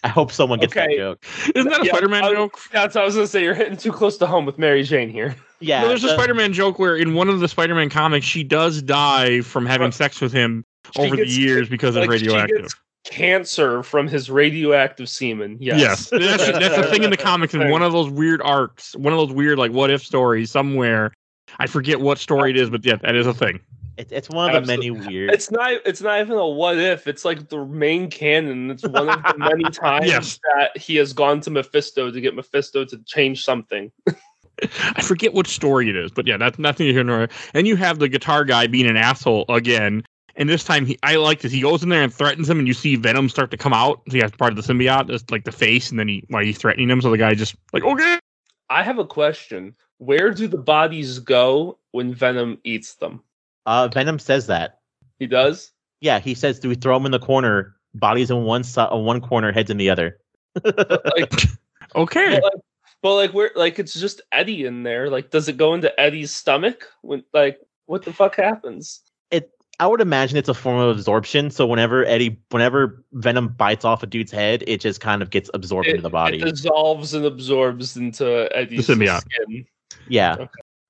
I 0.05 0.09
hope 0.09 0.31
someone 0.31 0.61
gets 0.61 0.75
that 0.75 0.91
joke. 0.97 1.25
Isn't 1.55 1.71
that 1.71 1.83
a 1.83 1.85
Yeah, 1.85 1.93
Spider-Man 1.93 2.25
I- 2.25 2.33
joke? 2.33 2.59
That's 2.73 2.95
what 2.95 3.03
I 3.03 3.05
was 3.05 3.15
gonna 3.17 3.27
say. 3.27 3.43
You're 3.43 3.55
hitting 3.55 3.77
too 3.77 3.93
close 3.93 4.17
to 4.19 4.27
home 4.27 4.47
with 4.47 4.59
Mary 4.59 4.83
Jane 4.85 5.11
here. 5.11 5.35
Yeah, 5.61 5.83
no, 5.83 5.89
there's 5.89 6.05
a 6.05 6.11
Spider-Man 6.11 6.53
joke 6.53 6.79
where 6.79 6.95
in 6.97 7.15
one 7.15 7.29
of 7.29 7.41
the 7.41 7.49
Spider-Man 7.49 7.89
comics, 7.91 8.27
she 8.27 8.45
does 8.45 8.83
die 8.83 9.41
from 9.41 9.67
having 9.67 9.87
Right. 9.87 9.95
sex 9.95 10.21
with 10.21 10.33
him 10.33 10.65
over 10.97 11.17
gets- 11.17 11.35
the 11.35 11.41
years 11.41 11.69
because 11.69 11.97
of 11.97 12.03
like, 12.07 12.19
she 12.19 12.27
radioactive. 12.27 12.63
gets 12.63 12.75
cancer 13.11 13.83
from 13.83 14.09
his 14.09 14.31
radioactive 14.31 15.09
semen. 15.09 15.57
Yes. 15.61 15.79
Yes, 15.79 16.11
that's, 16.49 16.59
that's 16.59 16.77
the 16.77 16.91
thing 16.91 17.03
in 17.05 17.11
the 17.11 17.17
comics. 17.17 17.55
In 17.55 17.71
one 17.71 17.83
of 17.83 17.93
those 17.93 18.11
weird 18.11 18.43
arcs, 18.43 18.95
one 18.97 19.13
of 19.13 19.19
those 19.19 19.33
weird 19.33 19.59
like 19.59 19.73
what 19.73 19.91
if 19.91 20.05
stories 20.05 20.51
somewhere. 20.51 21.13
I 21.59 21.67
forget 21.67 22.01
what 22.01 22.19
story 22.19 22.51
it 22.51 22.57
is, 22.57 22.71
but 22.71 22.85
yeah, 22.85 22.97
that 22.97 23.15
is 23.15 23.27
a 23.27 23.33
thing. 23.33 23.61
It, 23.97 24.13
it's 24.13 24.29
one 24.29 24.55
of 24.55 24.67
the 24.67 24.67
many 24.67 24.91
weird. 24.91 25.31
It's 25.33 25.51
not. 25.51 25.73
It's 25.87 26.03
not 26.03 26.21
even 26.21 26.37
a 26.37 26.47
what 26.47 26.77
if. 26.79 27.07
It's 27.07 27.25
like 27.25 27.49
the 27.49 27.65
main 27.65 28.11
canon. 28.11 28.71
It's 28.71 28.83
one 28.83 29.09
of 29.09 29.23
the 29.23 29.35
many 29.39 29.65
times 29.65 30.07
Yes. 30.07 30.39
that 30.55 30.77
he 30.77 30.97
has 30.97 31.13
gone 31.15 31.41
to 31.43 31.51
Mephisto 31.51 32.11
to 32.11 32.21
get 32.21 32.35
Mephisto 32.35 32.85
to 32.85 32.99
change 33.05 33.45
something. 33.45 33.91
I 34.97 35.03
forget 35.03 35.35
which 35.35 35.49
story 35.49 35.89
it 35.89 35.97
is, 35.97 36.11
but 36.11 36.27
yeah, 36.27 36.37
that's 36.37 36.59
nothing 36.59 36.87
here 36.89 37.05
nor. 37.05 37.29
And 37.55 37.67
you 37.67 37.77
have 37.77 37.99
the 37.99 38.09
guitar 38.09 38.45
guy 38.45 38.67
being 38.67 38.87
an 38.87 38.97
asshole 38.97 39.45
again. 39.49 40.03
And 40.39 40.49
this 40.49 40.65
time, 40.65 40.85
he 40.87 40.99
I 41.03 41.17
like 41.17 41.41
this. 41.41 41.51
He 41.53 41.63
goes 41.63 41.83
in 41.83 41.89
there 41.89 42.03
and 42.03 42.13
threatens 42.13 42.49
him, 42.49 42.59
and 42.59 42.69
you 42.69 42.75
see 42.75 42.97
Venom 42.97 43.29
start 43.29 43.51
to 43.53 43.57
come 43.57 43.73
out. 43.73 44.03
So 44.09 44.15
he 44.15 44.21
has 44.21 44.31
part 44.33 44.53
of 44.53 44.57
the 44.57 44.73
symbiote, 44.73 45.09
it's 45.11 45.31
like 45.31 45.45
the 45.45 45.53
face, 45.53 45.91
and 45.91 45.99
then 45.99 46.09
he 46.09 46.25
while 46.29 46.45
he's 46.45 46.59
threatening 46.59 46.91
him, 46.91 47.01
so 47.01 47.11
the 47.11 47.19
guy 47.19 47.35
just 47.35 47.57
like 47.73 47.83
okay. 47.85 48.19
I 48.69 48.83
have 48.83 48.99
a 48.99 49.07
question. 49.07 49.75
Where 49.99 50.31
do 50.33 50.47
the 50.47 50.59
bodies 50.59 51.21
go 51.21 51.79
when 51.93 52.13
Venom 52.13 52.59
eats 52.65 52.97
them? 52.97 53.23
uh, 53.65 53.89
Venom 53.89 54.19
says 54.19 54.47
that. 54.49 54.81
He 55.19 55.27
does. 55.27 55.73
Yeah, 56.01 56.19
he 56.19 56.35
says, 56.35 56.59
"Do 56.61 56.69
we 56.69 56.75
throw 56.75 56.97
them 56.99 57.07
in 57.07 57.13
the 57.13 57.19
corner? 57.19 57.75
Bodies 57.95 58.31
in 58.31 58.45
one 58.45 58.63
side, 58.63 58.91
on 58.91 59.05
one 59.07 59.23
corner, 59.23 59.53
heads 59.53 59.71
in 59.71 59.79
the 59.79 59.89
other." 59.89 60.19
Like, 60.65 61.33
Okay. 61.95 62.35
but 62.35 62.43
like, 62.43 62.63
but 63.03 63.15
like, 63.15 63.31
where? 63.33 63.51
Like, 63.57 63.79
it's 63.79 63.95
just 63.99 64.21
Eddie 64.33 64.67
in 64.67 64.83
there. 64.83 65.09
Like, 65.09 65.31
does 65.31 65.49
it 65.49 65.57
go 65.57 65.73
into 65.73 65.99
Eddie's 65.99 66.31
stomach? 66.33 66.87
When 67.01 67.25
like, 67.33 67.59
what 67.87 68.03
the 68.03 68.13
fuck 68.13 68.37
happens? 68.37 69.01
I 69.79 69.87
would 69.87 70.01
imagine 70.01 70.39
it's 70.39 70.49
a 70.49 70.55
form 70.55 70.79
of 70.79 70.97
absorption. 70.97 71.51
So 71.51 71.67
whenever 71.67 72.05
Eddie, 72.07 72.41
whenever 72.51 73.05
Venom 73.13 73.49
bites 73.49 73.85
off 73.85 74.03
a 74.03 74.07
dude's 74.07 74.33
head, 74.33 74.65
it 74.67 74.81
just 74.81 75.01
kind 75.01 75.21
of 75.21 75.31
gets 75.31 75.51
absorbed 75.53 75.89
into 75.89 76.03
the 76.03 76.11
body. 76.11 76.41
It 76.41 76.45
dissolves 76.45 77.13
and 77.13 77.25
absorbs 77.25 77.97
into 77.97 78.49
Eddie's 78.57 78.87
skin. 78.87 79.67
yeah. 80.09 80.37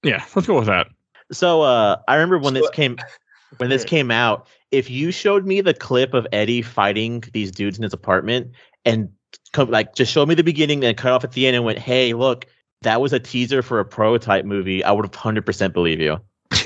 Yeah, 0.03 0.25
let's 0.37 0.47
go 0.47 0.59
with 0.59 0.67
that. 0.67 0.87
So 1.33 1.63
uh, 1.63 1.97
I 2.07 2.15
remember 2.15 2.39
when 2.39 2.55
this 2.55 2.71
came, 2.71 2.97
when 3.59 3.71
this 3.71 3.85
came 3.85 4.11
out. 4.11 4.47
If 4.71 4.91
you 4.91 5.11
showed 5.11 5.47
me 5.47 5.61
the 5.61 5.75
clip 5.75 6.15
of 6.15 6.27
Eddie 6.33 6.63
fighting 6.63 7.25
these 7.33 7.51
dudes 7.51 7.77
in 7.77 7.83
his 7.83 7.93
apartment 7.93 8.53
and 8.85 9.09
co- 9.53 9.65
like 9.65 9.95
just 9.95 10.13
showed 10.13 10.29
me 10.29 10.35
the 10.35 10.45
beginning 10.45 10.85
and 10.85 10.97
cut 10.97 11.13
off 11.13 11.25
at 11.25 11.33
the 11.33 11.47
end 11.47 11.57
and 11.57 11.65
went, 11.65 11.79
"Hey, 11.79 12.15
look, 12.15 12.47
that 12.83 13.01
was 13.01 13.13
a 13.13 13.21
teaser 13.21 13.63
for 13.63 13.81
a 13.81 13.85
prototype 13.85 14.45
movie," 14.45 14.85
I 14.85 14.93
would 14.93 15.05
have 15.05 15.15
hundred 15.15 15.47
percent 15.47 15.73
believe 15.73 16.01
you. 16.01 16.19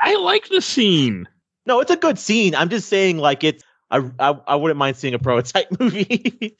I 0.00 0.16
like 0.16 0.48
the 0.48 0.60
scene. 0.60 1.28
No, 1.66 1.80
it's 1.80 1.90
a 1.90 1.96
good 1.96 2.18
scene. 2.18 2.54
I'm 2.54 2.68
just 2.68 2.88
saying, 2.88 3.18
like 3.18 3.42
it's. 3.44 3.62
I, 3.90 3.98
I, 4.18 4.30
I 4.48 4.56
wouldn't 4.56 4.78
mind 4.78 4.96
seeing 4.96 5.14
a 5.14 5.18
prototype 5.18 5.68
movie, 5.80 6.56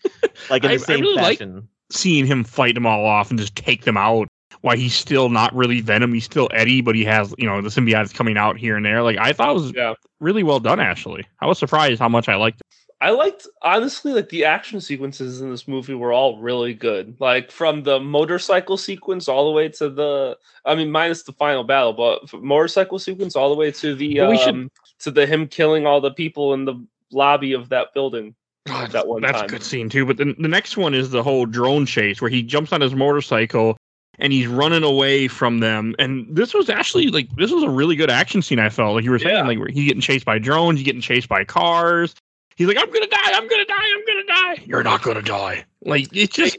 like 0.49 0.63
in 0.63 0.69
the 0.71 0.75
I 0.75 0.77
same 0.79 1.01
really 1.01 1.17
like- 1.17 1.39
fashion. 1.39 1.69
Seeing 1.91 2.27
him 2.27 2.43
fight 2.43 2.75
them 2.75 2.85
all 2.85 3.05
off 3.07 3.31
and 3.31 3.39
just 3.39 3.55
take 3.55 3.85
them 3.85 3.97
out. 3.97 4.27
Why 4.63 4.77
he's 4.77 4.95
still 4.95 5.29
not 5.29 5.55
really 5.55 5.81
Venom. 5.81 6.13
He's 6.13 6.25
still 6.25 6.49
Eddie, 6.53 6.81
but 6.81 6.97
he 6.97 7.05
has 7.05 7.33
you 7.39 7.47
know 7.47 7.61
the 7.61 7.69
symbiote 7.69 8.05
is 8.05 8.13
coming 8.13 8.37
out 8.37 8.57
here 8.59 8.77
and 8.77 8.85
there. 8.85 9.03
Like 9.05 9.19
I 9.19 9.33
thought 9.33 9.51
it 9.51 9.55
was 9.55 9.73
Yeah. 9.73 9.95
really 10.19 10.43
well 10.43 10.59
done. 10.59 10.81
Actually, 10.81 11.25
I 11.41 11.47
was 11.47 11.59
surprised 11.61 12.01
how 12.01 12.09
much 12.09 12.29
I 12.29 12.35
liked 12.35 12.61
it. 12.61 12.67
I 13.07 13.11
liked 13.11 13.47
honestly 13.63 14.13
like 14.13 14.29
the 14.31 14.45
action 14.45 14.81
sequences 14.81 15.41
in 15.41 15.51
this 15.51 15.69
movie 15.69 15.95
were 15.95 16.13
all 16.13 16.39
really 16.41 16.75
good. 16.75 17.17
Like 17.21 17.53
from 17.53 17.85
the 17.85 18.01
motorcycle 18.01 18.77
sequence 18.77 19.29
all 19.29 19.45
the 19.47 19.53
way 19.53 19.69
to 19.69 19.89
the 19.89 20.37
I 20.65 20.75
mean 20.75 20.91
minus 20.91 21.23
the 21.23 21.33
final 21.33 21.63
battle, 21.63 21.93
but 21.93 22.33
motorcycle 22.43 22.99
sequence 22.99 23.37
all 23.37 23.49
the 23.49 23.55
way 23.55 23.71
to 23.71 23.95
the 23.95 24.21
we 24.23 24.37
should- 24.39 24.55
um 24.55 24.71
to 25.01 25.11
the 25.13 25.25
him 25.27 25.47
killing 25.47 25.87
all 25.87 26.01
the 26.01 26.11
people 26.11 26.53
in 26.55 26.65
the 26.65 26.75
lobby 27.13 27.53
of 27.53 27.69
that 27.69 27.95
building. 27.95 28.35
that 28.65 29.07
one 29.07 29.23
That's 29.23 29.39
time. 29.39 29.45
a 29.45 29.49
good 29.49 29.63
scene 29.63 29.89
too. 29.89 30.05
But 30.05 30.17
the, 30.17 30.35
the 30.39 30.49
next 30.49 30.77
one 30.77 30.93
is 30.93 31.11
the 31.11 31.23
whole 31.23 31.47
drone 31.47 31.87
chase 31.87 32.21
where 32.21 32.31
he 32.31 32.43
jumps 32.43 32.73
on 32.73 32.81
his 32.81 32.95
motorcycle 32.97 33.77
and 34.19 34.33
he's 34.33 34.49
running 34.49 34.83
away 34.83 35.29
from 35.29 35.61
them. 35.61 35.95
And 36.01 36.27
this 36.35 36.55
was 36.55 36.69
actually 36.69 37.09
like 37.09 37.29
this 37.37 37.53
was 37.53 37.63
a 37.63 37.71
really 37.71 37.95
good 37.95 38.11
action 38.11 38.43
scene. 38.43 38.59
I 38.59 38.69
felt 38.71 38.97
like 38.97 39.05
you 39.05 39.13
were 39.13 39.21
saying 39.21 39.37
Yeah. 39.37 39.47
like 39.47 39.59
he's 39.71 39.85
getting 39.87 40.01
chased 40.01 40.25
by 40.25 40.39
drones, 40.41 40.81
he's 40.81 40.85
getting 40.87 41.01
chased 41.01 41.29
by 41.29 41.45
cars. 41.45 42.15
He's 42.57 42.67
like, 42.67 42.79
I'm 42.79 42.91
gonna 42.91 43.07
die, 43.07 43.19
I'm 43.35 43.47
gonna 43.49 43.65
die, 43.67 43.75
I'm 43.77 44.05
gonna 44.07 44.27
die. 44.27 44.65
You're 44.67 44.83
not 44.83 45.03
gonna 45.03 45.23
die. 45.23 45.65
Like 45.83 46.09
it's 46.17 46.35
just 46.35 46.59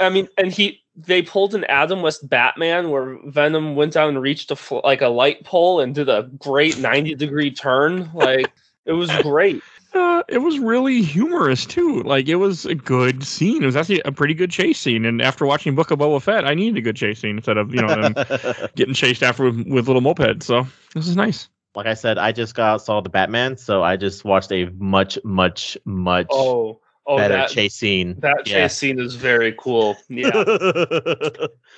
I 0.00 0.08
mean, 0.08 0.28
and 0.38 0.52
he 0.52 0.82
they 0.96 1.22
pulled 1.22 1.54
an 1.54 1.64
Adam 1.64 2.02
West 2.02 2.28
Batman 2.28 2.90
where 2.90 3.18
Venom 3.26 3.76
went 3.76 3.92
down 3.92 4.10
and 4.10 4.22
reached 4.22 4.50
a 4.50 4.56
fl- 4.56 4.80
like 4.84 5.02
a 5.02 5.08
light 5.08 5.44
pole 5.44 5.80
and 5.80 5.94
did 5.94 6.08
a 6.08 6.30
great 6.38 6.78
ninety 6.78 7.14
degree 7.14 7.50
turn. 7.50 8.10
Like 8.14 8.50
it 8.86 8.92
was 8.92 9.10
great. 9.22 9.62
uh, 9.94 10.22
it 10.28 10.38
was 10.38 10.58
really 10.58 11.02
humorous 11.02 11.66
too. 11.66 12.02
Like 12.02 12.28
it 12.28 12.36
was 12.36 12.64
a 12.64 12.74
good 12.74 13.24
scene. 13.24 13.62
It 13.62 13.66
was 13.66 13.76
actually 13.76 14.00
a 14.04 14.12
pretty 14.12 14.34
good 14.34 14.50
chase 14.50 14.78
scene. 14.78 15.04
And 15.04 15.20
after 15.20 15.46
watching 15.46 15.74
Book 15.74 15.90
of 15.90 15.98
Boba 15.98 16.22
Fett, 16.22 16.46
I 16.46 16.54
needed 16.54 16.78
a 16.78 16.82
good 16.82 16.96
chase 16.96 17.20
scene 17.20 17.36
instead 17.36 17.58
of 17.58 17.74
you 17.74 17.82
know 17.82 17.88
them 17.88 18.14
getting 18.76 18.94
chased 18.94 19.22
after 19.22 19.44
with, 19.44 19.66
with 19.66 19.86
little 19.86 20.02
mopeds. 20.02 20.44
So 20.44 20.66
this 20.94 21.06
is 21.06 21.16
nice. 21.16 21.48
Like 21.74 21.86
I 21.86 21.94
said, 21.94 22.18
I 22.18 22.32
just 22.32 22.54
got 22.54 22.78
saw 22.82 23.00
the 23.00 23.08
Batman, 23.10 23.56
so 23.56 23.82
I 23.82 23.96
just 23.96 24.24
watched 24.24 24.52
a 24.52 24.66
much, 24.78 25.18
much, 25.24 25.76
much 25.84 26.28
Oh, 26.30 26.80
oh, 27.06 27.16
better 27.16 27.34
that 27.34 27.50
chase 27.50 27.74
scene. 27.74 28.16
that 28.20 28.44
chase 28.44 28.76
scene 28.76 28.98
is 29.00 29.14
very 29.16 29.54
cool. 29.58 29.96
Yeah, 30.08 30.30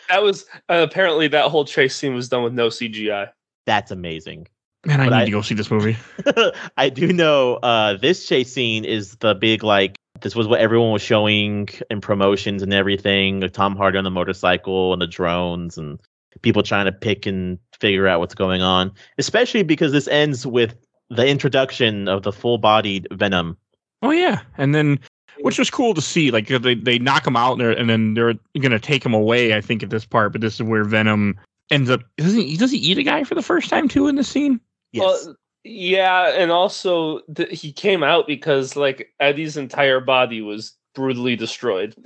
that 0.09 0.23
was 0.23 0.47
uh, 0.69 0.87
apparently 0.89 1.29
that 1.29 1.51
whole 1.51 1.65
chase 1.65 1.97
scene 1.97 2.15
was 2.15 2.29
done 2.29 2.43
with 2.43 2.53
no 2.53 2.69
CGI. 2.69 3.31
That's 3.67 3.91
amazing. 3.91 4.49
Man, 4.85 5.01
I 5.01 5.09
But 5.09 5.17
need 5.17 5.23
I- 5.23 5.25
to 5.27 5.31
go 5.33 5.43
see 5.43 5.55
this 5.55 5.71
movie. 5.71 5.97
I 6.77 6.89
do 6.91 7.13
know 7.13 7.55
uh, 7.57 7.95
this 7.97 8.29
chase 8.29 8.53
scene 8.53 8.85
is 8.85 9.17
the 9.17 9.35
big 9.35 9.65
like 9.65 9.97
this 10.21 10.35
was 10.37 10.47
what 10.47 10.61
everyone 10.61 10.93
was 10.93 11.03
showing 11.03 11.69
in 11.91 12.01
promotions 12.01 12.63
and 12.63 12.73
everything. 12.73 13.41
Like 13.41 13.53
Tom 13.53 13.77
Hardy 13.77 13.99
on 13.99 14.05
the 14.05 14.11
motorcycle 14.11 14.93
and 14.93 15.03
the 15.03 15.07
drones 15.07 15.77
and 15.77 15.99
people 16.43 16.63
trying 16.63 16.87
to 16.87 16.93
pick 16.93 17.27
and 17.27 17.59
figure 17.79 18.07
out 18.07 18.21
what's 18.21 18.35
going 18.35 18.63
on. 18.63 18.93
Especially 19.19 19.63
because 19.63 19.93
this 19.93 20.09
ends 20.09 20.47
with 20.47 20.75
the 21.11 21.27
introduction 21.27 22.09
of 22.09 22.23
the 22.23 22.33
full-bodied 22.33 23.09
Venom. 23.13 23.57
Oh 24.03 24.11
yeah, 24.11 24.43
and 24.59 24.75
then 24.75 24.99
which 25.41 25.59
was 25.59 25.71
cool 25.71 25.95
to 25.95 26.03
see. 26.03 26.31
Like 26.31 26.49
they 26.49 26.75
they 26.75 26.99
knock 26.99 27.27
him 27.27 27.37
out 27.37 27.53
and, 27.53 27.61
they're, 27.61 27.71
and 27.73 27.89
then 27.89 28.15
they're 28.15 28.35
gonna 28.61 28.79
take 28.79 29.05
him 29.05 29.15
away. 29.15 29.55
I 29.55 29.61
think 29.61 29.83
at 29.83 29.91
this 29.91 30.05
part, 30.05 30.33
but 30.33 30.41
this 30.41 30.55
is 30.55 30.63
where 30.63 30.85
Venom 30.85 31.39
ends 31.71 31.91
up. 31.91 32.03
Doesn't 32.17 32.41
he? 32.41 32.57
Does 32.57 32.71
he 32.71 32.79
eat 32.79 32.99
a 32.99 33.03
guy 33.03 33.25
for 33.25 33.35
the 33.35 33.43
first 33.43 33.71
time 33.71 33.89
too 33.89 34.09
in 34.09 34.17
this 34.17 34.29
scene? 34.29 34.61
Yes. 34.93 35.03
Well, 35.05 35.37
yeah, 35.65 36.33
and 36.37 36.51
also 36.51 37.21
th- 37.35 37.61
he 37.61 37.73
came 37.73 38.03
out 38.03 38.27
because 38.27 38.77
like 38.77 39.13
Eddie's 39.19 39.57
entire 39.57 40.01
body 40.01 40.43
was 40.43 40.75
brutally 40.95 41.37
destroyed. 41.37 41.95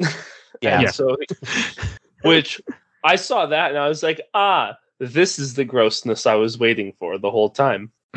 Yeah. 0.61 0.83
Yeah. 0.83 0.91
So, 0.91 1.17
which 2.23 2.61
I 3.05 3.17
saw 3.17 3.47
that 3.47 3.71
and 3.71 3.79
I 3.79 3.89
was 3.89 4.03
like, 4.03 4.21
ah, 4.35 4.77
this 4.99 5.39
is 5.39 5.55
the 5.55 5.65
grossness 5.65 6.27
I 6.27 6.35
was 6.35 6.59
waiting 6.59 6.93
for 6.99 7.19
the 7.19 7.31
whole 7.31 7.51
time. 7.51 7.91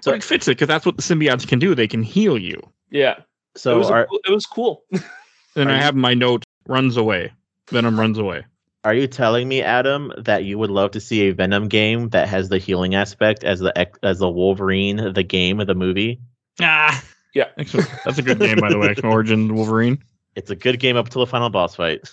so 0.00 0.12
it 0.12 0.22
fits 0.22 0.46
it 0.48 0.52
because 0.52 0.68
that's 0.68 0.86
what 0.86 0.96
the 0.96 1.02
symbiotes 1.02 1.46
can 1.46 1.58
do. 1.58 1.74
They 1.74 1.88
can 1.88 2.02
heal 2.02 2.38
you. 2.38 2.60
Yeah, 2.90 3.18
it 3.18 3.24
so 3.56 3.78
was 3.78 3.90
are 3.90 4.06
cool- 4.06 4.20
it 4.24 4.30
was 4.30 4.46
cool. 4.46 4.84
then 5.54 5.68
I 5.68 5.78
have 5.78 5.94
my 5.94 6.14
note: 6.14 6.44
runs 6.68 6.96
away. 6.96 7.32
Venom 7.70 7.98
runs 7.98 8.18
away. 8.18 8.44
are 8.84 8.94
you 8.94 9.08
telling 9.08 9.48
me, 9.48 9.60
Adam, 9.62 10.12
that 10.18 10.44
you 10.44 10.56
would 10.58 10.70
love 10.70 10.92
to 10.92 11.00
see 11.00 11.22
a 11.28 11.32
Venom 11.34 11.66
game 11.68 12.10
that 12.10 12.28
has 12.28 12.48
the 12.48 12.58
healing 12.58 12.94
aspect 12.94 13.42
as 13.42 13.58
the 13.60 13.88
as 14.04 14.20
the 14.20 14.30
Wolverine, 14.30 15.12
the 15.14 15.24
game 15.24 15.58
of 15.60 15.66
the 15.66 15.74
movie? 15.74 16.20
Ah, 16.60 17.02
Yeah. 17.34 17.48
That's 17.56 18.18
a 18.18 18.22
good 18.22 18.38
game 18.38 18.58
by 18.60 18.70
the 18.70 18.78
way. 18.78 18.90
X 18.90 19.02
Men 19.02 19.12
Origins 19.12 19.50
Wolverine. 19.52 19.98
It's 20.36 20.50
a 20.50 20.56
good 20.56 20.78
game 20.78 20.96
up 20.96 21.08
till 21.08 21.20
the 21.20 21.26
final 21.26 21.50
boss 21.50 21.74
fight. 21.74 22.08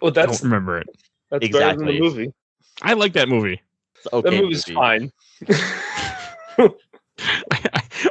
Well, 0.00 0.10
I 0.10 0.14
that's 0.14 0.40
don't 0.40 0.50
remember 0.50 0.78
it. 0.78 0.88
that's 1.30 1.48
better 1.48 1.76
than 1.76 1.86
the 1.86 2.00
movie. 2.00 2.32
I 2.82 2.94
like 2.94 3.12
that 3.14 3.28
movie. 3.28 3.60
It's 3.96 4.06
an 4.06 4.18
okay 4.18 4.30
the 4.30 4.42
movie's 4.42 4.66
movie. 4.68 4.74
fine. 4.74 5.12
I, 6.58 6.70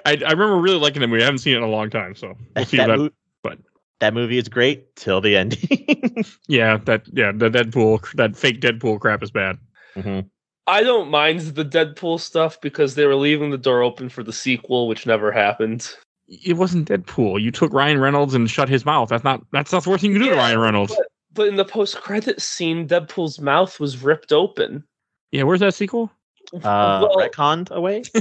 I, 0.05 0.11
I 0.28 0.32
remember 0.32 0.57
really 0.57 0.80
liking 0.80 1.01
that 1.01 1.07
movie. 1.07 1.21
I 1.21 1.26
haven't 1.26 1.39
seen 1.39 1.55
it 1.55 1.57
in 1.57 1.63
a 1.63 1.67
long 1.69 1.89
time, 1.89 2.15
so 2.15 2.34
we'll 2.55 2.65
see 2.65 2.78
that, 2.78 2.88
that. 2.88 2.97
mo- 2.97 3.09
but- 3.41 3.59
that 3.99 4.13
movie 4.13 4.38
is 4.38 4.49
great 4.49 4.95
till 4.95 5.21
the 5.21 5.36
ending. 5.38 6.26
Yeah, 6.47 6.78
that 6.86 7.03
yeah, 7.11 7.32
the 7.32 7.49
Deadpool, 7.49 8.11
that 8.15 8.36
fake 8.36 8.61
Deadpool 8.61 8.99
crap 8.99 9.24
is 9.24 9.32
bad. 9.32 9.57
Mhm. 9.95 10.30
I 10.67 10.84
don't 10.84 11.09
mind 11.09 11.41
the 11.41 11.65
Deadpool 11.65 12.19
stuff 12.19 12.59
because 12.61 12.95
they 12.95 13.05
were 13.05 13.15
leaving 13.15 13.49
the 13.49 13.57
door 13.57 13.82
open 13.82 14.09
for 14.09 14.24
the 14.24 14.32
sequel, 14.34 14.88
which 14.88 15.05
never 15.05 15.32
happened. 15.32 15.89
It 16.28 16.53
wasn't 16.53 16.88
Deadpool. 16.89 17.41
You 17.41 17.51
took 17.51 17.74
Ryan 17.74 17.99
Reynolds 17.99 18.34
and 18.34 18.49
shut 18.49 18.69
his 18.69 18.86
mouth. 18.86 19.09
That's 19.09 19.24
not 19.24 19.41
that's 19.51 19.71
not 19.71 19.84
the 19.84 19.89
worst 19.89 20.01
thing 20.01 20.11
you 20.11 20.19
can 20.19 20.28
do 20.28 20.34
to 20.34 20.38
Ryan 20.38 20.59
Reynolds. 20.59 20.93
But 20.95 21.07
in 21.39 21.55
the 21.55 21.65
post-credit 21.65 22.41
scene, 22.41 22.88
Deadpool's 22.88 23.39
mouth 23.39 23.79
was 23.79 24.01
ripped 24.03 24.31
open. 24.31 24.84
Yeah, 25.31 25.43
where's 25.43 25.59
that 25.61 25.73
sequel? 25.73 26.11
Uh, 26.53 26.59
Well- 27.07 27.17
retconned 27.17 27.71
away. 27.71 28.03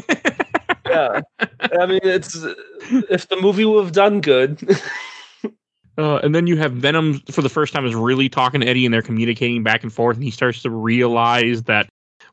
Yeah, 0.84 1.20
I 1.80 1.86
mean, 1.86 2.00
it's 2.02 2.36
if 3.08 3.26
the 3.28 3.36
movie 3.40 3.64
would 3.64 3.84
have 3.84 3.92
done 3.92 4.20
good. 4.20 4.60
Uh, 5.98 6.16
and 6.22 6.34
then 6.34 6.46
you 6.46 6.56
have 6.56 6.72
Venom 6.72 7.20
for 7.30 7.42
the 7.42 7.50
first 7.50 7.74
time 7.74 7.84
is 7.84 7.94
really 7.94 8.26
talking 8.30 8.62
to 8.62 8.66
Eddie 8.66 8.86
and 8.86 8.94
they're 8.94 9.02
communicating 9.02 9.62
back 9.62 9.82
and 9.82 9.92
forth, 9.92 10.16
and 10.16 10.24
he 10.24 10.30
starts 10.30 10.62
to 10.62 10.70
realize 10.70 11.64
that 11.64 11.86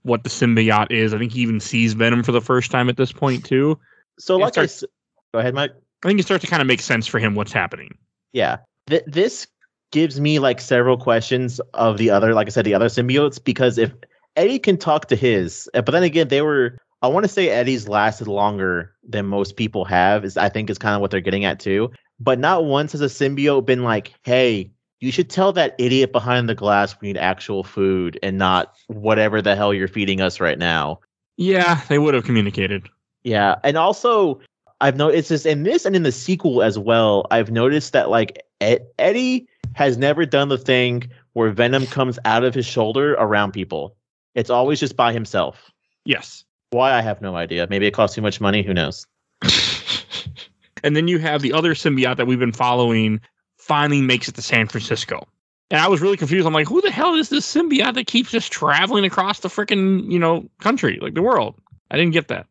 what 0.03 0.23
the 0.23 0.29
symbiote 0.29 0.91
is. 0.91 1.13
I 1.13 1.17
think 1.17 1.33
he 1.33 1.41
even 1.41 1.59
sees 1.59 1.91
Venom 1.91 2.23
for 2.23 2.31
the 2.31 2.39
first 2.39 2.71
time 2.71 2.87
at 2.87 2.95
this 2.95 3.11
point 3.11 3.43
too. 3.43 3.77
So, 4.17 4.37
Yeah, 4.37 4.45
like 4.45 4.57
I 4.57 4.65
start- 4.65 4.91
go 5.33 5.39
ahead, 5.39 5.53
Mike. 5.53 5.71
I 6.03 6.07
think 6.07 6.21
it 6.21 6.23
starts 6.23 6.45
to 6.45 6.49
kind 6.49 6.61
of 6.61 6.67
make 6.67 6.79
sense 6.79 7.05
for 7.05 7.19
him 7.19 7.35
what's 7.35 7.51
happening. 7.51 7.97
Yeah, 8.31 8.59
Th- 8.87 9.03
this 9.05 9.45
gives 9.91 10.19
me 10.19 10.39
like 10.39 10.61
several 10.61 10.97
questions 10.97 11.59
of 11.73 11.97
the 11.97 12.09
other, 12.09 12.33
like 12.33 12.47
I 12.47 12.51
said, 12.51 12.65
the 12.65 12.73
other 12.73 12.87
symbiotes. 12.87 13.43
Because 13.43 13.77
if 13.77 13.91
Eddie 14.35 14.59
can 14.59 14.77
talk 14.77 15.07
to 15.07 15.15
his, 15.15 15.69
uh, 15.73 15.81
but 15.81 15.91
then 15.91 16.03
again, 16.03 16.27
they 16.27 16.41
were. 16.41 16.77
I 17.01 17.07
want 17.07 17.23
to 17.23 17.29
say 17.29 17.49
Eddie's 17.49 17.87
lasted 17.87 18.27
longer 18.27 18.93
than 19.07 19.25
most 19.25 19.55
people 19.55 19.85
have. 19.85 20.25
Is 20.25 20.37
I 20.37 20.49
think 20.49 20.69
is 20.69 20.77
kind 20.77 20.95
of 20.95 21.01
what 21.01 21.11
they're 21.11 21.21
getting 21.21 21.45
at 21.45 21.59
too. 21.59 21.91
But 22.19 22.39
not 22.39 22.65
once 22.65 22.91
has 22.91 23.01
a 23.01 23.05
symbiote 23.05 23.65
been 23.65 23.83
like, 23.83 24.13
"Hey, 24.23 24.71
you 24.99 25.11
should 25.11 25.29
tell 25.29 25.53
that 25.53 25.75
idiot 25.77 26.11
behind 26.11 26.49
the 26.49 26.55
glass 26.55 26.99
we 26.99 27.07
need 27.07 27.17
actual 27.17 27.63
food 27.63 28.19
and 28.21 28.37
not 28.37 28.73
whatever 28.87 29.41
the 29.41 29.55
hell 29.55 29.73
you're 29.73 29.87
feeding 29.87 30.19
us 30.19 30.39
right 30.39 30.59
now." 30.59 30.99
Yeah, 31.37 31.79
they 31.87 31.99
would 31.99 32.13
have 32.13 32.25
communicated. 32.25 32.89
Yeah, 33.23 33.55
and 33.63 33.77
also 33.77 34.41
I've 34.81 34.97
noticed 34.97 35.29
this 35.29 35.45
in 35.45 35.63
this 35.63 35.85
and 35.85 35.95
in 35.95 36.03
the 36.03 36.11
sequel 36.11 36.61
as 36.61 36.77
well. 36.77 37.25
I've 37.31 37.51
noticed 37.51 37.93
that 37.93 38.09
like 38.09 38.41
Ed- 38.61 38.85
Eddie 38.97 39.47
has 39.73 39.97
never 39.97 40.25
done 40.25 40.49
the 40.49 40.57
thing 40.57 41.09
where 41.33 41.49
Venom 41.49 41.85
comes 41.87 42.19
out 42.25 42.43
of 42.43 42.53
his 42.53 42.65
shoulder 42.65 43.13
around 43.13 43.51
people. 43.51 43.95
It's 44.35 44.49
always 44.49 44.79
just 44.79 44.95
by 44.95 45.13
himself. 45.13 45.71
Yes. 46.05 46.43
Why 46.71 46.93
I 46.93 47.01
have 47.01 47.21
no 47.21 47.35
idea. 47.35 47.67
Maybe 47.69 47.87
it 47.87 47.93
costs 47.93 48.15
too 48.15 48.21
much 48.21 48.39
money. 48.39 48.61
Who 48.63 48.73
knows? 48.73 49.07
and 50.83 50.95
then 50.95 51.07
you 51.07 51.19
have 51.19 51.41
the 51.41 51.53
other 51.53 51.73
symbiote 51.73 52.17
that 52.17 52.27
we've 52.27 52.39
been 52.39 52.51
following 52.51 53.21
finally 53.57 54.01
makes 54.01 54.27
it 54.27 54.35
to 54.35 54.41
San 54.41 54.67
Francisco. 54.67 55.27
And 55.71 55.79
I 55.79 55.87
was 55.87 56.01
really 56.01 56.17
confused. 56.17 56.47
I'm 56.47 56.53
like, 56.53 56.67
who 56.67 56.81
the 56.81 56.91
hell 56.91 57.13
is 57.15 57.29
this 57.29 57.51
symbiote 57.51 57.93
that 57.93 58.07
keeps 58.07 58.31
just 58.31 58.51
traveling 58.51 59.05
across 59.05 59.39
the 59.39 59.49
freaking, 59.49 60.11
you 60.11 60.17
know, 60.17 60.49
country, 60.59 60.97
like 61.01 61.13
the 61.13 61.21
world? 61.21 61.55
I 61.91 61.97
didn't 61.97 62.13
get 62.13 62.27
that. 62.29 62.47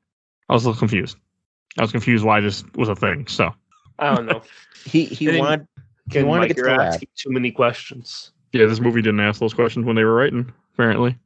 I 0.48 0.54
was 0.54 0.64
a 0.64 0.68
little 0.68 0.78
confused. 0.78 1.16
I 1.78 1.82
was 1.82 1.92
confused 1.92 2.24
why 2.24 2.40
this 2.40 2.64
was 2.74 2.88
a 2.88 2.94
thing. 2.96 3.26
So 3.26 3.52
I 3.98 4.14
don't 4.14 4.26
know. 4.26 4.42
He 4.84 5.04
he 5.04 5.28
And 5.28 5.38
wanted 5.40 5.66
he 6.12 6.20
Again, 6.20 6.26
wanted 6.26 6.48
to 6.48 6.48
Mike, 6.48 6.48
get 6.48 6.56
you're 6.56 6.70
the 6.70 6.76
lab. 6.76 6.94
asking 6.94 7.08
too 7.16 7.30
many 7.30 7.50
questions. 7.50 8.32
yeah, 8.52 8.66
this 8.66 8.80
movie 8.80 9.02
didn't 9.02 9.20
ask 9.20 9.40
those 9.40 9.54
questions 9.54 9.84
when 9.86 9.96
they 9.96 10.04
were 10.04 10.14
writing, 10.14 10.52
apparently. 10.74 11.18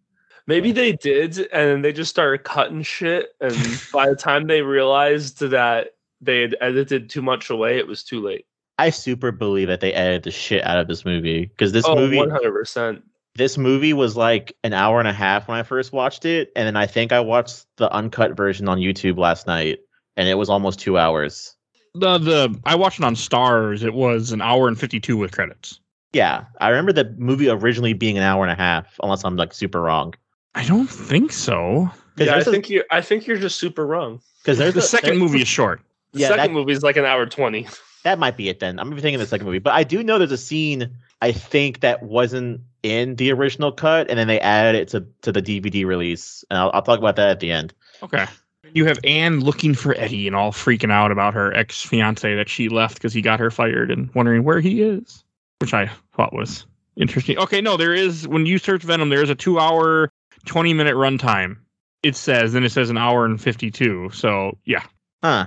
Maybe 0.46 0.72
they 0.72 0.92
did, 0.92 1.38
and 1.38 1.48
then 1.70 1.82
they 1.82 1.92
just 1.92 2.10
started 2.10 2.42
cutting 2.44 2.82
shit. 2.82 3.30
And 3.40 3.54
by 3.92 4.08
the 4.08 4.16
time 4.16 4.46
they 4.48 4.62
realized 4.62 5.40
that 5.40 5.94
they 6.20 6.40
had 6.42 6.56
edited 6.60 7.08
too 7.10 7.22
much 7.22 7.48
away, 7.50 7.78
it 7.78 7.86
was 7.86 8.02
too 8.02 8.20
late. 8.20 8.46
I 8.78 8.90
super 8.90 9.30
believe 9.30 9.68
that 9.68 9.80
they 9.80 9.92
edited 9.92 10.24
the 10.24 10.30
shit 10.32 10.64
out 10.64 10.78
of 10.78 10.88
this 10.88 11.04
movie 11.04 11.46
because 11.46 11.70
this 11.72 11.84
oh, 11.86 11.94
movie 11.94 12.16
100%. 12.16 13.02
this 13.36 13.56
movie 13.56 13.92
was 13.92 14.16
like 14.16 14.56
an 14.64 14.72
hour 14.72 14.98
and 14.98 15.06
a 15.06 15.12
half 15.12 15.46
when 15.46 15.58
I 15.58 15.62
first 15.62 15.92
watched 15.92 16.24
it, 16.24 16.50
and 16.56 16.66
then 16.66 16.76
I 16.76 16.86
think 16.86 17.12
I 17.12 17.20
watched 17.20 17.66
the 17.76 17.92
uncut 17.92 18.36
version 18.36 18.68
on 18.68 18.78
YouTube 18.78 19.18
last 19.18 19.46
night, 19.46 19.78
and 20.16 20.28
it 20.28 20.34
was 20.34 20.48
almost 20.50 20.80
two 20.80 20.98
hours. 20.98 21.54
The 21.94 22.18
the 22.18 22.60
I 22.64 22.74
watched 22.74 22.98
it 22.98 23.04
on 23.04 23.14
Starz. 23.14 23.82
It 23.82 23.94
was 23.94 24.32
an 24.32 24.40
hour 24.40 24.68
and 24.68 24.78
fifty 24.78 24.98
two 24.98 25.16
with 25.16 25.32
credits. 25.32 25.78
Yeah, 26.12 26.44
I 26.60 26.68
remember 26.68 26.92
the 26.92 27.14
movie 27.18 27.48
originally 27.48 27.92
being 27.92 28.16
an 28.18 28.22
hour 28.24 28.42
and 28.44 28.50
a 28.52 28.54
half, 28.54 28.98
unless 29.02 29.24
I'm 29.24 29.36
like 29.36 29.52
super 29.54 29.80
wrong. 29.80 30.14
I 30.54 30.64
don't 30.64 30.88
think 30.88 31.32
so. 31.32 31.90
Yeah, 32.16 32.36
I 32.36 32.42
think 32.44 32.68
you. 32.70 32.84
I 32.90 33.00
think 33.00 33.26
you're 33.26 33.38
just 33.38 33.58
super 33.58 33.86
wrong. 33.86 34.20
Because 34.42 34.58
there's 34.58 34.74
The 34.74 34.80
a- 34.80 34.82
second 34.82 35.10
there- 35.10 35.18
movie 35.18 35.42
is 35.42 35.48
short. 35.48 35.80
The 36.12 36.20
Yeah, 36.20 36.28
second 36.28 36.42
that- 36.44 36.52
movie 36.52 36.72
is 36.72 36.82
like 36.82 36.96
an 36.96 37.04
hour 37.04 37.26
twenty. 37.26 37.66
That 38.04 38.18
might 38.18 38.36
be 38.36 38.48
it 38.48 38.58
then. 38.58 38.78
I'm 38.80 38.90
thinking 38.98 39.18
the 39.20 39.26
second 39.26 39.46
movie, 39.46 39.60
but 39.60 39.74
I 39.74 39.84
do 39.84 40.02
know 40.02 40.18
there's 40.18 40.32
a 40.32 40.36
scene 40.36 40.90
I 41.22 41.30
think 41.30 41.80
that 41.80 42.02
wasn't 42.02 42.60
in 42.82 43.14
the 43.16 43.30
original 43.32 43.70
cut, 43.70 44.10
and 44.10 44.18
then 44.18 44.26
they 44.26 44.40
added 44.40 44.80
it 44.80 44.88
to 44.88 45.06
to 45.22 45.30
the 45.32 45.40
DVD 45.40 45.84
release, 45.86 46.44
and 46.50 46.58
I'll, 46.58 46.70
I'll 46.74 46.82
talk 46.82 46.98
about 46.98 47.16
that 47.16 47.28
at 47.28 47.40
the 47.40 47.52
end. 47.52 47.72
Okay. 48.02 48.26
You 48.74 48.86
have 48.86 48.98
Anne 49.04 49.40
looking 49.40 49.74
for 49.74 49.94
Eddie 49.96 50.26
and 50.26 50.34
all 50.34 50.52
freaking 50.52 50.90
out 50.90 51.10
about 51.12 51.34
her 51.34 51.52
ex 51.54 51.82
fiance 51.82 52.34
that 52.34 52.48
she 52.48 52.68
left 52.68 52.94
because 52.94 53.12
he 53.12 53.20
got 53.20 53.40
her 53.40 53.50
fired 53.50 53.90
and 53.90 54.12
wondering 54.14 54.44
where 54.44 54.60
he 54.60 54.82
is, 54.82 55.24
which 55.60 55.74
I 55.74 55.90
thought 56.16 56.32
was 56.32 56.66
interesting. 56.96 57.38
Okay, 57.38 57.60
no, 57.60 57.76
there 57.76 57.94
is 57.94 58.26
when 58.26 58.46
you 58.46 58.58
search 58.58 58.82
Venom, 58.82 59.10
there 59.10 59.22
is 59.22 59.30
a 59.30 59.34
two 59.34 59.58
hour, 59.58 60.10
twenty 60.46 60.72
minute 60.74 60.94
runtime. 60.94 61.56
It 62.02 62.16
says, 62.16 62.52
then 62.52 62.64
it 62.64 62.72
says 62.72 62.90
an 62.90 62.98
hour 62.98 63.24
and 63.24 63.40
fifty 63.40 63.70
two. 63.70 64.10
So 64.12 64.58
yeah, 64.64 64.84
Huh? 65.22 65.46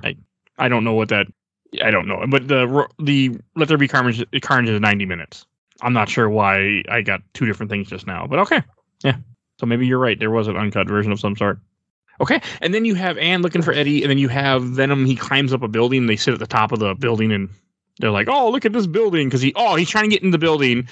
I 0.57 0.69
don't 0.69 0.83
know 0.83 0.93
what 0.93 1.09
that. 1.09 1.27
I 1.83 1.91
don't 1.91 2.07
know, 2.07 2.23
but 2.29 2.47
the 2.47 2.87
the 2.99 3.37
Let 3.55 3.67
There 3.67 3.77
Be 3.77 3.87
Carnage, 3.87 4.23
Carnage 4.41 4.69
is 4.69 4.79
ninety 4.79 5.05
minutes. 5.05 5.45
I'm 5.81 5.93
not 5.93 6.07
sure 6.07 6.29
why 6.29 6.83
I 6.89 7.01
got 7.01 7.21
two 7.33 7.45
different 7.45 7.69
things 7.69 7.89
just 7.89 8.07
now, 8.07 8.25
but 8.27 8.39
okay, 8.39 8.61
yeah. 9.03 9.17
So 9.59 9.65
maybe 9.65 9.85
you're 9.85 9.99
right. 9.99 10.17
There 10.17 10.31
was 10.31 10.47
an 10.47 10.55
uncut 10.55 10.87
version 10.87 11.11
of 11.11 11.19
some 11.19 11.35
sort. 11.35 11.59
Okay, 12.21 12.41
and 12.61 12.73
then 12.73 12.85
you 12.85 12.95
have 12.95 13.17
Anne 13.17 13.41
looking 13.41 13.61
for 13.61 13.73
Eddie, 13.73 14.01
and 14.03 14.09
then 14.09 14.17
you 14.17 14.29
have 14.29 14.63
Venom. 14.63 15.05
He 15.05 15.15
climbs 15.15 15.51
up 15.53 15.63
a 15.63 15.67
building. 15.67 16.07
They 16.07 16.15
sit 16.15 16.33
at 16.33 16.39
the 16.39 16.47
top 16.47 16.71
of 16.71 16.79
the 16.79 16.95
building, 16.95 17.31
and 17.31 17.49
they're 17.99 18.11
like, 18.11 18.27
"Oh, 18.29 18.49
look 18.49 18.65
at 18.65 18.73
this 18.73 18.87
building!" 18.87 19.27
Because 19.27 19.41
he, 19.41 19.51
oh, 19.55 19.75
he's 19.75 19.89
trying 19.89 20.05
to 20.05 20.09
get 20.09 20.23
in 20.23 20.31
the 20.31 20.37
building. 20.37 20.87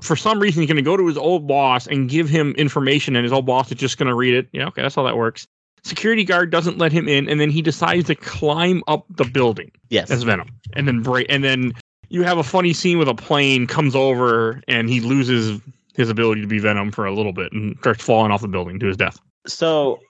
For 0.00 0.14
some 0.14 0.38
reason, 0.38 0.62
he's 0.62 0.68
going 0.68 0.76
to 0.76 0.82
go 0.82 0.96
to 0.96 1.06
his 1.08 1.16
old 1.16 1.48
boss 1.48 1.88
and 1.88 2.08
give 2.08 2.28
him 2.28 2.52
information, 2.52 3.16
and 3.16 3.24
his 3.24 3.32
old 3.32 3.46
boss 3.46 3.72
is 3.72 3.78
just 3.78 3.98
going 3.98 4.06
to 4.06 4.14
read 4.14 4.34
it. 4.34 4.48
Yeah, 4.52 4.68
okay, 4.68 4.82
that's 4.82 4.94
how 4.94 5.02
that 5.02 5.16
works. 5.16 5.46
Security 5.82 6.22
guard 6.22 6.52
doesn't 6.52 6.78
let 6.78 6.92
him 6.92 7.08
in, 7.08 7.28
and 7.28 7.40
then 7.40 7.50
he 7.50 7.60
decides 7.62 8.06
to 8.06 8.14
climb 8.14 8.84
up 8.86 9.04
the 9.10 9.24
building 9.24 9.72
Yes. 9.88 10.12
as 10.12 10.22
Venom, 10.22 10.48
and 10.74 10.86
then 10.86 11.02
break, 11.02 11.26
and 11.28 11.42
then 11.42 11.72
you 12.08 12.22
have 12.22 12.38
a 12.38 12.44
funny 12.44 12.72
scene 12.72 12.98
with 12.98 13.08
a 13.08 13.14
plane 13.16 13.66
comes 13.66 13.96
over, 13.96 14.62
and 14.68 14.88
he 14.88 15.00
loses 15.00 15.60
his 15.96 16.08
ability 16.08 16.42
to 16.42 16.46
be 16.46 16.60
Venom 16.60 16.92
for 16.92 17.04
a 17.04 17.12
little 17.12 17.32
bit 17.32 17.52
and 17.52 17.76
starts 17.78 18.04
falling 18.04 18.30
off 18.30 18.42
the 18.42 18.46
building 18.48 18.78
to 18.78 18.86
his 18.86 18.96
death. 18.96 19.18
So 19.46 20.00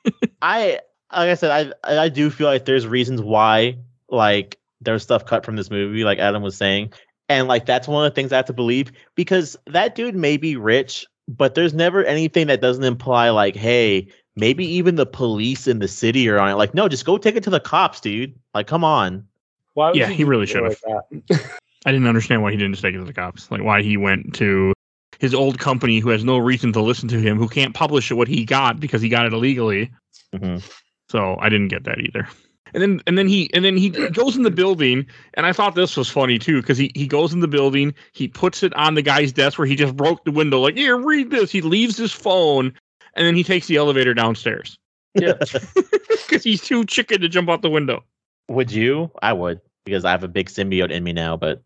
I 0.42 0.80
like 1.12 1.30
I 1.30 1.34
said, 1.34 1.74
I 1.84 2.02
I 2.02 2.08
do 2.08 2.30
feel 2.30 2.46
like 2.46 2.64
there's 2.64 2.86
reasons 2.86 3.20
why 3.20 3.78
like 4.08 4.58
there's 4.80 5.02
stuff 5.02 5.26
cut 5.26 5.44
from 5.44 5.56
this 5.56 5.70
movie, 5.70 6.04
like 6.04 6.18
Adam 6.18 6.42
was 6.42 6.56
saying. 6.56 6.92
And 7.28 7.48
like 7.48 7.66
that's 7.66 7.88
one 7.88 8.04
of 8.04 8.12
the 8.12 8.14
things 8.14 8.32
I 8.32 8.36
have 8.36 8.46
to 8.46 8.52
believe 8.52 8.92
because 9.14 9.56
that 9.66 9.94
dude 9.94 10.14
may 10.14 10.36
be 10.36 10.56
rich, 10.56 11.06
but 11.28 11.54
there's 11.54 11.72
never 11.72 12.04
anything 12.04 12.46
that 12.48 12.60
doesn't 12.60 12.84
imply 12.84 13.30
like, 13.30 13.56
hey, 13.56 14.08
maybe 14.36 14.66
even 14.66 14.96
the 14.96 15.06
police 15.06 15.66
in 15.66 15.78
the 15.78 15.88
city 15.88 16.28
are 16.28 16.38
on 16.38 16.50
it. 16.50 16.54
Like, 16.54 16.74
no, 16.74 16.88
just 16.88 17.04
go 17.04 17.16
take 17.16 17.36
it 17.36 17.42
to 17.44 17.50
the 17.50 17.60
cops, 17.60 18.00
dude. 18.00 18.34
Like, 18.54 18.66
come 18.66 18.84
on. 18.84 19.26
Why? 19.74 19.92
Yeah, 19.92 20.08
you 20.08 20.14
he 20.14 20.24
do 20.24 20.30
really 20.30 20.46
something 20.46 20.76
like? 21.10 21.40
I 21.86 21.90
didn't 21.90 22.06
understand 22.06 22.42
why 22.42 22.50
he 22.50 22.56
didn't 22.56 22.74
just 22.74 22.82
take 22.82 22.94
it 22.94 22.98
to 22.98 23.04
the 23.04 23.12
cops. 23.12 23.50
Like 23.50 23.62
why 23.62 23.82
he 23.82 23.96
went 23.96 24.34
to 24.36 24.72
his 25.22 25.32
old 25.34 25.60
company 25.60 26.00
who 26.00 26.08
has 26.10 26.24
no 26.24 26.36
reason 26.36 26.72
to 26.72 26.82
listen 26.82 27.08
to 27.08 27.20
him, 27.20 27.38
who 27.38 27.48
can't 27.48 27.74
publish 27.74 28.10
what 28.10 28.26
he 28.26 28.44
got 28.44 28.80
because 28.80 29.00
he 29.00 29.08
got 29.08 29.24
it 29.24 29.32
illegally. 29.32 29.88
Mhm. 30.34 30.60
So 31.08 31.36
I 31.40 31.48
didn't 31.48 31.68
get 31.68 31.84
that 31.84 32.00
either. 32.00 32.26
And 32.74 32.82
then 32.82 33.00
and 33.06 33.16
then 33.16 33.28
he 33.28 33.48
and 33.54 33.64
then 33.64 33.76
he 33.76 33.88
goes 33.90 34.36
in 34.36 34.42
the 34.42 34.50
building, 34.50 35.06
and 35.34 35.46
I 35.46 35.52
thought 35.52 35.76
this 35.76 35.96
was 35.96 36.08
funny 36.10 36.38
too 36.40 36.60
because 36.60 36.76
he 36.76 36.90
he 36.96 37.06
goes 37.06 37.32
in 37.32 37.38
the 37.38 37.46
building, 37.46 37.94
he 38.12 38.26
puts 38.26 38.64
it 38.64 38.74
on 38.74 38.94
the 38.94 39.02
guy's 39.02 39.30
desk 39.32 39.58
where 39.58 39.66
he 39.66 39.76
just 39.76 39.96
broke 39.96 40.24
the 40.24 40.32
window. 40.32 40.58
Like 40.58 40.76
here, 40.76 40.96
read 40.98 41.30
this. 41.30 41.52
He 41.52 41.60
leaves 41.60 41.96
his 41.96 42.10
phone, 42.12 42.72
and 43.14 43.24
then 43.26 43.36
he 43.36 43.44
takes 43.44 43.68
the 43.68 43.76
elevator 43.76 44.14
downstairs 44.14 44.76
Yeah. 45.14 45.34
because 46.26 46.42
he's 46.42 46.62
too 46.62 46.84
chicken 46.84 47.20
to 47.20 47.28
jump 47.28 47.48
out 47.48 47.62
the 47.62 47.70
window. 47.70 48.02
Would 48.48 48.72
you? 48.72 49.10
I 49.22 49.34
would 49.34 49.60
because 49.84 50.04
I 50.04 50.10
have 50.10 50.24
a 50.24 50.28
big 50.28 50.48
symbiote 50.48 50.90
in 50.90 51.04
me 51.04 51.12
now. 51.12 51.36
But 51.36 51.62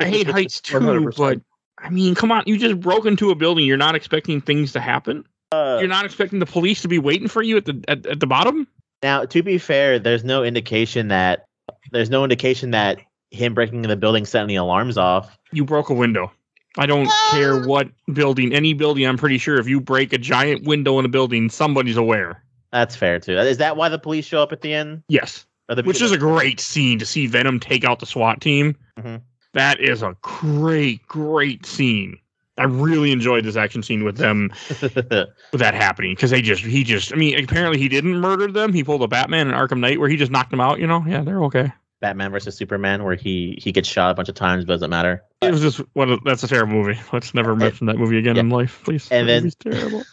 I 0.00 0.04
hate 0.04 0.28
heights 0.28 0.60
too, 0.62 0.78
100%. 0.78 1.16
but 1.16 1.40
I 1.78 1.90
mean, 1.90 2.14
come 2.14 2.32
on, 2.32 2.42
you 2.46 2.56
just 2.58 2.80
broke 2.80 3.06
into 3.06 3.30
a 3.30 3.34
building. 3.34 3.66
You're 3.66 3.76
not 3.76 3.94
expecting 3.94 4.40
things 4.40 4.72
to 4.72 4.80
happen. 4.80 5.24
uh, 5.52 5.76
You're 5.80 5.88
not 5.88 6.04
expecting 6.04 6.38
the 6.38 6.46
police 6.46 6.82
to 6.82 6.88
be 6.88 6.98
waiting 6.98 7.28
for 7.28 7.42
you 7.42 7.56
at 7.58 7.64
the 7.66 7.84
at, 7.88 8.06
at 8.06 8.20
the 8.20 8.26
bottom. 8.26 8.66
now, 9.02 9.24
to 9.26 9.42
be 9.42 9.58
fair, 9.58 9.98
there's 9.98 10.24
no 10.24 10.42
indication 10.42 11.08
that 11.08 11.44
there's 11.92 12.10
no 12.10 12.24
indication 12.24 12.70
that 12.72 12.98
him 13.30 13.54
breaking 13.54 13.84
in 13.84 13.90
the 13.90 13.96
building 13.96 14.24
set 14.24 14.42
any 14.42 14.56
alarms 14.56 14.96
off. 14.96 15.36
You 15.52 15.64
broke 15.64 15.90
a 15.90 15.94
window. 15.94 16.32
I 16.78 16.86
don't 16.86 17.10
care 17.30 17.66
what 17.66 17.88
building, 18.12 18.54
any 18.54 18.74
building. 18.74 19.06
I'm 19.06 19.16
pretty 19.16 19.38
sure 19.38 19.58
if 19.58 19.66
you 19.66 19.80
break 19.80 20.12
a 20.12 20.18
giant 20.18 20.66
window 20.66 20.98
in 20.98 21.04
a 21.04 21.08
building, 21.08 21.48
somebody's 21.50 21.96
aware. 21.96 22.42
That's 22.72 22.94
fair 22.94 23.18
too. 23.18 23.38
Is 23.38 23.58
that 23.58 23.76
why 23.76 23.88
the 23.88 23.98
police 23.98 24.26
show 24.26 24.42
up 24.42 24.52
at 24.52 24.60
the 24.60 24.74
end? 24.74 25.02
Yes, 25.08 25.46
which 25.84 26.02
is 26.02 26.12
a 26.12 26.18
great 26.18 26.60
scene 26.60 26.98
to 26.98 27.06
see 27.06 27.26
Venom 27.26 27.60
take 27.60 27.84
out 27.84 27.98
the 28.00 28.06
SWAT 28.06 28.40
team. 28.40 28.76
Mhm. 28.98 29.22
That 29.56 29.80
is 29.80 30.02
a 30.02 30.14
great, 30.20 31.08
great 31.08 31.64
scene. 31.64 32.18
I 32.58 32.64
really 32.64 33.10
enjoyed 33.10 33.42
this 33.42 33.56
action 33.56 33.82
scene 33.82 34.04
with 34.04 34.18
them 34.18 34.52
with 34.82 35.60
that 35.60 35.74
happening 35.74 36.14
because 36.14 36.30
they 36.30 36.42
just 36.42 36.62
he 36.62 36.84
just 36.84 37.10
I 37.10 37.16
mean 37.16 37.42
apparently 37.42 37.78
he 37.78 37.88
didn't 37.88 38.20
murder 38.20 38.52
them. 38.52 38.74
He 38.74 38.84
pulled 38.84 39.02
a 39.02 39.08
Batman 39.08 39.48
and 39.48 39.56
Arkham 39.56 39.80
Knight 39.80 39.98
where 39.98 40.10
he 40.10 40.16
just 40.16 40.30
knocked 40.30 40.50
them 40.50 40.60
out. 40.60 40.78
You 40.78 40.86
know, 40.86 41.02
yeah, 41.08 41.22
they're 41.22 41.42
okay. 41.44 41.72
Batman 42.02 42.32
versus 42.32 42.54
Superman, 42.54 43.02
where 43.02 43.14
he 43.14 43.58
he 43.58 43.72
gets 43.72 43.88
shot 43.88 44.10
a 44.10 44.14
bunch 44.14 44.28
of 44.28 44.34
times, 44.34 44.66
but 44.66 44.74
doesn't 44.74 44.90
matter. 44.90 45.24
It 45.40 45.52
was 45.52 45.62
just 45.62 45.78
what 45.94 46.10
a, 46.10 46.18
that's 46.26 46.42
a 46.42 46.48
terrible 46.48 46.74
movie. 46.74 47.00
Let's 47.14 47.32
never 47.32 47.52
uh, 47.52 47.56
mention 47.56 47.86
that 47.86 47.96
movie 47.96 48.18
again 48.18 48.36
yeah. 48.36 48.40
in 48.40 48.50
life, 48.50 48.82
please. 48.84 49.08
And 49.10 49.26
That 49.26 49.42
then- 49.42 49.72
terrible. 49.72 50.04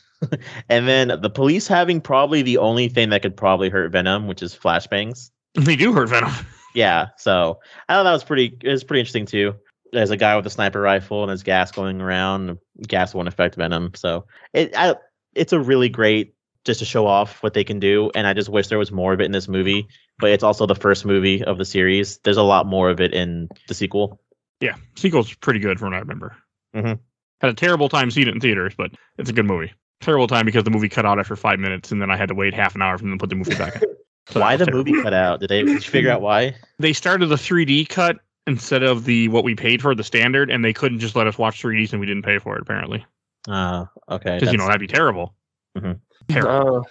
And 0.70 0.88
then 0.88 1.20
the 1.22 1.30
police 1.30 1.68
having 1.68 2.00
probably 2.00 2.44
the 2.44 2.58
only 2.58 2.88
thing 2.88 3.10
that 3.10 3.22
could 3.22 3.36
probably 3.36 3.68
hurt 3.68 3.92
Venom, 3.92 4.26
which 4.26 4.42
is 4.42 4.56
flashbangs. 4.56 5.32
They 5.54 5.76
do 5.76 5.92
hurt 5.92 6.08
Venom. 6.08 6.32
Yeah, 6.74 7.10
so 7.18 7.60
I 7.88 7.94
thought 7.94 8.04
that 8.04 8.12
was 8.12 8.24
pretty. 8.24 8.58
It 8.62 8.70
was 8.70 8.84
pretty 8.84 9.02
interesting 9.02 9.26
too. 9.26 9.56
There's 9.92 10.10
a 10.10 10.18
guy 10.18 10.36
with 10.36 10.46
a 10.48 10.50
sniper 10.50 10.82
rifle 10.82 11.22
and 11.22 11.30
his 11.32 11.44
gas 11.44 11.72
going 11.72 12.02
around. 12.02 12.58
Gas 12.88 13.14
won't 13.14 13.28
affect 13.28 13.56
Venom, 13.56 13.92
so 13.96 14.26
it 14.54 14.76
I, 14.76 14.96
it's 15.36 15.54
a 15.54 15.60
really 15.60 15.90
great 15.90 16.34
just 16.66 16.80
to 16.80 16.86
show 16.86 17.06
off 17.06 17.44
what 17.44 17.54
they 17.54 17.64
can 17.64 17.80
do. 17.80 18.10
And 18.16 18.26
I 18.26 18.34
just 18.34 18.50
wish 18.50 18.68
there 18.70 18.80
was 18.80 18.92
more 18.92 19.14
of 19.14 19.22
it 19.22 19.26
in 19.26 19.32
this 19.32 19.48
movie. 19.48 19.88
But 20.20 20.30
it's 20.30 20.44
also 20.44 20.66
the 20.66 20.76
first 20.76 21.06
movie 21.06 21.44
of 21.44 21.58
the 21.58 21.66
series. 21.66 22.20
There's 22.20 22.38
a 22.38 22.44
lot 22.44 22.66
more 22.68 22.90
of 22.90 23.02
it 23.02 23.14
in 23.14 23.50
the 23.68 23.74
sequel. 23.74 24.22
Yeah, 24.62 24.76
sequel's 24.96 25.34
pretty 25.34 25.60
good 25.60 25.80
from 25.80 25.90
what 25.90 25.96
I 25.98 26.00
remember. 26.00 26.36
Mhm. 26.76 27.00
Had 27.42 27.52
a 27.52 27.54
terrible 27.56 27.90
time 27.90 28.10
seeing 28.12 28.28
it 28.28 28.34
in 28.34 28.40
theaters, 28.40 28.74
but 28.78 28.92
it's 29.18 29.30
a 29.30 29.34
good 29.34 29.46
movie. 29.46 29.74
Terrible 30.02 30.28
time 30.28 30.46
because 30.46 30.64
the 30.64 30.72
movie 30.72 30.90
cut 30.90 31.06
out 31.06 31.20
after 31.20 31.36
five 31.36 31.60
minutes, 31.60 31.92
and 31.92 32.02
then 32.02 32.10
I 32.10 32.16
had 32.16 32.30
to 32.30 32.36
wait 32.36 32.54
half 32.54 32.76
an 32.76 32.82
hour 32.82 32.98
for 32.98 33.04
them 33.04 33.18
to 33.18 33.18
put 33.18 33.30
the 33.30 33.36
movie 33.36 33.56
back. 33.56 33.82
in. 34.28 34.34
So 34.34 34.40
why 34.40 34.56
the 34.56 34.72
movie 34.72 35.02
cut 35.02 35.14
out? 35.14 35.40
Did 35.40 35.50
they 35.50 35.64
did 35.64 35.70
you 35.74 35.80
figure 35.82 36.12
out 36.12 36.22
why? 36.30 36.56
They 36.80 36.94
started 36.94 37.28
the 37.28 37.36
3D 37.36 37.90
cut 37.90 38.18
instead 38.48 38.84
of 38.84 39.06
the 39.06 39.28
what 39.30 39.44
we 39.44 39.56
paid 39.56 39.82
for 39.82 39.96
the 39.96 40.04
standard, 40.04 40.50
and 40.52 40.64
they 40.64 40.74
couldn't 40.74 41.00
just 41.00 41.16
let 41.16 41.28
us 41.28 41.38
watch 41.38 41.62
3ds, 41.62 41.92
and 41.92 42.00
we 42.00 42.06
didn't 42.06 42.24
pay 42.24 42.40
for 42.40 42.56
it 42.58 42.62
apparently 42.62 43.06
Uh, 43.48 43.86
okay. 44.10 44.36
because 44.40 44.52
you 44.52 44.58
know 44.58 44.66
that'd 44.66 44.80
be 44.82 44.88
terrible. 44.88 45.36
Mhm. 45.78 46.00
Terrible. 46.30 46.78
Uh, 46.78 46.82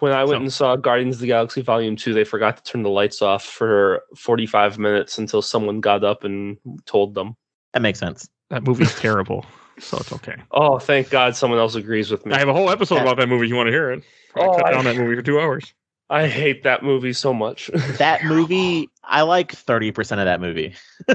when 0.00 0.12
I 0.12 0.24
went 0.24 0.30
So- 0.30 0.36
and 0.42 0.52
saw 0.52 0.76
Guardians 0.76 1.16
of 1.16 1.20
the 1.20 1.26
Galaxy 1.28 1.62
Volume 1.62 1.94
2, 1.96 2.12
they 2.12 2.24
forgot 2.24 2.56
to 2.56 2.62
turn 2.64 2.82
the 2.82 2.90
lights 2.90 3.22
off 3.22 3.44
for 3.44 4.02
45 4.16 4.78
minutes 4.78 5.16
until 5.18 5.42
someone 5.42 5.80
got 5.80 6.02
up 6.02 6.24
and 6.24 6.56
told 6.86 7.14
them. 7.14 7.36
that 7.72 7.80
makes 7.82 7.98
sense. 8.00 8.28
That 8.50 8.64
movie's 8.66 8.94
terrible, 8.96 9.46
so 9.78 9.96
it's 9.98 10.12
okay. 10.12 10.34
Oh, 10.50 10.78
thank 10.78 11.08
God 11.08 11.34
someone 11.36 11.58
else 11.58 11.74
agrees 11.74 12.10
with 12.10 12.26
me. 12.26 12.34
I 12.34 12.38
have 12.38 12.48
a 12.48 12.52
whole 12.52 12.68
episode 12.68 13.00
about 13.00 13.16
that 13.16 13.28
movie. 13.30 13.48
You 13.48 13.54
want 13.56 13.68
to 13.68 13.72
hear 13.72 13.92
it? 13.92 14.02
I 14.36 14.40
Oh, 14.40 14.56
cut 14.56 14.66
I- 14.66 14.72
down 14.72 14.84
that 14.84 14.96
movie 14.96 15.14
for 15.16 15.22
two 15.22 15.40
hours. 15.40 15.72
I 16.12 16.28
hate 16.28 16.62
that 16.64 16.82
movie 16.82 17.12
so 17.14 17.32
much. 17.32 17.70
That 17.98 18.22
movie, 18.24 18.88
I 19.02 19.22
like 19.22 19.52
thirty 19.52 19.90
percent 19.92 20.20
of 20.20 20.26
that 20.26 20.40
movie. 20.40 20.74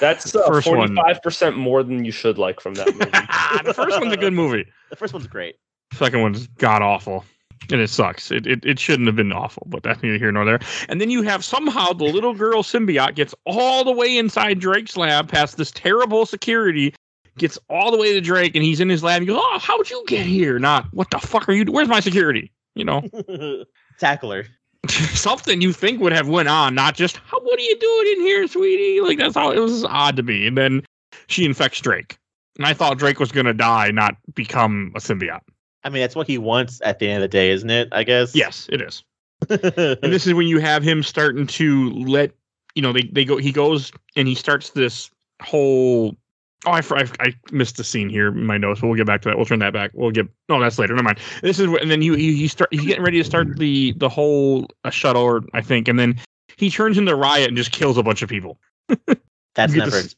That's 0.00 0.34
uh, 0.34 0.46
First 0.46 0.66
45% 0.68 1.56
more 1.56 1.82
than 1.82 2.04
you 2.04 2.12
should 2.12 2.38
like 2.38 2.60
from 2.60 2.74
that 2.74 2.86
movie. 2.92 3.10
the 3.64 3.74
first 3.74 4.00
one's 4.00 4.12
a 4.12 4.16
good 4.16 4.32
movie. 4.32 4.64
the 4.90 4.96
first 4.96 5.12
one's 5.12 5.26
great. 5.26 5.56
Second 5.92 6.22
one's 6.22 6.46
god 6.46 6.82
awful. 6.82 7.24
And 7.70 7.80
it 7.80 7.90
sucks. 7.90 8.30
It, 8.30 8.46
it 8.46 8.64
it 8.64 8.78
shouldn't 8.78 9.06
have 9.06 9.16
been 9.16 9.32
awful, 9.32 9.64
but 9.68 9.82
that's 9.82 10.02
neither 10.02 10.16
here 10.18 10.32
nor 10.32 10.44
there. 10.44 10.60
And 10.88 11.00
then 11.00 11.10
you 11.10 11.22
have 11.22 11.44
somehow 11.44 11.92
the 11.92 12.04
little 12.04 12.34
girl 12.34 12.62
symbiote 12.62 13.14
gets 13.16 13.34
all 13.44 13.84
the 13.84 13.92
way 13.92 14.16
inside 14.16 14.60
Drake's 14.60 14.96
lab 14.96 15.28
past 15.28 15.56
this 15.56 15.70
terrible 15.72 16.24
security, 16.24 16.94
gets 17.36 17.58
all 17.68 17.90
the 17.90 17.98
way 17.98 18.12
to 18.12 18.20
Drake, 18.20 18.54
and 18.54 18.64
he's 18.64 18.80
in 18.80 18.88
his 18.88 19.02
lab. 19.02 19.18
And 19.22 19.28
he 19.28 19.34
goes, 19.34 19.42
"Oh, 19.42 19.58
how'd 19.60 19.90
you 19.90 20.04
get 20.06 20.24
here?" 20.24 20.58
Not 20.58 20.86
what 20.92 21.10
the 21.10 21.18
fuck 21.18 21.48
are 21.48 21.52
you? 21.52 21.64
do- 21.64 21.72
Where's 21.72 21.88
my 21.88 22.00
security? 22.00 22.52
You 22.78 22.84
know, 22.84 23.64
Tackler. 23.98 24.46
something 24.88 25.60
you 25.60 25.72
think 25.72 26.00
would 26.00 26.12
have 26.12 26.28
went 26.28 26.48
on, 26.48 26.74
not 26.74 26.94
just 26.94 27.16
how, 27.16 27.40
what 27.40 27.58
are 27.58 27.62
you 27.62 27.76
doing 27.78 28.12
in 28.12 28.20
here, 28.20 28.46
sweetie? 28.46 29.00
Like 29.00 29.18
that's 29.18 29.34
how 29.34 29.50
it 29.50 29.58
was 29.58 29.84
odd 29.84 30.16
to 30.16 30.22
me. 30.22 30.46
And 30.46 30.56
then 30.56 30.82
she 31.26 31.44
infects 31.44 31.80
Drake, 31.80 32.16
and 32.56 32.64
I 32.64 32.74
thought 32.74 32.98
Drake 32.98 33.18
was 33.18 33.32
gonna 33.32 33.52
die, 33.52 33.90
not 33.90 34.16
become 34.34 34.92
a 34.94 35.00
symbiote. 35.00 35.40
I 35.82 35.90
mean, 35.90 36.02
that's 36.02 36.14
what 36.14 36.28
he 36.28 36.38
wants 36.38 36.80
at 36.84 37.00
the 37.00 37.08
end 37.08 37.16
of 37.16 37.30
the 37.30 37.36
day, 37.36 37.50
isn't 37.50 37.70
it? 37.70 37.88
I 37.90 38.04
guess. 38.04 38.34
Yes, 38.34 38.68
it 38.70 38.80
is. 38.80 39.02
and 39.50 40.12
this 40.12 40.26
is 40.26 40.34
when 40.34 40.46
you 40.46 40.58
have 40.60 40.82
him 40.82 41.02
starting 41.02 41.46
to 41.46 41.90
let 41.90 42.32
you 42.74 42.82
know 42.82 42.92
they, 42.92 43.02
they 43.12 43.24
go 43.24 43.36
he 43.36 43.52
goes 43.52 43.92
and 44.14 44.28
he 44.28 44.34
starts 44.34 44.70
this 44.70 45.10
whole 45.42 46.16
oh 46.66 46.72
I, 46.72 46.82
I 46.90 47.08
I 47.20 47.34
missed 47.52 47.76
the 47.76 47.84
scene 47.84 48.08
here 48.08 48.28
in 48.28 48.44
my 48.44 48.58
notes 48.58 48.80
but 48.80 48.88
we'll 48.88 48.96
get 48.96 49.06
back 49.06 49.22
to 49.22 49.28
that 49.28 49.36
we'll 49.36 49.46
turn 49.46 49.60
that 49.60 49.72
back 49.72 49.90
we'll 49.94 50.10
get 50.10 50.26
no 50.48 50.60
that's 50.60 50.78
later 50.78 50.94
never 50.94 51.04
mind 51.04 51.18
this 51.42 51.58
is 51.58 51.66
and 51.66 51.90
then 51.90 52.00
he 52.00 52.14
he, 52.16 52.36
he 52.36 52.48
start 52.48 52.68
he's 52.72 52.84
getting 52.84 53.04
ready 53.04 53.18
to 53.18 53.24
start 53.24 53.58
the 53.58 53.92
the 53.96 54.08
whole 54.08 54.66
uh, 54.84 54.90
shuttle 54.90 55.22
or 55.22 55.42
I 55.54 55.60
think 55.60 55.88
and 55.88 55.98
then 55.98 56.18
he 56.56 56.70
turns 56.70 56.98
into 56.98 57.14
riot 57.14 57.48
and 57.48 57.56
just 57.56 57.72
kills 57.72 57.96
a 57.96 58.02
bunch 58.02 58.22
of 58.22 58.28
people 58.28 58.58
that's 59.54 59.72
never. 59.72 59.90
this- 59.90 60.16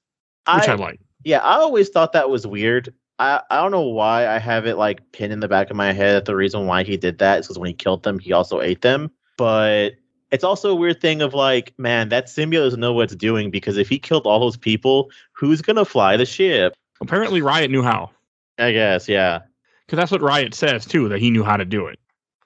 which 0.54 0.68
I, 0.68 0.72
I, 0.72 0.74
like 0.74 1.00
yeah, 1.24 1.38
I 1.38 1.56
always 1.56 1.88
thought 1.90 2.12
that 2.12 2.30
was 2.30 2.46
weird. 2.46 2.94
I, 3.18 3.42
I 3.50 3.60
don't 3.60 3.70
know 3.70 3.82
why 3.82 4.26
I 4.26 4.38
have 4.38 4.66
it 4.66 4.76
like 4.76 5.12
pinned 5.12 5.32
in 5.32 5.40
the 5.40 5.48
back 5.48 5.70
of 5.70 5.76
my 5.76 5.92
head 5.92 6.16
that 6.16 6.24
the 6.24 6.36
reason 6.36 6.66
why 6.66 6.82
he 6.82 6.96
did 6.96 7.18
that 7.18 7.40
is 7.40 7.46
because 7.46 7.58
when 7.58 7.68
he 7.68 7.74
killed 7.74 8.02
them, 8.02 8.18
he 8.18 8.32
also 8.32 8.60
ate 8.60 8.80
them. 8.80 9.10
But 9.36 9.90
it's 10.30 10.44
also 10.44 10.70
a 10.70 10.74
weird 10.74 11.00
thing 11.00 11.22
of 11.22 11.34
like, 11.34 11.72
man, 11.78 12.08
that 12.10 12.26
symbiote 12.26 12.64
doesn't 12.64 12.80
know 12.80 12.92
what 12.92 13.04
it's 13.04 13.16
doing 13.16 13.50
because 13.50 13.76
if 13.76 13.88
he 13.88 13.98
killed 13.98 14.26
all 14.26 14.40
those 14.40 14.56
people, 14.56 15.10
who's 15.32 15.60
gonna 15.62 15.84
fly 15.84 16.16
the 16.16 16.26
ship? 16.26 16.74
apparently 17.02 17.40
riot 17.40 17.70
knew 17.70 17.82
how 17.82 18.10
I 18.58 18.72
guess, 18.72 19.08
yeah. 19.08 19.40
because 19.86 19.96
that's 19.96 20.12
what 20.12 20.20
riot 20.20 20.52
says 20.52 20.84
too 20.84 21.08
that 21.08 21.18
he 21.18 21.30
knew 21.30 21.42
how 21.42 21.56
to 21.56 21.64
do 21.64 21.86
it 21.86 21.98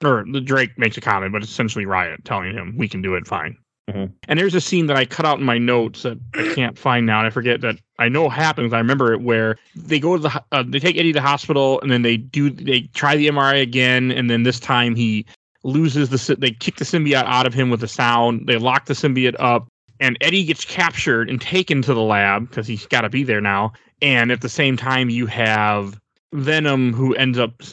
or 0.03 0.23
the 0.31 0.39
Drake 0.39 0.77
makes 0.77 0.95
a 0.97 1.01
comment 1.01 1.33
but 1.33 1.41
it's 1.43 1.51
essentially 1.51 1.85
riot 1.85 2.23
telling 2.23 2.53
him 2.53 2.73
we 2.77 2.87
can 2.87 3.01
do 3.01 3.15
it 3.15 3.27
fine 3.27 3.57
Mhm. 3.89 4.11
And 4.27 4.39
there's 4.39 4.55
a 4.55 4.61
scene 4.61 4.87
that 4.87 4.97
I 4.97 5.05
cut 5.05 5.27
out 5.27 5.37
in 5.37 5.45
my 5.45 5.59
notes 5.59 6.01
that 6.03 6.17
I 6.33 6.51
can't 6.55 6.77
find 6.77 7.05
now. 7.05 7.19
And 7.19 7.27
I 7.27 7.29
forget 7.29 7.61
that 7.61 7.75
I 7.99 8.09
know 8.09 8.29
happens. 8.29 8.73
I 8.73 8.79
remember 8.79 9.13
it 9.13 9.21
where 9.21 9.57
they 9.75 9.99
go 9.99 10.17
to 10.17 10.23
the 10.23 10.43
uh, 10.51 10.63
they 10.67 10.79
take 10.79 10.97
Eddie 10.97 11.13
to 11.13 11.19
the 11.19 11.21
hospital 11.21 11.79
and 11.81 11.91
then 11.91 12.01
they 12.01 12.17
do 12.17 12.49
they 12.49 12.81
try 12.95 13.15
the 13.15 13.27
MRI 13.27 13.61
again 13.61 14.11
and 14.11 14.27
then 14.29 14.41
this 14.41 14.59
time 14.59 14.95
he 14.95 15.25
loses 15.65 16.09
the 16.09 16.35
they 16.35 16.51
kick 16.51 16.77
the 16.77 16.85
symbiote 16.85 17.25
out 17.25 17.47
of 17.47 17.53
him 17.53 17.69
with 17.69 17.83
a 17.83 17.87
sound. 17.87 18.47
They 18.47 18.57
lock 18.57 18.85
the 18.85 18.93
symbiote 18.93 19.35
up 19.39 19.67
and 19.99 20.17
Eddie 20.21 20.43
gets 20.43 20.65
captured 20.65 21.29
and 21.29 21.41
taken 21.41 21.81
to 21.81 21.93
the 21.93 22.01
lab 22.01 22.49
because 22.49 22.67
he's 22.67 22.85
got 22.85 23.01
to 23.01 23.09
be 23.09 23.23
there 23.23 23.41
now. 23.41 23.73
And 24.01 24.31
at 24.31 24.41
the 24.41 24.49
same 24.49 24.77
time 24.77 25.09
you 25.09 25.25
have 25.25 25.99
Venom 26.33 26.93
who 26.93 27.15
ends 27.15 27.39
up 27.39 27.63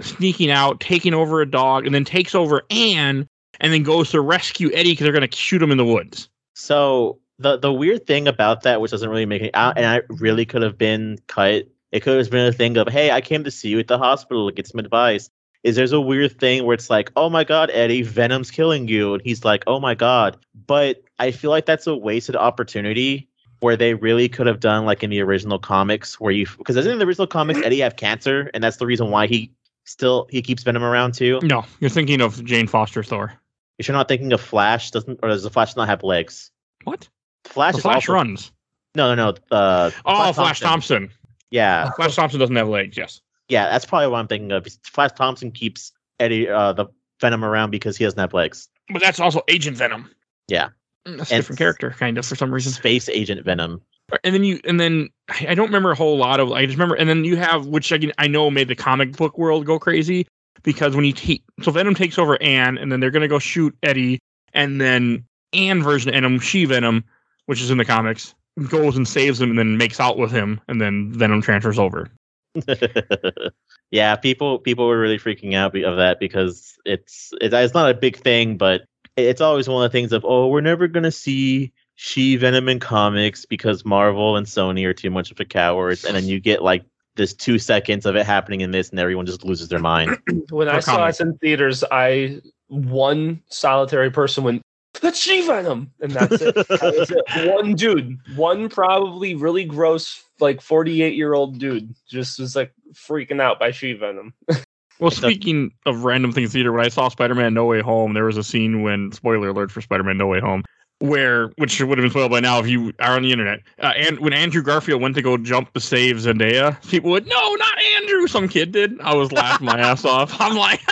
sneaking 0.00 0.50
out, 0.50 0.80
taking 0.80 1.14
over 1.14 1.40
a 1.40 1.50
dog, 1.50 1.86
and 1.86 1.94
then 1.94 2.04
takes 2.04 2.34
over 2.34 2.62
Anne 2.70 3.26
and 3.60 3.72
then 3.72 3.82
goes 3.82 4.10
to 4.10 4.20
rescue 4.20 4.70
Eddie 4.72 4.92
because 4.92 5.04
they're 5.04 5.12
going 5.12 5.28
to 5.28 5.36
shoot 5.36 5.62
him 5.62 5.70
in 5.70 5.78
the 5.78 5.84
woods. 5.84 6.28
So 6.54 7.18
the 7.38 7.58
the 7.58 7.72
weird 7.72 8.06
thing 8.06 8.28
about 8.28 8.62
that, 8.62 8.80
which 8.80 8.90
doesn't 8.90 9.08
really 9.08 9.26
make 9.26 9.42
any, 9.42 9.54
uh, 9.54 9.72
and 9.76 9.86
I 9.86 10.02
really 10.08 10.44
could 10.44 10.62
have 10.62 10.78
been 10.78 11.18
cut. 11.26 11.66
It 11.92 12.00
could 12.00 12.18
have 12.18 12.30
been 12.30 12.46
a 12.46 12.52
thing 12.52 12.76
of, 12.76 12.88
hey, 12.88 13.10
I 13.10 13.20
came 13.20 13.42
to 13.44 13.50
see 13.50 13.70
you 13.70 13.80
at 13.80 13.88
the 13.88 13.98
hospital 13.98 14.48
to 14.48 14.54
get 14.54 14.68
some 14.68 14.78
advice. 14.78 15.28
Is 15.62 15.76
there's 15.76 15.92
a 15.92 16.00
weird 16.00 16.38
thing 16.38 16.64
where 16.64 16.74
it's 16.74 16.88
like, 16.88 17.12
oh 17.16 17.28
my 17.28 17.44
god, 17.44 17.70
Eddie, 17.72 18.02
Venom's 18.02 18.50
killing 18.50 18.88
you, 18.88 19.12
and 19.14 19.22
he's 19.22 19.44
like, 19.44 19.62
oh 19.66 19.78
my 19.78 19.94
god. 19.94 20.38
But 20.66 21.02
I 21.18 21.30
feel 21.32 21.50
like 21.50 21.66
that's 21.66 21.86
a 21.86 21.94
wasted 21.94 22.34
opportunity 22.36 23.28
where 23.60 23.76
they 23.76 23.92
really 23.94 24.28
could 24.28 24.46
have 24.46 24.60
done 24.60 24.86
like 24.86 25.02
in 25.02 25.10
the 25.10 25.20
original 25.20 25.58
comics, 25.58 26.18
where 26.18 26.32
you 26.32 26.46
because 26.58 26.76
doesn't 26.76 26.92
in 26.92 26.98
the 26.98 27.04
original 27.04 27.26
comics 27.26 27.60
Eddie 27.62 27.80
have 27.80 27.96
cancer, 27.96 28.50
and 28.54 28.64
that's 28.64 28.78
the 28.78 28.86
reason 28.86 29.10
why 29.10 29.26
he 29.26 29.52
still 29.84 30.26
he 30.30 30.40
keeps 30.40 30.62
Venom 30.62 30.82
around 30.82 31.12
too. 31.12 31.38
No, 31.42 31.64
you're 31.80 31.90
thinking 31.90 32.20
of 32.22 32.42
Jane 32.44 32.66
Foster 32.66 33.02
Thor. 33.02 33.34
If 33.78 33.88
you're 33.88 33.96
not 33.96 34.08
thinking 34.08 34.32
of 34.32 34.40
Flash, 34.40 34.90
doesn't 34.90 35.20
or 35.22 35.28
does 35.28 35.42
the 35.42 35.50
Flash 35.50 35.76
not 35.76 35.88
have 35.88 36.02
legs? 36.02 36.50
What? 36.84 37.08
Flash 37.44 37.74
The 37.74 37.82
Flash 37.82 38.08
also, 38.08 38.12
runs. 38.12 38.52
No, 38.94 39.14
no, 39.14 39.30
no. 39.30 39.56
Uh, 39.56 39.90
Oh, 40.04 40.32
Flash 40.32 40.60
Thompson. 40.60 41.10
Yeah, 41.50 41.90
Flash 41.92 42.16
Thompson 42.16 42.40
doesn't 42.40 42.56
have 42.56 42.68
legs. 42.68 42.96
Yes. 42.96 43.20
Yeah, 43.50 43.68
that's 43.68 43.84
probably 43.84 44.08
what 44.08 44.18
I'm 44.18 44.28
thinking 44.28 44.52
of. 44.52 44.66
Flash 44.84 45.10
Thompson 45.12 45.50
keeps 45.50 45.92
Eddie 46.18 46.48
uh, 46.48 46.72
the 46.72 46.86
Venom 47.20 47.44
around 47.44 47.70
because 47.70 47.96
he 47.98 48.04
doesn't 48.04 48.18
have 48.18 48.32
legs. 48.32 48.68
But 48.90 49.02
that's 49.02 49.20
also 49.20 49.42
Agent 49.48 49.76
Venom. 49.76 50.10
Yeah. 50.48 50.68
Mm, 51.06 51.18
That's 51.18 51.30
a 51.30 51.34
And- 51.34 51.42
different 51.42 51.58
character, 51.58 51.90
kind 51.90 52.16
of, 52.18 52.26
for 52.26 52.34
some 52.36 52.52
reason. 52.52 52.72
Space 52.72 53.08
Agent 53.08 53.44
Venom. 53.44 53.82
And 54.24 54.34
then 54.34 54.42
you, 54.42 54.58
and 54.64 54.80
then 54.80 55.08
I 55.28 55.46
I 55.50 55.54
don't 55.54 55.66
remember 55.68 55.92
a 55.92 55.94
whole 55.94 56.16
lot 56.18 56.40
of. 56.40 56.50
I 56.52 56.64
just 56.66 56.76
remember, 56.76 56.96
and 56.96 57.08
then 57.08 57.24
you 57.24 57.36
have, 57.36 57.66
which 57.66 57.92
I, 57.92 57.98
I 58.18 58.26
know 58.26 58.50
made 58.50 58.66
the 58.68 58.74
comic 58.74 59.16
book 59.16 59.38
world 59.38 59.66
go 59.66 59.78
crazy 59.78 60.26
because 60.64 60.96
when 60.96 61.04
he 61.04 61.12
te- 61.12 61.44
so 61.62 61.70
Venom 61.70 61.94
takes 61.94 62.18
over 62.18 62.40
Anne, 62.42 62.76
and 62.76 62.90
then 62.90 62.98
they're 63.00 63.12
gonna 63.12 63.28
go 63.28 63.38
shoot 63.38 63.74
Eddie, 63.84 64.18
and 64.52 64.80
then 64.80 65.24
Anne 65.52 65.80
version 65.82 66.08
of 66.08 66.14
Venom, 66.14 66.40
she 66.40 66.64
Venom, 66.64 67.04
which 67.46 67.60
is 67.62 67.70
in 67.70 67.78
the 67.78 67.84
comics, 67.84 68.34
goes 68.68 68.96
and 68.96 69.06
saves 69.06 69.40
him, 69.40 69.50
and 69.50 69.58
then 69.58 69.76
makes 69.76 70.00
out 70.00 70.18
with 70.18 70.32
him, 70.32 70.60
and 70.66 70.80
then 70.80 71.12
Venom 71.12 71.40
transfers 71.40 71.78
over. 71.78 72.08
yeah, 73.90 74.16
people 74.16 74.58
people 74.58 74.86
were 74.86 74.98
really 74.98 75.18
freaking 75.18 75.54
out 75.54 75.76
of 75.76 75.96
that 75.96 76.18
because 76.20 76.76
it's 76.84 77.32
it's 77.40 77.62
it's 77.62 77.74
not 77.74 77.90
a 77.90 77.94
big 77.94 78.16
thing, 78.16 78.56
but 78.56 78.82
it's 79.16 79.40
always 79.40 79.68
one 79.68 79.84
of 79.84 79.90
the 79.90 79.96
things 79.96 80.12
of 80.12 80.24
oh 80.24 80.48
we're 80.48 80.60
never 80.60 80.88
gonna 80.88 81.12
see 81.12 81.72
She 81.94 82.36
Venom 82.36 82.68
in 82.68 82.80
comics 82.80 83.44
because 83.46 83.84
Marvel 83.84 84.36
and 84.36 84.46
Sony 84.46 84.84
are 84.86 84.94
too 84.94 85.10
much 85.10 85.30
of 85.30 85.38
a 85.40 85.44
cowards, 85.44 86.04
and 86.04 86.16
then 86.16 86.24
you 86.24 86.40
get 86.40 86.62
like 86.62 86.84
this 87.16 87.34
two 87.34 87.58
seconds 87.58 88.06
of 88.06 88.16
it 88.16 88.24
happening 88.26 88.62
in 88.62 88.70
this, 88.70 88.90
and 88.90 88.98
everyone 88.98 89.26
just 89.26 89.44
loses 89.44 89.68
their 89.68 89.78
mind. 89.78 90.16
When 90.50 90.68
I 90.68 90.78
Or 90.78 90.80
saw 90.80 91.06
it 91.06 91.20
in 91.20 91.36
theaters, 91.38 91.84
I 91.90 92.40
one 92.68 93.42
solitary 93.48 94.10
person 94.10 94.44
went, 94.44 94.62
"That's 95.00 95.18
She 95.18 95.46
Venom," 95.46 95.90
and 96.00 96.12
that's 96.12 96.40
it. 96.40 96.54
That 96.68 96.94
was 96.98 97.10
it. 97.10 97.54
One 97.54 97.74
dude, 97.74 98.18
one 98.36 98.68
probably 98.68 99.34
really 99.34 99.64
gross, 99.64 100.24
like 100.40 100.60
forty-eight 100.60 101.14
year 101.14 101.34
old 101.34 101.58
dude, 101.58 101.94
just 102.08 102.38
was 102.38 102.56
like 102.56 102.72
freaking 102.92 103.40
out 103.40 103.58
by 103.58 103.70
She 103.70 103.92
Venom. 103.92 104.34
Well, 105.00 105.10
speaking 105.10 105.72
of 105.86 106.04
random 106.04 106.30
things 106.30 106.52
theater, 106.52 106.72
when 106.72 106.84
I 106.84 106.88
saw 106.90 107.08
Spider-Man 107.08 107.54
No 107.54 107.64
Way 107.64 107.80
Home, 107.80 108.12
there 108.12 108.26
was 108.26 108.36
a 108.36 108.44
scene 108.44 108.82
when 108.82 109.12
spoiler 109.12 109.48
alert 109.48 109.72
for 109.72 109.80
Spider-Man 109.80 110.18
No 110.18 110.26
Way 110.26 110.40
Home, 110.40 110.62
where 110.98 111.48
which 111.56 111.80
would 111.80 111.96
have 111.96 112.02
been 112.02 112.10
spoiled 112.10 112.30
by 112.30 112.40
now 112.40 112.58
if 112.60 112.68
you 112.68 112.92
are 113.00 113.16
on 113.16 113.22
the 113.22 113.32
internet. 113.32 113.60
Uh, 113.78 113.94
and 113.96 114.18
when 114.18 114.34
Andrew 114.34 114.62
Garfield 114.62 115.00
went 115.00 115.14
to 115.14 115.22
go 115.22 115.38
jump 115.38 115.72
to 115.72 115.80
save 115.80 116.16
Zendaya, 116.16 116.78
people 116.88 117.10
would 117.12 117.26
no, 117.26 117.54
not 117.54 117.78
Andrew. 117.96 118.26
Some 118.26 118.46
kid 118.46 118.72
did. 118.72 119.00
I 119.00 119.14
was 119.14 119.32
laughing 119.32 119.66
my 119.66 119.80
ass 119.80 120.04
off. 120.04 120.38
I'm 120.38 120.56
like. 120.56 120.80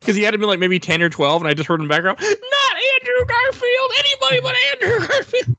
Because 0.00 0.16
he 0.16 0.22
had 0.22 0.30
to 0.30 0.38
be 0.38 0.46
like 0.46 0.58
maybe 0.58 0.78
10 0.78 1.02
or 1.02 1.10
12, 1.10 1.42
and 1.42 1.50
I 1.50 1.52
just 1.52 1.68
heard 1.68 1.80
in 1.80 1.86
the 1.86 1.90
background, 1.90 2.18
not 2.18 2.30
Andrew 2.30 3.26
Garfield, 3.26 3.90
anybody 3.98 4.40
but 4.40 4.56
Andrew 4.72 5.06
Garfield. 5.06 5.56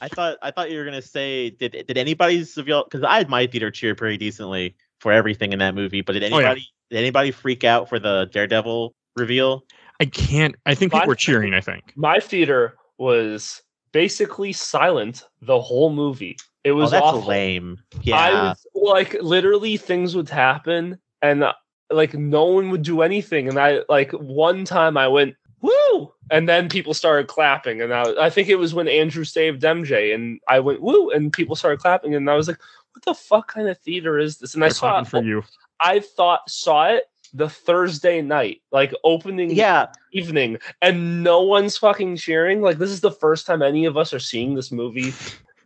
I 0.00 0.08
thought 0.08 0.38
I 0.42 0.50
thought 0.50 0.70
you 0.70 0.78
were 0.78 0.84
gonna 0.84 1.02
say 1.02 1.50
did 1.50 1.72
did 1.86 1.96
anybody 1.98 2.44
reveal 2.56 2.84
because 2.84 3.02
I 3.02 3.18
had 3.18 3.28
my 3.28 3.46
theater 3.46 3.70
cheer 3.70 3.94
pretty 3.94 4.16
decently 4.16 4.76
for 5.00 5.12
everything 5.12 5.52
in 5.52 5.58
that 5.60 5.74
movie, 5.74 6.00
but 6.02 6.12
did 6.12 6.24
Oh, 6.24 6.38
yeah. 6.38 6.46
anybody 6.46 6.68
did 6.90 6.98
anybody 6.98 7.30
freak 7.30 7.64
out 7.64 7.88
for 7.88 7.98
the 7.98 8.28
Daredevil 8.32 8.94
reveal? 9.16 9.64
I 10.00 10.06
can't. 10.06 10.56
I 10.66 10.74
think 10.74 10.92
people 10.92 11.00
Fine. 11.00 11.08
were 11.08 11.14
cheering, 11.14 11.54
I 11.54 11.60
think. 11.60 11.92
My 11.94 12.20
theater 12.20 12.76
was 12.98 13.62
basically 13.92 14.52
silent 14.52 15.24
the 15.42 15.60
whole 15.60 15.90
movie. 15.90 16.36
It 16.64 16.72
Oh, 16.72 16.76
was 16.76 16.90
that's 16.90 17.02
awful. 17.02 17.28
lame. 17.28 17.78
Yeah, 18.02 18.16
I 18.18 18.32
was 18.48 18.66
like 18.74 19.14
literally 19.22 19.76
things 19.76 20.14
would 20.14 20.28
happen 20.28 20.98
and 21.22 21.42
uh, 21.42 21.54
like 21.90 22.14
no 22.14 22.44
one 22.46 22.70
would 22.70 22.82
do 22.82 23.02
anything 23.02 23.48
and 23.48 23.58
I 23.58 23.80
like 23.88 24.12
one 24.12 24.64
time 24.64 24.96
I 24.96 25.08
went 25.08 25.34
woo 25.62 26.12
and 26.30 26.48
then 26.48 26.68
people 26.68 26.94
started 26.94 27.26
clapping 27.26 27.80
and 27.82 27.92
I, 27.92 28.26
I 28.26 28.30
think 28.30 28.48
it 28.48 28.56
was 28.56 28.74
when 28.74 28.88
Andrew 28.88 29.24
saved 29.24 29.62
MJ 29.62 30.14
and 30.14 30.40
I 30.48 30.60
went 30.60 30.80
woo 30.80 31.10
and 31.10 31.32
people 31.32 31.56
started 31.56 31.80
clapping 31.80 32.14
and 32.14 32.30
I 32.30 32.34
was 32.34 32.48
like 32.48 32.58
what 32.92 33.04
the 33.04 33.14
fuck 33.14 33.52
kind 33.52 33.68
of 33.68 33.78
theater 33.78 34.18
is 34.18 34.38
this 34.38 34.54
and 34.54 34.64
I 34.64 34.68
They're 34.68 34.74
saw 34.74 34.90
clapping 35.02 35.10
for 35.10 35.22
you. 35.22 35.42
I 35.80 36.00
thought 36.00 36.48
saw 36.48 36.88
it 36.88 37.04
the 37.32 37.48
Thursday 37.48 38.22
night 38.22 38.62
like 38.72 38.92
opening 39.04 39.50
yeah. 39.50 39.86
evening 40.12 40.58
and 40.82 41.22
no 41.22 41.42
one's 41.42 41.76
fucking 41.76 42.16
cheering. 42.16 42.60
Like 42.62 42.78
this 42.78 42.90
is 42.90 43.00
the 43.00 43.12
first 43.12 43.46
time 43.46 43.62
any 43.62 43.84
of 43.84 43.96
us 43.96 44.12
are 44.12 44.18
seeing 44.18 44.54
this 44.54 44.72
movie, 44.72 45.12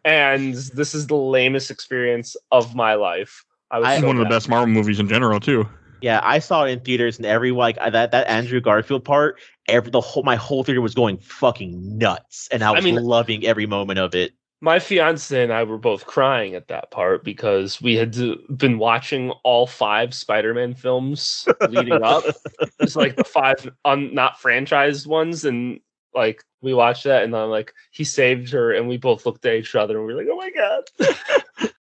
and 0.05 0.55
this 0.55 0.95
is 0.95 1.07
the 1.07 1.17
lamest 1.17 1.71
experience 1.71 2.37
of 2.53 2.75
my 2.75 2.95
life. 2.95 3.45
I 3.71 3.79
was 3.79 3.89
I- 3.89 4.01
so 4.01 4.07
One 4.07 4.17
of 4.17 4.25
the 4.25 4.29
best 4.29 4.49
Marvel 4.49 4.69
movies 4.69 5.01
in 5.01 5.09
general, 5.09 5.41
too. 5.41 5.69
Yeah, 6.01 6.21
I 6.23 6.39
saw 6.39 6.65
it 6.65 6.71
in 6.71 6.81
theaters, 6.81 7.17
and 7.17 7.25
every 7.25 7.51
like 7.51 7.77
that 7.77 8.11
that 8.11 8.27
Andrew 8.27 8.61
Garfield 8.61 9.05
part, 9.05 9.41
every 9.69 9.91
the 9.91 10.01
whole 10.01 10.23
my 10.23 10.37
whole 10.37 10.65
theater 10.65 10.81
was 10.81 10.95
going 10.95 11.19
fucking 11.19 11.99
nuts, 11.99 12.49
and 12.53 12.63
I 12.63 12.69
I 12.69 12.73
was 12.73 12.85
mean- 12.85 12.97
loving 12.97 13.45
every 13.45 13.67
moment 13.67 13.99
of 13.99 14.15
it. 14.15 14.33
My 14.61 14.79
fiance 14.79 15.43
and 15.43 15.53
I 15.53 15.63
were 15.65 15.77
both 15.77 16.07
crying 16.07 16.55
at 16.55 16.69
that 16.69 16.91
part 16.91 17.23
because 17.23 17.83
we 17.83 17.97
had 17.97 18.17
been 18.57 18.79
watching 18.79 19.31
all 19.43 19.67
five 19.67 20.15
Spider-Man 20.15 20.73
films 20.75 21.47
leading 21.69 22.03
up. 22.03 22.25
It's 22.81 22.97
like 22.97 23.17
the 23.17 23.25
five 23.25 23.69
un, 23.85 24.15
not 24.15 24.39
franchised 24.41 25.07
ones, 25.07 25.45
and 25.45 25.81
like 26.15 26.43
we 26.63 26.73
watched 26.73 27.05
that, 27.05 27.25
and 27.25 27.37
I'm 27.37 27.51
like, 27.51 27.75
he 27.91 28.05
saved 28.05 28.51
her, 28.53 28.73
and 28.73 28.89
we 28.89 28.97
both 28.97 29.27
looked 29.27 29.45
at 29.45 29.55
each 29.55 29.75
other, 29.75 29.99
and 29.99 30.07
we 30.07 30.15
were 30.15 30.23
like, 30.23 30.31
oh 30.31 30.37
my 30.37 30.51
god. 30.51 30.85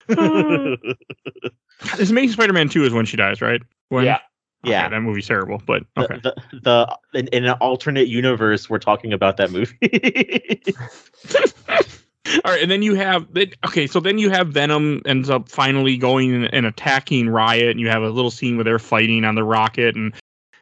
It's 2.00 2.10
Amazing 2.10 2.32
Spider-Man 2.34 2.70
2 2.70 2.86
is 2.86 2.94
when 2.94 3.06
she 3.06 3.18
dies, 3.18 3.42
right? 3.42 3.62
When? 3.90 4.06
Yeah. 4.06 4.20
Okay, 4.66 4.72
Yeah. 4.72 4.90
that 4.90 5.02
movie's 5.02 5.28
terrible, 5.28 5.62
but 5.66 5.84
okay. 5.98 6.20
the, 6.24 6.36
the, 6.52 6.60
the 7.14 7.20
in, 7.20 7.28
in 7.30 7.46
an 7.46 7.52
alternate 7.62 8.08
universe, 8.08 8.70
we're 8.70 8.80
talking 8.80 9.14
about 9.14 9.38
that 9.38 9.52
movie. 9.52 9.78
All 12.44 12.52
right, 12.52 12.62
and 12.62 12.72
then 12.72 12.82
you 12.82 12.96
have 12.96 13.28
okay, 13.68 13.86
so 13.88 14.00
then 14.00 14.18
you 14.18 14.30
have 14.32 14.48
Venom 14.48 15.02
ends 15.06 15.30
up 15.30 15.48
finally 15.48 15.96
going 15.96 16.34
and, 16.34 16.54
and 16.54 16.66
attacking 16.66 17.30
Riot, 17.30 17.70
and 17.70 17.80
you 17.80 17.88
have 17.90 18.02
a 18.02 18.10
little 18.10 18.32
scene 18.32 18.58
where 18.58 18.64
they're 18.64 18.80
fighting 18.80 19.24
on 19.24 19.36
the 19.36 19.44
rocket, 19.44 19.96
and 19.96 20.14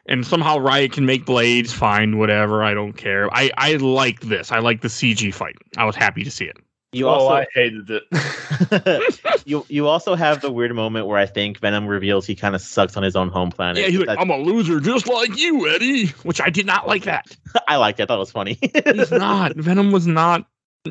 and 0.06 0.26
somehow 0.26 0.58
Riot 0.58 0.92
can 0.92 1.06
make 1.06 1.24
blades. 1.24 1.72
Fine, 1.72 2.18
whatever, 2.18 2.62
I 2.62 2.74
don't 2.74 2.92
care. 2.92 3.32
I 3.34 3.50
I 3.56 3.76
like 3.76 4.20
this. 4.20 4.52
I 4.52 4.58
like 4.58 4.82
the 4.82 4.88
CG 4.88 5.32
fight. 5.32 5.56
I 5.78 5.86
was 5.86 5.96
happy 5.96 6.22
to 6.22 6.30
see 6.30 6.44
it. 6.44 6.58
You 6.94 7.08
oh, 7.08 7.12
also 7.12 7.34
I 7.34 7.46
hated 7.54 7.90
it. 7.90 9.42
you 9.46 9.64
you 9.68 9.86
also 9.88 10.14
have 10.14 10.40
the 10.40 10.50
weird 10.50 10.74
moment 10.74 11.06
where 11.06 11.18
I 11.18 11.26
think 11.26 11.58
Venom 11.58 11.86
reveals 11.86 12.26
he 12.26 12.34
kind 12.34 12.54
of 12.54 12.60
sucks 12.60 12.96
on 12.96 13.02
his 13.02 13.16
own 13.16 13.28
home 13.28 13.50
planet. 13.50 13.82
Yeah, 13.82 13.88
he's 13.88 14.00
like, 14.00 14.18
I'm 14.18 14.30
a 14.30 14.36
loser 14.36 14.80
just 14.80 15.08
like 15.08 15.36
you, 15.38 15.68
Eddie, 15.68 16.08
which 16.22 16.40
I 16.40 16.50
did 16.50 16.66
not 16.66 16.84
oh, 16.84 16.88
like 16.88 17.04
that. 17.04 17.36
I 17.68 17.76
liked 17.76 18.00
it. 18.00 18.04
I 18.04 18.06
thought 18.06 18.16
it 18.16 18.20
was 18.20 18.32
funny. 18.32 18.58
He's 18.60 19.10
not. 19.12 19.56
Venom 19.56 19.92
was 19.92 20.06
not. 20.06 20.46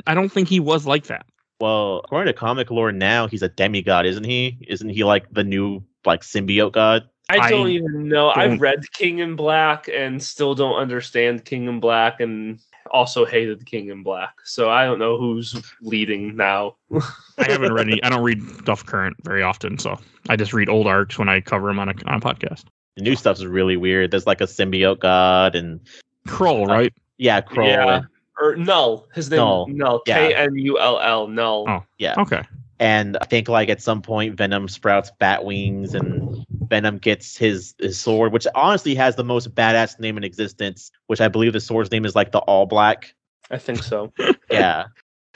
I 0.07 0.13
don't 0.13 0.29
think 0.29 0.47
he 0.47 0.59
was 0.59 0.85
like 0.85 1.05
that. 1.05 1.25
well, 1.59 1.99
according 2.03 2.33
to 2.33 2.37
comic 2.37 2.71
lore, 2.71 2.91
now 2.91 3.27
he's 3.27 3.43
a 3.43 3.49
demigod, 3.49 4.05
isn't 4.05 4.23
he? 4.23 4.57
Isn't 4.67 4.89
he 4.89 5.03
like 5.03 5.31
the 5.31 5.43
new 5.43 5.83
like 6.05 6.21
symbiote 6.21 6.73
god? 6.73 7.09
I 7.29 7.49
don't 7.49 7.67
I 7.67 7.71
even 7.71 8.09
know. 8.09 8.29
I 8.29 8.47
don't- 8.47 8.59
read 8.59 8.91
King 8.93 9.19
in 9.19 9.35
Black 9.35 9.87
and 9.87 10.21
still 10.21 10.55
don't 10.55 10.75
understand 10.75 11.45
King 11.45 11.67
in 11.67 11.79
Black 11.79 12.19
and 12.19 12.59
also 12.91 13.25
hated 13.25 13.59
the 13.59 13.65
King 13.65 13.89
in 13.89 14.03
Black. 14.03 14.35
So 14.43 14.69
I 14.69 14.85
don't 14.85 14.99
know 14.99 15.17
who's 15.17 15.61
leading 15.81 16.35
now. 16.35 16.75
I 17.37 17.51
haven't 17.51 17.73
read 17.73 17.87
any. 17.87 18.03
I 18.03 18.09
don't 18.09 18.23
read 18.23 18.41
Duff 18.65 18.85
current 18.85 19.17
very 19.23 19.43
often, 19.43 19.77
so 19.77 19.99
I 20.29 20.35
just 20.35 20.53
read 20.53 20.69
old 20.69 20.87
arcs 20.87 21.17
when 21.17 21.29
I 21.29 21.41
cover 21.41 21.67
them 21.67 21.79
on 21.79 21.89
a 21.89 21.93
on 22.05 22.15
a 22.15 22.19
podcast. 22.19 22.65
The 22.95 23.03
new 23.03 23.15
stuff 23.15 23.37
is 23.37 23.45
really 23.45 23.77
weird. 23.77 24.11
There's 24.11 24.27
like 24.27 24.41
a 24.41 24.45
symbiote 24.45 24.99
god 24.99 25.55
and 25.55 25.79
Kroll, 26.27 26.69
uh, 26.69 26.73
right? 26.73 26.93
yeah, 27.17 27.41
Kroll. 27.41 27.67
Yeah. 27.67 28.01
Or 28.41 28.55
Knull. 28.55 29.07
His 29.13 29.29
name 29.29 29.37
Knull. 29.37 29.67
Knull. 29.67 30.01
Yeah. 30.05 30.15
K 30.15 30.35
N 30.35 30.55
U 30.55 30.79
L 30.79 30.99
L. 30.99 31.27
Knull. 31.27 31.65
Oh. 31.67 31.83
Yeah. 31.97 32.15
Okay. 32.17 32.43
And 32.79 33.17
I 33.21 33.25
think 33.25 33.47
like 33.47 33.69
at 33.69 33.81
some 33.81 34.01
point 34.01 34.35
Venom 34.35 34.67
sprouts 34.67 35.11
bat 35.19 35.45
wings 35.45 35.93
and 35.93 36.45
Venom 36.73 36.97
gets 36.97 37.37
his 37.37 37.75
his 37.77 37.99
sword, 37.99 38.33
which 38.33 38.47
honestly 38.55 38.95
has 38.95 39.15
the 39.15 39.23
most 39.23 39.53
badass 39.53 39.99
name 39.99 40.17
in 40.17 40.23
existence, 40.23 40.89
which 41.05 41.21
I 41.21 41.27
believe 41.27 41.53
the 41.53 41.59
sword's 41.59 41.91
name 41.91 42.03
is 42.03 42.15
like 42.15 42.31
the 42.31 42.39
All 42.39 42.65
Black. 42.65 43.13
I 43.51 43.59
think 43.59 43.83
so. 43.83 44.11
Yeah. 44.49 44.85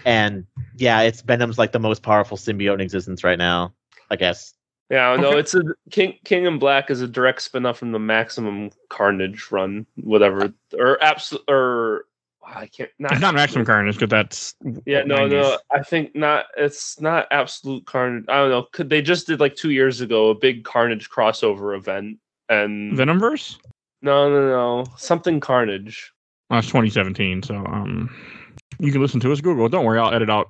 and 0.04 0.48
yeah, 0.78 1.02
it's 1.02 1.22
Venom's 1.22 1.60
like 1.60 1.74
the 1.74 1.80
most 1.80 2.02
powerful 2.02 2.38
symbiote 2.38 2.74
in 2.74 2.82
existence 2.82 3.24
right 3.24 3.38
now, 3.38 3.76
I 4.10 4.16
guess. 4.16 4.56
Yeah, 4.90 5.16
no, 5.16 5.38
it's 5.38 5.54
a 5.54 5.62
King 5.92 6.18
King 6.26 6.46
in 6.46 6.58
Black 6.58 6.90
is 6.90 7.02
a 7.02 7.08
direct 7.08 7.44
spin-off 7.44 7.78
from 7.78 7.92
the 7.92 8.00
Maximum 8.00 8.72
Carnage 8.90 9.52
run, 9.52 9.86
whatever. 9.96 10.52
Or 10.74 11.02
absolute 11.04 11.44
or 11.48 12.06
I 12.50 12.68
can't 12.68 12.90
not 12.98 13.12
It's 13.12 13.22
not 13.22 13.36
Maximum 13.36 13.66
Carnage 13.66 13.96
because 13.96 14.10
that's 14.10 14.56
Yeah, 14.86 15.04
no, 15.04 15.18
90s. 15.28 15.30
no. 15.32 15.58
I 15.72 15.84
think 15.84 16.16
not. 16.16 16.46
It's 16.58 17.00
not 17.02 17.28
absolute 17.32 17.86
carnage. 17.86 18.26
I 18.30 18.38
don't 18.38 18.50
know. 18.50 18.68
Could 18.72 18.90
they 18.90 19.02
just 19.02 19.28
did 19.28 19.40
like 19.42 19.56
two 19.56 19.72
years 19.72 20.00
ago 20.02 20.30
a 20.30 20.36
big 20.36 20.64
carnage 20.64 21.10
crossover 21.10 21.76
event 21.76 22.18
and 22.50 22.98
Venomverse. 22.98 23.58
no, 24.02 24.30
no, 24.30 24.48
no, 24.48 24.86
something 24.96 25.40
carnage. 25.42 26.12
Oh, 26.50 26.58
it's 26.60 26.68
2017, 26.68 27.44
so 27.44 27.56
um, 27.66 28.10
you 28.80 28.92
can 28.94 29.02
listen 29.02 29.20
to 29.20 29.32
us. 29.34 29.42
Google. 29.42 29.68
Don't 29.68 29.84
worry, 29.84 30.00
I'll 30.00 30.14
edit 30.14 30.30
out 30.30 30.48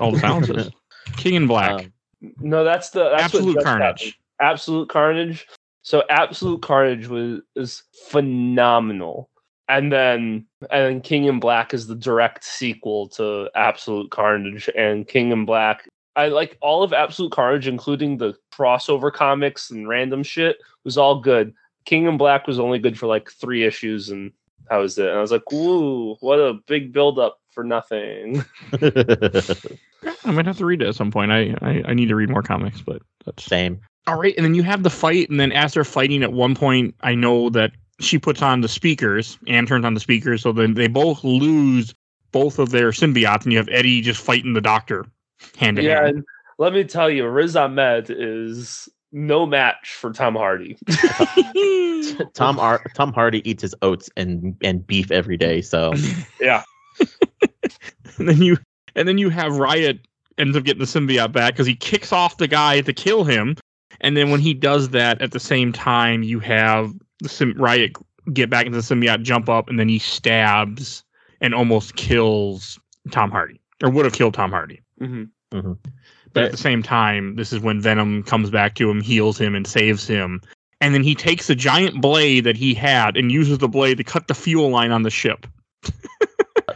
all 0.00 0.10
the 0.10 0.18
silences. 0.18 0.70
King 1.16 1.34
in 1.34 1.46
Black. 1.46 1.70
Um, 1.70 1.92
No, 2.40 2.64
that's 2.64 2.90
the 2.90 3.10
that's 3.10 3.22
Absolute 3.22 3.62
Carnage. 3.62 3.84
happened. 4.00 4.14
Absolute 4.40 4.88
Carnage. 4.88 5.46
So 5.82 6.02
Absolute 6.10 6.60
Carnage 6.62 7.06
was 7.06 7.40
is 7.54 7.84
phenomenal. 8.10 9.30
And 9.68 9.92
then 9.92 10.46
and 10.70 10.84
then 10.86 11.00
King 11.00 11.24
in 11.24 11.40
Black 11.40 11.74
is 11.74 11.86
the 11.86 11.94
direct 11.94 12.44
sequel 12.44 13.08
to 13.08 13.50
Absolute 13.54 14.10
Carnage 14.10 14.70
and 14.76 15.06
King 15.06 15.30
in 15.30 15.44
Black. 15.44 15.86
I 16.16 16.28
like 16.28 16.56
all 16.60 16.82
of 16.82 16.92
Absolute 16.92 17.32
Carnage, 17.32 17.68
including 17.68 18.16
the 18.16 18.34
crossover 18.52 19.12
comics 19.12 19.70
and 19.70 19.88
random 19.88 20.22
shit, 20.22 20.56
was 20.84 20.98
all 20.98 21.20
good. 21.20 21.54
King 21.84 22.06
in 22.06 22.16
Black 22.16 22.46
was 22.46 22.58
only 22.58 22.78
good 22.78 22.98
for 22.98 23.06
like 23.06 23.30
three 23.30 23.64
issues, 23.64 24.10
and 24.10 24.32
that 24.68 24.76
was 24.76 24.98
it. 24.98 25.08
And 25.08 25.16
I 25.16 25.20
was 25.20 25.30
like, 25.30 25.50
"Woo, 25.52 26.16
what 26.20 26.38
a 26.38 26.54
big 26.66 26.92
build 26.92 27.18
up 27.18 27.38
for 27.50 27.62
nothing." 27.62 28.44
I 30.24 30.30
might 30.30 30.46
have 30.46 30.58
to 30.58 30.66
read 30.66 30.82
it 30.82 30.88
at 30.88 30.94
some 30.94 31.10
point. 31.10 31.30
I, 31.30 31.54
I 31.62 31.82
I 31.86 31.94
need 31.94 32.08
to 32.08 32.16
read 32.16 32.30
more 32.30 32.42
comics, 32.42 32.80
but 32.80 33.02
that's 33.24 33.44
Same. 33.44 33.80
all 34.06 34.18
right. 34.18 34.34
And 34.36 34.44
then 34.44 34.54
you 34.54 34.62
have 34.62 34.82
the 34.82 34.90
fight, 34.90 35.30
and 35.30 35.38
then 35.38 35.52
as 35.52 35.74
they're 35.74 35.84
fighting, 35.84 36.22
at 36.22 36.32
one 36.32 36.54
point, 36.54 36.94
I 37.02 37.14
know 37.14 37.50
that 37.50 37.72
she 38.00 38.18
puts 38.18 38.42
on 38.42 38.60
the 38.60 38.68
speakers 38.68 39.38
and 39.46 39.66
turns 39.66 39.84
on 39.84 39.94
the 39.94 40.00
speakers, 40.00 40.42
so 40.42 40.52
then 40.52 40.74
they 40.74 40.86
both 40.88 41.24
lose 41.24 41.94
both 42.32 42.58
of 42.58 42.70
their 42.70 42.90
symbiotes, 42.90 43.44
and 43.44 43.52
you 43.52 43.58
have 43.58 43.68
Eddie 43.70 44.00
just 44.00 44.20
fighting 44.20 44.52
the 44.52 44.60
Doctor 44.60 45.06
hand 45.56 45.76
to 45.76 45.82
Yeah, 45.82 46.02
hand. 46.04 46.16
and 46.16 46.24
let 46.58 46.72
me 46.72 46.84
tell 46.84 47.08
you, 47.10 47.26
Riz 47.26 47.56
Ahmed 47.56 48.10
is 48.10 48.88
no 49.12 49.46
match 49.46 49.94
for 49.94 50.12
Tom 50.12 50.34
Hardy. 50.34 50.76
Tom 52.34 52.58
Ar- 52.60 52.84
Tom 52.94 53.12
Hardy 53.12 53.48
eats 53.48 53.62
his 53.62 53.74
oats 53.82 54.10
and 54.16 54.54
and 54.62 54.86
beef 54.86 55.10
every 55.10 55.36
day, 55.36 55.60
so 55.62 55.92
yeah. 56.40 56.62
and 58.18 58.28
then 58.28 58.42
you 58.42 58.58
and 58.94 59.08
then 59.08 59.18
you 59.18 59.30
have 59.30 59.56
Riot 59.56 60.00
ends 60.36 60.56
up 60.56 60.64
getting 60.64 60.80
the 60.80 60.84
symbiote 60.86 61.32
back 61.32 61.54
because 61.54 61.66
he 61.66 61.74
kicks 61.74 62.12
off 62.12 62.36
the 62.36 62.46
guy 62.48 62.80
to 62.82 62.92
kill 62.92 63.24
him, 63.24 63.56
and 64.00 64.16
then 64.16 64.30
when 64.30 64.40
he 64.40 64.52
does 64.54 64.90
that, 64.90 65.20
at 65.22 65.32
the 65.32 65.40
same 65.40 65.72
time 65.72 66.22
you 66.22 66.38
have 66.40 66.92
the 67.20 67.28
Sim- 67.28 67.54
Riot 67.56 67.92
get 68.32 68.50
back 68.50 68.66
into 68.66 68.76
the 68.80 68.82
symbiote, 68.82 69.22
jump 69.22 69.48
up, 69.48 69.68
and 69.68 69.78
then 69.78 69.88
he 69.88 69.98
stabs 69.98 71.04
and 71.40 71.54
almost 71.54 71.96
kills 71.96 72.78
Tom 73.10 73.30
Hardy, 73.30 73.60
or 73.82 73.90
would 73.90 74.04
have 74.04 74.14
killed 74.14 74.34
Tom 74.34 74.50
Hardy. 74.50 74.80
hmm 75.00 75.24
But 76.32 76.44
at 76.44 76.50
the 76.50 76.56
same 76.58 76.82
time, 76.82 77.36
this 77.36 77.52
is 77.52 77.60
when 77.60 77.80
Venom 77.80 78.22
comes 78.22 78.50
back 78.50 78.74
to 78.76 78.90
him, 78.90 79.00
heals 79.00 79.38
him, 79.38 79.54
and 79.54 79.66
saves 79.66 80.06
him. 80.06 80.42
And 80.80 80.94
then 80.94 81.02
he 81.02 81.14
takes 81.14 81.46
the 81.48 81.54
giant 81.54 82.00
blade 82.00 82.44
that 82.44 82.56
he 82.56 82.74
had 82.74 83.16
and 83.16 83.32
uses 83.32 83.58
the 83.58 83.68
blade 83.68 83.96
to 83.96 84.04
cut 84.04 84.28
the 84.28 84.34
fuel 84.34 84.68
line 84.68 84.92
on 84.92 85.02
the 85.02 85.10
ship. 85.10 85.46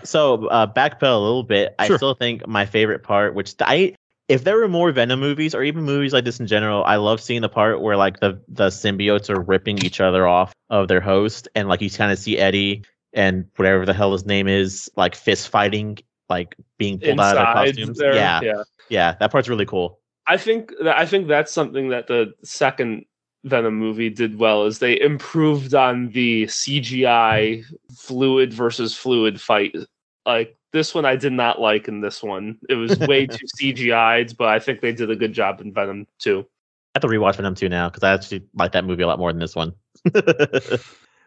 So 0.05 0.47
uh, 0.49 0.67
backpedal 0.67 1.17
a 1.17 1.19
little 1.19 1.45
bit. 1.45 1.75
I 1.79 1.87
still 1.95 2.15
think 2.15 2.47
my 2.49 2.67
favorite 2.67 3.03
part, 3.05 3.35
which 3.35 3.55
I, 3.61 3.95
if 4.33 4.45
there 4.45 4.57
were 4.57 4.69
more 4.69 4.91
Venom 4.93 5.21
movies 5.21 5.55
or 5.55 5.63
even 5.63 5.85
movies 5.85 6.15
like 6.15 6.25
this 6.25 6.41
in 6.41 6.47
general, 6.47 6.83
I 6.85 6.97
love 6.97 7.21
seeing 7.21 7.43
the 7.43 7.51
part 7.51 7.83
where 7.83 7.99
like 7.99 8.21
the 8.21 8.41
the 8.49 8.69
symbiotes 8.69 9.29
are 9.29 9.41
ripping 9.41 9.79
each 9.79 10.01
other 10.01 10.27
off 10.27 10.55
of 10.71 10.89
their 10.89 11.03
host, 11.03 11.49
and 11.55 11.69
like 11.69 11.83
you 11.83 11.91
kind 11.91 12.11
of 12.11 12.19
see 12.19 12.39
Eddie 12.39 12.83
and 13.13 13.45
whatever 13.57 13.85
the 13.85 13.93
hell 13.93 14.13
his 14.13 14.25
name 14.25 14.49
is, 14.49 14.91
like 14.97 15.15
fist 15.15 15.51
fighting, 15.51 15.99
like 16.31 16.57
being 16.79 16.99
pulled 16.99 17.21
out 17.21 17.37
of 17.37 17.45
their 17.45 17.55
costumes. 17.67 17.99
there, 17.99 18.15
yeah, 18.15 18.41
yeah. 18.41 18.63
yeah, 18.89 19.15
that 19.21 19.31
part's 19.31 19.51
really 19.51 19.67
cool. 19.67 20.01
I 20.27 20.39
think 20.39 20.73
that 20.83 20.99
I 20.99 21.05
think 21.05 21.29
that's 21.29 21.53
something 21.53 21.91
that 21.91 22.07
the 22.07 22.33
second 22.43 23.05
Venom 23.45 23.77
movie 23.77 24.09
did 24.09 24.39
well 24.39 24.65
is 24.65 24.79
they 24.79 24.99
improved 24.99 25.75
on 25.75 26.09
the 26.11 26.45
CGI 26.45 27.65
fluid 27.95 28.55
versus 28.55 28.97
fluid 28.97 29.43
fight. 29.43 29.77
Like 30.25 30.57
this 30.73 30.95
one 30.95 31.05
I 31.05 31.17
did 31.17 31.33
not 31.33 31.61
like 31.61 31.89
in 31.89 32.01
this 32.01 32.23
one. 32.23 32.59
It 32.69 32.75
was 32.75 32.99
way 32.99 33.27
too 33.29 33.47
CGI'd, 33.61 34.37
but 34.37 34.49
I 34.49 34.59
think 34.59 34.81
they 34.81 34.93
did 34.93 35.11
a 35.11 35.17
good 35.17 35.33
job 35.33 35.61
in 35.61 35.73
Venom 35.73 36.07
too. 36.19 36.47
I 36.95 36.99
have 36.99 37.03
to 37.03 37.09
rewatch 37.09 37.37
Venom 37.37 37.55
2 37.55 37.69
now 37.69 37.89
because 37.89 38.03
I 38.03 38.13
actually 38.13 38.45
like 38.55 38.73
that 38.73 38.85
movie 38.85 39.03
a 39.03 39.07
lot 39.07 39.19
more 39.19 39.33
than 39.33 39.41
this 39.41 39.57
one. 39.57 39.73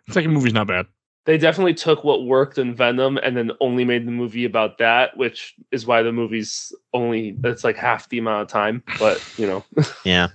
The 0.08 0.14
second 0.14 0.32
movie's 0.34 0.54
not 0.54 0.68
bad. 0.68 0.86
They 1.26 1.38
definitely 1.38 1.74
took 1.74 2.04
what 2.04 2.26
worked 2.26 2.60
in 2.60 2.76
Venom 2.76 3.18
and 3.18 3.36
then 3.36 3.52
only 3.60 3.84
made 3.84 4.06
the 4.06 4.12
movie 4.12 4.46
about 4.46 4.78
that, 4.78 5.18
which 5.18 5.56
is 5.72 5.88
why 5.88 6.04
the 6.04 6.12
movie's 6.12 6.72
only 6.94 7.36
it's 7.44 7.64
like 7.64 7.76
half 7.76 8.08
the 8.10 8.20
amount 8.20 8.44
of 8.44 8.48
time. 8.48 8.84
But 9.00 9.24
you 9.38 9.48
know, 9.48 9.66
yeah. 10.04 10.28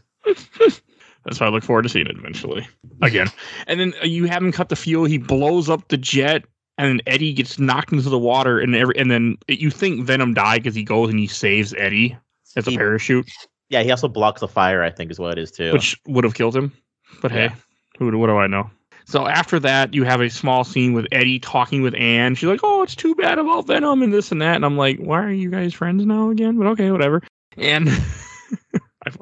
That's 1.25 1.39
why 1.39 1.47
I 1.47 1.51
look 1.51 1.63
forward 1.63 1.83
to 1.83 1.89
seeing 1.89 2.07
it 2.07 2.17
eventually. 2.17 2.67
Again. 3.03 3.29
And 3.69 3.79
then 3.79 3.95
uh, 4.03 4.07
you 4.07 4.25
have 4.25 4.43
him 4.43 4.51
cut 4.51 4.69
the 4.69 4.77
fuel, 4.77 5.05
he 5.05 5.19
blows 5.19 5.69
up 5.69 5.87
the 5.89 5.97
jet, 5.97 6.45
and 6.81 6.99
then 6.99 7.01
Eddie 7.07 7.33
gets 7.33 7.59
knocked 7.59 7.93
into 7.93 8.09
the 8.09 8.19
water, 8.19 8.59
and 8.59 8.75
every 8.75 8.97
and 8.99 9.11
then 9.11 9.37
you 9.49 9.71
think 9.71 10.05
Venom 10.05 10.35
died 10.35 10.63
because 10.63 10.75
he 10.75 10.83
goes 10.85 11.11
and 11.11 11.19
he 11.19 11.27
saves 11.27 11.75
Eddie 11.77 12.17
as 12.57 12.67
a 12.67 12.71
He- 12.71 12.77
parachute, 12.77 13.31
Yeah, 13.69 13.83
he 13.83 13.91
also 13.91 14.09
blocks 14.09 14.41
the 14.41 14.49
fire, 14.49 14.83
I 14.83 14.91
think 14.91 15.11
is 15.11 15.19
what 15.19 15.39
it 15.39 15.43
is 15.43 15.51
too. 15.51 15.73
which 15.73 15.97
would 16.07 16.25
have 16.25 16.35
killed 16.35 16.57
him. 16.57 16.73
But 17.23 17.31
hey, 17.33 17.45
Yeah. 17.45 17.55
who 17.99 18.17
what 18.19 18.27
do 18.27 18.37
I 18.37 18.47
know? 18.47 18.71
So 19.07 19.27
after 19.27 19.59
that, 19.61 19.93
you 19.95 20.05
have 20.05 20.21
a 20.21 20.31
small 20.31 20.63
scene 20.63 20.93
with 20.93 21.07
Eddie 21.11 21.39
talking 21.41 21.83
with 21.83 21.95
Anne. 21.97 22.35
She's 22.37 22.49
like, 22.49 22.61
"Oh, 22.63 22.83
it's 22.83 22.95
too 22.95 23.15
bad 23.17 23.39
about 23.41 23.67
Venom 23.67 24.03
and 24.03 24.13
this 24.13 24.31
and 24.31 24.41
that." 24.43 24.55
And 24.57 24.65
I'm 24.65 24.77
like, 24.77 24.99
"Why 24.99 25.23
are 25.23 25.33
you 25.33 25.51
guys 25.51 25.75
friends 25.75 26.05
now 26.07 26.31
again?" 26.31 26.57
But 26.59 26.67
okay, 26.69 26.91
whatever. 26.93 27.23
And 27.57 27.89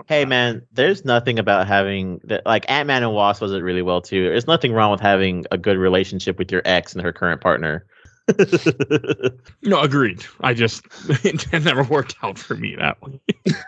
Hey 0.09 0.25
man, 0.25 0.63
there's 0.73 1.05
nothing 1.05 1.39
about 1.39 1.69
having 1.69 2.21
that 2.25 2.45
like 2.45 2.69
Ant 2.69 2.89
Man 2.89 3.03
and 3.05 3.13
Wasp 3.15 3.41
was 3.41 3.53
it 3.53 3.61
really 3.63 3.83
well 3.83 4.01
too. 4.03 4.25
There's 4.25 4.47
nothing 4.49 4.73
wrong 4.73 4.91
with 4.91 5.01
having 5.01 5.45
a 5.53 5.59
good 5.59 5.77
relationship 5.77 6.37
with 6.39 6.51
your 6.51 6.63
ex 6.65 6.95
and 6.95 7.03
her 7.03 7.13
current 7.13 7.41
partner. 7.41 7.87
no, 9.63 9.81
agreed. 9.81 10.25
I 10.41 10.53
just 10.55 10.83
it 11.25 11.65
never 11.65 11.85
worked 11.85 12.17
out 12.23 12.39
for 12.39 12.57
me 12.57 12.75
that 12.77 13.01
way. 13.03 13.21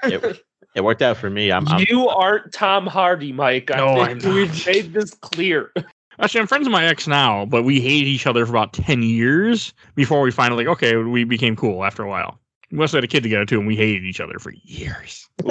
it, 0.05 0.43
it 0.74 0.81
worked 0.82 1.01
out 1.03 1.16
for 1.16 1.31
me. 1.31 1.53
I'm, 1.53 1.66
I'm 1.69 1.85
you 1.89 2.09
aren't 2.09 2.53
Tom 2.53 2.87
Hardy, 2.89 3.32
Mike. 3.32 3.70
I 3.73 3.77
No, 3.77 3.95
think 4.05 4.24
I'm 4.27 4.35
we've 4.35 4.49
not. 4.53 4.66
made 4.66 4.93
this 4.93 5.15
clear. 5.15 5.73
Actually, 6.19 6.41
I'm 6.41 6.47
friends 6.49 6.65
with 6.66 6.73
my 6.73 6.85
ex 6.85 7.07
now, 7.07 7.47
but 7.47 7.62
we 7.62 7.81
hated 7.81 8.09
each 8.09 8.27
other 8.27 8.45
for 8.45 8.51
about 8.51 8.73
ten 8.73 9.03
years 9.03 9.73
before 9.95 10.20
we 10.23 10.32
finally 10.32 10.65
like 10.65 10.73
okay, 10.77 10.97
we 10.97 11.23
became 11.23 11.55
cool 11.55 11.85
after 11.85 12.03
a 12.03 12.09
while. 12.09 12.40
We 12.70 12.78
also 12.80 12.97
had 12.97 13.05
a 13.05 13.09
kid 13.09 13.22
together 13.22 13.44
too, 13.44 13.59
and 13.59 13.66
we 13.66 13.76
hated 13.76 14.05
each 14.05 14.20
other 14.20 14.38
for 14.38 14.52
years. 14.64 15.28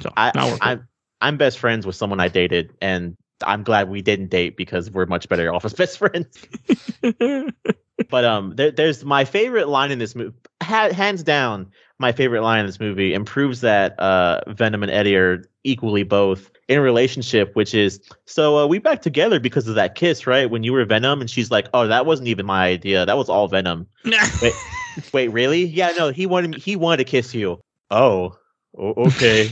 So 0.00 0.10
I, 0.16 0.32
now 0.34 0.46
we're 0.46 0.52
cool. 0.52 0.58
I'm 0.62 0.88
I'm 1.20 1.36
best 1.36 1.58
friends 1.58 1.86
with 1.86 1.94
someone 1.94 2.20
I 2.20 2.28
dated, 2.28 2.72
and 2.80 3.16
I'm 3.44 3.62
glad 3.62 3.90
we 3.90 4.00
didn't 4.00 4.28
date 4.28 4.56
because 4.56 4.90
we're 4.90 5.06
much 5.06 5.28
better 5.28 5.52
off 5.52 5.64
as 5.64 5.74
best 5.74 5.98
friends. 5.98 6.38
But 8.08 8.24
um, 8.24 8.54
there, 8.56 8.70
there's 8.70 9.04
my 9.04 9.24
favorite 9.24 9.68
line 9.68 9.90
in 9.90 9.98
this 9.98 10.14
movie, 10.14 10.34
ha- 10.62 10.92
hands 10.92 11.22
down. 11.22 11.70
My 11.98 12.12
favorite 12.12 12.40
line 12.40 12.60
in 12.60 12.66
this 12.66 12.80
movie 12.80 13.12
and 13.12 13.26
proves 13.26 13.60
that 13.60 13.98
uh, 14.00 14.40
Venom 14.48 14.82
and 14.82 14.90
Eddie 14.90 15.16
are 15.16 15.44
equally 15.64 16.02
both 16.02 16.50
in 16.66 16.78
a 16.78 16.80
relationship, 16.80 17.54
which 17.54 17.74
is 17.74 18.00
so 18.24 18.56
uh, 18.56 18.66
we 18.66 18.78
back 18.78 19.02
together 19.02 19.38
because 19.38 19.68
of 19.68 19.74
that 19.74 19.96
kiss, 19.96 20.26
right? 20.26 20.48
When 20.48 20.62
you 20.62 20.72
were 20.72 20.84
Venom, 20.86 21.20
and 21.20 21.28
she's 21.28 21.50
like, 21.50 21.68
"Oh, 21.74 21.86
that 21.88 22.06
wasn't 22.06 22.28
even 22.28 22.46
my 22.46 22.64
idea. 22.68 23.04
That 23.04 23.18
was 23.18 23.28
all 23.28 23.48
Venom." 23.48 23.86
Wait, 25.00 25.12
wait, 25.12 25.28
really? 25.28 25.64
Yeah, 25.64 25.92
no, 25.96 26.10
he 26.10 26.26
wanted 26.26 26.56
he 26.56 26.76
wanted 26.76 26.98
to 26.98 27.04
kiss 27.04 27.34
you. 27.34 27.60
Oh, 27.90 28.36
o- 28.76 29.06
okay. 29.06 29.50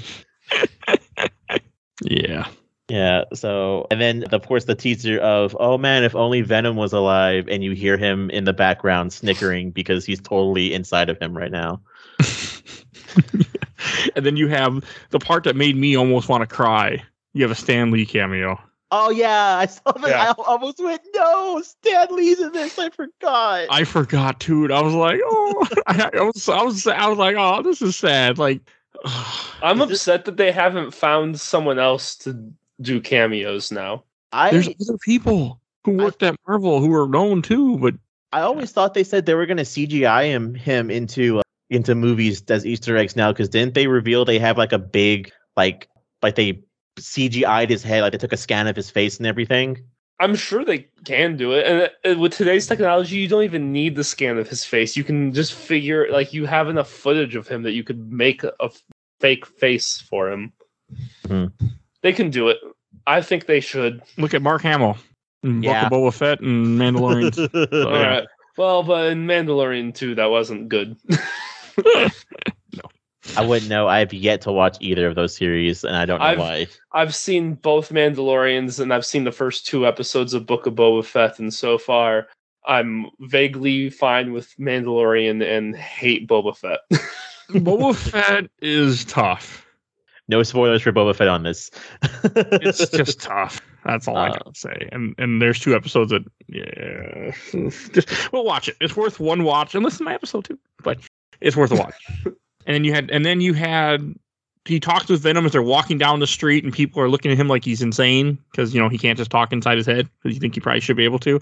yeah. 2.03 2.49
Yeah. 2.89 3.25
So, 3.35 3.87
and 3.91 4.01
then 4.01 4.25
of 4.33 4.47
course 4.47 4.65
the 4.65 4.75
teaser 4.75 5.19
of, 5.19 5.57
oh 5.61 5.77
man, 5.77 6.05
if 6.05 6.15
only 6.15 6.41
Venom 6.41 6.77
was 6.77 6.93
alive, 6.93 7.47
and 7.49 7.62
you 7.62 7.73
hear 7.73 7.97
him 7.99 8.31
in 8.31 8.45
the 8.45 8.53
background 8.53 9.12
snickering 9.12 9.70
because 9.70 10.05
he's 10.07 10.20
totally 10.20 10.73
inside 10.73 11.11
of 11.11 11.19
him 11.19 11.37
right 11.37 11.51
now. 11.51 11.81
and 14.16 14.25
then 14.25 14.37
you 14.37 14.49
have 14.49 14.83
the 15.11 15.19
part 15.19 15.45
that 15.45 15.57
made 15.57 15.77
me 15.77 15.97
almost 15.97 16.29
want 16.29 16.41
to 16.41 16.47
cry. 16.47 17.03
You 17.35 17.43
have 17.43 17.51
a 17.51 17.55
Stan 17.55 17.91
Lee 17.91 18.07
cameo. 18.07 18.59
Oh 18.90 19.10
yeah, 19.10 19.56
I 19.59 19.66
saw 19.66 19.93
that. 19.93 20.09
Yeah. 20.09 20.32
I 20.39 20.43
almost 20.43 20.78
went, 20.82 21.02
no, 21.15 21.60
Stan 21.62 22.06
Lee's 22.10 22.40
in 22.40 22.52
this. 22.52 22.78
I 22.78 22.89
forgot. 22.90 23.66
I 23.70 23.85
forgot 23.85 24.40
too. 24.40 24.65
and 24.65 24.73
I 24.73 24.81
was 24.81 24.94
like, 24.94 25.20
oh, 25.23 25.66
I, 25.86 26.10
I 26.15 26.23
was, 26.23 26.48
I 26.48 26.62
was, 26.62 26.86
I 26.86 27.06
was 27.06 27.19
like, 27.19 27.36
oh, 27.39 27.62
this 27.62 27.82
is 27.82 27.97
sad. 27.97 28.39
Like, 28.39 28.60
I'm 29.62 29.81
Is 29.82 29.89
this- 29.89 29.98
upset 30.01 30.24
that 30.24 30.36
they 30.39 30.52
haven't 30.52 30.93
found 30.94 31.39
someone 31.39 31.78
else 31.78 32.16
to 32.19 32.51
do 32.81 33.01
cameos 33.01 33.70
now. 33.70 34.05
I 34.32 34.51
there's 34.51 34.69
other 34.69 34.98
people 35.05 35.60
who 35.85 36.01
I- 36.01 36.05
worked 36.05 36.23
at 36.23 36.36
Marvel 36.47 36.81
who 36.81 36.94
are 36.94 37.09
known 37.09 37.43
too, 37.43 37.78
but 37.78 37.94
I 38.32 38.40
always 38.43 38.70
thought 38.73 38.94
they 38.94 39.05
said 39.05 39.27
they 39.27 39.35
were 39.35 39.47
gonna 39.47 39.62
CGI 39.62 40.27
him 40.27 40.55
him 40.55 40.90
into 40.90 41.39
uh, 41.39 41.43
into 41.70 41.94
movies 41.94 42.43
as 42.48 42.65
Easter 42.66 42.97
eggs 42.97 43.16
now 43.16 43.32
because 43.32 43.48
didn't 43.48 43.74
they 43.74 43.86
reveal 43.86 44.24
they 44.24 44.39
have 44.39 44.56
like 44.59 44.73
a 44.73 44.78
big 44.78 45.31
like 45.56 45.89
like 46.23 46.35
they 46.35 46.62
CGI'd 46.99 47.70
his 47.70 47.83
head 47.83 48.03
like 48.03 48.12
they 48.12 48.19
took 48.19 48.33
a 48.33 48.37
scan 48.37 48.66
of 48.66 48.77
his 48.77 48.91
face 48.91 49.19
and 49.19 49.27
everything. 49.27 49.79
I'm 50.20 50.35
sure 50.35 50.65
they 50.65 50.89
can 51.05 51.37
do 51.37 51.53
it. 51.53 51.65
And 52.05 52.16
uh, 52.16 52.19
with 52.19 52.33
today's 52.33 52.66
technology, 52.66 53.16
you 53.16 53.29
don't 53.29 53.45
even 53.45 53.73
need 53.73 53.95
the 53.95 54.03
scan 54.05 54.37
of 54.37 54.49
his 54.49 54.65
face. 54.65 54.97
You 54.97 55.05
can 55.05 55.33
just 55.33 55.53
figure, 55.55 56.09
like, 56.11 56.33
you 56.33 56.45
have 56.47 56.69
enough 56.69 56.91
footage 56.91 57.37
of 57.37 57.47
him 57.47 57.62
that 57.62 57.70
you 57.73 57.85
could 57.85 58.11
make 58.12 58.43
a 58.43 58.70
fake 59.20 59.47
face 59.47 60.01
for 60.11 60.31
him. 60.31 60.53
Mhm. 61.29 61.53
They 62.03 62.12
can 62.12 62.31
do 62.31 62.49
it. 62.49 62.59
I 63.07 63.23
think 63.23 63.47
they 63.47 63.61
should. 63.61 64.03
look 64.16 64.35
at 64.35 64.43
Mark 64.43 64.62
Hamill, 64.62 64.97
and 65.45 65.62
Yeah. 65.62 65.89
Book 65.89 65.93
of 66.09 66.15
Boba 66.15 66.19
Fett, 66.19 66.41
and 66.41 66.79
Mandalorian. 66.81 67.39
All 67.87 67.93
yeah. 67.93 68.07
right. 68.19 68.27
Well, 68.57 68.83
but 68.83 69.12
in 69.12 69.25
Mandalorian 69.27 69.95
2, 69.95 70.16
that 70.16 70.27
wasn't 70.31 70.69
good. 70.69 70.97
I 73.37 73.45
wouldn't 73.47 73.69
know. 73.69 73.87
I 73.89 73.99
have 74.01 74.13
yet 74.13 74.41
to 74.43 74.53
watch 74.53 74.77
either 74.81 75.07
of 75.07 75.15
those 75.15 75.35
series, 75.37 75.85
and 75.85 75.95
I 75.97 76.07
don't 76.07 76.19
know 76.19 76.25
I've- 76.27 76.41
why. 76.41 76.67
I've 76.93 77.15
seen 77.15 77.55
both 77.55 77.91
Mandalorians 77.91 78.81
and 78.81 78.93
I've 78.93 79.07
seen 79.07 79.25
the 79.25 79.33
first 79.33 79.67
two 79.67 79.87
episodes 79.87 80.35
of 80.35 80.47
Book 80.47 80.67
of 80.67 80.75
Boba 80.75 81.05
Fett, 81.05 81.39
and 81.39 81.53
so 81.53 81.79
far 81.79 82.27
I'm 82.67 83.07
vaguely 83.21 83.91
fine 83.91 84.33
with 84.33 84.55
Mandalorian 84.59 85.43
and 85.47 85.77
hate 85.77 86.27
Boba 86.29 86.57
Fett. 86.57 86.81
Boba 87.51 87.95
Fett 87.95 88.51
is 88.61 89.05
tough. 89.05 89.65
No 90.31 90.43
spoilers 90.43 90.83
for 90.83 90.93
Boba 90.93 91.15
Fett 91.17 91.29
on 91.29 91.43
this. 91.45 91.71
It's 92.25 92.91
just 92.91 93.21
tough. 93.23 93.61
That's 93.87 94.07
all 94.09 94.17
I 94.19 94.29
Uh, 94.29 94.39
can 94.39 94.55
say. 94.55 94.89
And 94.93 95.15
and 95.19 95.41
there's 95.41 95.59
two 95.61 95.75
episodes 95.75 96.11
that 96.11 96.25
yeah, 96.49 97.31
just 97.95 98.33
we'll 98.33 98.45
watch 98.45 98.69
it. 98.69 98.77
It's 98.81 98.97
worth 98.97 99.19
one 99.21 99.45
watch 99.45 99.75
and 99.75 99.83
listen 99.85 99.99
to 99.99 100.05
my 100.05 100.15
episode 100.15 100.45
too. 100.45 100.59
But 100.83 100.99
it's 101.41 101.57
worth 101.57 101.71
a 101.71 101.77
watch. 101.77 101.95
And 102.69 102.74
then 102.74 102.85
you 102.85 102.93
had 102.93 103.11
and 103.11 103.27
then 103.27 103.40
you 103.40 103.55
had 103.55 104.15
he 104.65 104.78
talks 104.78 105.09
with 105.09 105.20
Venom 105.23 105.47
as 105.47 105.53
they're 105.53 105.62
walking 105.62 105.97
down 105.99 106.20
the 106.20 106.27
street 106.27 106.62
and 106.62 106.73
people 106.73 107.03
are 107.03 107.09
looking 107.09 107.32
at 107.32 107.39
him 107.39 107.49
like 107.49 107.65
he's 107.65 107.81
insane 107.82 108.39
because 108.53 108.73
you 108.74 108.81
know 108.81 108.89
he 108.89 108.99
can't 108.99 109.19
just 109.19 109.31
talk 109.31 109.53
inside 109.53 109.78
his 109.78 109.86
head 109.86 110.09
because 110.23 110.36
you 110.36 110.40
think 110.40 110.55
he 110.55 110.61
probably 110.61 110.81
should 110.81 110.97
be 110.97 111.05
able 111.05 111.19
to. 111.20 111.40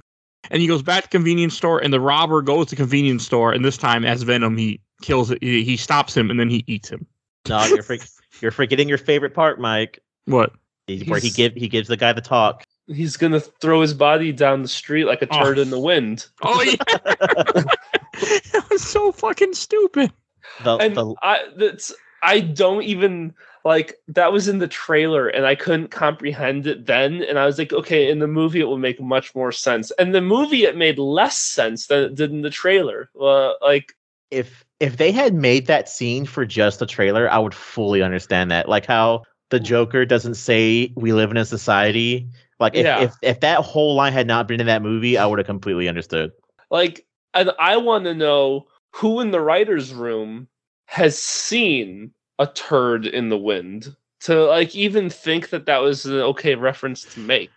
And 0.51 0.63
he 0.63 0.69
goes 0.69 0.81
back 0.83 1.03
to 1.03 1.09
the 1.09 1.13
convenience 1.13 1.55
store 1.55 1.83
and 1.83 1.93
the 1.93 1.99
robber 2.01 2.41
goes 2.41 2.67
to 2.67 2.71
the 2.71 2.77
convenience 2.77 3.25
store 3.25 3.53
and 3.53 3.65
this 3.65 3.77
time 3.77 4.05
as 4.05 4.23
Venom 4.23 4.57
he 4.57 4.81
kills 5.03 5.31
it. 5.33 5.43
He, 5.43 5.65
he 5.65 5.77
stops 5.77 6.17
him 6.17 6.31
and 6.31 6.39
then 6.39 6.49
he 6.49 6.63
eats 6.69 6.89
him. 6.89 7.05
no, 7.49 7.65
you're 7.67 7.83
freak, 7.83 8.03
you're 8.41 8.53
forgetting 8.53 8.89
your 8.89 8.99
favorite 8.99 9.35
part, 9.35 9.61
Mike. 9.61 9.99
What? 10.27 10.53
Where 11.07 11.19
he 11.19 11.31
give 11.31 11.55
he 11.55 11.69
gives 11.69 11.89
the 11.89 11.97
guy 11.97 12.13
the 12.13 12.21
talk. 12.21 12.63
He's 12.87 13.17
gonna 13.17 13.41
throw 13.41 13.81
his 13.81 13.93
body 13.93 14.31
down 14.31 14.63
the 14.63 14.69
street 14.69 15.07
like 15.07 15.21
a 15.23 15.27
Oh. 15.33 15.43
turd 15.43 15.59
in 15.59 15.71
the 15.71 15.81
wind. 15.81 16.27
Oh 16.43 16.63
yeah. 16.63 16.77
that 18.53 18.67
was 18.71 18.83
so 18.83 19.11
fucking 19.11 19.55
stupid. 19.55 20.13
The, 20.65 20.77
and 20.77 20.97
the 20.97 21.15
I 21.23 21.49
that's 21.57 21.93
I 22.23 22.41
don't 22.41 22.83
even 22.83 23.35
like 23.65 23.97
that 24.09 24.33
was 24.33 24.49
in 24.49 24.59
the 24.59 24.69
trailer 24.69 25.29
and 25.29 25.45
I 25.45 25.55
couldn't 25.55 25.91
comprehend 25.91 26.67
it 26.67 26.87
then 26.87 27.23
and 27.23 27.39
I 27.39 27.47
was 27.47 27.59
like 27.59 27.73
okay 27.73 28.11
in 28.11 28.21
the 28.21 28.27
movie 28.27 28.61
it 28.61 28.65
will 28.65 28.79
make 28.79 29.01
much 29.01 29.35
more 29.35 29.53
sense 29.53 29.91
and 29.93 30.15
the 30.15 30.21
movie 30.21 30.65
it 30.65 30.77
made 30.77 30.99
less 30.99 31.39
sense 31.39 31.87
than 31.89 32.05
it 32.05 32.15
did 32.15 32.31
in 32.31 32.43
the 32.43 32.51
trailer 32.51 33.11
uh, 33.21 33.53
like 33.61 33.95
if 34.31 34.65
if 34.81 34.97
they 34.97 35.13
had 35.13 35.35
made 35.35 35.67
that 35.67 35.89
scene 35.89 36.27
for 36.27 36.45
just 36.45 36.79
the 36.79 36.87
trailer, 36.87 37.31
I 37.31 37.39
would 37.39 37.55
fully 37.55 38.03
understand 38.03 38.51
that. 38.51 38.69
Like 38.69 38.87
how 38.87 39.23
the 39.51 39.61
Joker 39.61 40.05
doesn't 40.05 40.35
say 40.35 40.93
we 40.97 41.13
live 41.13 41.31
in 41.31 41.37
a 41.37 41.45
society. 41.45 42.29
Like 42.61 42.75
if 42.75 42.85
Yeah. 42.85 43.03
if, 43.05 43.15
if 43.23 43.41
that 43.41 43.61
whole 43.61 43.95
line 43.95 44.13
had 44.13 44.27
not 44.27 44.49
been 44.49 44.61
in 44.61 44.67
that 44.67 44.83
movie, 44.83 45.17
I 45.17 45.27
would 45.27 45.39
have 45.39 45.47
completely 45.47 45.89
understood. 45.89 46.33
like 46.71 47.07
and 47.35 47.53
I 47.59 47.77
want 47.77 48.05
to 48.05 48.15
know 48.15 48.67
who 48.97 49.21
in 49.21 49.31
the 49.31 49.41
writers 49.41 49.93
room 49.93 50.49
has 50.87 51.19
seen 51.19 52.11
a 52.39 52.47
turd 52.47 53.05
in 53.05 53.29
the 53.29 53.37
wind 53.37 53.95
to 54.21 54.47
like 54.47 54.75
even 54.75 55.11
think 55.11 55.51
that 55.51 55.67
that 55.67 55.79
was 55.79 56.07
an 56.07 56.15
okay 56.15 56.55
reference 56.55 57.03
to 57.03 57.21
make 57.21 57.51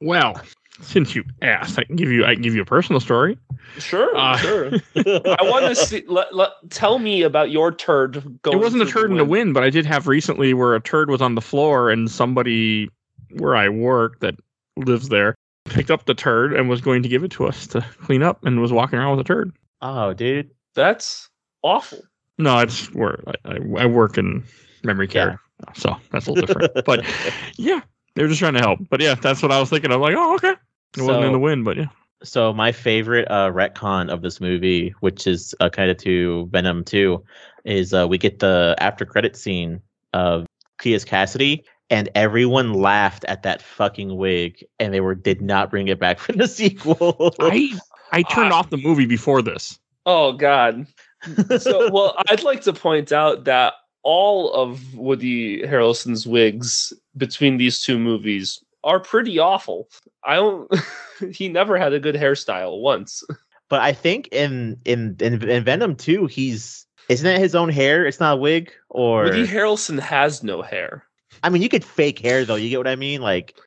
Well, 0.00 0.40
since 0.80 1.14
you 1.14 1.24
asked, 1.42 1.78
I 1.78 1.84
can 1.84 1.96
give 1.96 2.10
you 2.10 2.24
I 2.24 2.34
can 2.34 2.42
give 2.42 2.54
you 2.54 2.62
a 2.62 2.66
personal 2.66 3.00
story. 3.00 3.36
sure 3.78 4.16
Uh, 4.16 4.36
sure 4.38 4.66
I 4.96 5.42
want 5.42 5.66
to 5.66 5.74
see. 5.74 6.02
Let, 6.06 6.34
let, 6.34 6.50
tell 6.70 6.98
me 6.98 7.22
about 7.22 7.50
your 7.50 7.72
turd. 7.72 8.22
Going 8.42 8.56
it 8.56 8.60
wasn't 8.62 8.82
a 8.82 8.86
through 8.86 9.02
turd 9.02 9.10
in 9.10 9.18
the 9.18 9.24
wind, 9.24 9.52
but 9.52 9.62
I 9.62 9.70
did 9.70 9.84
have 9.84 10.06
recently 10.06 10.54
where 10.54 10.74
a 10.74 10.80
turd 10.80 11.10
was 11.10 11.20
on 11.20 11.34
the 11.34 11.40
floor 11.40 11.90
and 11.90 12.10
somebody 12.10 12.88
where 13.38 13.54
I 13.56 13.68
work 13.68 14.20
that 14.20 14.34
lives 14.76 15.10
there 15.10 15.34
picked 15.66 15.90
up 15.90 16.06
the 16.06 16.14
turd 16.14 16.54
and 16.54 16.68
was 16.68 16.80
going 16.80 17.02
to 17.02 17.08
give 17.08 17.24
it 17.24 17.30
to 17.32 17.46
us 17.46 17.66
to 17.68 17.84
clean 18.02 18.22
up 18.22 18.44
and 18.44 18.60
was 18.60 18.72
walking 18.72 18.98
around 18.98 19.16
with 19.16 19.26
a 19.26 19.28
turd. 19.28 19.52
oh, 19.82 20.14
dude. 20.14 20.50
That's 20.76 21.28
awful. 21.62 22.02
No, 22.38 22.58
it's 22.60 22.92
where 22.94 23.18
I, 23.26 23.52
I, 23.52 23.58
I 23.78 23.86
work 23.86 24.18
in 24.18 24.44
memory 24.84 25.08
care, 25.08 25.40
so 25.74 25.96
that's 26.12 26.26
a 26.26 26.32
little 26.32 26.46
different. 26.46 26.72
but 26.84 27.04
yeah, 27.56 27.80
they 28.14 28.22
were 28.22 28.28
just 28.28 28.40
trying 28.40 28.54
to 28.54 28.60
help. 28.60 28.78
But 28.90 29.00
yeah, 29.00 29.14
that's 29.14 29.42
what 29.42 29.50
I 29.50 29.58
was 29.58 29.70
thinking. 29.70 29.90
I'm 29.90 30.00
like, 30.00 30.14
oh, 30.16 30.34
okay. 30.34 30.54
It 30.96 31.02
wasn't 31.02 31.24
in 31.24 31.32
the 31.32 31.38
wind, 31.38 31.64
but 31.64 31.78
yeah. 31.78 31.86
So 32.22 32.52
my 32.52 32.72
favorite 32.72 33.26
uh, 33.30 33.50
retcon 33.50 34.10
of 34.10 34.22
this 34.22 34.40
movie, 34.40 34.94
which 35.00 35.26
is 35.26 35.54
uh, 35.60 35.68
kind 35.68 35.90
of 35.90 35.96
to 35.98 36.48
Venom 36.50 36.84
2, 36.84 37.22
is 37.64 37.92
uh, 37.92 38.06
we 38.08 38.18
get 38.18 38.38
the 38.38 38.74
after 38.78 39.04
credit 39.04 39.36
scene 39.36 39.80
of 40.12 40.46
Cletus 40.78 41.06
Kasady, 41.06 41.62
and 41.90 42.08
everyone 42.14 42.74
laughed 42.74 43.24
at 43.24 43.42
that 43.42 43.62
fucking 43.62 44.16
wig, 44.16 44.64
and 44.78 44.92
they 44.92 45.00
were 45.00 45.14
did 45.14 45.40
not 45.40 45.70
bring 45.70 45.88
it 45.88 45.98
back 45.98 46.18
for 46.20 46.32
the 46.32 46.48
sequel. 46.48 47.34
I 47.40 47.72
I 48.12 48.22
turned 48.22 48.52
I- 48.52 48.56
off 48.56 48.70
the 48.70 48.78
movie 48.78 49.06
before 49.06 49.40
this. 49.42 49.78
Oh 50.06 50.32
God. 50.32 50.86
So 51.58 51.90
well, 51.92 52.16
I'd 52.28 52.44
like 52.44 52.62
to 52.62 52.72
point 52.72 53.12
out 53.12 53.44
that 53.44 53.74
all 54.02 54.52
of 54.52 54.94
Woody 54.94 55.62
Harrelson's 55.62 56.26
wigs 56.26 56.92
between 57.16 57.56
these 57.56 57.82
two 57.82 57.98
movies 57.98 58.62
are 58.84 59.00
pretty 59.00 59.38
awful. 59.38 59.88
I 60.24 60.36
don't. 60.36 60.72
he 61.32 61.48
never 61.48 61.76
had 61.76 61.92
a 61.92 62.00
good 62.00 62.14
hairstyle 62.14 62.80
once. 62.80 63.24
but 63.68 63.80
I 63.80 63.92
think 63.92 64.28
in 64.28 64.78
in 64.84 65.16
in, 65.20 65.46
in 65.48 65.64
Venom 65.64 65.96
2, 65.96 66.26
he's 66.26 66.86
isn't 67.08 67.26
it 67.26 67.40
his 67.40 67.54
own 67.54 67.68
hair? 67.68 68.06
It's 68.06 68.20
not 68.20 68.34
a 68.34 68.40
wig, 68.40 68.72
or 68.88 69.24
Woody 69.24 69.46
Harrelson 69.46 69.98
has 69.98 70.42
no 70.42 70.62
hair. 70.62 71.04
I 71.42 71.48
mean, 71.48 71.62
you 71.62 71.68
could 71.68 71.84
fake 71.84 72.20
hair 72.20 72.44
though. 72.44 72.54
You 72.54 72.70
get 72.70 72.78
what 72.78 72.88
I 72.88 72.96
mean? 72.96 73.20
Like, 73.20 73.58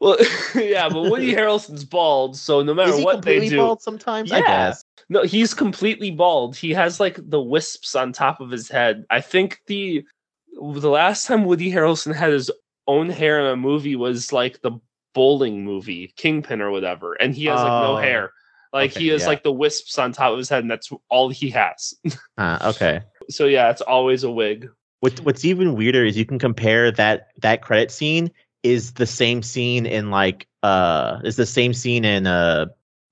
Well, 0.00 0.16
yeah, 0.54 0.88
but 0.88 1.10
Woody 1.10 1.34
Harrelson's 1.34 1.84
bald, 1.84 2.36
so 2.36 2.62
no 2.62 2.74
matter 2.74 2.96
what 3.02 3.22
they 3.22 3.48
do, 3.48 3.56
bald 3.58 3.82
sometimes? 3.82 4.32
I 4.32 4.38
Yeah. 4.38 4.46
guess. 4.46 4.82
No, 5.08 5.22
he's 5.22 5.54
completely 5.54 6.10
bald. 6.10 6.56
He 6.56 6.72
has 6.72 6.98
like 6.98 7.18
the 7.22 7.40
wisps 7.40 7.94
on 7.94 8.12
top 8.12 8.40
of 8.40 8.50
his 8.50 8.68
head. 8.68 9.04
I 9.10 9.20
think 9.20 9.60
the 9.66 10.04
the 10.52 10.90
last 10.90 11.26
time 11.26 11.44
Woody 11.44 11.70
Harrelson 11.70 12.14
had 12.14 12.32
his 12.32 12.50
own 12.88 13.08
hair 13.10 13.40
in 13.40 13.46
a 13.46 13.56
movie 13.56 13.94
was 13.96 14.32
like 14.32 14.62
the 14.62 14.72
bowling 15.14 15.64
movie, 15.64 16.12
Kingpin 16.16 16.60
or 16.60 16.70
whatever, 16.70 17.14
and 17.14 17.34
he 17.34 17.44
has 17.46 17.62
like 17.62 17.70
no 17.82 17.94
Oh, 17.94 17.96
hair. 17.96 18.32
Like 18.72 18.92
okay, 18.92 19.00
he 19.00 19.08
has 19.08 19.22
yeah. 19.22 19.28
like 19.28 19.42
the 19.44 19.52
wisps 19.52 19.96
on 19.98 20.12
top 20.12 20.32
of 20.32 20.38
his 20.38 20.48
head, 20.48 20.62
and 20.64 20.70
that's 20.70 20.90
all 21.08 21.28
he 21.28 21.50
has. 21.50 21.94
Uh, 22.36 22.58
okay. 22.64 23.00
so 23.30 23.46
yeah, 23.46 23.70
it's 23.70 23.80
always 23.82 24.24
a 24.24 24.30
wig. 24.30 24.68
What 25.00 25.18
what's 25.20 25.44
even 25.44 25.74
weirder 25.76 26.04
is 26.04 26.16
you 26.16 26.26
can 26.26 26.38
compare 26.38 26.90
that 26.92 27.28
that 27.42 27.62
credit 27.62 27.90
scene 27.90 28.30
is 28.66 28.94
the 28.94 29.06
same 29.06 29.42
scene 29.42 29.86
in 29.86 30.10
like 30.10 30.46
uh 30.62 31.20
is 31.24 31.36
the 31.36 31.46
same 31.46 31.72
scene 31.72 32.04
in 32.04 32.26
uh 32.26 32.66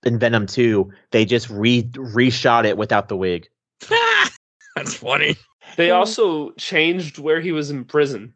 in 0.05 0.18
Venom 0.18 0.47
2. 0.47 0.90
They 1.10 1.24
just 1.24 1.48
re 1.51 1.82
reshot 1.82 2.64
it 2.64 2.76
without 2.76 3.09
the 3.09 3.16
wig. 3.16 3.48
That's 4.76 4.94
funny. 4.94 5.36
They 5.76 5.90
also 5.90 6.51
changed 6.52 7.18
where 7.18 7.40
he 7.40 7.52
was 7.52 7.70
in 7.70 7.85
prison. 7.85 8.35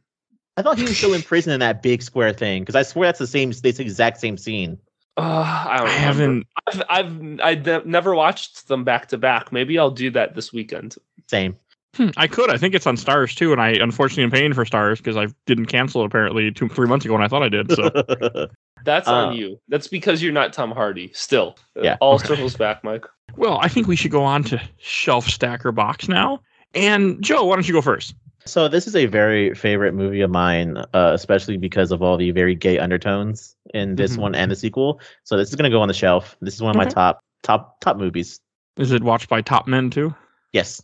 I 0.56 0.62
thought 0.62 0.76
he 0.76 0.82
was 0.82 0.98
still 0.98 1.14
in 1.14 1.22
prison 1.22 1.52
in 1.52 1.60
that 1.60 1.82
big 1.82 2.02
square 2.02 2.32
thing 2.32 2.62
because 2.62 2.74
I 2.74 2.82
swear 2.82 3.08
that's 3.08 3.20
the 3.20 3.28
same 3.28 3.52
this 3.62 3.78
exact 3.78 4.18
same 4.18 4.36
scene. 4.36 4.78
Uh, 5.16 5.66
I 5.68 5.76
don't 5.78 5.86
I 5.86 5.90
haven't. 5.92 6.46
I've, 6.66 6.82
I've 6.88 7.40
I 7.40 7.54
ne- 7.54 7.84
never 7.84 8.14
watched 8.14 8.66
them 8.66 8.82
back 8.82 9.08
to 9.08 9.18
back. 9.18 9.52
Maybe 9.52 9.78
I'll 9.78 9.92
do 9.92 10.10
that 10.10 10.34
this 10.34 10.52
weekend. 10.52 10.96
Same. 11.28 11.56
Hmm, 11.98 12.08
I 12.16 12.28
could. 12.28 12.48
I 12.50 12.56
think 12.56 12.74
it's 12.74 12.86
on 12.86 12.96
Starz 12.96 13.34
too, 13.34 13.50
and 13.52 13.60
I 13.60 13.70
unfortunately 13.70 14.22
am 14.24 14.30
paying 14.30 14.54
for 14.54 14.64
Starz 14.64 14.98
because 14.98 15.16
I 15.16 15.26
didn't 15.46 15.66
cancel 15.66 16.02
it 16.02 16.06
apparently 16.06 16.50
two 16.52 16.68
three 16.68 16.86
months 16.86 17.04
ago, 17.04 17.14
and 17.14 17.24
I 17.24 17.28
thought 17.28 17.42
I 17.42 17.48
did. 17.48 17.72
So 17.72 17.90
That's 18.84 19.08
Uh, 19.08 19.12
on 19.14 19.34
you. 19.36 19.60
That's 19.68 19.88
because 19.88 20.22
you're 20.22 20.32
not 20.32 20.52
Tom 20.52 20.70
Hardy. 20.70 21.10
Still, 21.12 21.56
Yeah, 21.74 21.96
all 22.00 22.14
okay. 22.14 22.28
circles 22.28 22.56
back, 22.56 22.84
Mike. 22.84 23.04
well, 23.36 23.58
I 23.60 23.66
think 23.68 23.88
we 23.88 23.96
should 23.96 24.12
go 24.12 24.22
on 24.22 24.44
to 24.44 24.62
shelf 24.78 25.26
stacker 25.26 25.72
box 25.72 26.08
now. 26.08 26.40
And 26.74 27.20
Joe, 27.22 27.44
why 27.44 27.56
don't 27.56 27.66
you 27.66 27.74
go 27.74 27.82
first? 27.82 28.14
so 28.44 28.66
this 28.68 28.86
is 28.86 28.96
a 28.96 29.04
very 29.04 29.52
favorite 29.54 29.92
movie 29.92 30.22
of 30.22 30.30
mine, 30.30 30.78
uh, 30.94 31.10
especially 31.12 31.58
because 31.58 31.92
of 31.92 32.00
all 32.02 32.16
the 32.16 32.30
very 32.30 32.54
gay 32.54 32.78
undertones 32.78 33.54
in 33.74 33.96
this 33.96 34.16
Mhm. 34.16 34.20
one 34.20 34.34
and 34.34 34.50
the 34.50 34.56
sequel. 34.56 35.00
So 35.24 35.36
this 35.36 35.50
is 35.50 35.54
gonna 35.56 35.68
go 35.68 35.82
on 35.82 35.88
the 35.88 35.92
shelf. 35.94 36.34
This 36.40 36.54
is 36.54 36.62
one 36.62 36.70
of 36.70 36.76
my 36.76 36.86
top 36.86 37.20
top 37.42 37.78
top 37.80 37.96
movies. 37.98 38.40
Is 38.78 38.92
it 38.92 39.02
watched 39.02 39.28
by 39.28 39.42
top 39.42 39.66
men 39.66 39.90
too? 39.90 40.14
Yes. 40.54 40.80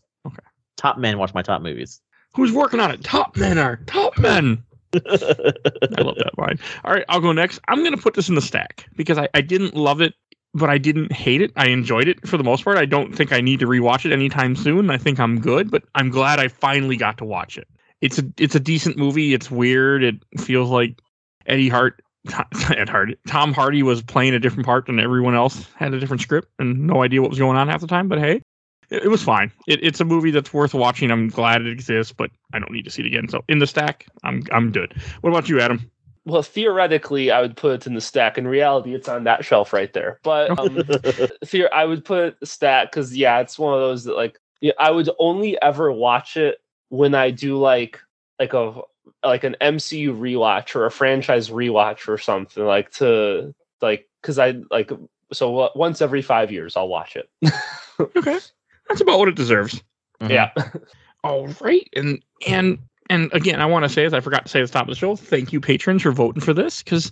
Top 0.84 0.98
men 0.98 1.16
watch 1.16 1.32
my 1.32 1.40
top 1.40 1.62
movies. 1.62 2.02
Who's 2.34 2.52
working 2.52 2.78
on 2.78 2.90
it? 2.90 3.02
Top 3.02 3.38
men 3.38 3.56
are 3.56 3.76
top 3.86 4.18
men. 4.18 4.62
I 4.94 4.98
love 6.02 6.16
that 6.16 6.32
line. 6.36 6.58
All 6.84 6.92
right, 6.92 7.06
I'll 7.08 7.22
go 7.22 7.32
next. 7.32 7.58
I'm 7.68 7.78
going 7.78 7.96
to 7.96 8.02
put 8.02 8.12
this 8.12 8.28
in 8.28 8.34
the 8.34 8.42
stack 8.42 8.86
because 8.94 9.16
I, 9.16 9.30
I 9.32 9.40
didn't 9.40 9.74
love 9.74 10.02
it, 10.02 10.12
but 10.52 10.68
I 10.68 10.76
didn't 10.76 11.10
hate 11.10 11.40
it. 11.40 11.52
I 11.56 11.68
enjoyed 11.68 12.06
it 12.06 12.28
for 12.28 12.36
the 12.36 12.44
most 12.44 12.64
part. 12.64 12.76
I 12.76 12.84
don't 12.84 13.16
think 13.16 13.32
I 13.32 13.40
need 13.40 13.60
to 13.60 13.66
rewatch 13.66 14.04
it 14.04 14.12
anytime 14.12 14.54
soon. 14.54 14.90
I 14.90 14.98
think 14.98 15.18
I'm 15.18 15.40
good, 15.40 15.70
but 15.70 15.84
I'm 15.94 16.10
glad 16.10 16.38
I 16.38 16.48
finally 16.48 16.98
got 16.98 17.16
to 17.16 17.24
watch 17.24 17.56
it. 17.56 17.66
It's 18.02 18.18
a 18.18 18.24
it's 18.36 18.54
a 18.54 18.60
decent 18.60 18.98
movie. 18.98 19.32
It's 19.32 19.50
weird. 19.50 20.04
It 20.04 20.16
feels 20.36 20.68
like 20.68 21.00
Eddie 21.46 21.70
Hart, 21.70 22.02
Ed 22.76 22.90
Hart, 22.90 23.18
Tom 23.26 23.54
Hardy 23.54 23.82
was 23.82 24.02
playing 24.02 24.34
a 24.34 24.38
different 24.38 24.66
part 24.66 24.84
than 24.84 25.00
everyone 25.00 25.34
else. 25.34 25.66
Had 25.76 25.94
a 25.94 25.98
different 25.98 26.20
script 26.20 26.48
and 26.58 26.86
no 26.86 27.02
idea 27.02 27.22
what 27.22 27.30
was 27.30 27.38
going 27.38 27.56
on 27.56 27.68
half 27.68 27.80
the 27.80 27.86
time. 27.86 28.08
But 28.08 28.18
hey, 28.18 28.42
it, 28.90 29.04
it 29.04 29.08
was 29.08 29.22
fine. 29.22 29.52
It, 29.66 29.80
it's 29.82 30.00
a 30.00 30.04
movie 30.04 30.30
that's 30.30 30.52
worth 30.52 30.74
watching. 30.74 31.10
I'm 31.10 31.28
glad 31.28 31.62
it 31.62 31.68
exists, 31.68 32.12
but 32.12 32.30
I 32.52 32.58
don't 32.58 32.72
need 32.72 32.84
to 32.84 32.90
see 32.90 33.02
it 33.02 33.06
again. 33.06 33.28
So 33.28 33.44
in 33.48 33.58
the 33.58 33.66
stack, 33.66 34.06
I'm 34.22 34.42
I'm 34.52 34.72
good. 34.72 34.94
What 35.20 35.30
about 35.30 35.48
you, 35.48 35.60
Adam? 35.60 35.90
Well, 36.26 36.42
theoretically, 36.42 37.30
I 37.30 37.42
would 37.42 37.56
put 37.56 37.72
it 37.74 37.86
in 37.86 37.94
the 37.94 38.00
stack. 38.00 38.38
In 38.38 38.48
reality, 38.48 38.94
it's 38.94 39.08
on 39.08 39.24
that 39.24 39.44
shelf 39.44 39.74
right 39.74 39.92
there. 39.92 40.20
But 40.22 40.58
um, 40.58 40.68
theor- 41.44 41.72
I 41.72 41.84
would 41.84 42.04
put 42.04 42.36
it 42.40 42.48
stack 42.48 42.90
because 42.90 43.16
yeah, 43.16 43.40
it's 43.40 43.58
one 43.58 43.74
of 43.74 43.80
those 43.80 44.04
that 44.04 44.16
like 44.16 44.40
yeah, 44.60 44.72
I 44.78 44.90
would 44.90 45.10
only 45.18 45.60
ever 45.60 45.92
watch 45.92 46.36
it 46.36 46.62
when 46.88 47.14
I 47.14 47.30
do 47.30 47.58
like 47.58 48.00
like 48.38 48.54
a 48.54 48.80
like 49.22 49.44
an 49.44 49.56
MCU 49.60 50.18
rewatch 50.18 50.74
or 50.74 50.86
a 50.86 50.90
franchise 50.90 51.50
rewatch 51.50 52.08
or 52.08 52.18
something 52.18 52.64
like 52.64 52.90
to 52.92 53.54
like 53.82 54.08
because 54.22 54.38
I 54.38 54.54
like 54.70 54.90
so 55.32 55.70
once 55.74 56.00
every 56.00 56.22
five 56.22 56.50
years 56.50 56.76
I'll 56.76 56.88
watch 56.88 57.16
it. 57.16 57.28
Okay, 58.00 58.38
that's 58.88 59.00
about 59.00 59.18
what 59.18 59.28
it 59.28 59.36
deserves. 59.36 59.82
Mhm. 60.20 60.30
yeah. 60.30 60.50
All 61.24 61.48
right, 61.60 61.88
and 61.96 62.22
and 62.46 62.78
and 63.10 63.30
again, 63.32 63.60
I 63.60 63.66
want 63.66 63.84
to 63.84 63.88
say, 63.88 64.04
as 64.04 64.12
I 64.14 64.20
forgot 64.20 64.44
to 64.44 64.50
say 64.50 64.60
at 64.60 64.66
the 64.66 64.72
top 64.72 64.82
of 64.82 64.88
the 64.88 64.94
show, 64.94 65.16
thank 65.16 65.52
you, 65.52 65.60
patrons, 65.60 66.02
for 66.02 66.12
voting 66.12 66.42
for 66.42 66.52
this 66.52 66.82
because 66.82 67.10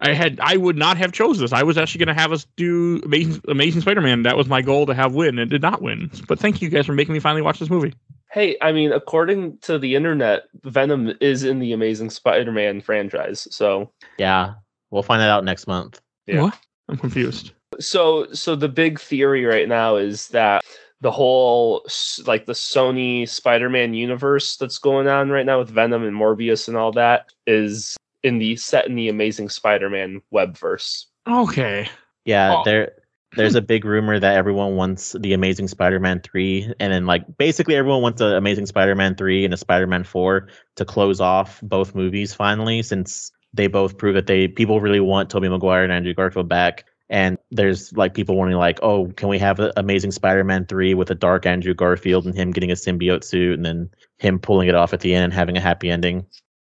I 0.00 0.14
had 0.14 0.40
I 0.40 0.56
would 0.56 0.76
not 0.76 0.96
have 0.96 1.12
chose 1.12 1.38
this. 1.38 1.52
I 1.52 1.62
was 1.62 1.78
actually 1.78 2.04
going 2.04 2.14
to 2.16 2.20
have 2.20 2.32
us 2.32 2.46
do 2.56 3.00
Amazing 3.04 3.40
Amazing 3.48 3.80
Spider-Man. 3.82 4.22
That 4.24 4.36
was 4.36 4.48
my 4.48 4.62
goal 4.62 4.86
to 4.86 4.94
have 4.94 5.14
win. 5.14 5.38
and 5.38 5.48
did 5.50 5.62
not 5.62 5.80
win, 5.80 6.10
but 6.26 6.38
thank 6.40 6.60
you 6.60 6.68
guys 6.70 6.86
for 6.86 6.92
making 6.92 7.14
me 7.14 7.20
finally 7.20 7.42
watch 7.42 7.58
this 7.60 7.70
movie. 7.70 7.94
Hey, 8.32 8.56
I 8.62 8.72
mean, 8.72 8.92
according 8.92 9.58
to 9.58 9.78
the 9.78 9.94
internet, 9.94 10.44
Venom 10.64 11.12
is 11.20 11.44
in 11.44 11.58
the 11.58 11.72
Amazing 11.72 12.10
Spider-Man 12.10 12.80
franchise. 12.80 13.46
So 13.54 13.92
Yeah. 14.18 14.54
We'll 14.90 15.02
find 15.02 15.20
that 15.20 15.28
out 15.30 15.44
next 15.44 15.66
month. 15.66 16.00
Yeah. 16.26 16.42
What? 16.42 16.58
I'm 16.88 16.96
confused. 16.96 17.52
so 17.78 18.26
so 18.32 18.56
the 18.56 18.68
big 18.68 18.98
theory 19.00 19.44
right 19.44 19.68
now 19.68 19.96
is 19.96 20.28
that 20.28 20.64
the 21.02 21.10
whole 21.10 21.84
like 22.26 22.46
the 22.46 22.52
Sony 22.52 23.28
Spider-Man 23.28 23.92
universe 23.92 24.56
that's 24.56 24.78
going 24.78 25.08
on 25.08 25.30
right 25.30 25.44
now 25.44 25.58
with 25.58 25.68
Venom 25.68 26.04
and 26.04 26.16
Morbius 26.16 26.68
and 26.68 26.76
all 26.76 26.92
that 26.92 27.32
is 27.46 27.96
in 28.22 28.38
the 28.38 28.54
set 28.54 28.86
in 28.86 28.94
the 28.94 29.08
Amazing 29.08 29.48
Spider-Man 29.48 30.22
webverse. 30.32 31.06
Okay. 31.28 31.88
Yeah, 32.24 32.54
Oh. 32.58 32.62
they're 32.64 32.92
there's 33.36 33.56
a 33.56 33.62
big 33.62 33.84
rumor 33.84 34.20
that 34.20 34.36
everyone 34.36 34.76
wants 34.76 35.16
the 35.18 35.32
Amazing 35.32 35.66
Spider-Man 35.66 36.20
three, 36.20 36.72
and 36.78 36.92
then 36.92 37.04
like 37.06 37.24
basically 37.36 37.74
everyone 37.74 38.02
wants 38.02 38.20
a 38.20 38.36
Amazing 38.36 38.66
Spider-Man 38.66 39.16
three 39.16 39.44
and 39.44 39.52
a 39.52 39.56
Spider-Man 39.56 40.04
four 40.04 40.48
to 40.76 40.84
close 40.84 41.20
off 41.20 41.58
both 41.62 41.96
movies 41.96 42.32
finally, 42.32 42.80
since 42.82 43.32
they 43.54 43.66
both 43.66 43.98
prove 43.98 44.14
that 44.14 44.26
they 44.28 44.46
people 44.46 44.80
really 44.80 45.00
want 45.00 45.30
Tobey 45.30 45.48
Maguire 45.48 45.82
and 45.82 45.92
Andrew 45.92 46.14
Garfield 46.14 46.48
back. 46.48 46.84
And 47.12 47.36
there's 47.50 47.92
like 47.92 48.14
people 48.14 48.36
wanting 48.36 48.56
like, 48.56 48.78
oh, 48.82 49.08
can 49.16 49.28
we 49.28 49.38
have 49.38 49.58
the 49.58 49.70
Amazing 49.78 50.12
Spider-Man 50.12 50.64
three 50.64 50.94
with 50.94 51.10
a 51.10 51.14
dark 51.14 51.44
Andrew 51.44 51.74
Garfield 51.74 52.24
and 52.24 52.34
him 52.34 52.50
getting 52.52 52.70
a 52.70 52.74
symbiote 52.74 53.22
suit 53.22 53.52
and 53.54 53.66
then 53.66 53.90
him 54.18 54.38
pulling 54.38 54.66
it 54.66 54.74
off 54.74 54.94
at 54.94 55.00
the 55.00 55.14
end 55.14 55.24
and 55.24 55.32
having 55.32 55.54
a 55.58 55.60
happy 55.60 55.90
ending? 55.90 56.24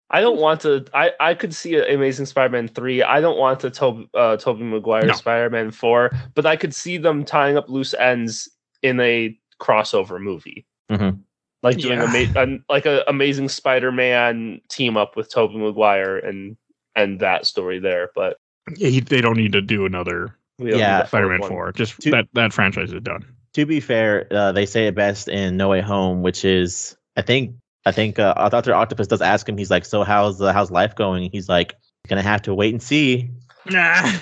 I 0.09 0.21
don't 0.21 0.39
want 0.39 0.61
to. 0.61 0.85
I, 0.93 1.11
I 1.19 1.33
could 1.33 1.53
see 1.53 1.75
a 1.75 1.93
Amazing 1.93 2.27
Spider-Man 2.27 2.69
three. 2.69 3.03
I 3.03 3.19
don't 3.19 3.37
want 3.37 3.59
to 3.59 3.69
Tobey 3.69 4.09
uh, 4.13 4.37
Tobey 4.37 4.63
Maguire 4.63 5.05
No. 5.05 5.13
Spider-Man 5.13 5.71
four, 5.71 6.11
but 6.33 6.45
I 6.45 6.55
could 6.55 6.73
see 6.73 6.95
them 6.97 7.25
tying 7.25 7.57
up 7.57 7.67
loose 7.67 7.93
ends 7.93 8.47
in 8.81 9.01
a 9.01 9.37
crossover 9.59 10.17
movie, 10.21 10.65
Mhm. 10.89 11.19
like 11.61 11.77
doing 11.77 11.99
Yeah. 11.99 12.05
ama- 12.05 12.39
an, 12.39 12.63
like 12.69 12.85
a 12.85 13.03
Amazing 13.09 13.49
Spider-Man 13.49 14.61
team 14.69 14.95
up 14.95 15.17
with 15.17 15.29
Tobey 15.29 15.57
Maguire 15.57 16.17
and 16.19 16.55
and 16.95 17.19
that 17.19 17.45
story 17.45 17.79
there. 17.79 18.11
But 18.15 18.37
Yeah, 18.37 18.46
he, 18.75 18.99
they 18.99 19.21
don't 19.21 19.37
need 19.37 19.51
to 19.53 19.61
do 19.61 19.85
another 19.85 20.35
we 20.59 20.71
don't 20.71 20.77
need 20.79 20.83
Yeah. 20.83 21.05
Spider-Man 21.05 21.39
one. 21.41 21.49
four. 21.49 21.71
Just 21.71 21.99
Two- 22.01 22.11
that 22.11 22.27
that 22.33 22.51
franchise 22.53 22.91
is 22.91 23.01
done. 23.01 23.23
to 23.53 23.65
be 23.65 23.79
fair, 23.79 24.27
uh, 24.31 24.51
they 24.51 24.65
say 24.65 24.87
it 24.87 24.95
best 24.95 25.27
in 25.27 25.55
No 25.57 25.69
Way 25.69 25.81
Home, 25.81 26.21
which 26.23 26.43
is 26.43 26.95
I 27.15 27.21
think 27.21 27.55
I 27.85 27.91
think 27.91 28.19
uh, 28.19 28.33
Doctor 28.49 28.73
Octopus 28.73 29.07
does 29.07 29.21
ask 29.21 29.47
him. 29.47 29.57
He's 29.57 29.71
like, 29.71 29.85
"So 29.85 30.03
how's 30.03 30.41
uh, 30.41 30.51
how's 30.51 30.71
life 30.71 30.95
going?" 30.95 31.29
He's 31.31 31.47
like, 31.47 31.75
"Gonna 32.07 32.21
have 32.23 32.41
to 32.43 32.53
wait 32.55 32.73
and 32.73 32.81
see." 32.83 33.29
Nah. 33.69 34.13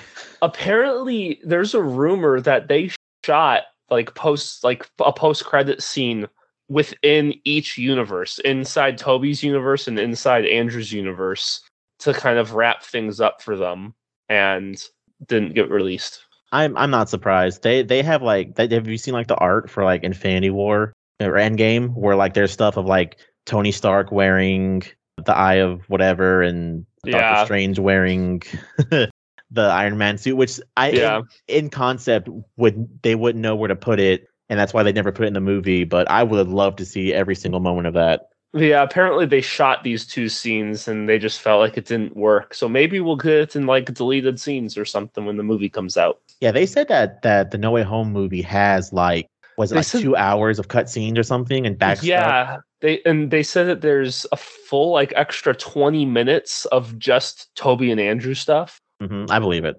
apparently 0.42 1.40
there's 1.44 1.74
a 1.74 1.82
rumor 1.82 2.40
that 2.40 2.68
they 2.68 2.90
shot 3.24 3.62
like 3.90 4.14
post 4.14 4.64
like 4.64 4.88
a 5.00 5.12
post 5.12 5.44
credit 5.44 5.82
scene 5.82 6.26
within 6.68 7.32
each 7.44 7.78
universe 7.78 8.38
inside 8.40 8.98
Tobey's 8.98 9.42
universe 9.42 9.86
and 9.86 9.98
inside 9.98 10.44
andrew's 10.46 10.92
universe 10.92 11.60
to 12.00 12.12
kind 12.12 12.38
of 12.38 12.54
wrap 12.54 12.82
things 12.82 13.20
up 13.20 13.40
for 13.40 13.56
them 13.56 13.94
and 14.28 14.82
didn't 15.26 15.54
get 15.54 15.70
released 15.70 16.26
I'm 16.52 16.76
I'm 16.76 16.90
not 16.90 17.08
surprised. 17.08 17.62
They 17.62 17.82
they 17.82 18.02
have 18.02 18.22
like 18.22 18.54
they, 18.54 18.68
have 18.68 18.86
you 18.86 18.98
seen 18.98 19.14
like 19.14 19.26
the 19.26 19.36
art 19.36 19.68
for 19.68 19.84
like 19.84 20.04
Infinity 20.04 20.50
War 20.50 20.92
or 21.20 21.32
Endgame 21.32 21.92
where 21.94 22.16
like 22.16 22.34
there's 22.34 22.52
stuff 22.52 22.76
of 22.76 22.86
like 22.86 23.18
Tony 23.46 23.72
Stark 23.72 24.12
wearing 24.12 24.82
the 25.24 25.36
eye 25.36 25.54
of 25.54 25.82
whatever 25.90 26.42
and 26.42 26.86
Yeah. 27.04 27.18
Doctor 27.20 27.46
Strange 27.46 27.78
wearing 27.78 28.42
the 28.90 29.10
Iron 29.56 29.98
Man 29.98 30.18
suit, 30.18 30.36
which 30.36 30.60
I 30.76 30.90
Yeah. 30.90 31.22
in, 31.48 31.64
in 31.64 31.70
concept 31.70 32.28
would 32.56 32.88
they 33.02 33.14
wouldn't 33.14 33.42
know 33.42 33.56
where 33.56 33.68
to 33.68 33.76
put 33.76 33.98
it, 33.98 34.28
and 34.48 34.58
that's 34.58 34.72
why 34.72 34.82
they 34.82 34.92
never 34.92 35.12
put 35.12 35.24
it 35.24 35.28
in 35.28 35.34
the 35.34 35.40
movie. 35.40 35.84
But 35.84 36.08
I 36.10 36.22
would 36.22 36.48
love 36.48 36.76
to 36.76 36.84
see 36.84 37.12
every 37.12 37.34
single 37.34 37.60
moment 37.60 37.88
of 37.88 37.94
that. 37.94 38.28
Yeah 38.54 38.82
apparently 38.82 39.26
they 39.26 39.40
shot 39.40 39.82
these 39.84 40.06
two 40.06 40.28
scenes 40.28 40.88
and 40.88 41.08
they 41.08 41.18
just 41.18 41.40
felt 41.40 41.60
like 41.60 41.76
it 41.76 41.86
didn't 41.86 42.16
work 42.16 42.54
so 42.54 42.68
maybe 42.68 43.00
we'll 43.00 43.16
get 43.16 43.32
it 43.34 43.56
in 43.56 43.66
like 43.66 43.92
deleted 43.92 44.40
scenes 44.40 44.78
or 44.78 44.84
something 44.84 45.24
when 45.26 45.36
the 45.36 45.42
movie 45.42 45.68
comes 45.68 45.96
out 45.96 46.20
Yeah, 46.40 46.52
they 46.52 46.66
said 46.66 46.88
that 46.88 47.22
that 47.22 47.50
the 47.50 47.58
No 47.58 47.70
Way 47.70 47.82
Home 47.82 48.12
movie 48.12 48.42
has 48.42 48.92
like 48.92 49.28
was 49.58 49.72
it 49.72 49.74
They 49.74 49.78
like 49.80 49.86
said- 49.86 50.02
two 50.02 50.16
hours 50.16 50.58
of 50.58 50.68
cutscenes 50.68 51.18
or 51.18 51.22
something 51.22 51.66
and 51.66 51.78
back 51.78 51.98
stuff. 51.98 52.06
yeah 52.06 52.56
they 52.80 53.00
and 53.04 53.30
they 53.30 53.42
said 53.42 53.64
that 53.68 53.80
there's 53.80 54.26
a 54.32 54.36
full 54.36 54.90
like 54.92 55.12
extra 55.16 55.54
20 55.54 56.04
minutes 56.04 56.64
of 56.66 56.98
just 56.98 57.48
Tobey 57.56 57.90
and 57.90 58.00
andrew 58.00 58.34
stuff 58.34 58.80
hmm 59.00 59.26
I 59.28 59.38
believe 59.38 59.64
it. 59.64 59.76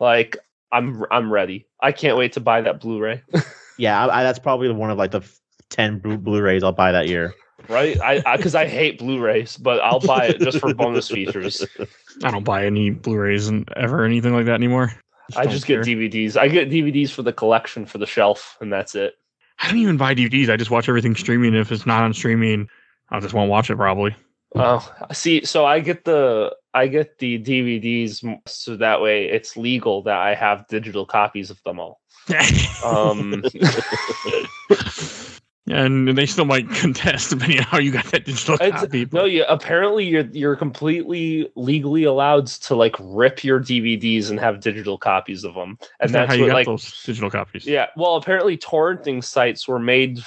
like 0.00 0.36
i'm 0.70 1.02
i'm 1.10 1.32
ready 1.32 1.66
i 1.80 1.92
can't 1.92 2.18
wait 2.18 2.34
to 2.34 2.40
buy 2.40 2.60
that 2.62 2.80
blu-ray 2.80 3.22
Yeah, 3.78 4.04
I, 4.04 4.20
I, 4.20 4.22
that's 4.24 4.40
probably 4.40 4.70
one 4.72 4.90
of 4.90 4.98
like 4.98 5.12
the 5.12 5.20
f- 5.20 5.38
ten 5.70 5.98
Blu- 6.00 6.18
Blu-rays 6.18 6.64
I'll 6.64 6.72
buy 6.72 6.90
that 6.92 7.06
year. 7.06 7.32
Right 7.68 8.00
i 8.00 8.36
because 8.36 8.54
I, 8.54 8.66
hate 8.66 8.98
blu-rays 8.98 9.56
but 9.56 9.80
i'll 9.80 10.00
buy 10.00 10.26
it 10.26 10.40
just 10.40 10.58
for 10.58 10.74
bonus 10.74 11.08
features 11.16 11.64
I 12.24 12.30
don't 12.30 12.44
buy 12.44 12.64
any 12.66 12.90
Blu-rays 12.90 13.48
and 13.48 13.68
ever 13.76 14.04
anything 14.04 14.34
like 14.34 14.46
that 14.46 14.54
anymore. 14.54 14.92
i 15.36 15.46
just 15.46 15.66
care. 15.66 15.82
get 15.82 15.96
dvds 15.98 16.36
i 16.36 16.48
get 16.48 16.70
dvds 16.70 17.10
for 17.10 17.22
the 17.22 17.32
collection 17.32 17.86
for 17.86 17.98
the 17.98 18.06
shelf 18.06 18.56
and 18.60 18.72
that's 18.72 18.94
it 18.94 19.14
I 19.60 19.66
don't 19.66 19.78
even 19.78 19.96
buy 19.96 20.14
DVDs. 20.14 20.48
I 20.48 20.56
just 20.56 20.70
watch 20.70 20.88
everything 20.88 21.16
streaming. 21.16 21.52
If 21.56 21.72
it's 21.72 21.84
not 21.84 22.04
on 22.04 22.14
streaming, 22.14 22.68
I 23.10 23.18
just 23.18 23.34
won't 23.34 23.50
watch 23.50 23.70
it 23.70 23.76
probably. 23.76 24.14
oh 24.54 24.94
see 25.12 25.44
so 25.44 25.66
i 25.66 25.78
get 25.78 26.04
the 26.04 26.54
i 26.72 26.86
get 26.86 27.18
the 27.18 27.38
dvds 27.38 28.24
so 28.46 28.76
that 28.76 29.00
way 29.02 29.26
it's 29.26 29.58
legal 29.58 30.02
that 30.02 30.16
i 30.16 30.34
have 30.34 30.66
digital 30.68 31.04
copies 31.04 31.50
of 31.50 31.62
them 31.64 31.78
all 31.78 32.00
um 32.84 33.42
and 35.70 36.16
they 36.16 36.26
still 36.26 36.44
might 36.44 36.68
contest 36.74 37.30
depending 37.30 37.58
on 37.58 37.64
how 37.64 37.78
you 37.78 37.90
got 37.90 38.04
that 38.06 38.24
digital 38.24 38.54
It's- 38.56 38.80
copy. 38.80 39.08
No, 39.12 39.24
yeah. 39.24 39.44
Apparently, 39.48 40.04
you're 40.04 40.26
you're 40.32 40.56
completely 40.56 41.50
legally 41.56 42.04
allowed 42.04 42.46
to 42.46 42.74
like 42.74 42.96
rip 43.00 43.44
your 43.44 43.60
DVDs 43.60 44.30
and 44.30 44.38
have 44.40 44.60
digital 44.60 44.98
copies 44.98 45.44
of 45.44 45.54
them, 45.54 45.78
and 46.00 46.12
that's 46.12 46.28
how 46.28 46.34
you 46.34 46.42
what 46.42 46.48
got 46.48 46.54
like 46.54 46.66
those 46.66 47.02
digital 47.04 47.30
copies. 47.30 47.66
yeah. 47.66 47.86
Well, 47.96 48.16
apparently, 48.16 48.56
torrenting 48.56 49.22
sites 49.24 49.66
were 49.68 49.78
made 49.78 50.20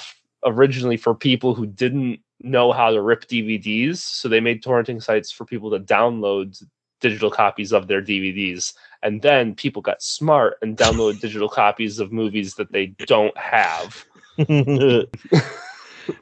originally 0.46 0.98
for 0.98 1.14
people 1.14 1.54
who 1.54 1.66
didn't 1.66 2.20
know 2.42 2.72
how 2.72 2.90
to 2.92 3.02
rip 3.02 3.28
DVDs, 3.28 3.98
so 3.98 4.28
they 4.28 4.40
made 4.40 4.64
torrenting 4.64 5.02
sites 5.02 5.32
for 5.32 5.46
people 5.46 5.70
to 5.72 5.80
download 5.80 6.64
digital 7.00 7.32
copies 7.32 7.72
of 7.72 7.88
their 7.88 8.02
DVDs, 8.02 8.74
and 9.04 9.22
then 9.22 9.56
people 9.56 9.82
got 9.82 10.02
smart 10.02 10.58
and 10.62 10.78
downloaded 10.78 11.20
digital 11.22 11.50
copies 11.50 12.00
of 12.00 12.12
movies 12.12 12.56
that 12.56 12.72
they 12.72 12.88
don't 13.06 13.36
have. 13.38 14.06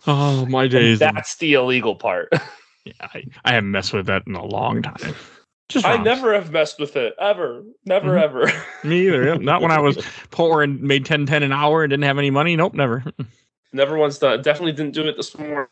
Oh 0.07 0.45
my 0.45 0.63
And 0.63 0.71
days. 0.71 0.99
that's 0.99 1.35
the 1.37 1.53
illegal 1.53 1.95
part. 1.95 2.29
Yeah, 2.85 2.93
I, 3.01 3.25
I 3.43 3.53
haven't 3.53 3.71
messed 3.71 3.91
with 3.91 4.05
that 4.05 4.23
in 4.25 4.35
a 4.35 4.45
long 4.45 4.81
time. 4.81 5.13
Just 5.67 5.85
I 5.85 5.97
never 5.97 6.33
have 6.33 6.49
messed 6.51 6.79
with 6.79 6.95
it 6.95 7.13
ever, 7.19 7.63
never 7.85 8.11
Mhm. 8.11 8.21
ever. 8.21 8.51
Me 8.85 9.05
either. 9.07 9.37
Not 9.37 9.61
when 9.61 9.69
I 9.71 9.79
was 9.79 9.97
poor 10.31 10.63
and 10.63 10.81
made 10.81 11.05
10 11.05 11.25
10 11.25 11.43
an 11.43 11.51
hour 11.51 11.83
and 11.83 11.91
didn't 11.91 12.05
have 12.05 12.17
any 12.17 12.31
money. 12.31 12.55
Nope, 12.55 12.73
never. 12.73 13.03
Never 13.73 13.97
once 13.97 14.17
done. 14.17 14.41
Definitely 14.41 14.71
didn't 14.71 14.93
do 14.93 15.05
it 15.07 15.17
this 15.17 15.37
morning. 15.37 15.67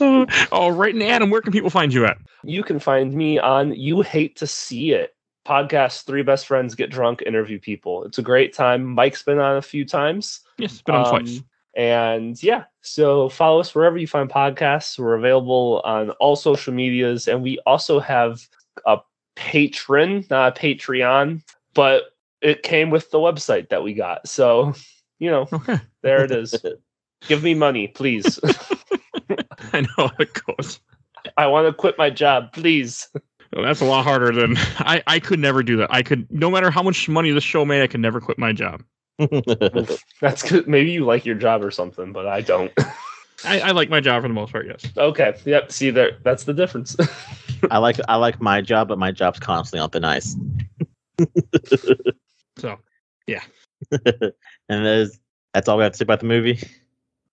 Uh, 0.00 0.26
oh, 0.52 0.68
right. 0.68 0.92
And 0.94 1.02
Adam, 1.02 1.30
where 1.30 1.40
can 1.40 1.52
people 1.52 1.70
find 1.70 1.92
you 1.92 2.04
at? 2.04 2.18
You 2.44 2.62
can 2.62 2.78
find 2.78 3.14
me 3.14 3.38
on 3.38 3.74
You 3.74 4.02
Hate 4.02 4.36
to 4.36 4.46
See 4.46 4.92
It 4.92 5.13
podcast. 5.44 6.04
Three 6.04 6.22
best 6.22 6.46
friends 6.46 6.74
get 6.74 6.90
drunk, 6.90 7.22
interview 7.22 7.58
people. 7.58 8.04
It's 8.04 8.18
a 8.18 8.22
great 8.22 8.52
time. 8.54 8.84
Mike's 8.84 9.22
been 9.22 9.38
on 9.38 9.56
a 9.56 9.62
few 9.62 9.84
times. 9.84 10.40
Yes, 10.58 10.80
been 10.82 10.94
on 10.94 11.04
Um, 11.06 11.10
twice. 11.10 11.40
And 11.76 12.40
yeah, 12.42 12.64
so 12.82 13.28
follow 13.28 13.58
us 13.60 13.74
wherever 13.74 13.98
you 13.98 14.06
find 14.06 14.30
podcasts. 14.30 14.98
We're 14.98 15.14
available 15.14 15.80
on 15.84 16.10
all 16.12 16.36
social 16.36 16.72
medias, 16.72 17.26
and 17.26 17.42
we 17.42 17.58
also 17.66 17.98
have 17.98 18.40
a 18.86 18.98
patron, 19.34 20.24
not 20.30 20.56
a 20.56 20.60
Patreon, 20.60 21.42
but 21.74 22.04
it 22.40 22.62
came 22.62 22.90
with 22.90 23.10
the 23.10 23.18
website 23.18 23.70
that 23.70 23.82
we 23.82 23.92
got. 23.94 24.28
So, 24.28 24.74
you 25.18 25.30
know, 25.30 25.48
Okay. 25.52 25.80
there 26.02 26.22
it 26.24 26.30
is. 26.30 26.54
Give 27.26 27.42
me 27.42 27.54
money, 27.54 27.88
please. 27.88 28.38
I 29.72 29.80
know 29.80 29.88
how 29.96 30.12
it 30.20 30.38
goes. 30.46 30.78
I 31.36 31.46
want 31.48 31.66
to 31.66 31.72
quit 31.72 31.98
my 31.98 32.10
job, 32.10 32.52
please. 32.52 33.08
Well, 33.54 33.64
that's 33.64 33.80
a 33.80 33.84
lot 33.84 34.04
harder 34.04 34.32
than 34.32 34.56
I, 34.78 35.02
I 35.06 35.20
could 35.20 35.38
never 35.38 35.62
do 35.62 35.76
that. 35.76 35.92
I 35.92 36.02
could, 36.02 36.30
no 36.30 36.50
matter 36.50 36.70
how 36.70 36.82
much 36.82 37.08
money 37.08 37.30
the 37.30 37.40
show 37.40 37.64
made, 37.64 37.82
I 37.82 37.86
could 37.86 38.00
never 38.00 38.20
quit 38.20 38.38
my 38.38 38.52
job. 38.52 38.82
That's 40.20 40.42
good. 40.42 40.66
Maybe 40.66 40.90
you 40.90 41.04
like 41.04 41.24
your 41.24 41.36
job 41.36 41.62
or 41.62 41.70
something, 41.70 42.12
but 42.12 42.26
I 42.26 42.40
don't. 42.40 42.72
I, 43.44 43.60
I 43.60 43.70
like 43.70 43.90
my 43.90 44.00
job 44.00 44.22
for 44.22 44.28
the 44.28 44.34
most 44.34 44.52
part, 44.52 44.66
yes. 44.66 44.90
okay. 44.96 45.34
Yep. 45.44 45.70
See 45.70 45.90
there. 45.90 46.18
That's 46.24 46.44
the 46.44 46.54
difference. 46.54 46.96
I 47.70 47.78
like 47.78 47.96
I 48.08 48.16
like 48.16 48.40
my 48.40 48.60
job, 48.60 48.88
but 48.88 48.98
my 48.98 49.12
job's 49.12 49.38
constantly 49.38 49.80
on 49.80 49.90
the 49.90 50.06
ice. 50.06 50.36
So, 52.58 52.78
yeah. 53.26 53.42
and 53.90 54.32
there's, 54.68 55.18
that's 55.52 55.68
all 55.68 55.76
we 55.76 55.82
have 55.82 55.92
to 55.92 55.98
say 55.98 56.04
about 56.04 56.20
the 56.20 56.26
movie. 56.26 56.58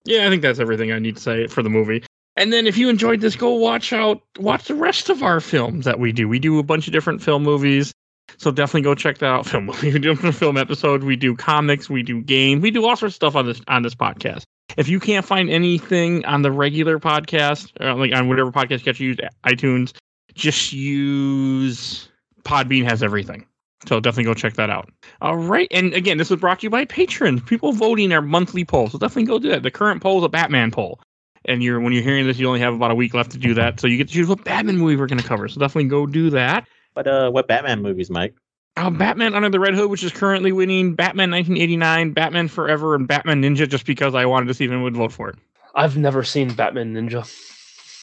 yeah, 0.06 0.26
I 0.26 0.30
think 0.30 0.41
that's 0.41 0.60
everything 0.60 0.91
I 0.91 0.99
need 0.99 1.15
to 1.15 1.22
say 1.22 1.48
for 1.48 1.64
the 1.64 1.69
movie. 1.69 2.03
And 2.38 2.52
then 2.53 2.66
if 2.66 2.78
you 2.78 2.90
enjoyed 2.90 3.22
this, 3.22 3.36
go 3.36 3.56
watch 3.56 3.91
out, 3.91 4.22
watch 4.40 4.66
the 4.66 4.76
rest 4.76 5.10
of 5.10 5.22
our 5.22 5.40
films 5.40 5.86
that 5.86 5.99
we 5.99 6.12
do. 6.12 6.28
We 6.28 6.40
do 6.40 6.60
a 6.60 6.64
bunch 6.64 6.88
of 6.88 6.94
different 6.94 7.22
film 7.22 7.44
movies. 7.44 7.91
So 8.38 8.52
definitely 8.52 8.84
go 8.84 8.95
check 8.95 9.18
that 9.18 9.28
out. 9.28 9.45
Film. 9.52 9.70
We 9.82 9.98
do 9.99 10.12
a 10.12 10.32
film 10.32 10.58
episode. 10.58 11.03
We 11.03 11.18
do 11.18 11.36
comics. 11.36 11.90
We 11.90 12.02
do 12.02 12.22
games. 12.22 12.62
We 12.62 12.72
do 12.72 12.86
all 12.86 12.95
sorts 12.95 13.14
of 13.14 13.16
stuff 13.16 13.36
on 13.36 13.45
this 13.45 13.62
on 13.68 13.84
this 13.84 13.94
podcast. 13.94 14.44
If 14.78 14.88
you 14.88 15.02
can't 15.02 15.26
find 15.26 15.49
anything 15.49 16.24
on 16.26 16.41
the 16.41 16.52
regular 16.52 16.98
podcast, 16.98 17.72
or 17.82 17.94
like 17.95 18.14
on 18.14 18.30
whatever 18.30 18.52
podcast 18.52 18.86
catch 18.86 19.02
you 19.02 19.10
use, 19.10 19.18
iTunes, 19.45 19.94
just 20.34 20.72
use 20.72 22.08
Podbean 22.44 22.86
has 22.86 23.03
everything. 23.03 23.45
So 23.88 23.99
definitely 23.99 24.26
go 24.26 24.34
check 24.34 24.53
that 24.53 24.70
out. 24.70 24.90
All 25.22 25.38
right. 25.38 25.68
And 25.72 25.94
again, 25.94 26.18
this 26.18 26.30
was 26.30 26.40
brought 26.40 26.60
to 26.60 26.66
you 26.66 26.70
by 26.70 26.86
patrons. 26.86 27.41
People 27.41 27.74
voting 27.74 28.14
our 28.14 28.22
monthly 28.22 28.64
poll. 28.64 28.90
So 28.90 28.98
definitely 28.98 29.26
go 29.26 29.40
do 29.40 29.49
that. 29.49 29.64
The 29.64 29.72
current 29.72 30.02
poll 30.02 30.20
is 30.20 30.24
a 30.24 30.30
Batman 30.30 30.72
poll. 30.72 30.99
And 31.46 31.64
you're 31.64 31.80
when 31.80 31.92
you're 31.94 32.04
hearing 32.04 32.28
this, 32.28 32.38
you 32.38 32.48
only 32.48 32.60
have 32.60 32.74
about 32.74 32.92
a 32.92 32.96
week 32.96 33.14
left 33.14 33.32
to 33.32 33.38
do 33.38 33.54
that. 33.56 33.80
So 33.80 33.88
you 33.88 33.98
get 33.98 34.08
to 34.08 34.14
choose 34.14 34.28
what 34.28 34.44
Batman 34.44 34.78
movie 34.78 34.96
we're 34.96 35.08
gonna 35.08 35.24
cover. 35.24 35.48
So 35.48 35.60
definitely 35.60 35.90
go 35.90 36.06
do 36.06 36.30
that. 36.32 36.68
But 36.94 37.08
uh, 37.08 37.32
what 37.32 37.48
Batman 37.48 37.82
movies, 37.82 38.10
Mike? 38.10 38.36
uh, 38.78 38.90
Batman 38.90 39.34
Under 39.34 39.50
the 39.50 39.60
Red 39.60 39.74
Hood, 39.76 39.90
which 39.90 40.04
is 40.04 40.12
currently 40.12 40.52
winning, 40.52 40.94
Batman 40.96 41.30
1989, 41.32 42.14
Batman 42.14 42.48
Forever, 42.48 42.96
and 42.96 43.08
Batman 43.08 43.42
Ninja, 43.42 43.68
just 43.68 43.86
because 43.86 44.16
I 44.16 44.26
wanted 44.26 44.48
to 44.48 44.54
see 44.54 44.64
if 44.66 44.70
anyone 44.72 44.84
would 44.86 44.96
vote 44.96 45.12
for 45.12 45.30
it. 45.30 45.36
I've 45.76 45.98
never 45.98 46.24
seen 46.24 46.54
Batman 46.54 46.94
Ninja. 46.94 47.26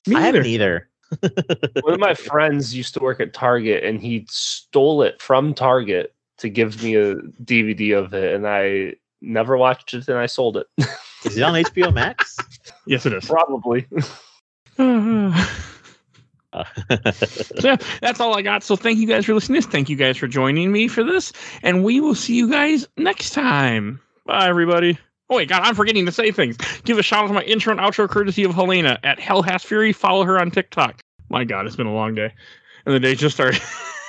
Me 0.07 0.17
I 0.17 0.21
neither. 0.21 0.39
haven't 0.39 0.51
either. 0.51 0.89
One 1.83 1.95
of 1.95 2.01
my 2.01 2.15
friends 2.15 2.75
used 2.75 2.93
to 2.95 3.01
work 3.01 3.19
at 3.21 3.33
Target 3.33 3.83
and 3.85 4.01
he 4.01 4.27
stole 4.29 5.03
it 5.03 5.21
from 5.23 5.55
Target 5.55 6.15
to 6.39 6.49
give 6.51 6.83
me 6.83 6.95
a 6.97 7.15
DVD 7.45 7.99
of 7.99 8.13
it, 8.15 8.35
and 8.35 8.47
I 8.47 8.95
never 9.21 9.57
watched 9.57 9.95
it 9.95 10.07
and 10.09 10.19
I 10.19 10.27
sold 10.27 10.57
it. 10.59 10.67
Is 11.25 11.37
it 11.37 11.43
on 11.43 11.55
HBO 11.55 11.93
Max? 11.93 12.37
Yes, 12.87 13.05
it 13.05 13.13
is. 13.13 13.27
Probably. 13.27 13.87
Uh, 14.79 15.45
So 16.55 17.69
yeah, 17.69 17.77
that's 18.01 18.21
all 18.21 18.37
I 18.37 18.41
got. 18.43 18.63
So 18.63 18.77
thank 18.77 18.99
you 18.99 19.07
guys 19.07 19.27
for 19.27 19.35
listening. 19.35 19.57
this. 19.57 19.67
Thank 19.67 19.91
you 19.91 19.97
guys 19.97 20.17
for 20.17 20.27
joining 20.27 20.73
me 20.73 20.89
for 20.89 21.05
this, 21.05 21.33
and 21.63 21.85
we 21.85 22.01
will 22.01 22.15
see 22.15 22.35
you 22.37 22.51
guys 22.51 22.89
next 22.97 23.31
time. 23.31 24.01
Bye, 24.25 24.49
everybody. 24.49 24.99
Oh 25.29 25.37
wait, 25.37 25.51
God, 25.51 25.61
I'm 25.63 25.75
forgetting 25.75 26.07
to 26.07 26.13
say 26.13 26.31
things. 26.33 26.57
Give 26.85 26.99
a 26.99 27.03
shout 27.03 27.25
out 27.25 27.27
to 27.29 27.35
my 27.35 27.43
intro 27.43 27.73
and 27.73 27.81
outro 27.81 28.09
courtesy 28.09 28.45
of 28.45 28.55
Helena 28.55 28.99
at 29.05 29.21
Hell 29.21 29.43
Has 29.43 29.63
Fury. 29.63 29.93
Follow 29.93 30.25
her 30.25 30.41
on 30.41 30.51
TikTok. 30.51 31.01
My 31.29 31.45
God, 31.45 31.67
it's 31.67 31.77
been 31.77 31.87
a 31.87 31.93
long 31.95 32.15
day, 32.15 32.33
and 32.87 32.95
the 32.95 33.01
day 33.01 33.15
just 33.15 33.35
started. 33.37 33.61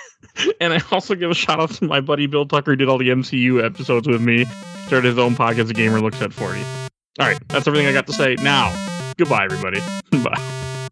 and 0.62 0.74
I 0.74 0.82
also 0.92 1.16
give 1.16 1.30
a 1.30 1.36
shout 1.36 1.60
out 1.60 1.72
to 1.72 1.86
my 1.86 2.00
buddy 2.00 2.26
Bill 2.28 2.46
Tucker, 2.46 2.72
who 2.72 2.76
did 2.78 2.88
all 2.88 2.98
the 2.98 3.10
MCU 3.10 3.64
episodes 3.64 4.08
with 4.08 4.22
me. 4.22 4.46
Started 4.88 5.10
his 5.10 5.18
own 5.18 5.36
podcast, 5.36 5.68
The 5.68 5.74
Gamer 5.74 6.00
Looks 6.00 6.22
at 6.22 6.32
40. 6.32 6.64
All 7.18 7.28
right, 7.28 7.40
that's 7.50 7.68
everything 7.68 7.88
I 7.88 7.94
got 7.94 8.08
to 8.08 8.14
say. 8.14 8.36
Now, 8.36 8.74
goodbye, 9.18 9.46
everybody. 9.46 9.80
Bye. 10.12 10.90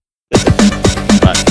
but 1.22 1.47